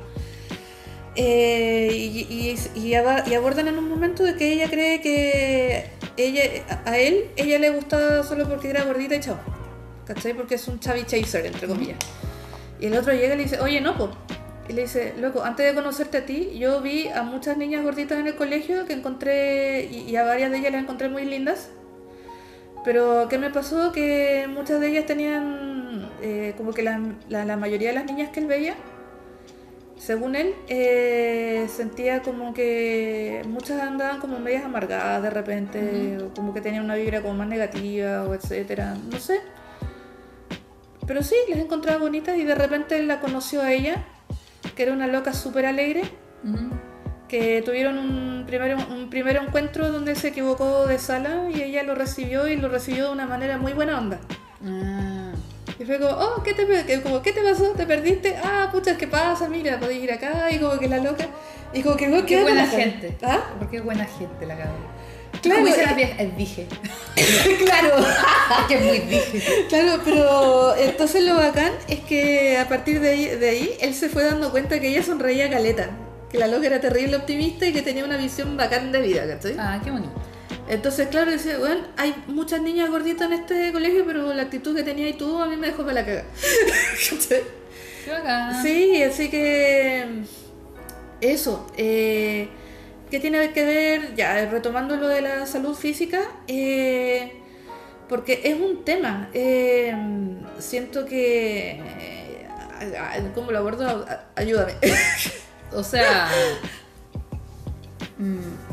eh, 1.16 1.88
y 2.74 2.94
abordan 3.34 3.68
en 3.68 3.78
un 3.78 3.88
momento 3.88 4.22
de 4.22 4.34
que 4.36 4.52
ella 4.52 4.68
cree 4.68 5.00
que 5.00 5.90
ella 6.18 6.42
a 6.84 6.98
él 6.98 7.30
ella 7.36 7.58
le 7.58 7.70
gustaba 7.70 8.22
solo 8.22 8.48
porque 8.48 8.70
era 8.70 8.84
gordita 8.84 9.14
y 9.14 9.20
chao, 9.20 9.38
¿cachai? 10.06 10.34
Porque 10.34 10.56
es 10.56 10.68
un 10.68 10.80
chavi 10.80 11.04
chaser, 11.04 11.46
entre 11.46 11.66
comillas. 11.66 11.98
Y 12.80 12.86
el 12.86 12.96
otro 12.96 13.12
llega 13.12 13.34
y 13.34 13.36
le 13.38 13.42
dice, 13.44 13.60
oye, 13.60 13.80
no, 13.80 13.96
po. 13.96 14.10
Y 14.68 14.74
le 14.74 14.82
dice, 14.82 15.14
loco, 15.18 15.42
antes 15.42 15.66
de 15.66 15.74
conocerte 15.74 16.18
a 16.18 16.26
ti, 16.26 16.58
yo 16.58 16.80
vi 16.82 17.08
a 17.08 17.22
muchas 17.22 17.56
niñas 17.56 17.82
gorditas 17.82 18.18
en 18.18 18.26
el 18.26 18.36
colegio 18.36 18.84
que 18.86 18.92
encontré, 18.92 19.84
y, 19.90 20.10
y 20.10 20.16
a 20.16 20.24
varias 20.24 20.50
de 20.50 20.58
ellas 20.58 20.72
las 20.72 20.82
encontré 20.82 21.08
muy 21.08 21.24
lindas. 21.24 21.70
Pero, 22.84 23.28
¿qué 23.28 23.38
me 23.38 23.50
pasó? 23.50 23.92
Que 23.92 24.46
muchas 24.48 24.80
de 24.80 24.88
ellas 24.88 25.06
tenían, 25.06 26.10
eh, 26.22 26.54
como 26.56 26.72
que 26.72 26.82
la, 26.82 27.00
la, 27.28 27.44
la 27.44 27.56
mayoría 27.56 27.88
de 27.88 27.94
las 27.94 28.04
niñas 28.04 28.28
que 28.30 28.40
él 28.40 28.46
veía, 28.46 28.74
según 29.98 30.36
él, 30.36 30.54
eh, 30.68 31.66
sentía 31.68 32.22
como 32.22 32.54
que 32.54 33.42
muchas 33.46 33.80
andaban 33.82 34.20
como 34.20 34.38
medias 34.38 34.64
amargadas 34.64 35.22
de 35.22 35.30
repente, 35.30 36.18
o 36.22 36.32
como 36.34 36.54
que 36.54 36.60
tenían 36.60 36.84
una 36.84 36.94
vibra 36.94 37.20
como 37.20 37.34
más 37.34 37.48
negativa, 37.48 38.24
o 38.24 38.34
etcétera, 38.34 38.96
no 39.10 39.18
sé. 39.18 39.40
Pero 41.06 41.22
sí, 41.22 41.34
las 41.48 41.58
encontraba 41.58 41.98
bonitas 41.98 42.36
y 42.36 42.44
de 42.44 42.54
repente 42.54 42.98
él 42.98 43.08
la 43.08 43.20
conoció 43.20 43.62
a 43.62 43.72
ella, 43.72 44.04
que 44.76 44.82
era 44.84 44.92
una 44.92 45.06
loca 45.06 45.32
súper 45.32 45.66
alegre, 45.66 46.02
Ujú. 46.44 46.70
que 47.28 47.62
tuvieron 47.62 47.98
un 47.98 48.44
primer, 48.46 48.76
un 48.76 49.10
primer 49.10 49.36
encuentro 49.36 49.90
donde 49.90 50.14
se 50.14 50.28
equivocó 50.28 50.86
de 50.86 50.98
sala 50.98 51.48
y 51.54 51.62
ella 51.62 51.82
lo 51.82 51.94
recibió 51.94 52.46
y 52.46 52.56
lo 52.56 52.68
recibió 52.68 53.06
de 53.06 53.12
una 53.12 53.26
manera 53.26 53.58
muy 53.58 53.72
buena 53.72 53.98
onda. 53.98 54.20
Ah. 54.64 55.27
Y 55.78 55.84
fue 55.84 55.98
como, 56.00 56.10
oh, 56.10 56.42
¿qué 56.42 56.54
te, 56.54 57.02
como, 57.02 57.22
¿qué 57.22 57.32
te 57.32 57.40
pasó? 57.40 57.70
¿Te 57.70 57.86
perdiste? 57.86 58.36
Ah, 58.42 58.68
pucha, 58.72 58.96
¿qué 58.96 59.06
pasa? 59.06 59.48
Mira, 59.48 59.78
podés 59.78 60.02
ir 60.02 60.10
acá. 60.10 60.50
Y 60.50 60.58
como 60.58 60.78
que 60.78 60.88
la 60.88 60.98
loca. 60.98 61.26
Y 61.72 61.82
como 61.82 61.96
que 61.96 62.06
el 62.06 62.24
Qué 62.24 62.42
buena 62.42 62.66
gente. 62.66 63.16
¿Ah? 63.22 63.50
Porque 63.58 63.76
es 63.76 63.84
buena 63.84 64.04
gente 64.04 64.46
la 64.46 64.56
cabrón. 64.56 64.98
Claro, 65.40 65.60
Como 65.60 65.66
dice 65.68 65.86
la 65.86 65.92
vieja, 65.92 66.22
es 66.22 66.36
dije. 66.36 66.66
claro. 67.64 68.04
que 68.66 68.74
es 68.74 68.84
muy 68.84 68.98
dije. 69.00 69.66
Claro, 69.68 70.02
pero 70.04 70.76
entonces 70.76 71.22
lo 71.22 71.36
bacán 71.36 71.72
es 71.86 72.00
que 72.00 72.58
a 72.58 72.68
partir 72.68 73.00
de 73.00 73.10
ahí, 73.10 73.26
de 73.26 73.48
ahí 73.48 73.76
él 73.80 73.94
se 73.94 74.08
fue 74.08 74.24
dando 74.24 74.50
cuenta 74.50 74.80
que 74.80 74.88
ella 74.88 75.04
sonreía 75.04 75.48
caleta. 75.48 75.90
Que 76.28 76.38
la 76.38 76.48
loca 76.48 76.66
era 76.66 76.80
terrible 76.80 77.16
optimista 77.16 77.66
y 77.66 77.72
que 77.72 77.82
tenía 77.82 78.04
una 78.04 78.16
visión 78.16 78.56
bacán 78.56 78.90
de 78.90 79.00
vida, 79.00 79.26
¿cachai? 79.28 79.54
Ah, 79.58 79.80
qué 79.82 79.90
bonito. 79.92 80.12
Entonces, 80.68 81.08
claro, 81.08 81.30
dice, 81.30 81.56
bueno, 81.58 81.82
hay 81.96 82.14
muchas 82.26 82.60
niñas 82.60 82.90
gorditas 82.90 83.26
en 83.28 83.34
este 83.34 83.72
colegio, 83.72 84.04
pero 84.06 84.32
la 84.34 84.42
actitud 84.42 84.74
que 84.74 84.82
tenía 84.82 85.08
y 85.08 85.14
tú 85.14 85.40
a 85.42 85.46
mí 85.46 85.56
me 85.56 85.68
dejó 85.68 85.82
para 85.82 85.94
la 85.94 86.06
caga. 86.06 86.24
Sí, 88.62 89.02
así 89.02 89.28
que 89.30 90.06
eso. 91.20 91.66
Eh, 91.76 92.48
¿Qué 93.10 93.20
tiene 93.20 93.52
que 93.52 93.64
ver? 93.64 94.14
Ya, 94.14 94.46
retomando 94.50 94.96
lo 94.96 95.08
de 95.08 95.22
la 95.22 95.46
salud 95.46 95.74
física, 95.74 96.20
eh, 96.46 97.32
porque 98.08 98.40
es 98.44 98.54
un 98.58 98.84
tema. 98.84 99.28
eh, 99.34 99.94
siento 100.58 101.04
que... 101.06 101.82
¿Cómo 103.34 103.50
lo 103.50 103.58
abordo? 103.58 104.06
Ayúdame. 104.36 104.74
O 105.72 105.82
sea. 105.84 106.30
mm, 108.16 108.67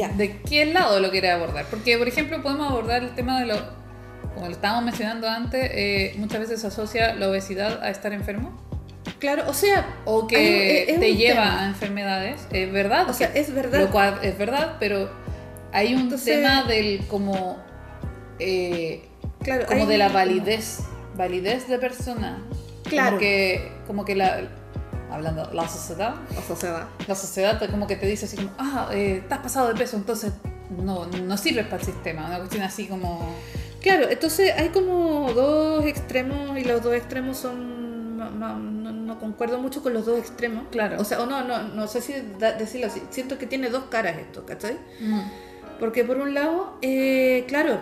ya. 0.00 0.08
¿De 0.08 0.38
qué 0.42 0.66
lado 0.66 0.98
lo 1.00 1.10
quiere 1.10 1.30
abordar? 1.30 1.66
Porque, 1.70 1.96
por 1.98 2.08
ejemplo, 2.08 2.42
podemos 2.42 2.70
abordar 2.70 3.02
el 3.02 3.14
tema 3.14 3.38
de 3.40 3.46
lo. 3.46 3.56
Como 4.34 4.46
lo 4.46 4.52
estábamos 4.52 4.84
mencionando 4.84 5.28
antes, 5.28 5.70
eh, 5.74 6.14
muchas 6.16 6.40
veces 6.40 6.60
se 6.60 6.66
asocia 6.68 7.14
la 7.14 7.28
obesidad 7.28 7.82
a 7.82 7.90
estar 7.90 8.12
enfermo. 8.12 8.56
Claro, 9.18 9.44
o 9.48 9.52
sea... 9.54 9.86
O 10.04 10.26
que 10.26 10.84
es- 10.84 10.88
es 10.90 11.00
te 11.00 11.14
lleva 11.16 11.42
tema. 11.42 11.62
a 11.62 11.66
enfermedades. 11.66 12.46
Es 12.52 12.72
verdad. 12.72 13.08
O 13.10 13.12
sea, 13.12 13.30
es 13.34 13.52
verdad. 13.54 13.80
Lo 13.80 13.90
cual 13.90 14.18
es 14.22 14.38
verdad, 14.38 14.76
pero 14.80 15.10
hay 15.72 15.94
un 15.94 16.02
Entonces- 16.02 16.36
tema 16.36 16.62
del 16.64 17.06
como. 17.08 17.58
eh, 18.38 19.02
Claro, 19.42 19.66
como 19.66 19.82
hay 19.82 19.86
de 19.88 19.98
la 19.98 20.08
validez. 20.08 20.80
Validez 21.16 21.68
de 21.68 21.78
persona. 21.78 22.42
Claro. 22.84 23.08
Como 23.10 23.18
que, 23.20 23.72
como 23.86 24.04
que 24.04 24.14
la, 24.16 24.40
hablando, 25.12 25.48
la 25.52 25.68
sociedad, 25.68 26.14
La 26.34 26.42
sociedad. 26.42 26.86
la 27.06 27.14
sociedad 27.14 27.70
como 27.70 27.86
que 27.86 27.96
te 27.96 28.06
dice 28.06 28.26
así 28.26 28.36
como, 28.36 28.50
ah, 28.58 28.88
eh, 28.92 29.18
estás 29.22 29.38
pasado 29.40 29.68
de 29.68 29.74
peso, 29.74 29.96
entonces 29.96 30.32
no, 30.82 31.06
no 31.06 31.36
sirves 31.36 31.66
para 31.66 31.78
el 31.78 31.86
sistema, 31.86 32.26
una 32.26 32.38
cuestión 32.38 32.62
así 32.62 32.86
como... 32.86 33.34
Claro, 33.80 34.08
entonces 34.10 34.52
hay 34.56 34.68
como 34.68 35.32
dos 35.32 35.84
extremos 35.86 36.58
y 36.58 36.64
los 36.64 36.82
dos 36.82 36.94
extremos 36.94 37.38
son... 37.38 38.18
ma- 38.18 38.28
No, 38.52 38.92
no 38.92 39.18
concuerdo 39.18 39.58
mucho 39.58 39.82
con 39.82 39.94
los 39.94 40.04
dos 40.06 40.18
extremos. 40.18 40.64
Claro. 40.70 41.00
O 41.00 41.04
sea, 41.04 41.20
o 41.22 41.26
no, 41.26 41.42
no, 41.44 41.62
no 41.62 41.86
sé 41.88 42.00
si 42.02 42.12
da- 42.38 42.52
decirlo 42.52 42.86
así. 42.88 43.02
Siento 43.10 43.38
que 43.38 43.46
tiene 43.46 43.70
dos 43.70 43.84
caras 43.84 44.18
esto, 44.18 44.44
¿cachai? 44.44 44.78
mm, 45.00 45.20
Porque 45.80 46.04
por 46.04 46.18
un 46.18 46.34
lado, 46.34 46.76
eh, 46.82 47.44
claro, 47.48 47.80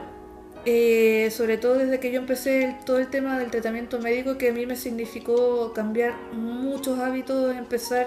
eh, 0.66 1.30
sobre 1.30 1.59
todo 1.59 1.74
desde 1.74 2.01
que 2.01 2.10
yo 2.12 2.18
empecé 2.20 2.64
el- 2.64 2.78
todo 2.85 2.98
el 2.98 3.09
tema 3.09 3.39
del 3.39 3.51
tratamiento 3.51 3.98
médico, 4.01 4.39
que 4.39 4.51
a 4.51 4.52
mí 4.52 4.66
me 4.66 4.76
significó 4.76 5.72
cambiar 5.72 6.14
muchos 6.32 6.98
hábitos, 6.98 7.55
empezar 7.56 8.06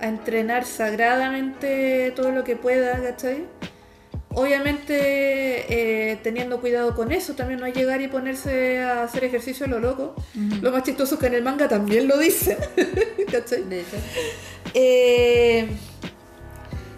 a 0.00 0.08
entrenar 0.08 0.64
sagradamente 0.64 2.12
todo 2.16 2.30
lo 2.32 2.44
que 2.44 2.56
pueda, 2.56 3.00
¿cachai? 3.02 3.44
Obviamente 4.34 4.96
eh, 6.12 6.16
teniendo 6.22 6.60
cuidado 6.60 6.94
con 6.94 7.12
eso, 7.12 7.34
también 7.34 7.60
no 7.60 7.68
llegar 7.68 8.00
y 8.00 8.08
ponerse 8.08 8.80
a 8.80 9.02
hacer 9.04 9.24
ejercicio 9.24 9.66
a 9.66 9.68
lo 9.68 9.78
loco. 9.78 10.14
Lo 10.62 10.72
más 10.72 10.84
chistoso 10.84 11.14
es 11.16 11.20
que 11.20 11.26
en 11.26 11.34
el 11.34 11.42
manga 11.42 11.68
también 11.68 12.08
lo 12.08 12.16
dicen, 12.18 12.56
¿cachai? 13.30 13.64
De 13.64 13.80
hecho. 13.80 13.96
Eh, 14.74 15.68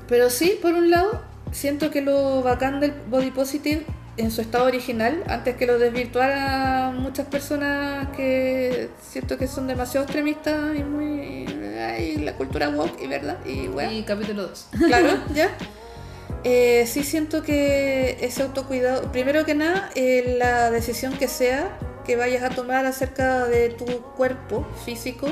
pero 0.08 0.30
sí, 0.30 0.58
por 0.62 0.74
un 0.74 0.90
lado, 0.90 1.22
siento 1.50 1.90
que 1.90 2.02
lo 2.02 2.42
bacán 2.42 2.78
del 2.80 2.92
body 3.10 3.32
positive 3.32 3.84
en 4.16 4.30
su 4.30 4.40
estado 4.40 4.66
original, 4.66 5.24
antes 5.26 5.56
que 5.56 5.66
lo 5.66 5.78
desvirtuaran 5.78 6.96
muchas 7.00 7.26
personas 7.26 8.08
que 8.16 8.90
siento 9.00 9.36
que 9.38 9.48
son 9.48 9.66
demasiado 9.66 10.04
extremistas 10.04 10.76
y 10.76 10.82
muy. 10.82 11.46
Ay, 11.78 12.16
la 12.16 12.34
cultura 12.34 12.68
woke 12.68 13.02
y 13.02 13.06
verdad, 13.08 13.38
y 13.44 13.68
weá. 13.68 13.92
Y 13.92 14.02
capítulo 14.04 14.48
2. 14.48 14.68
Claro, 14.86 15.08
ya. 15.34 15.50
Eh, 16.44 16.84
sí 16.86 17.02
siento 17.02 17.42
que 17.42 18.18
ese 18.20 18.42
autocuidado, 18.42 19.10
primero 19.10 19.44
que 19.44 19.54
nada, 19.54 19.90
eh, 19.94 20.36
la 20.38 20.70
decisión 20.70 21.14
que 21.14 21.26
sea 21.26 21.78
que 22.04 22.16
vayas 22.16 22.42
a 22.42 22.50
tomar 22.50 22.84
acerca 22.84 23.46
de 23.46 23.70
tu 23.70 23.86
cuerpo 24.14 24.66
físico, 24.84 25.26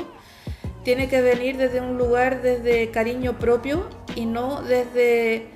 tiene 0.83 1.07
que 1.07 1.21
venir 1.21 1.57
desde 1.57 1.81
un 1.81 1.97
lugar 1.97 2.41
desde 2.41 2.89
cariño 2.91 3.37
propio 3.39 3.87
y 4.15 4.25
no 4.25 4.63
desde 4.63 5.52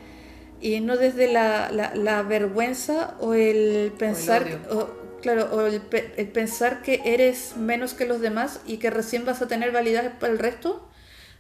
y 0.62 0.80
no 0.80 0.98
desde 0.98 1.32
la, 1.32 1.70
la- 1.72 1.94
la 1.96 2.24
vergüenza 2.24 3.16
o 3.20 3.34
el 3.34 3.92
pensar 3.98 4.44
o- 4.72 4.90
claro 5.22 5.50
o 5.52 5.62
el, 5.68 5.82
pe- 5.82 6.14
el 6.18 6.28
pensar 6.30 6.82
que 6.82 7.02
eres 7.06 7.56
menos 7.58 7.94
que 7.94 8.06
los 8.06 8.22
demás 8.22 8.60
y 8.66 8.78
que 8.78 8.90
recién 8.90 9.26
vas 9.26 9.42
a 9.42 9.48
tener 9.48 9.72
validez 9.72 10.12
para 10.20 10.32
el 10.34 10.40
resto 10.40 10.88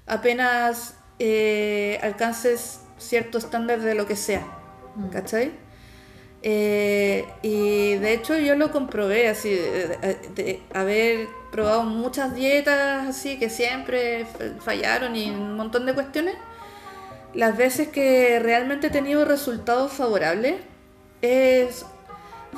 apenas 0.05 0.95
eh, 1.19 1.99
alcances 2.03 2.79
cierto 2.97 3.37
estándar 3.37 3.79
de 3.81 3.95
lo 3.95 4.05
que 4.05 4.15
sea 4.15 4.45
Mm. 4.95 5.09
¿cachai? 5.09 5.51
Eh, 6.43 7.25
y 7.41 7.95
de 7.95 8.13
hecho 8.13 8.37
yo 8.37 8.55
lo 8.55 8.71
comprobé 8.71 9.27
así, 9.27 9.49
de, 9.49 9.87
de- 9.97 10.17
de 10.35 10.61
haber 10.73 11.27
probado 11.51 11.83
muchas 11.83 12.35
dietas 12.35 13.07
así 13.07 13.37
que 13.39 13.49
siempre 13.49 14.25
fallaron 14.59 15.15
y 15.15 15.29
un 15.31 15.55
montón 15.55 15.85
de 15.85 15.93
cuestiones. 15.93 16.35
Las 17.33 17.55
veces 17.57 17.87
que 17.89 18.39
realmente 18.39 18.87
he 18.87 18.89
tenido 18.89 19.25
resultados 19.25 19.91
favorables 19.91 20.55
es, 21.21 21.85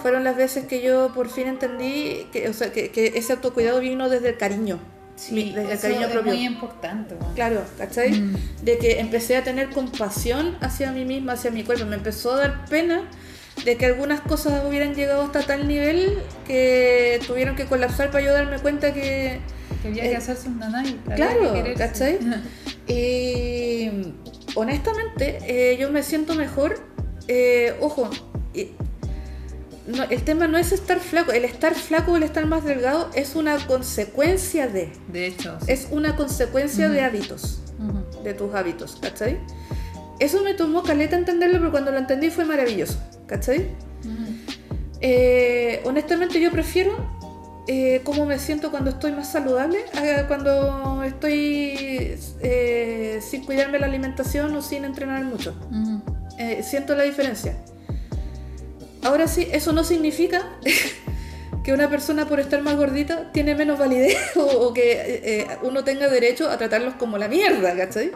fueron 0.02 0.24
las 0.24 0.36
veces 0.38 0.66
que 0.66 0.82
yo 0.82 1.12
por 1.14 1.30
fin 1.30 1.48
entendí 1.48 2.28
que, 2.32 2.48
o 2.50 2.54
sea, 2.54 2.72
que, 2.72 2.90
que 2.92 3.14
ese 3.16 3.34
autocuidado 3.34 3.80
vino 3.80 4.10
desde 4.10 4.30
el 4.30 4.38
cariño, 4.38 4.80
mi- 5.32 5.52
desde 5.52 5.74
el 5.74 5.80
cariño 5.80 6.02
es 6.08 6.14
propio. 6.14 6.34
muy 6.34 6.46
importante. 6.46 7.16
Claro, 7.36 7.62
¿cachai? 7.78 8.12
Mm. 8.12 8.36
De 8.64 8.78
que 8.78 9.00
empecé 9.00 9.36
a 9.38 9.44
tener 9.44 9.70
compasión 9.70 10.58
hacia 10.62 10.92
mí 10.92 11.04
misma, 11.04 11.34
hacia 11.34 11.52
mi 11.52 11.64
cuerpo. 11.64 11.86
Me 11.86 11.96
empezó 11.98 12.34
a 12.34 12.38
dar 12.38 12.66
pena 12.66 13.02
de 13.66 13.76
que 13.76 13.86
algunas 13.86 14.22
cosas 14.22 14.64
hubieran 14.66 14.96
llegado 14.96 15.24
hasta 15.24 15.42
tal 15.42 15.68
nivel 15.68 16.20
que 16.48 17.20
tuvieron 17.28 17.58
que 17.58 17.66
colapsar 17.66 18.12
para 18.12 18.24
yo 18.24 18.32
darme 18.32 18.60
cuenta 18.60 18.94
que... 18.94 19.40
Que 19.82 19.88
había 19.90 20.06
Eh, 20.06 20.10
que 20.12 20.16
hacerse 20.18 20.48
un 20.48 20.60
nanay. 20.60 20.98
claro. 21.16 21.54
¿cachai? 21.78 22.20
Y 22.90 23.90
honestamente, 24.56 25.40
eh, 25.44 25.78
yo 25.78 25.92
me 25.92 26.04
siento 26.04 26.36
mejor. 26.36 26.80
eh, 27.28 27.76
ojo, 27.80 28.10
no, 29.88 30.04
el 30.04 30.22
tema 30.24 30.48
no 30.48 30.58
es 30.58 30.72
estar 30.72 31.00
flaco. 31.00 31.32
El 31.32 31.46
estar 31.46 31.76
flaco 31.76 32.14
o 32.14 32.18
el 32.18 32.24
estar 32.24 32.46
más 32.46 32.66
delgado 32.66 33.10
es 33.14 33.36
una 33.36 33.58
consecuencia 33.66 34.68
de... 34.68 34.92
De 35.12 35.28
hecho, 35.28 35.58
sí. 35.62 35.72
Es 35.72 35.88
una 35.92 36.16
consecuencia 36.16 36.90
de 36.90 37.02
hábitos. 37.02 37.62
De 38.24 38.34
tus 38.34 38.54
hábitos, 38.54 38.98
¿cachai? 39.02 39.40
Eso 40.20 40.44
me 40.44 40.54
tomó 40.54 40.84
caleta 40.84 41.16
entenderlo, 41.16 41.60
pero 41.60 41.72
cuando 41.72 41.92
lo 41.92 41.98
entendí 41.98 42.30
fue 42.30 42.44
maravilloso, 42.44 43.00
¿cachai? 43.26 43.70
Eh, 45.00 45.82
honestamente 45.86 46.42
yo 46.42 46.52
prefiero 46.52 47.19
eh, 47.72 48.02
cómo 48.04 48.26
me 48.26 48.40
siento 48.40 48.72
cuando 48.72 48.90
estoy 48.90 49.12
más 49.12 49.32
saludable 49.32 49.78
a 49.94 50.28
cuando 50.28 51.04
estoy 51.04 52.18
eh, 52.42 53.20
sin 53.22 53.46
cuidarme 53.46 53.78
la 53.78 53.86
alimentación 53.86 54.56
o 54.56 54.62
sin 54.64 54.86
entrenar 54.86 55.24
mucho. 55.24 55.54
Eh, 56.40 56.64
siento 56.64 56.96
la 56.96 57.04
diferencia. 57.04 57.58
Ahora 59.04 59.28
sí, 59.28 59.48
eso 59.52 59.72
no 59.72 59.84
significa 59.84 60.50
que 61.64 61.72
una 61.72 61.88
persona 61.92 62.28
por 62.28 62.40
estar 62.40 62.60
más 62.64 62.76
gordita 62.76 63.32
tiene 63.34 63.54
menos 63.54 63.78
validez 63.78 64.18
o, 64.36 64.42
o 64.42 64.74
que 64.74 64.94
eh, 64.94 65.22
eh, 65.24 65.48
uno 65.62 65.84
tenga 65.84 66.08
derecho 66.08 66.50
a 66.50 66.58
tratarlos 66.58 66.96
como 66.96 67.20
la 67.20 67.28
mierda, 67.28 67.78
¿cachay? 67.78 68.10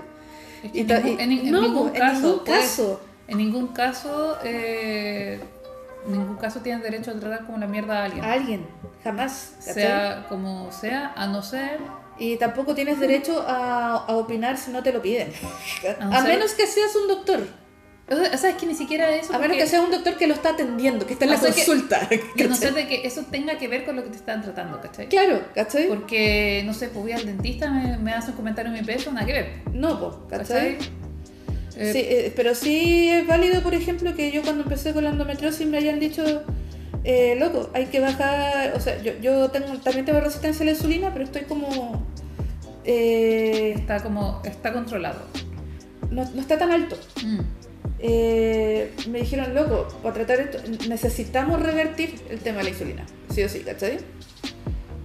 Es 0.64 0.72
que 0.72 0.80
en, 0.80 1.04
ningún, 1.06 1.20
en 1.20 1.32
en 1.32 1.52
no, 1.52 1.62
ningún 1.62 1.88
en 1.90 1.94
caso, 1.94 2.28
ningún 2.28 3.00
en 3.28 3.38
ningún 3.38 3.68
caso, 3.68 4.40
eh, 4.44 5.40
en 6.06 6.12
ningún 6.12 6.38
caso 6.38 6.60
tienes 6.62 6.84
derecho 6.84 7.12
a 7.12 7.14
tratar 7.16 7.46
como 7.46 7.58
la 7.58 7.68
mierda 7.68 8.02
a 8.02 8.06
alguien. 8.06 8.24
a 8.26 8.34
alguien, 8.34 8.66
jamás. 9.04 9.54
¿cachai? 9.60 9.74
sea 9.74 10.26
como 10.30 10.72
sea, 10.72 11.14
a 11.16 11.28
no 11.28 11.42
ser 11.42 11.80
Y 12.18 12.38
tampoco 12.38 12.76
tienes 12.76 13.00
derecho 13.00 13.44
a, 13.48 13.96
a 14.06 14.16
opinar 14.16 14.58
si 14.58 14.72
no 14.72 14.84
te 14.84 14.92
lo 14.94 15.02
piden. 15.02 15.32
A 16.00 16.06
no 16.06 16.16
A 16.16 16.22
ser- 16.22 16.34
menos 16.34 16.52
que 16.54 16.68
seas 16.68 16.96
un 16.96 17.08
doctor. 17.08 17.40
O 18.10 18.16
sea, 18.18 18.38
sea, 18.38 18.50
es 18.50 18.58
que 18.58 18.66
ni 18.66 18.76
siquiera 18.76 19.10
eso. 19.16 19.34
A 19.34 19.40
menos 19.40 19.56
que 19.56 19.66
seas 19.66 19.82
un 19.84 19.90
doctor 19.90 20.18
que 20.18 20.28
lo 20.28 20.34
está 20.34 20.50
atendiendo, 20.50 21.08
que 21.08 21.14
está 21.14 21.24
en 21.26 21.32
la 21.32 21.38
sea 21.38 21.52
que- 21.54 21.66
consulta. 21.66 22.02
a 22.40 22.44
no 22.48 22.56
ser 22.56 22.74
de 22.74 22.86
que 22.88 23.08
eso 23.08 23.24
tenga 23.32 23.58
que 23.58 23.68
ver 23.70 23.86
con 23.86 23.96
lo 23.96 24.04
que 24.04 24.10
te 24.10 24.18
están 24.18 24.42
tratando, 24.44 24.80
¿cachai? 24.82 25.08
Claro, 25.08 25.42
¿cachai? 25.56 25.88
Porque, 25.88 26.64
no 26.66 26.74
sé, 26.74 26.90
pues 26.90 27.02
voy 27.02 27.14
al 27.14 27.26
dentista, 27.26 27.72
me, 27.72 27.98
me 27.98 28.12
hace 28.14 28.32
un 28.32 28.36
comentario 28.38 28.72
en 28.74 28.78
mi 28.80 28.86
peso, 28.86 29.10
nada 29.14 29.26
que 29.26 29.32
ver. 29.34 29.62
No, 29.72 29.98
pues, 30.00 30.42
¿cachai? 30.42 30.78
¿Cachai? 30.78 30.90
Eh, 31.78 31.92
Sí, 31.94 32.00
eh, 32.00 32.34
pero 32.36 32.54
sí 32.56 33.10
es 33.10 33.26
válido, 33.28 33.62
por 33.62 33.74
ejemplo, 33.74 34.16
que 34.16 34.32
yo 34.32 34.42
cuando 34.44 34.64
empecé 34.64 34.94
con 34.94 35.04
la 35.04 35.10
endometriosis 35.12 35.68
me 35.68 35.78
hayan 35.78 36.00
dicho, 36.00 36.24
eh, 37.04 37.36
loco, 37.40 37.70
hay 37.74 37.88
que 37.88 38.00
bajar, 38.00 38.74
o 38.76 38.80
sea, 38.80 39.02
yo, 39.02 39.14
yo 39.22 39.50
tengo, 39.50 39.68
también 39.80 40.06
tengo 40.06 40.20
resistencia 40.20 40.64
a 40.64 40.66
la 40.66 40.72
insulina, 40.72 41.12
pero 41.14 41.26
estoy 41.26 41.44
como... 41.44 42.06
eh, 42.86 43.74
Está 43.76 44.02
como, 44.04 44.42
está 44.46 44.72
controlado. 44.74 45.20
no, 46.12 46.24
no 46.34 46.42
está 46.42 46.58
tan 46.58 46.72
alto. 46.72 46.98
Mm. 47.26 47.40
Eh, 48.06 48.92
me 49.10 49.20
dijeron, 49.22 49.56
loco, 49.56 49.88
para 50.04 50.14
tratar 50.16 50.40
esto 50.42 50.58
necesitamos 50.90 51.62
revertir 51.62 52.16
el 52.30 52.40
tema 52.40 52.58
de 52.58 52.64
la 52.66 52.70
insulina, 52.72 53.06
sí 53.34 53.42
o 53.44 53.48
sí, 53.50 53.60
¿cachai? 53.60 53.98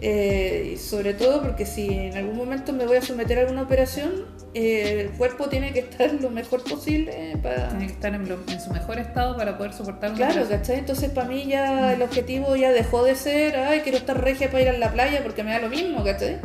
Eh, 0.00 0.78
sobre 0.80 1.12
todo 1.14 1.42
porque 1.42 1.66
si 1.66 1.88
en 1.88 2.16
algún 2.16 2.36
momento 2.36 2.72
me 2.72 2.86
voy 2.86 2.98
a 2.98 3.02
someter 3.02 3.38
a 3.38 3.40
alguna 3.42 3.62
operación, 3.62 4.26
eh, 4.54 5.00
el 5.10 5.10
cuerpo 5.18 5.48
tiene 5.48 5.72
que 5.72 5.80
estar 5.80 6.12
lo 6.14 6.30
mejor 6.30 6.62
posible 6.62 7.36
para... 7.42 7.68
Tiene 7.70 7.86
que 7.86 7.92
estar 7.94 8.14
en, 8.14 8.28
lo- 8.28 8.38
en 8.48 8.60
su 8.60 8.70
mejor 8.72 8.98
estado 8.98 9.36
para 9.36 9.58
poder 9.58 9.72
soportar 9.72 10.14
Claro. 10.14 10.48
¿cachai? 10.48 10.78
Entonces 10.78 11.10
para 11.10 11.26
mí 11.28 11.46
ya 11.48 11.92
el 11.94 12.02
objetivo 12.02 12.54
ya 12.54 12.70
dejó 12.70 13.02
de 13.04 13.16
ser, 13.16 13.56
ay, 13.56 13.80
quiero 13.80 13.98
estar 13.98 14.22
regia 14.22 14.48
para 14.50 14.62
ir 14.62 14.68
a 14.68 14.78
la 14.78 14.92
playa 14.92 15.20
porque 15.24 15.42
me 15.42 15.50
da 15.50 15.58
lo 15.60 15.68
mismo, 15.68 16.04
¿cachai? 16.04 16.38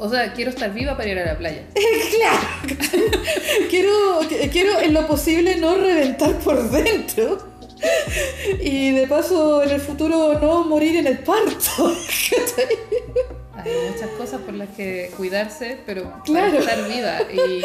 O 0.00 0.08
sea, 0.08 0.32
quiero 0.32 0.50
estar 0.50 0.72
viva 0.72 0.96
para 0.96 1.08
ir 1.08 1.18
a 1.20 1.24
la 1.26 1.38
playa. 1.38 1.62
Claro, 2.16 2.78
quiero, 3.70 3.92
quiero 4.50 4.80
en 4.80 4.94
lo 4.94 5.06
posible 5.06 5.56
no 5.56 5.76
reventar 5.76 6.34
por 6.38 6.68
dentro. 6.70 7.38
Y 8.60 8.90
de 8.92 9.06
paso 9.06 9.62
en 9.62 9.70
el 9.70 9.80
futuro 9.80 10.38
no 10.40 10.64
morir 10.64 10.96
en 10.96 11.06
el 11.06 11.18
parto. 11.18 11.94
Hay 13.54 13.72
muchas 13.92 14.08
cosas 14.10 14.40
por 14.42 14.54
las 14.54 14.68
que 14.70 15.10
cuidarse, 15.16 15.78
pero 15.84 16.22
Claro. 16.24 16.58
estar 16.58 16.78
viva. 16.88 17.18
Y 17.32 17.64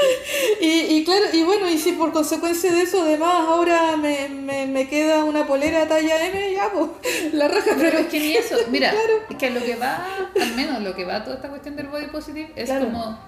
Y, 0.65 0.97
y 0.97 1.03
claro, 1.05 1.25
y 1.33 1.43
bueno, 1.43 1.69
y 1.69 1.77
si 1.77 1.91
por 1.93 2.11
consecuencia 2.11 2.71
de 2.73 2.81
eso 2.81 3.01
además 3.03 3.43
ahora 3.47 3.95
me, 3.97 4.27
me, 4.29 4.65
me 4.65 4.87
queda 4.87 5.23
una 5.23 5.45
polera 5.45 5.87
talla 5.87 6.25
M, 6.27 6.53
ya 6.53 6.71
pues, 6.71 7.33
la 7.33 7.47
raja, 7.47 7.71
Pero 7.77 7.79
pero 7.79 7.97
es 7.99 8.07
que 8.07 8.19
ni 8.19 8.35
eso, 8.35 8.55
mira, 8.71 8.89
Claro. 8.91 9.13
es 9.29 9.35
que 9.37 9.49
lo 9.51 9.61
que 9.63 9.75
va, 9.75 10.07
al 10.41 10.55
menos 10.55 10.81
lo 10.81 10.95
que 10.95 11.05
va 11.05 11.23
toda 11.23 11.35
esta 11.35 11.49
cuestión 11.49 11.75
del 11.75 11.87
body 11.87 12.07
positive 12.07 12.51
es 12.55 12.65
Claro. 12.69 12.85
como, 12.85 13.19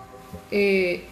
eh, 0.52 1.06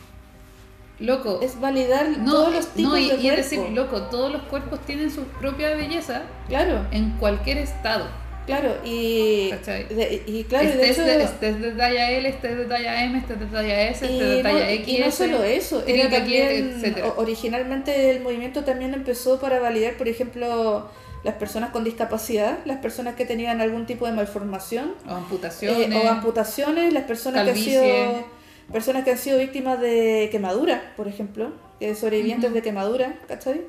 loco, 0.99 1.39
es 1.41 1.59
validar 1.59 2.07
no, 2.19 2.31
todos 2.31 2.53
los 2.53 2.67
tipos 2.67 2.93
no, 2.93 2.97
y, 2.97 3.09
de 3.09 3.15
y 3.17 3.29
es 3.29 3.37
decir, 3.37 3.59
loco, 3.71 4.03
todos 4.03 4.31
los 4.31 4.41
cuerpos 4.43 4.79
tienen 4.85 5.11
su 5.11 5.23
propia 5.23 5.75
belleza 5.75 6.23
Claro, 6.47 6.85
en 6.91 7.11
cualquier 7.17 7.57
estado. 7.57 8.07
Claro, 8.45 8.75
y, 8.83 9.51
de- 9.51 10.23
y 10.27 10.43
claro, 10.43 10.65
y 10.65 10.67
este, 10.67 10.77
de 10.77 10.89
es 10.89 11.31
hecho... 11.31 11.61
de, 11.61 11.71
talla 11.71 12.11
L, 12.11 12.27
este 12.27 12.51
es 12.51 12.57
de 12.57 12.65
talla 12.65 13.03
M, 13.05 13.17
este 13.17 13.33
es 13.35 13.39
de 13.39 13.45
talla 13.45 13.81
S, 13.89 14.05
este 14.05 14.17
es 14.17 14.19
de 14.19 14.33
Y 14.33 14.37
no, 14.37 14.43
talla 14.43 14.71
y 14.71 14.75
X. 14.75 14.99
no 15.05 15.11
solo 15.11 15.43
eso, 15.43 15.83
era 15.87 16.09
también, 16.09 16.73
etcétera. 16.75 17.13
originalmente 17.15 18.09
el 18.09 18.21
movimiento 18.21 18.65
también 18.65 18.93
empezó 18.93 19.39
para 19.39 19.59
validar, 19.59 19.93
por 19.93 20.09
ejemplo, 20.09 20.89
las 21.23 21.35
personas 21.35 21.69
con 21.69 21.85
discapacidad, 21.85 22.57
las 22.65 22.79
personas 22.79 23.15
que 23.15 23.25
tenían 23.25 23.61
algún 23.61 23.85
tipo 23.85 24.05
de 24.07 24.11
malformación 24.11 24.93
O 25.07 25.11
eh, 25.11 25.13
amputaciones. 25.13 26.03
o 26.03 26.09
amputaciones, 26.09 26.91
las 26.91 27.03
personas 27.05 27.45
que 27.45 27.51
han 27.51 27.57
sido 27.57 28.25
personas 28.73 29.05
que 29.05 29.11
han 29.11 29.17
sido 29.17 29.37
víctimas 29.39 29.79
de 29.79 30.27
quemadura, 30.31 30.93
por 30.97 31.07
ejemplo, 31.07 31.51
que 31.79 31.95
sobrevivientes 31.95 32.47
Ujú. 32.49 32.55
de 32.55 32.61
quemadura, 32.61 33.19
¿cachai? 33.27 33.61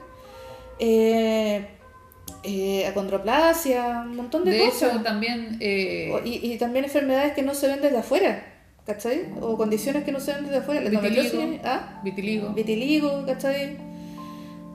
Eh, 0.81 1.67
eh, 2.43 2.87
acondroplasia, 2.87 4.03
un 4.07 4.17
montón 4.17 4.45
de, 4.45 4.51
de 4.53 4.59
cosas. 4.67 4.95
hecho, 4.95 5.03
también. 5.03 5.57
eh, 5.61 6.11
O- 6.13 6.21
y, 6.27 6.41
y 6.53 6.59
también 6.59 6.85
enfermedades 6.85 7.33
que 7.35 7.43
no 7.43 7.55
se 7.55 7.69
ven 7.69 7.81
desde 7.81 7.99
afuera, 7.99 8.45
¿cachai? 8.87 9.27
O 9.41 9.57
condiciones 9.57 10.05
que 10.05 10.13
no 10.13 10.21
se 10.21 10.33
ven 10.35 10.45
desde 10.45 10.59
afuera. 10.59 10.81
La 10.81 10.91
Vitiligo. 10.91 11.59
¿ah? 11.65 12.01
vitiligo. 12.03 12.49
Vitiligo, 12.51 13.25
¿cachai? 13.27 13.77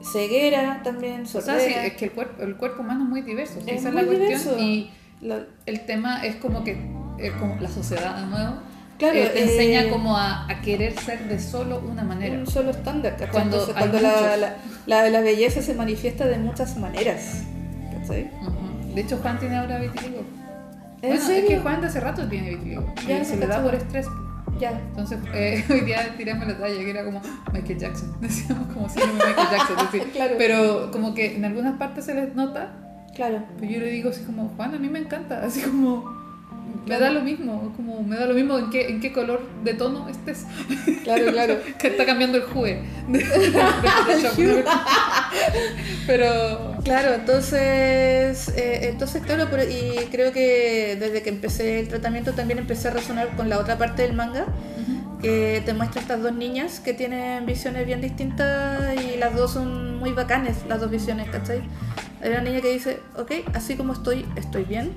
Ceguera 0.02 0.80
también, 0.82 1.22
O 1.22 1.26
sea, 1.26 1.60
sí, 1.60 1.72
es 1.76 1.92
que 1.94 2.06
el 2.06 2.12
cuerpo, 2.12 2.42
el 2.42 2.56
cuerpo 2.56 2.80
humano 2.82 3.04
es 3.04 3.10
muy 3.10 3.20
diverso. 3.22 3.58
Es 3.66 3.66
esa 3.66 3.88
es 3.88 3.94
muy 3.94 4.02
la 4.02 4.08
cuestión. 4.08 4.28
diverso. 4.28 4.58
Y 4.58 4.90
La- 5.20 5.44
el 5.66 5.80
tema 5.84 6.24
es 6.24 6.36
como 6.36 6.64
que. 6.64 6.76
Es 7.18 7.32
como 7.32 7.56
la 7.60 7.68
sociedad, 7.68 8.16
de 8.16 8.26
nuevo. 8.26 8.54
Claro, 9.00 9.18
eh, 9.18 9.30
te 9.32 9.38
eh, 9.40 9.42
enseña 9.42 9.90
como 9.90 10.16
a, 10.16 10.48
a 10.48 10.60
querer 10.60 10.96
ser 10.98 11.26
de 11.28 11.40
solo 11.40 11.80
una 11.80 12.04
manera. 12.04 12.38
un 12.38 12.46
solo 12.46 12.70
estándar, 12.70 13.14
¿cachai? 13.14 13.30
Cuando 13.32 13.56
Entonces, 13.58 13.76
cuando 13.76 13.98
la, 14.00 14.36
la, 14.36 14.56
la, 14.86 15.10
la 15.10 15.20
belleza 15.20 15.60
se 15.60 15.74
manifiesta 15.74 16.26
de 16.26 16.38
muchas 16.38 16.76
maneras, 16.76 17.42
¿cachai? 17.98 18.30
Ujú. 18.40 18.94
De 18.94 19.00
hecho, 19.00 19.16
Juan 19.18 19.38
tiene 19.40 19.56
ahora 19.56 19.78
vitiligo. 19.80 20.20
¿En 21.02 21.08
Bueno, 21.08 21.14
es 21.14 21.22
serio? 21.22 21.48
que 21.48 21.58
Juan 21.58 21.80
de 21.80 21.86
hace 21.88 21.98
rato 22.00 22.28
tiene 22.28 22.50
vitiligo. 22.50 22.94
Ya, 23.08 23.18
y 23.20 23.24
se 23.24 23.36
le 23.36 23.46
da 23.46 23.62
por 23.62 23.74
estrés. 23.74 24.06
Ya. 24.58 24.72
Entonces, 24.72 25.18
eh, 25.32 25.64
hoy 25.70 25.80
día 25.80 26.14
tiramos 26.18 26.46
la 26.46 26.58
talla 26.58 26.76
que 26.78 26.90
era 26.90 27.04
como 27.04 27.22
Michael 27.52 27.78
Jackson. 27.78 28.14
Decíamos 28.20 28.66
como 28.74 28.88
si 28.88 28.98
no 28.98 29.06
Michael 29.14 29.48
Jackson. 29.50 29.76
Claro. 30.12 30.34
Pero 30.36 30.90
como 30.90 31.14
que 31.14 31.36
en 31.36 31.44
algunas 31.46 31.78
partes 31.78 32.04
se 32.04 32.14
les 32.14 32.34
nota. 32.34 32.72
Claro. 33.14 33.42
Pero 33.58 33.72
yo 33.72 33.80
le 33.80 33.86
digo 33.86 34.10
así 34.10 34.22
como, 34.24 34.48
Juan, 34.56 34.74
a 34.74 34.78
mí 34.78 34.88
me 34.88 34.98
encanta. 34.98 35.42
Así 35.42 35.62
como, 35.62 36.04
me 36.80 36.86
Claro. 36.86 37.04
da 37.04 37.10
lo 37.12 37.20
mismo. 37.22 37.72
Como, 37.76 38.02
me 38.02 38.16
da 38.16 38.26
lo 38.26 38.34
mismo 38.34 38.58
en 38.58 38.70
qué, 38.70 38.88
en 38.88 39.00
qué 39.00 39.12
color 39.12 39.42
de 39.64 39.74
tono 39.74 40.08
estés. 40.08 40.44
Claro, 41.04 41.32
claro. 41.32 41.56
que 41.78 41.88
está 41.88 42.04
cambiando 42.06 42.38
el 42.38 42.44
jugue. 42.44 42.82
de- 43.08 43.18
de 43.18 43.50
Photoshop. 43.52 44.64
Pero. 46.06 46.76
Claro, 46.84 47.14
entonces, 47.14 48.48
eh, 48.56 48.88
entonces 48.90 49.22
claro, 49.22 49.48
pero- 49.50 49.64
y 49.64 50.06
creo 50.10 50.32
que 50.32 50.96
desde 50.98 51.22
que 51.22 51.28
empecé 51.28 51.78
el 51.80 51.88
tratamiento 51.88 52.32
también 52.32 52.58
empecé 52.58 52.88
a 52.88 52.92
resonar 52.92 53.28
con 53.36 53.48
la 53.48 53.58
otra 53.58 53.76
parte 53.78 54.02
del 54.02 54.14
manga, 54.14 54.46
que 55.20 55.62
te 55.66 55.74
muestra 55.74 56.00
estas 56.00 56.22
dos 56.22 56.32
niñas 56.32 56.80
que 56.80 56.94
tienen 56.94 57.44
visiones 57.44 57.86
bien 57.86 58.00
distintas 58.00 58.94
y 59.02 59.18
las 59.18 59.36
dos 59.36 59.52
son 59.52 59.98
muy 59.98 60.12
bacanes, 60.12 60.56
las 60.68 60.80
dos 60.80 60.90
visiones, 60.90 61.28
¿cachai? 61.28 61.60
Hay 62.22 62.30
una 62.30 62.40
niña 62.40 62.60
que 62.62 62.72
dice, 62.72 63.00
ok, 63.16 63.32
así 63.54 63.74
como 63.76 63.92
estoy, 63.92 64.24
estoy 64.36 64.64
bien. 64.64 64.96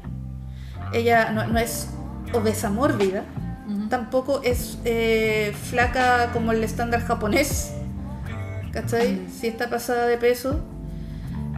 Ella 0.91 1.31
no, 1.31 1.47
no 1.47 1.60
es 1.60 1.89
obesa 2.34 2.69
mórbida, 2.69 3.23
tampoco 3.89 4.41
es 4.43 4.80
eh, 4.85 5.53
flaca 5.69 6.31
como 6.34 6.51
el 6.51 6.64
estándar 6.64 7.01
japonés, 7.01 7.73
¿cachai? 8.72 9.22
Sí 9.31 9.47
está 9.47 9.69
pasada 9.69 10.07
de 10.07 10.18
peso, 10.18 10.61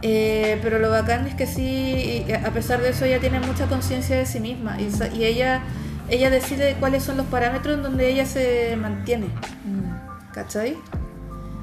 eh, 0.02 0.58
pero 0.62 0.78
lo 0.78 0.90
bacán 0.90 1.26
es 1.26 1.34
que 1.34 1.46
sí, 1.46 2.26
a 2.44 2.50
pesar 2.50 2.80
de 2.80 2.90
eso 2.90 3.04
ella 3.06 3.20
tiene 3.20 3.40
mucha 3.40 3.66
conciencia 3.66 4.16
de 4.16 4.26
sí 4.26 4.40
misma 4.40 4.76
y, 4.78 5.24
ella, 5.24 5.62
ella 6.10 6.30
decide 6.30 6.76
cuáles 6.78 7.02
son 7.02 7.16
los 7.16 7.26
parámetros 7.26 7.76
en 7.76 7.82
donde 7.82 8.08
ella 8.10 8.26
se 8.26 8.76
mantiene, 8.76 9.26
Mm. 9.64 10.32
¿cachai? 10.32 10.76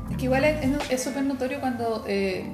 Es 0.10 0.18
que 0.18 0.26
igual 0.26 0.44
es 0.44 1.04
súper 1.04 1.24
notorio 1.24 1.60
cuando 1.60 2.04
eh, 2.08 2.46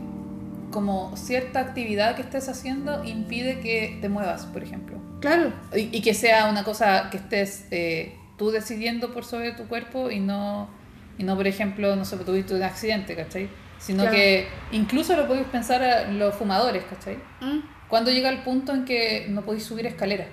como 0.71 1.15
cierta 1.17 1.59
actividad 1.59 2.15
que 2.15 2.21
estés 2.21 2.47
haciendo 2.49 3.03
impide 3.03 3.59
que 3.59 3.97
te 4.01 4.09
muevas, 4.09 4.45
por 4.45 4.63
ejemplo. 4.63 4.88
Claro, 5.19 5.51
Y, 5.75 5.95
y 5.97 6.01
que 6.01 6.13
sea 6.13 6.49
una 6.49 6.63
cosa 6.63 7.09
que 7.09 7.17
estés 7.17 7.65
eh, 7.71 8.15
tú 8.37 8.51
decidiendo 8.51 9.13
por 9.13 9.25
sobre 9.25 9.51
tu 9.51 9.67
cuerpo 9.67 10.09
y 10.11 10.19
no, 10.19 10.69
y 11.17 11.23
no 11.23 11.35
por 11.35 11.47
ejemplo, 11.47 11.95
no 11.95 12.05
sé, 12.05 12.17
tuviste 12.17 12.53
un 12.55 12.63
accidente, 12.63 13.15
¿cachai? 13.15 13.49
Sino 13.79 14.03
Claro. 14.03 14.15
que 14.15 14.47
incluso 14.71 15.15
lo 15.15 15.27
podéis 15.27 15.47
pensar 15.47 15.81
a 15.83 16.11
los 16.11 16.35
fumadores, 16.35 16.83
¿cachai? 16.89 17.15
Mm, 17.41 17.59
Cuando 17.87 18.11
llega 18.11 18.29
el 18.29 18.39
punto 18.43 18.73
en 18.73 18.85
que 18.85 19.27
no 19.29 19.41
podéis 19.43 19.63
subir 19.63 19.85
escaleras, 19.87 20.27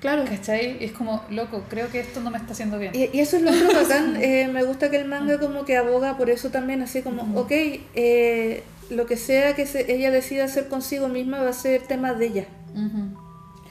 claro. 0.00 0.24
¿cachai? 0.24 0.76
Es 0.84 0.92
como, 0.92 1.24
loco, 1.30 1.64
creo 1.68 1.88
que 1.90 2.00
esto 2.00 2.20
no 2.20 2.30
me 2.30 2.38
está 2.38 2.52
haciendo 2.52 2.78
bien. 2.78 2.92
Y, 2.94 3.08
y 3.16 3.20
eso 3.20 3.36
es 3.36 3.42
lo 3.42 3.50
otro 3.50 3.68
bacán. 3.82 4.16
eh, 4.22 4.48
me 4.52 4.62
gusta 4.64 4.90
que 4.90 4.96
el 4.96 5.06
manga 5.08 5.38
como 5.38 5.64
que 5.64 5.76
aboga 5.76 6.16
por 6.16 6.30
eso 6.30 6.50
también, 6.50 6.82
así 6.82 7.02
como, 7.02 7.22
Ujú. 7.22 7.40
ok, 7.40 7.50
eh, 7.94 8.62
lo 8.90 9.06
que 9.06 9.16
sea 9.16 9.54
que 9.54 9.66
se- 9.66 9.92
ella 9.92 10.10
decida 10.10 10.44
hacer 10.44 10.68
consigo 10.68 11.08
misma 11.08 11.42
va 11.42 11.50
a 11.50 11.52
ser 11.52 11.82
tema 11.82 12.12
de 12.14 12.26
ella. 12.26 12.44
Ujú. 12.74 13.19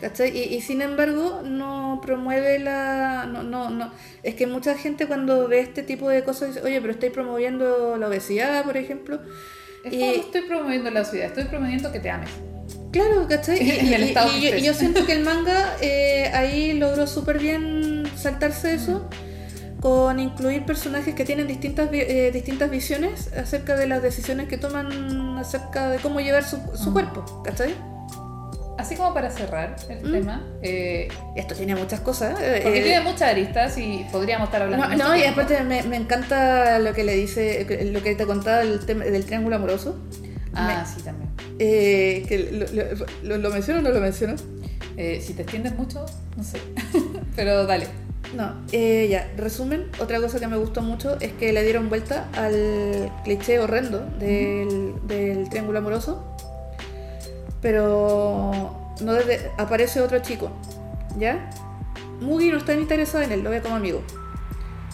¿Cachai? 0.02 0.36
Y, 0.38 0.56
y 0.56 0.62
sin 0.62 0.82
embargo 0.82 1.42
no 1.44 2.00
promueve 2.02 2.58
la... 2.60 3.26
No, 3.26 3.44
no, 3.44 3.70
no. 3.70 3.92
Es 4.24 4.36
que 4.36 4.48
mucha 4.48 4.76
gente 4.78 5.08
cuando 5.08 5.48
ve 5.50 5.60
este 5.60 5.84
tipo 5.84 6.08
de 6.10 6.24
cosas 6.24 6.50
dice, 6.50 6.62
oye, 6.66 6.80
pero 6.80 6.94
estáis 6.94 7.12
promoviendo 7.12 7.98
la 7.98 8.08
obesidad, 8.08 8.64
por 8.64 8.78
ejemplo. 8.78 9.20
Es 9.84 9.94
Y- 9.94 10.00
como 10.00 10.12
estoy 10.14 10.42
promoviendo 10.44 10.90
la 10.92 11.04
ciudad, 11.04 11.28
estoy 11.28 11.46
promoviendo 11.46 11.92
que 11.92 12.00
te 12.00 12.10
ames. 12.10 12.30
Claro, 12.92 13.28
¿cachai? 13.28 13.60
Y, 13.62 13.70
En 13.72 13.94
el 13.94 14.02
y- 14.04 14.08
estado 14.08 14.38
y 14.38 14.42
yo, 14.42 14.56
y 14.56 14.74
siento 14.74 15.06
que 15.06 15.14
el 15.14 15.24
manga 15.24 15.76
eh, 15.82 16.32
ahí 16.34 16.74
logró 16.74 17.06
súper 17.06 17.38
bien 17.40 18.04
saltarse 18.16 18.74
eso 18.74 19.08
con 19.82 20.20
incluir 20.20 20.66
personajes 20.66 21.14
que 21.16 21.24
tienen 21.24 21.48
distintas, 21.48 21.90
eh, 21.94 22.32
distintas 22.34 22.70
visiones 22.70 23.32
acerca 23.34 23.76
de 23.78 23.88
las 23.88 24.02
decisiones 24.02 24.48
que 24.50 24.58
toman 24.58 25.38
acerca 25.38 25.90
de 25.90 26.00
cómo 26.00 26.20
llevar 26.20 26.44
su, 26.44 26.58
su 26.76 26.92
cuerpo, 26.92 27.44
¿cachai? 27.46 27.74
Así 28.80 28.96
como 28.96 29.14
para 29.14 29.30
cerrar 29.30 29.76
el 29.90 30.08
Mm. 30.08 30.12
tema, 30.12 30.48
eh, 30.62 31.10
Esto 31.36 31.54
tiene 31.56 31.76
muchas 31.76 32.00
cosas. 32.00 32.40
eh, 32.42 32.62
porque 32.64 32.80
eh, 32.80 32.84
tiene 32.84 33.02
muchas 33.02 33.24
aristas 33.24 33.78
y 33.78 34.06
podríamos 34.12 34.48
estar 34.48 34.62
hablando 34.62 34.88
No, 34.88 35.10
no, 35.10 35.18
y 35.18 35.24
aparte 35.24 35.62
me, 35.64 35.84
me 35.84 35.98
encanta 35.98 36.80
lo 36.80 36.94
que 36.94 37.04
le 37.04 37.14
dice, 37.16 37.66
lo 37.92 38.02
que 38.02 38.16
te 38.16 38.26
contaba 38.26 38.60
del, 38.60 38.80
tema, 38.86 39.04
del 39.06 39.26
triángulo 39.26 39.58
amoroso. 39.58 39.98
Ah, 40.54 40.86
sí, 40.86 41.02
también. 41.04 41.30
Eh, 41.60 42.24
que 42.28 42.38
lo, 42.52 42.66
lo, 42.74 43.06
lo- 43.24 43.38
¿lo 43.38 43.50
menciono 43.52 43.80
o 43.82 43.84
no 43.84 43.90
lo 43.92 44.00
menciono? 44.00 44.36
Eh, 44.98 45.22
si 45.26 45.34
te 45.34 45.44
extiendes 45.44 45.76
mucho, 45.76 46.06
no 46.38 46.44
sé. 46.44 46.58
Pero 47.36 47.66
dale. 47.66 47.88
No, 48.36 48.54
eh, 48.72 49.08
ya, 49.10 49.28
resumen, 49.38 49.86
otra 50.00 50.20
cosa 50.22 50.40
que 50.40 50.48
me 50.48 50.56
gustó 50.58 50.82
mucho 50.82 51.18
es 51.20 51.32
que 51.34 51.52
le 51.52 51.64
dieron 51.64 51.90
vuelta 51.90 52.28
al 52.36 53.12
cliché 53.24 53.60
horrendo 53.60 54.00
del, 54.20 54.94
del 55.08 55.50
triángulo 55.50 55.80
amoroso, 55.80 56.36
pero 57.62 58.76
no 59.02 59.14
desde, 59.14 59.52
aparece 59.58 60.02
otro 60.02 60.20
chico, 60.20 60.52
¿ya? 61.18 61.50
Mugi 62.22 62.52
no 62.52 62.58
está 62.58 62.74
interesado 62.74 63.24
en 63.24 63.32
él, 63.32 63.44
lo 63.44 63.50
ve 63.50 63.62
como 63.62 63.76
amigo. 63.76 64.02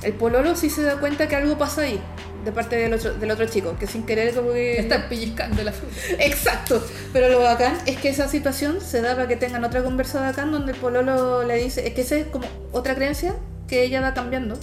El 0.04 0.14
pololo 0.14 0.56
sí 0.56 0.70
se 0.70 0.84
da 0.84 1.00
cuenta 1.00 1.28
que 1.28 1.36
algo 1.36 1.58
pasa 1.58 1.82
ahí, 1.82 2.00
de 2.44 2.52
parte 2.52 2.76
del 2.76 2.94
otro, 2.94 3.14
del 3.16 3.32
otro 3.32 3.46
chico, 3.48 3.76
que 3.80 3.88
sin 3.88 4.06
querer 4.06 4.34
como 4.36 4.50
que... 4.50 4.76
Me 4.78 4.80
están 4.80 5.10
pellizcando 5.10 5.64
la 5.64 5.72
fruta. 5.72 5.96
Exacto, 6.20 6.86
pero 7.12 7.30
lo 7.30 7.40
bacán 7.40 7.78
es 7.86 7.98
que 7.98 8.10
esa 8.10 8.28
situación 8.28 8.82
se 8.82 9.02
da 9.02 9.16
para 9.16 9.28
que 9.28 9.36
tengan 9.36 9.64
otra 9.64 9.84
conversa 9.84 10.22
bacán 10.22 10.52
donde 10.52 10.74
el 10.74 10.78
pololo 10.78 11.44
le 11.44 11.56
dice, 11.56 11.88
es 11.88 11.94
que 11.94 12.02
esa 12.02 12.16
es 12.16 12.28
como 12.28 12.46
otra 12.72 12.94
creencia 12.94 13.36
que 13.68 13.84
ella 13.84 14.02
va 14.02 14.14
cambiando, 14.14 14.58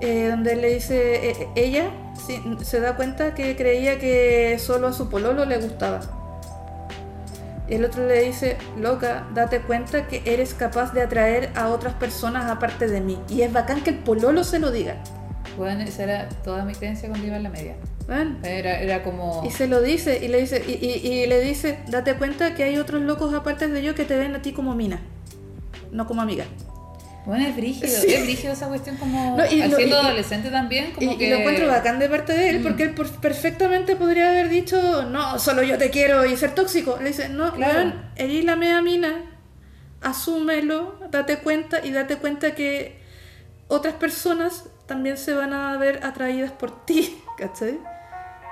eh, 0.00 0.28
donde 0.30 0.56
le 0.56 0.74
dice, 0.74 1.30
eh, 1.30 1.48
ella 1.54 1.90
sí, 2.26 2.42
se 2.62 2.80
da 2.80 2.96
cuenta 2.96 3.34
que 3.34 3.56
creía 3.56 3.98
que 3.98 4.58
solo 4.58 4.88
a 4.88 4.92
su 4.92 5.08
pololo 5.08 5.46
le 5.46 5.58
gustaba. 5.58 6.19
Y 7.70 7.74
el 7.76 7.84
otro 7.84 8.06
le 8.06 8.20
dice, 8.24 8.56
loca, 8.78 9.28
date 9.32 9.60
cuenta 9.60 10.08
que 10.08 10.22
eres 10.26 10.54
capaz 10.54 10.92
de 10.92 11.02
atraer 11.02 11.50
a 11.54 11.68
otras 11.68 11.94
personas 11.94 12.50
aparte 12.50 12.88
de 12.88 13.00
mí. 13.00 13.16
Y 13.28 13.42
es 13.42 13.52
bacán 13.52 13.82
que 13.82 13.90
el 13.90 13.98
pololo 13.98 14.42
se 14.44 14.58
lo 14.58 14.70
diga. 14.72 14.96
Bueno, 15.56 15.82
esa 15.84 16.02
era 16.02 16.28
toda 16.42 16.64
mi 16.64 16.74
creencia 16.74 17.08
cuando 17.08 17.26
iba 17.26 17.36
en 17.36 17.44
la 17.44 17.50
media. 17.50 17.76
¿ven? 18.08 18.38
Era, 18.42 18.80
era 18.80 19.04
como... 19.04 19.42
Y 19.46 19.50
se 19.50 19.68
lo 19.68 19.80
dice, 19.80 20.18
y 20.24 20.26
le 20.28 20.40
dice, 20.40 20.64
y, 20.66 20.72
y- 20.84 21.06
y 21.22 21.26
le 21.28 21.40
dice, 21.40 21.78
date 21.88 22.14
cuenta 22.14 22.54
que 22.56 22.64
hay 22.64 22.76
otros 22.76 23.02
locos 23.02 23.32
aparte 23.34 23.68
de 23.68 23.82
yo 23.84 23.94
que 23.94 24.04
te 24.04 24.16
ven 24.16 24.34
a 24.34 24.42
ti 24.42 24.52
como 24.52 24.74
mina, 24.74 25.00
no 25.92 26.08
como 26.08 26.20
amiga. 26.22 26.44
Bueno, 27.26 27.46
es 27.46 27.54
brígido. 27.54 27.86
Sí. 27.88 28.12
Es 28.14 28.22
brígido 28.24 28.52
esa 28.54 28.66
cuestión 28.68 28.96
como... 28.96 29.36
No, 29.36 29.44
y 29.44 29.48
siendo 29.62 29.78
y- 29.80 29.92
adolescente 29.92 30.48
también, 30.50 30.86
Y, 30.90 30.92
como 31.06 31.12
y 31.12 31.18
que... 31.18 31.30
lo 31.30 31.36
encuentro 31.36 31.66
bacán 31.68 31.98
de 31.98 32.08
parte 32.08 32.32
de 32.32 32.48
él, 32.50 32.60
Mm. 32.60 32.62
porque 32.62 32.82
él 32.84 32.94
perfectamente 33.20 33.94
podría 33.96 34.30
haber 34.30 34.48
dicho, 34.48 35.02
no, 35.04 35.38
solo 35.38 35.62
yo 35.62 35.76
te 35.76 35.90
quiero 35.90 36.24
y 36.24 36.36
ser 36.36 36.54
tóxico. 36.54 36.96
Le 37.00 37.08
dice, 37.08 37.28
no, 37.28 37.52
Claro. 37.52 37.92
eres 38.16 38.44
la 38.44 38.56
media 38.56 38.80
mina, 38.82 39.22
asúmelo, 40.00 40.98
date 41.10 41.38
cuenta 41.38 41.84
y 41.84 41.92
date 41.92 42.16
cuenta 42.16 42.54
que 42.54 43.00
otras 43.68 43.94
personas 43.94 44.64
también 44.86 45.16
se 45.16 45.34
van 45.34 45.52
a 45.52 45.76
ver 45.76 46.00
atraídas 46.02 46.52
por 46.52 46.84
ti, 46.86 47.22
¿cachai? 47.38 47.78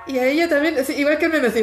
Y 0.07 0.17
a 0.19 0.25
ella 0.25 0.47
también, 0.47 0.77
así, 0.77 0.93
igual 0.93 1.17
que 1.17 1.25
el 1.25 1.31
meme, 1.31 1.47
así, 1.47 1.61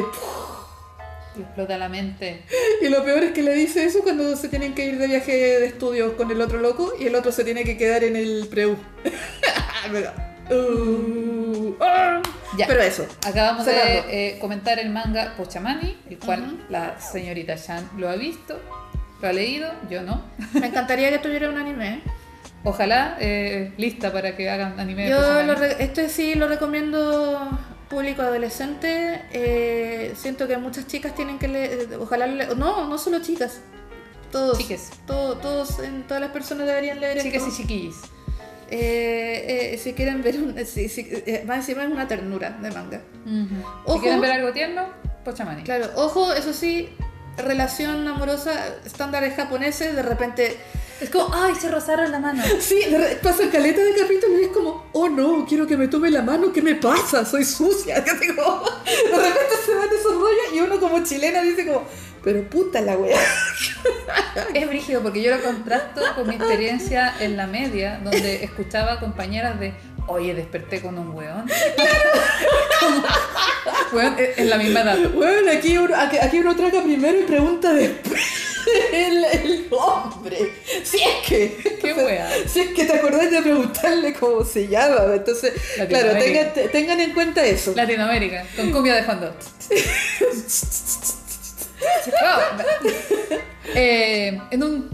Y 1.37 1.41
explota 1.41 1.77
la 1.77 1.89
mente. 1.89 2.41
Y 2.81 2.89
lo 2.89 3.03
peor 3.03 3.23
es 3.23 3.31
que 3.31 3.41
le 3.43 3.53
dice 3.53 3.83
eso 3.85 3.99
cuando 4.03 4.35
se 4.35 4.49
tienen 4.49 4.73
que 4.75 4.85
ir 4.85 4.97
de 4.97 5.07
viaje 5.07 5.31
de 5.31 5.65
estudios 5.65 6.13
con 6.13 6.29
el 6.31 6.39
otro 6.41 6.59
loco 6.59 6.93
y 6.99 7.07
el 7.07 7.15
otro 7.15 7.31
se 7.31 7.43
tiene 7.43 7.63
que 7.63 7.75
quedar 7.77 8.03
en 8.03 8.15
el 8.15 8.47
preu. 8.49 8.77
Pero, 9.91 10.11
uh, 10.51 11.75
ah. 11.81 12.21
Ya. 12.57 12.67
Pero 12.67 12.81
eso. 12.81 13.05
Acabamos 13.25 13.65
Cerrando. 13.65 14.07
de 14.07 14.29
eh, 14.29 14.39
comentar 14.39 14.79
el 14.79 14.89
manga 14.89 15.33
Pochamani, 15.37 15.97
el 16.09 16.17
cual 16.19 16.65
la 16.69 16.99
señorita 16.99 17.55
Shan 17.55 17.89
lo 17.97 18.09
ha 18.09 18.15
visto, 18.15 18.59
lo 19.21 19.27
ha 19.27 19.33
leído, 19.33 19.71
yo 19.89 20.01
no. 20.03 20.23
Me 20.53 20.67
encantaría 20.67 21.09
que 21.09 21.19
tuviera 21.19 21.49
un 21.49 21.57
anime. 21.57 21.95
¿eh? 21.95 21.99
Ojalá 22.63 23.17
eh, 23.19 23.71
lista 23.77 24.11
para 24.11 24.35
que 24.35 24.49
hagan 24.49 24.79
anime 24.79 25.09
Yo 25.09 25.43
lo 25.43 25.55
re- 25.55 25.77
este 25.79 26.09
sí 26.09 26.35
lo 26.35 26.47
recomiendo 26.47 27.49
público 27.89 28.21
adolescente. 28.21 29.21
Eh, 29.31 30.13
siento 30.17 30.47
que 30.47 30.57
muchas 30.57 30.87
chicas 30.87 31.15
tienen 31.15 31.39
que 31.39 31.47
leer, 31.47 31.89
ojalá 31.99 32.27
le- 32.27 32.55
no, 32.55 32.87
no 32.87 32.97
solo 32.97 33.19
chicas, 33.21 33.59
todos, 34.31 34.57
Chiques. 34.57 34.89
todo- 35.05 35.37
todos, 35.37 35.79
en, 35.79 36.03
todas 36.03 36.21
las 36.21 36.31
personas 36.31 36.67
deberían 36.67 36.99
leer 36.99 37.21
Chiques 37.21 37.41
esto. 37.43 37.53
y 37.53 37.57
chiquillis. 37.57 37.95
Eh, 38.69 39.71
eh, 39.73 39.77
si 39.77 39.93
quieren 39.93 40.21
ver 40.21 40.35
un, 40.41 40.65
si, 40.65 40.89
si- 40.89 41.07
eh, 41.09 41.43
más 41.47 41.57
encima 41.59 41.83
es 41.85 41.89
una 41.91 42.07
ternura 42.07 42.49
de 42.61 42.69
manga. 42.71 43.01
Si 43.23 43.47
Ojo. 43.85 44.01
quieren 44.01 44.19
ver 44.19 44.31
algo 44.33 44.51
tierno, 44.51 44.83
Pochamani. 45.23 45.63
Claro, 45.63 45.89
ojo, 45.95 46.33
eso 46.33 46.51
sí, 46.53 46.89
relación 47.37 48.05
amorosa, 48.07 48.53
estándares 48.85 49.35
japoneses, 49.35 49.95
de 49.95 50.01
repente 50.01 50.57
Es 50.99 51.11
como, 51.11 51.33
ay, 51.33 51.53
se 51.55 51.69
rozaron 51.69 52.11
la 52.11 52.19
mano. 52.19 52.43
Sí, 52.59 52.79
pasa 53.21 53.49
caleta 53.51 53.81
de 53.81 53.95
capítulo 53.95 54.39
y 54.39 54.43
es 54.45 54.49
como, 54.49 54.85
oh 54.93 55.09
no, 55.09 55.45
quiero 55.47 55.67
que 55.67 55.77
me 55.77 55.87
tome 55.87 56.09
la 56.09 56.21
mano, 56.21 56.51
¿qué 56.51 56.61
me 56.61 56.75
pasa? 56.75 57.23
Soy 57.25 57.45
sucia. 57.45 57.97
Así 58.05 58.27
como, 58.27 58.61
de 58.85 59.29
repente 59.29 59.55
se 59.65 59.75
van 59.75 59.87
esos 59.87 60.13
rollos 60.15 60.53
y 60.53 60.59
uno 60.59 60.79
como 60.79 61.03
chilena 61.03 61.41
dice 61.41 61.65
como, 61.65 61.83
pero 62.23 62.43
puta 62.49 62.81
la 62.81 62.97
wea. 62.97 63.19
Es 64.53 64.67
brígido 64.67 65.01
porque 65.01 65.21
yo 65.21 65.35
lo 65.35 65.41
contrasto 65.41 66.01
con 66.15 66.27
mi 66.27 66.35
experiencia 66.35 67.13
en 67.19 67.37
la 67.37 67.47
media, 67.47 67.99
donde 68.03 68.43
escuchaba 68.43 68.93
a 68.93 68.99
compañeras 68.99 69.59
de, 69.59 69.73
oye, 70.07 70.33
desperté 70.33 70.81
con 70.81 70.97
un 70.97 71.11
weón. 71.11 71.45
Weón, 73.93 74.15
es 74.17 74.45
la 74.45 74.57
misma 74.57 74.81
edad. 74.81 74.97
Bueno, 75.13 75.51
aquí 75.51 75.77
uno, 75.77 75.95
aquí 75.95 76.39
uno 76.39 76.55
traga 76.55 76.81
primero 76.83 77.19
y 77.19 77.23
pregunta 77.23 77.73
después 77.73 78.46
el, 78.93 79.23
el 79.25 79.69
nombre. 79.69 80.37
Si 80.83 80.97
es 80.97 81.27
que. 81.27 81.77
Qué 81.81 81.93
wea. 81.95 82.29
Si 82.47 82.59
es 82.61 82.67
que 82.69 82.85
te 82.85 82.93
acordás 82.93 83.29
de 83.31 83.41
preguntarle 83.41 84.13
cómo 84.13 84.43
se 84.43 84.67
llama. 84.67 85.13
Entonces, 85.15 85.53
claro, 85.87 86.17
tengan, 86.19 86.51
tengan 86.71 86.99
en 86.99 87.13
cuenta 87.13 87.45
eso. 87.45 87.73
Latinoamérica, 87.75 88.45
con 88.55 88.71
cumbia 88.71 88.95
de 88.95 89.03
fondo. 89.03 89.35
Wow. 92.05 93.37
Eh, 93.75 94.39
en 94.49 94.63
un 94.63 94.89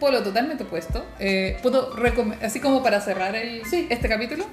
polo 0.00 0.24
totalmente 0.24 0.64
opuesto, 0.64 1.06
eh, 1.20 1.56
puedo 1.62 1.94
así 2.42 2.58
como 2.58 2.82
para 2.82 3.00
cerrar 3.00 3.36
el- 3.36 3.64
Sí. 3.64 3.86
este 3.90 4.08
capítulo, 4.08 4.44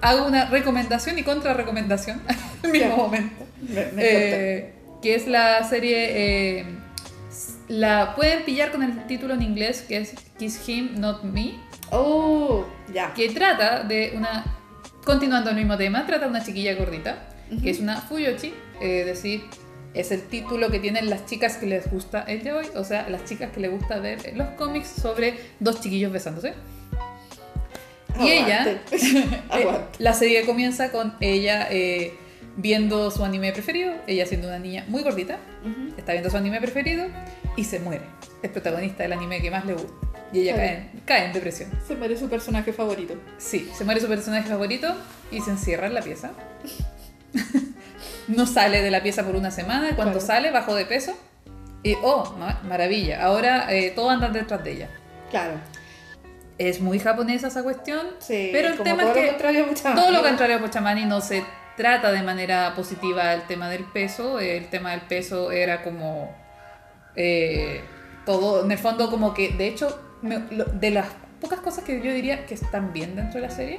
hago 0.00 0.26
una 0.26 0.46
recomendación 0.46 1.18
y 1.18 1.22
contrarrecomendación 1.22 2.22
al 2.64 2.70
mismo 2.70 2.96
momento. 2.96 3.44
Me, 3.60 3.84
me 3.92 4.02
Eh, 4.02 4.72
que 5.02 5.14
es 5.14 5.26
la 5.26 5.62
serie. 5.68 6.64
La 7.68 8.14
pueden 8.14 8.44
pillar 8.44 8.70
con 8.72 8.82
el 8.82 9.06
título 9.06 9.34
en 9.34 9.42
inglés 9.42 9.84
que 9.86 9.98
es 9.98 10.14
Kiss 10.38 10.68
Him, 10.68 11.00
Not 11.00 11.24
Me. 11.24 11.54
Oh, 11.90 12.64
ya. 12.92 13.12
Que 13.14 13.28
trata 13.30 13.82
de 13.82 14.12
una. 14.16 14.44
Continuando 15.04 15.50
el 15.50 15.56
mismo 15.56 15.76
tema, 15.76 16.04
trata 16.04 16.24
de 16.24 16.30
una 16.30 16.44
chiquilla 16.44 16.74
gordita, 16.74 17.28
que 17.62 17.70
es 17.70 17.78
una 17.78 18.00
Fuyoshi, 18.00 18.48
eh, 18.80 19.00
es 19.00 19.06
decir, 19.06 19.44
es 19.94 20.10
el 20.10 20.22
título 20.22 20.68
que 20.68 20.80
tienen 20.80 21.08
las 21.08 21.26
chicas 21.26 21.58
que 21.58 21.66
les 21.66 21.88
gusta 21.88 22.22
el 22.22 22.42
de 22.42 22.52
hoy, 22.52 22.66
o 22.74 22.82
sea, 22.82 23.08
las 23.08 23.24
chicas 23.24 23.52
que 23.52 23.60
les 23.60 23.70
gusta 23.70 24.00
ver 24.00 24.36
los 24.36 24.48
cómics 24.50 24.88
sobre 24.88 25.38
dos 25.60 25.80
chiquillos 25.80 26.12
besándose. 26.12 26.54
Y 28.20 28.30
ella, 28.30 28.62
Aguante. 28.62 28.96
eh, 28.96 29.42
Aguante. 29.48 29.98
la 29.98 30.12
serie 30.12 30.44
comienza 30.44 30.90
con 30.90 31.14
ella 31.20 31.68
eh, 31.70 32.14
viendo 32.56 33.10
su 33.10 33.24
anime 33.24 33.52
preferido, 33.52 33.92
ella 34.06 34.26
siendo 34.26 34.48
una 34.48 34.58
niña 34.58 34.84
muy 34.88 35.02
gordita, 35.02 35.38
está 35.96 36.12
viendo 36.12 36.30
su 36.30 36.36
anime 36.36 36.58
preferido 36.60 37.06
y 37.56 37.64
se 37.64 37.78
muere. 37.80 38.04
Es 38.42 38.50
protagonista 38.50 39.02
del 39.02 39.12
anime 39.12 39.40
que 39.42 39.50
más 39.50 39.64
le 39.66 39.74
gusta. 39.74 39.92
Y 40.32 40.40
ella 40.40 40.56
cae, 40.56 40.68
en- 40.92 41.00
cae 41.04 41.24
en 41.26 41.32
depresión. 41.32 41.70
Se 41.86 41.94
muere 41.94 42.16
su 42.16 42.28
personaje 42.28 42.72
favorito. 42.72 43.14
Sí, 43.38 43.70
se 43.76 43.84
muere 43.84 44.00
su 44.00 44.08
personaje 44.08 44.48
favorito 44.48 44.94
y 45.30 45.40
se 45.40 45.50
encierra 45.50 45.86
en 45.86 45.94
la 45.94 46.02
pieza. 46.02 46.32
no 48.28 48.46
sale 48.46 48.82
de 48.82 48.90
la 48.90 49.02
pieza 49.02 49.24
por 49.24 49.36
una 49.36 49.50
semana 49.50 49.94
cuando 49.94 50.14
Claro. 50.18 50.26
sale 50.26 50.50
bajó 50.50 50.74
de 50.74 50.84
peso. 50.86 51.16
Y, 51.82 51.94
oh, 52.02 52.34
ma- 52.38 52.60
maravilla, 52.64 53.22
ahora 53.22 53.72
eh, 53.72 53.92
todos 53.94 54.12
andan 54.12 54.32
detrás 54.32 54.64
de 54.64 54.72
ella. 54.72 54.88
Claro. 55.30 55.54
Es 56.58 56.80
muy 56.80 56.98
japonesa 56.98 57.48
esa 57.48 57.62
cuestión, 57.62 58.00
Sí, 58.18 58.48
pero 58.52 58.68
el 58.68 58.74
como 58.76 58.84
tema 58.84 59.02
todo 59.02 59.10
es 59.12 59.16
lo 59.16 59.22
que 59.22 59.28
contrario 59.28 59.64
a 59.64 59.68
Pochamani. 59.68 60.00
todo 60.00 60.10
lo 60.10 60.22
contrario 60.22 60.56
a 60.56 60.60
Pochamani 60.60 61.04
no 61.04 61.20
se 61.20 61.44
trata 61.76 62.12
de 62.12 62.22
manera 62.22 62.74
positiva 62.74 63.32
el 63.34 63.42
tema 63.42 63.68
del 63.68 63.84
peso. 63.84 64.40
El 64.40 64.68
tema 64.68 64.92
del 64.92 65.02
peso 65.02 65.50
era 65.50 65.82
como 65.82 66.34
eh, 67.16 67.80
todo, 68.24 68.64
en 68.64 68.72
el 68.72 68.78
fondo 68.78 69.10
como 69.10 69.32
que, 69.34 69.50
de 69.50 69.68
hecho, 69.68 70.00
me- 70.22 70.44
lo- 70.50 70.64
de 70.66 70.90
las 70.90 71.08
pocas 71.40 71.60
cosas 71.60 71.84
que 71.84 71.96
yo 72.02 72.12
diría 72.12 72.46
que 72.46 72.54
están 72.54 72.92
bien 72.92 73.14
dentro 73.16 73.40
de 73.40 73.46
la 73.46 73.52
serie, 73.52 73.78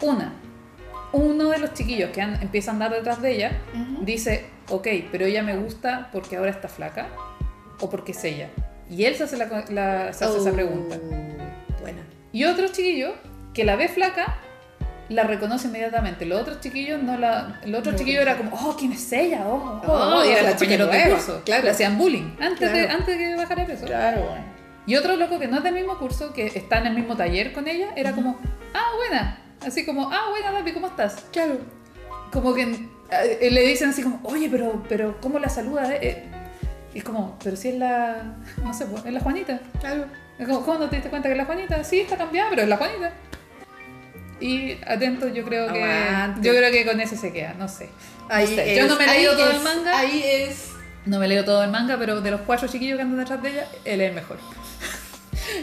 una, 0.00 0.32
uno 1.12 1.50
de 1.50 1.58
los 1.58 1.74
chiquillos 1.74 2.10
que 2.10 2.20
an- 2.22 2.38
empieza 2.42 2.70
a 2.70 2.74
andar 2.74 2.90
detrás 2.92 3.20
de 3.22 3.32
ella 3.32 3.52
dice, 4.02 4.46
ok, 4.68 4.86
pero 5.12 5.24
ella 5.26 5.42
me 5.42 5.56
gusta 5.56 6.08
porque 6.12 6.36
ahora 6.36 6.50
está 6.50 6.68
flaca 6.68 7.08
o 7.80 7.88
porque 7.90 8.12
es 8.12 8.24
ella. 8.24 8.48
Y 8.90 9.04
él 9.04 9.14
se 9.14 9.24
hace, 9.24 9.36
la, 9.36 9.46
la- 9.70 10.12
se 10.12 10.24
hace 10.24 10.38
esa 10.38 10.50
Oh, 10.50 10.54
pregunta. 10.54 10.96
Buena. 11.80 12.02
Y 12.32 12.44
otro 12.44 12.66
chiquillo 12.68 13.14
que 13.54 13.64
la 13.64 13.76
ve 13.76 13.88
flaca, 13.88 14.38
la 15.10 15.24
reconoce 15.24 15.68
inmediatamente. 15.68 16.24
Los 16.24 16.40
otros 16.40 16.60
chiquillos 16.60 17.02
no 17.02 17.18
la. 17.18 17.58
El 17.62 17.74
otro 17.74 17.92
No 17.92 17.98
chiquillo 17.98 18.20
era 18.22 18.36
como, 18.36 18.56
oh, 18.56 18.74
¿quién 18.78 18.92
es 18.92 19.12
ella? 19.12 19.42
Oh, 19.46 19.80
oh, 19.86 19.92
Oh, 19.92 20.18
oh", 20.20 20.24
y 20.24 20.28
era 20.30 20.42
la 20.42 20.56
chica 20.56 20.76
de 20.76 21.10
curso. 21.10 21.42
claro. 21.44 21.64
Le 21.64 21.70
hacían 21.70 21.98
bullying 21.98 22.36
antes, 22.40 22.72
de, 22.72 22.84
Claro. 22.84 22.98
antes 23.00 23.18
de 23.18 23.24
que 23.24 23.36
bajara 23.36 23.64
de 23.64 23.72
peso. 23.74 23.86
Claro. 23.86 24.24
Y 24.86 24.96
otro 24.96 25.14
loco 25.16 25.38
que 25.38 25.46
no 25.46 25.58
es 25.58 25.62
del 25.62 25.74
mismo 25.74 25.98
curso, 25.98 26.32
que 26.32 26.46
está 26.46 26.78
en 26.78 26.86
el 26.86 26.94
mismo 26.94 27.16
taller 27.16 27.52
con 27.52 27.68
ella, 27.68 27.88
era 27.96 28.12
como, 28.12 28.38
ah, 28.74 28.86
buena. 28.96 29.38
Así 29.66 29.84
como, 29.84 30.10
ah, 30.10 30.30
buena, 30.30 30.52
Dapi, 30.52 30.72
¿cómo 30.72 30.86
estás? 30.86 31.24
Claro. 31.32 31.58
Como 32.32 32.54
que 32.54 32.62
eh, 33.10 33.48
le 33.50 33.60
dicen 33.62 33.90
así 33.90 34.02
como, 34.02 34.20
oye, 34.24 34.48
pero, 34.50 34.82
pero 34.88 35.20
¿cómo 35.20 35.38
la 35.38 35.48
saluda? 35.48 35.92
eh?" 35.94 35.98
Eh, 36.02 36.24
Y 36.94 36.98
es 36.98 37.04
como, 37.04 37.36
pero 37.44 37.56
si 37.56 37.68
es 37.68 37.74
la, 37.76 38.36
no 38.64 38.72
sé, 38.74 38.84
es 39.04 39.12
la 39.12 39.20
Juanita. 39.20 39.60
Claro. 39.80 40.06
Es 40.38 40.46
como, 40.48 40.62
¿Cómo 40.64 40.78
no 40.78 40.88
te 40.88 40.96
diste 40.96 41.10
cuenta 41.10 41.28
que 41.28 41.32
es 41.34 41.38
la 41.38 41.44
Juanita? 41.44 41.84
Sí, 41.84 42.00
está 42.00 42.16
cambiada, 42.16 42.48
pero 42.50 42.62
es 42.62 42.68
la 42.68 42.76
Juanita. 42.78 43.12
Y 44.40 44.78
atento, 44.86 45.28
yo 45.28 45.44
creo 45.44 45.72
que 45.72 45.82
Aguante. 45.82 46.46
yo 46.48 46.54
creo 46.56 46.70
que 46.72 46.84
con 46.86 47.00
ese 47.00 47.16
se 47.16 47.32
queda, 47.32 47.54
no 47.58 47.68
sé. 47.68 47.90
Ahí 48.28 48.46
No 48.48 48.54
sé, 48.56 48.72
es, 48.72 48.78
yo 48.78 48.86
no 48.88 48.96
me 48.96 49.04
he 49.04 49.08
leído 49.08 49.36
todo 49.36 49.50
es, 49.50 49.56
el 49.56 49.62
manga. 49.62 49.98
Ahí 49.98 50.22
es. 50.24 50.66
No 51.06 51.18
me 51.18 51.28
leo 51.28 51.44
todo 51.44 51.62
el 51.64 51.70
manga, 51.70 51.96
pero 51.98 52.20
de 52.20 52.30
los 52.30 52.40
cuatro 52.42 52.68
chiquillos 52.68 52.96
que 52.96 53.02
andan 53.02 53.18
detrás 53.18 53.42
de 53.42 53.50
ella, 53.50 53.68
él 53.84 54.00
es 54.00 54.08
el 54.08 54.14
mejor. 54.14 54.38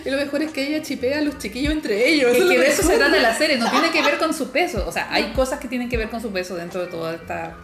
Y 0.05 0.09
lo 0.09 0.17
mejor 0.17 0.41
es 0.41 0.51
que 0.51 0.67
ella 0.67 0.81
chipea 0.81 1.19
a 1.19 1.21
los 1.21 1.37
chiquillos 1.37 1.71
entre 1.71 2.09
ellos. 2.09 2.35
Es 2.35 2.43
que 2.43 2.57
de 2.59 2.67
eso 2.67 2.83
se 2.83 2.97
trata 2.97 3.15
la 3.17 3.33
serie, 3.35 3.57
no 3.57 3.69
tiene 3.69 3.89
que 3.91 4.01
ver 4.01 4.17
con 4.17 4.33
su 4.33 4.49
peso. 4.51 4.83
O 4.87 4.91
sea, 4.91 5.07
hay 5.13 5.31
cosas 5.31 5.59
que 5.59 5.67
tienen 5.69 5.87
que 5.87 5.95
ver 5.97 6.09
con 6.09 6.19
su 6.21 6.31
peso 6.31 6.55
dentro 6.55 6.81
de 6.81 6.87
toda 6.87 7.13
esta, 7.15 7.55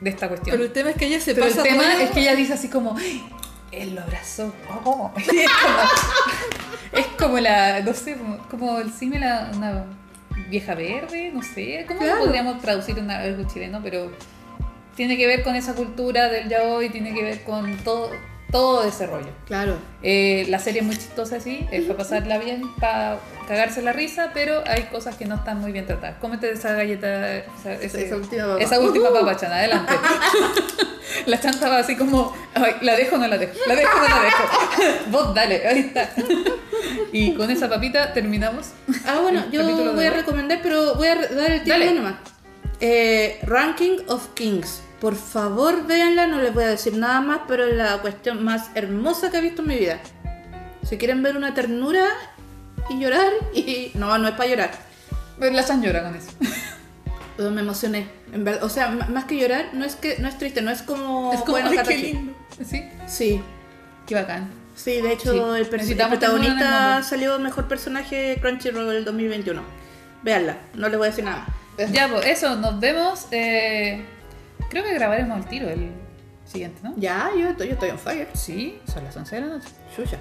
de 0.00 0.10
esta 0.10 0.28
cuestión. 0.28 0.54
Pero 0.56 0.64
el 0.66 0.72
tema 0.72 0.90
es 0.90 0.96
que 0.96 1.06
ella 1.06 1.20
se 1.20 1.34
Pero 1.34 1.46
el 1.46 1.52
pasa 1.52 1.62
tema 1.62 1.82
rollo- 1.84 2.00
es 2.00 2.10
que 2.10 2.20
ella 2.20 2.34
dice 2.34 2.54
así 2.54 2.68
como, 2.68 2.96
"Ay, 2.98 3.24
él 3.70 3.94
lo 3.94 4.00
abrazó. 4.02 4.52
Oh". 4.84 5.12
Es, 5.16 5.26
como, 5.36 7.00
es 7.00 7.06
como 7.18 7.38
la, 7.38 7.80
no 7.80 7.92
sé, 7.94 8.16
como- 8.16 8.38
como 8.48 8.78
el 8.80 8.92
símil 8.92 9.22
a 9.22 9.50
una 9.54 9.84
vieja 10.48 10.74
verde, 10.74 11.30
no 11.32 11.42
sé, 11.42 11.84
¿cómo 11.88 12.00
Claro. 12.00 12.24
podríamos 12.24 12.60
traducir 12.60 12.98
en 12.98 13.10
algo 13.10 13.46
chileno? 13.48 13.80
Pero 13.82 14.12
tiene 14.96 15.16
que 15.16 15.26
ver 15.26 15.42
con 15.42 15.54
esa 15.56 15.74
cultura 15.74 16.28
del 16.28 16.48
yaoi, 16.48 16.90
tiene 16.90 17.14
que 17.14 17.22
ver 17.22 17.42
con 17.44 17.76
todo, 17.78 18.10
todo 18.50 18.84
ese 18.84 19.06
rollo. 19.06 19.28
Claro. 19.46 19.76
Eh, 20.02 20.46
la 20.48 20.58
serie 20.58 20.80
es 20.80 20.86
muy 20.86 20.96
chistosa, 20.96 21.38
sí, 21.40 21.66
es 21.70 21.84
para 21.84 21.98
pasarla 21.98 22.38
bien, 22.38 22.62
para 22.76 23.18
cagarse 23.46 23.82
la 23.82 23.92
risa, 23.92 24.30
pero 24.34 24.62
hay 24.66 24.84
cosas 24.84 25.16
que 25.16 25.24
no 25.26 25.34
están 25.36 25.60
muy 25.60 25.72
bien 25.72 25.86
tratadas. 25.86 26.16
Cómete 26.20 26.50
esa 26.50 26.72
galleta, 26.72 27.36
esa, 27.36 27.72
ese- 27.74 28.06
Esa 28.06 28.16
última 28.16 28.46
papa. 28.46 28.60
esa 28.62 28.80
última 28.80 29.10
Ujú. 29.10 29.18
papa, 29.20 29.36
Chan, 29.36 29.52
adelante. 29.52 29.92
la 31.26 31.40
chanta 31.40 31.68
va 31.68 31.78
así 31.78 31.96
como, 31.96 32.34
"Ay, 32.54 32.76
¿la 32.82 32.96
dejo 32.96 33.16
o 33.16 33.18
no 33.18 33.26
la 33.28 33.38
dejo? 33.38 33.52
¿La 33.66 33.74
dejo 33.74 33.96
o 33.96 34.00
no 34.02 34.08
la 34.08 34.22
dejo? 34.22 34.42
Vos 35.10 35.34
dale, 35.34 35.66
ahí 35.66 35.78
está. 35.80 36.10
y 37.12 37.34
con 37.34 37.50
esa 37.50 37.68
papita 37.68 38.12
terminamos. 38.12 38.68
Ah, 39.06 39.18
bueno, 39.22 39.44
yo 39.50 39.92
voy 39.94 40.04
a 40.06 40.10
recomendar, 40.10 40.60
pero 40.62 40.94
voy 40.94 41.08
a 41.08 41.14
dar 41.16 41.50
el 41.52 41.62
título 41.62 41.84
Dale. 41.84 41.92
nomás. 41.94 42.14
Eh, 42.80 43.40
Ranking 43.42 43.98
of 44.08 44.28
Kings. 44.34 44.82
Por 45.00 45.14
favor, 45.14 45.86
véanla, 45.86 46.26
no 46.26 46.40
les 46.40 46.52
voy 46.52 46.64
a 46.64 46.68
decir 46.68 46.96
nada 46.96 47.20
más, 47.20 47.40
pero 47.46 47.64
es 47.66 47.76
la 47.76 47.98
cuestión 47.98 48.42
más 48.44 48.70
hermosa 48.74 49.30
que 49.30 49.38
he 49.38 49.40
visto 49.40 49.62
en 49.62 49.68
mi 49.68 49.76
vida. 49.76 49.98
Si 50.82 50.98
quieren 50.98 51.22
ver 51.22 51.36
una 51.36 51.54
ternura 51.54 52.04
y 52.90 52.98
llorar, 52.98 53.30
y 53.54 53.92
no, 53.94 54.16
no 54.18 54.26
es 54.28 54.34
para 54.34 54.48
llorar. 54.48 54.70
La 55.38 55.64
Chan 55.64 55.82
llora 55.82 56.02
con 56.02 56.16
eso. 56.16 56.30
Me 57.50 57.60
emocioné. 57.60 58.08
En 58.32 58.42
verdad, 58.42 58.64
o 58.64 58.68
sea, 58.68 58.88
más 58.90 59.24
que 59.26 59.38
llorar, 59.38 59.70
no 59.72 59.84
es 59.84 59.94
que 59.94 60.18
no 60.18 60.26
es 60.26 60.36
triste, 60.36 60.60
no 60.62 60.72
es 60.72 60.82
como 60.82 61.32
Es 61.32 61.40
como, 61.40 61.52
bueno, 61.52 61.70
"Ay, 61.70 61.76
Katachi". 61.76 61.96
qué 61.96 62.02
lindo. 62.02 62.32
Sí, 62.68 62.84
Sí, 63.06 63.40
qué 64.06 64.14
bacán. 64.16 64.50
sí, 64.74 65.00
de 65.00 65.12
hecho 65.12 65.32
Sí, 65.32 65.38
el, 65.38 65.90
el 65.92 66.08
protagonista 66.08 67.02
salió 67.04 67.38
mejor 67.38 67.68
personaje 67.68 68.38
Crunchyroll 68.40 68.88
del 68.92 69.04
2021. 69.04 69.62
Veanla, 70.24 70.56
no 70.74 70.88
les 70.88 70.98
voy 70.98 71.06
a 71.06 71.10
decir 71.10 71.24
nada. 71.24 71.46
Ya, 71.92 72.08
pues 72.08 72.26
eso, 72.26 72.56
nos 72.56 72.80
vemos. 72.80 73.28
eh, 73.30 74.04
creo 74.70 74.84
que 74.84 74.94
grabaremos 74.94 75.38
el 75.38 75.46
tiro 75.46 75.68
el 75.68 75.92
siguiente, 76.44 76.80
¿no? 76.82 76.94
Ya, 76.96 77.30
yo 77.38 77.48
estoy, 77.48 77.68
yo 77.68 77.72
estoy 77.74 77.90
on 77.90 77.98
fire. 77.98 78.28
Sí, 78.34 78.80
son 78.92 79.04
las 79.04 79.16
11 79.16 79.34
de 79.34 79.40
la 79.42 79.46
noche. 79.48 79.68
Chucha. 79.94 80.18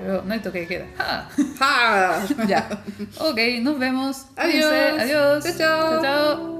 Pero 0.00 0.22
no 0.22 0.32
hay 0.32 0.40
toque 0.40 0.60
de 0.60 0.66
queda. 0.66 0.86
¡Ja! 0.96 1.28
¡Ja! 1.58 2.46
ya. 2.46 2.82
Ok, 3.18 3.38
nos 3.60 3.78
vemos. 3.78 4.26
Adiós. 4.36 4.70
Cuídense. 4.70 5.00
Adiós. 5.02 5.44
Chao, 5.44 5.54
chao. 5.58 5.90
chao. 5.90 6.02
chao. 6.02 6.59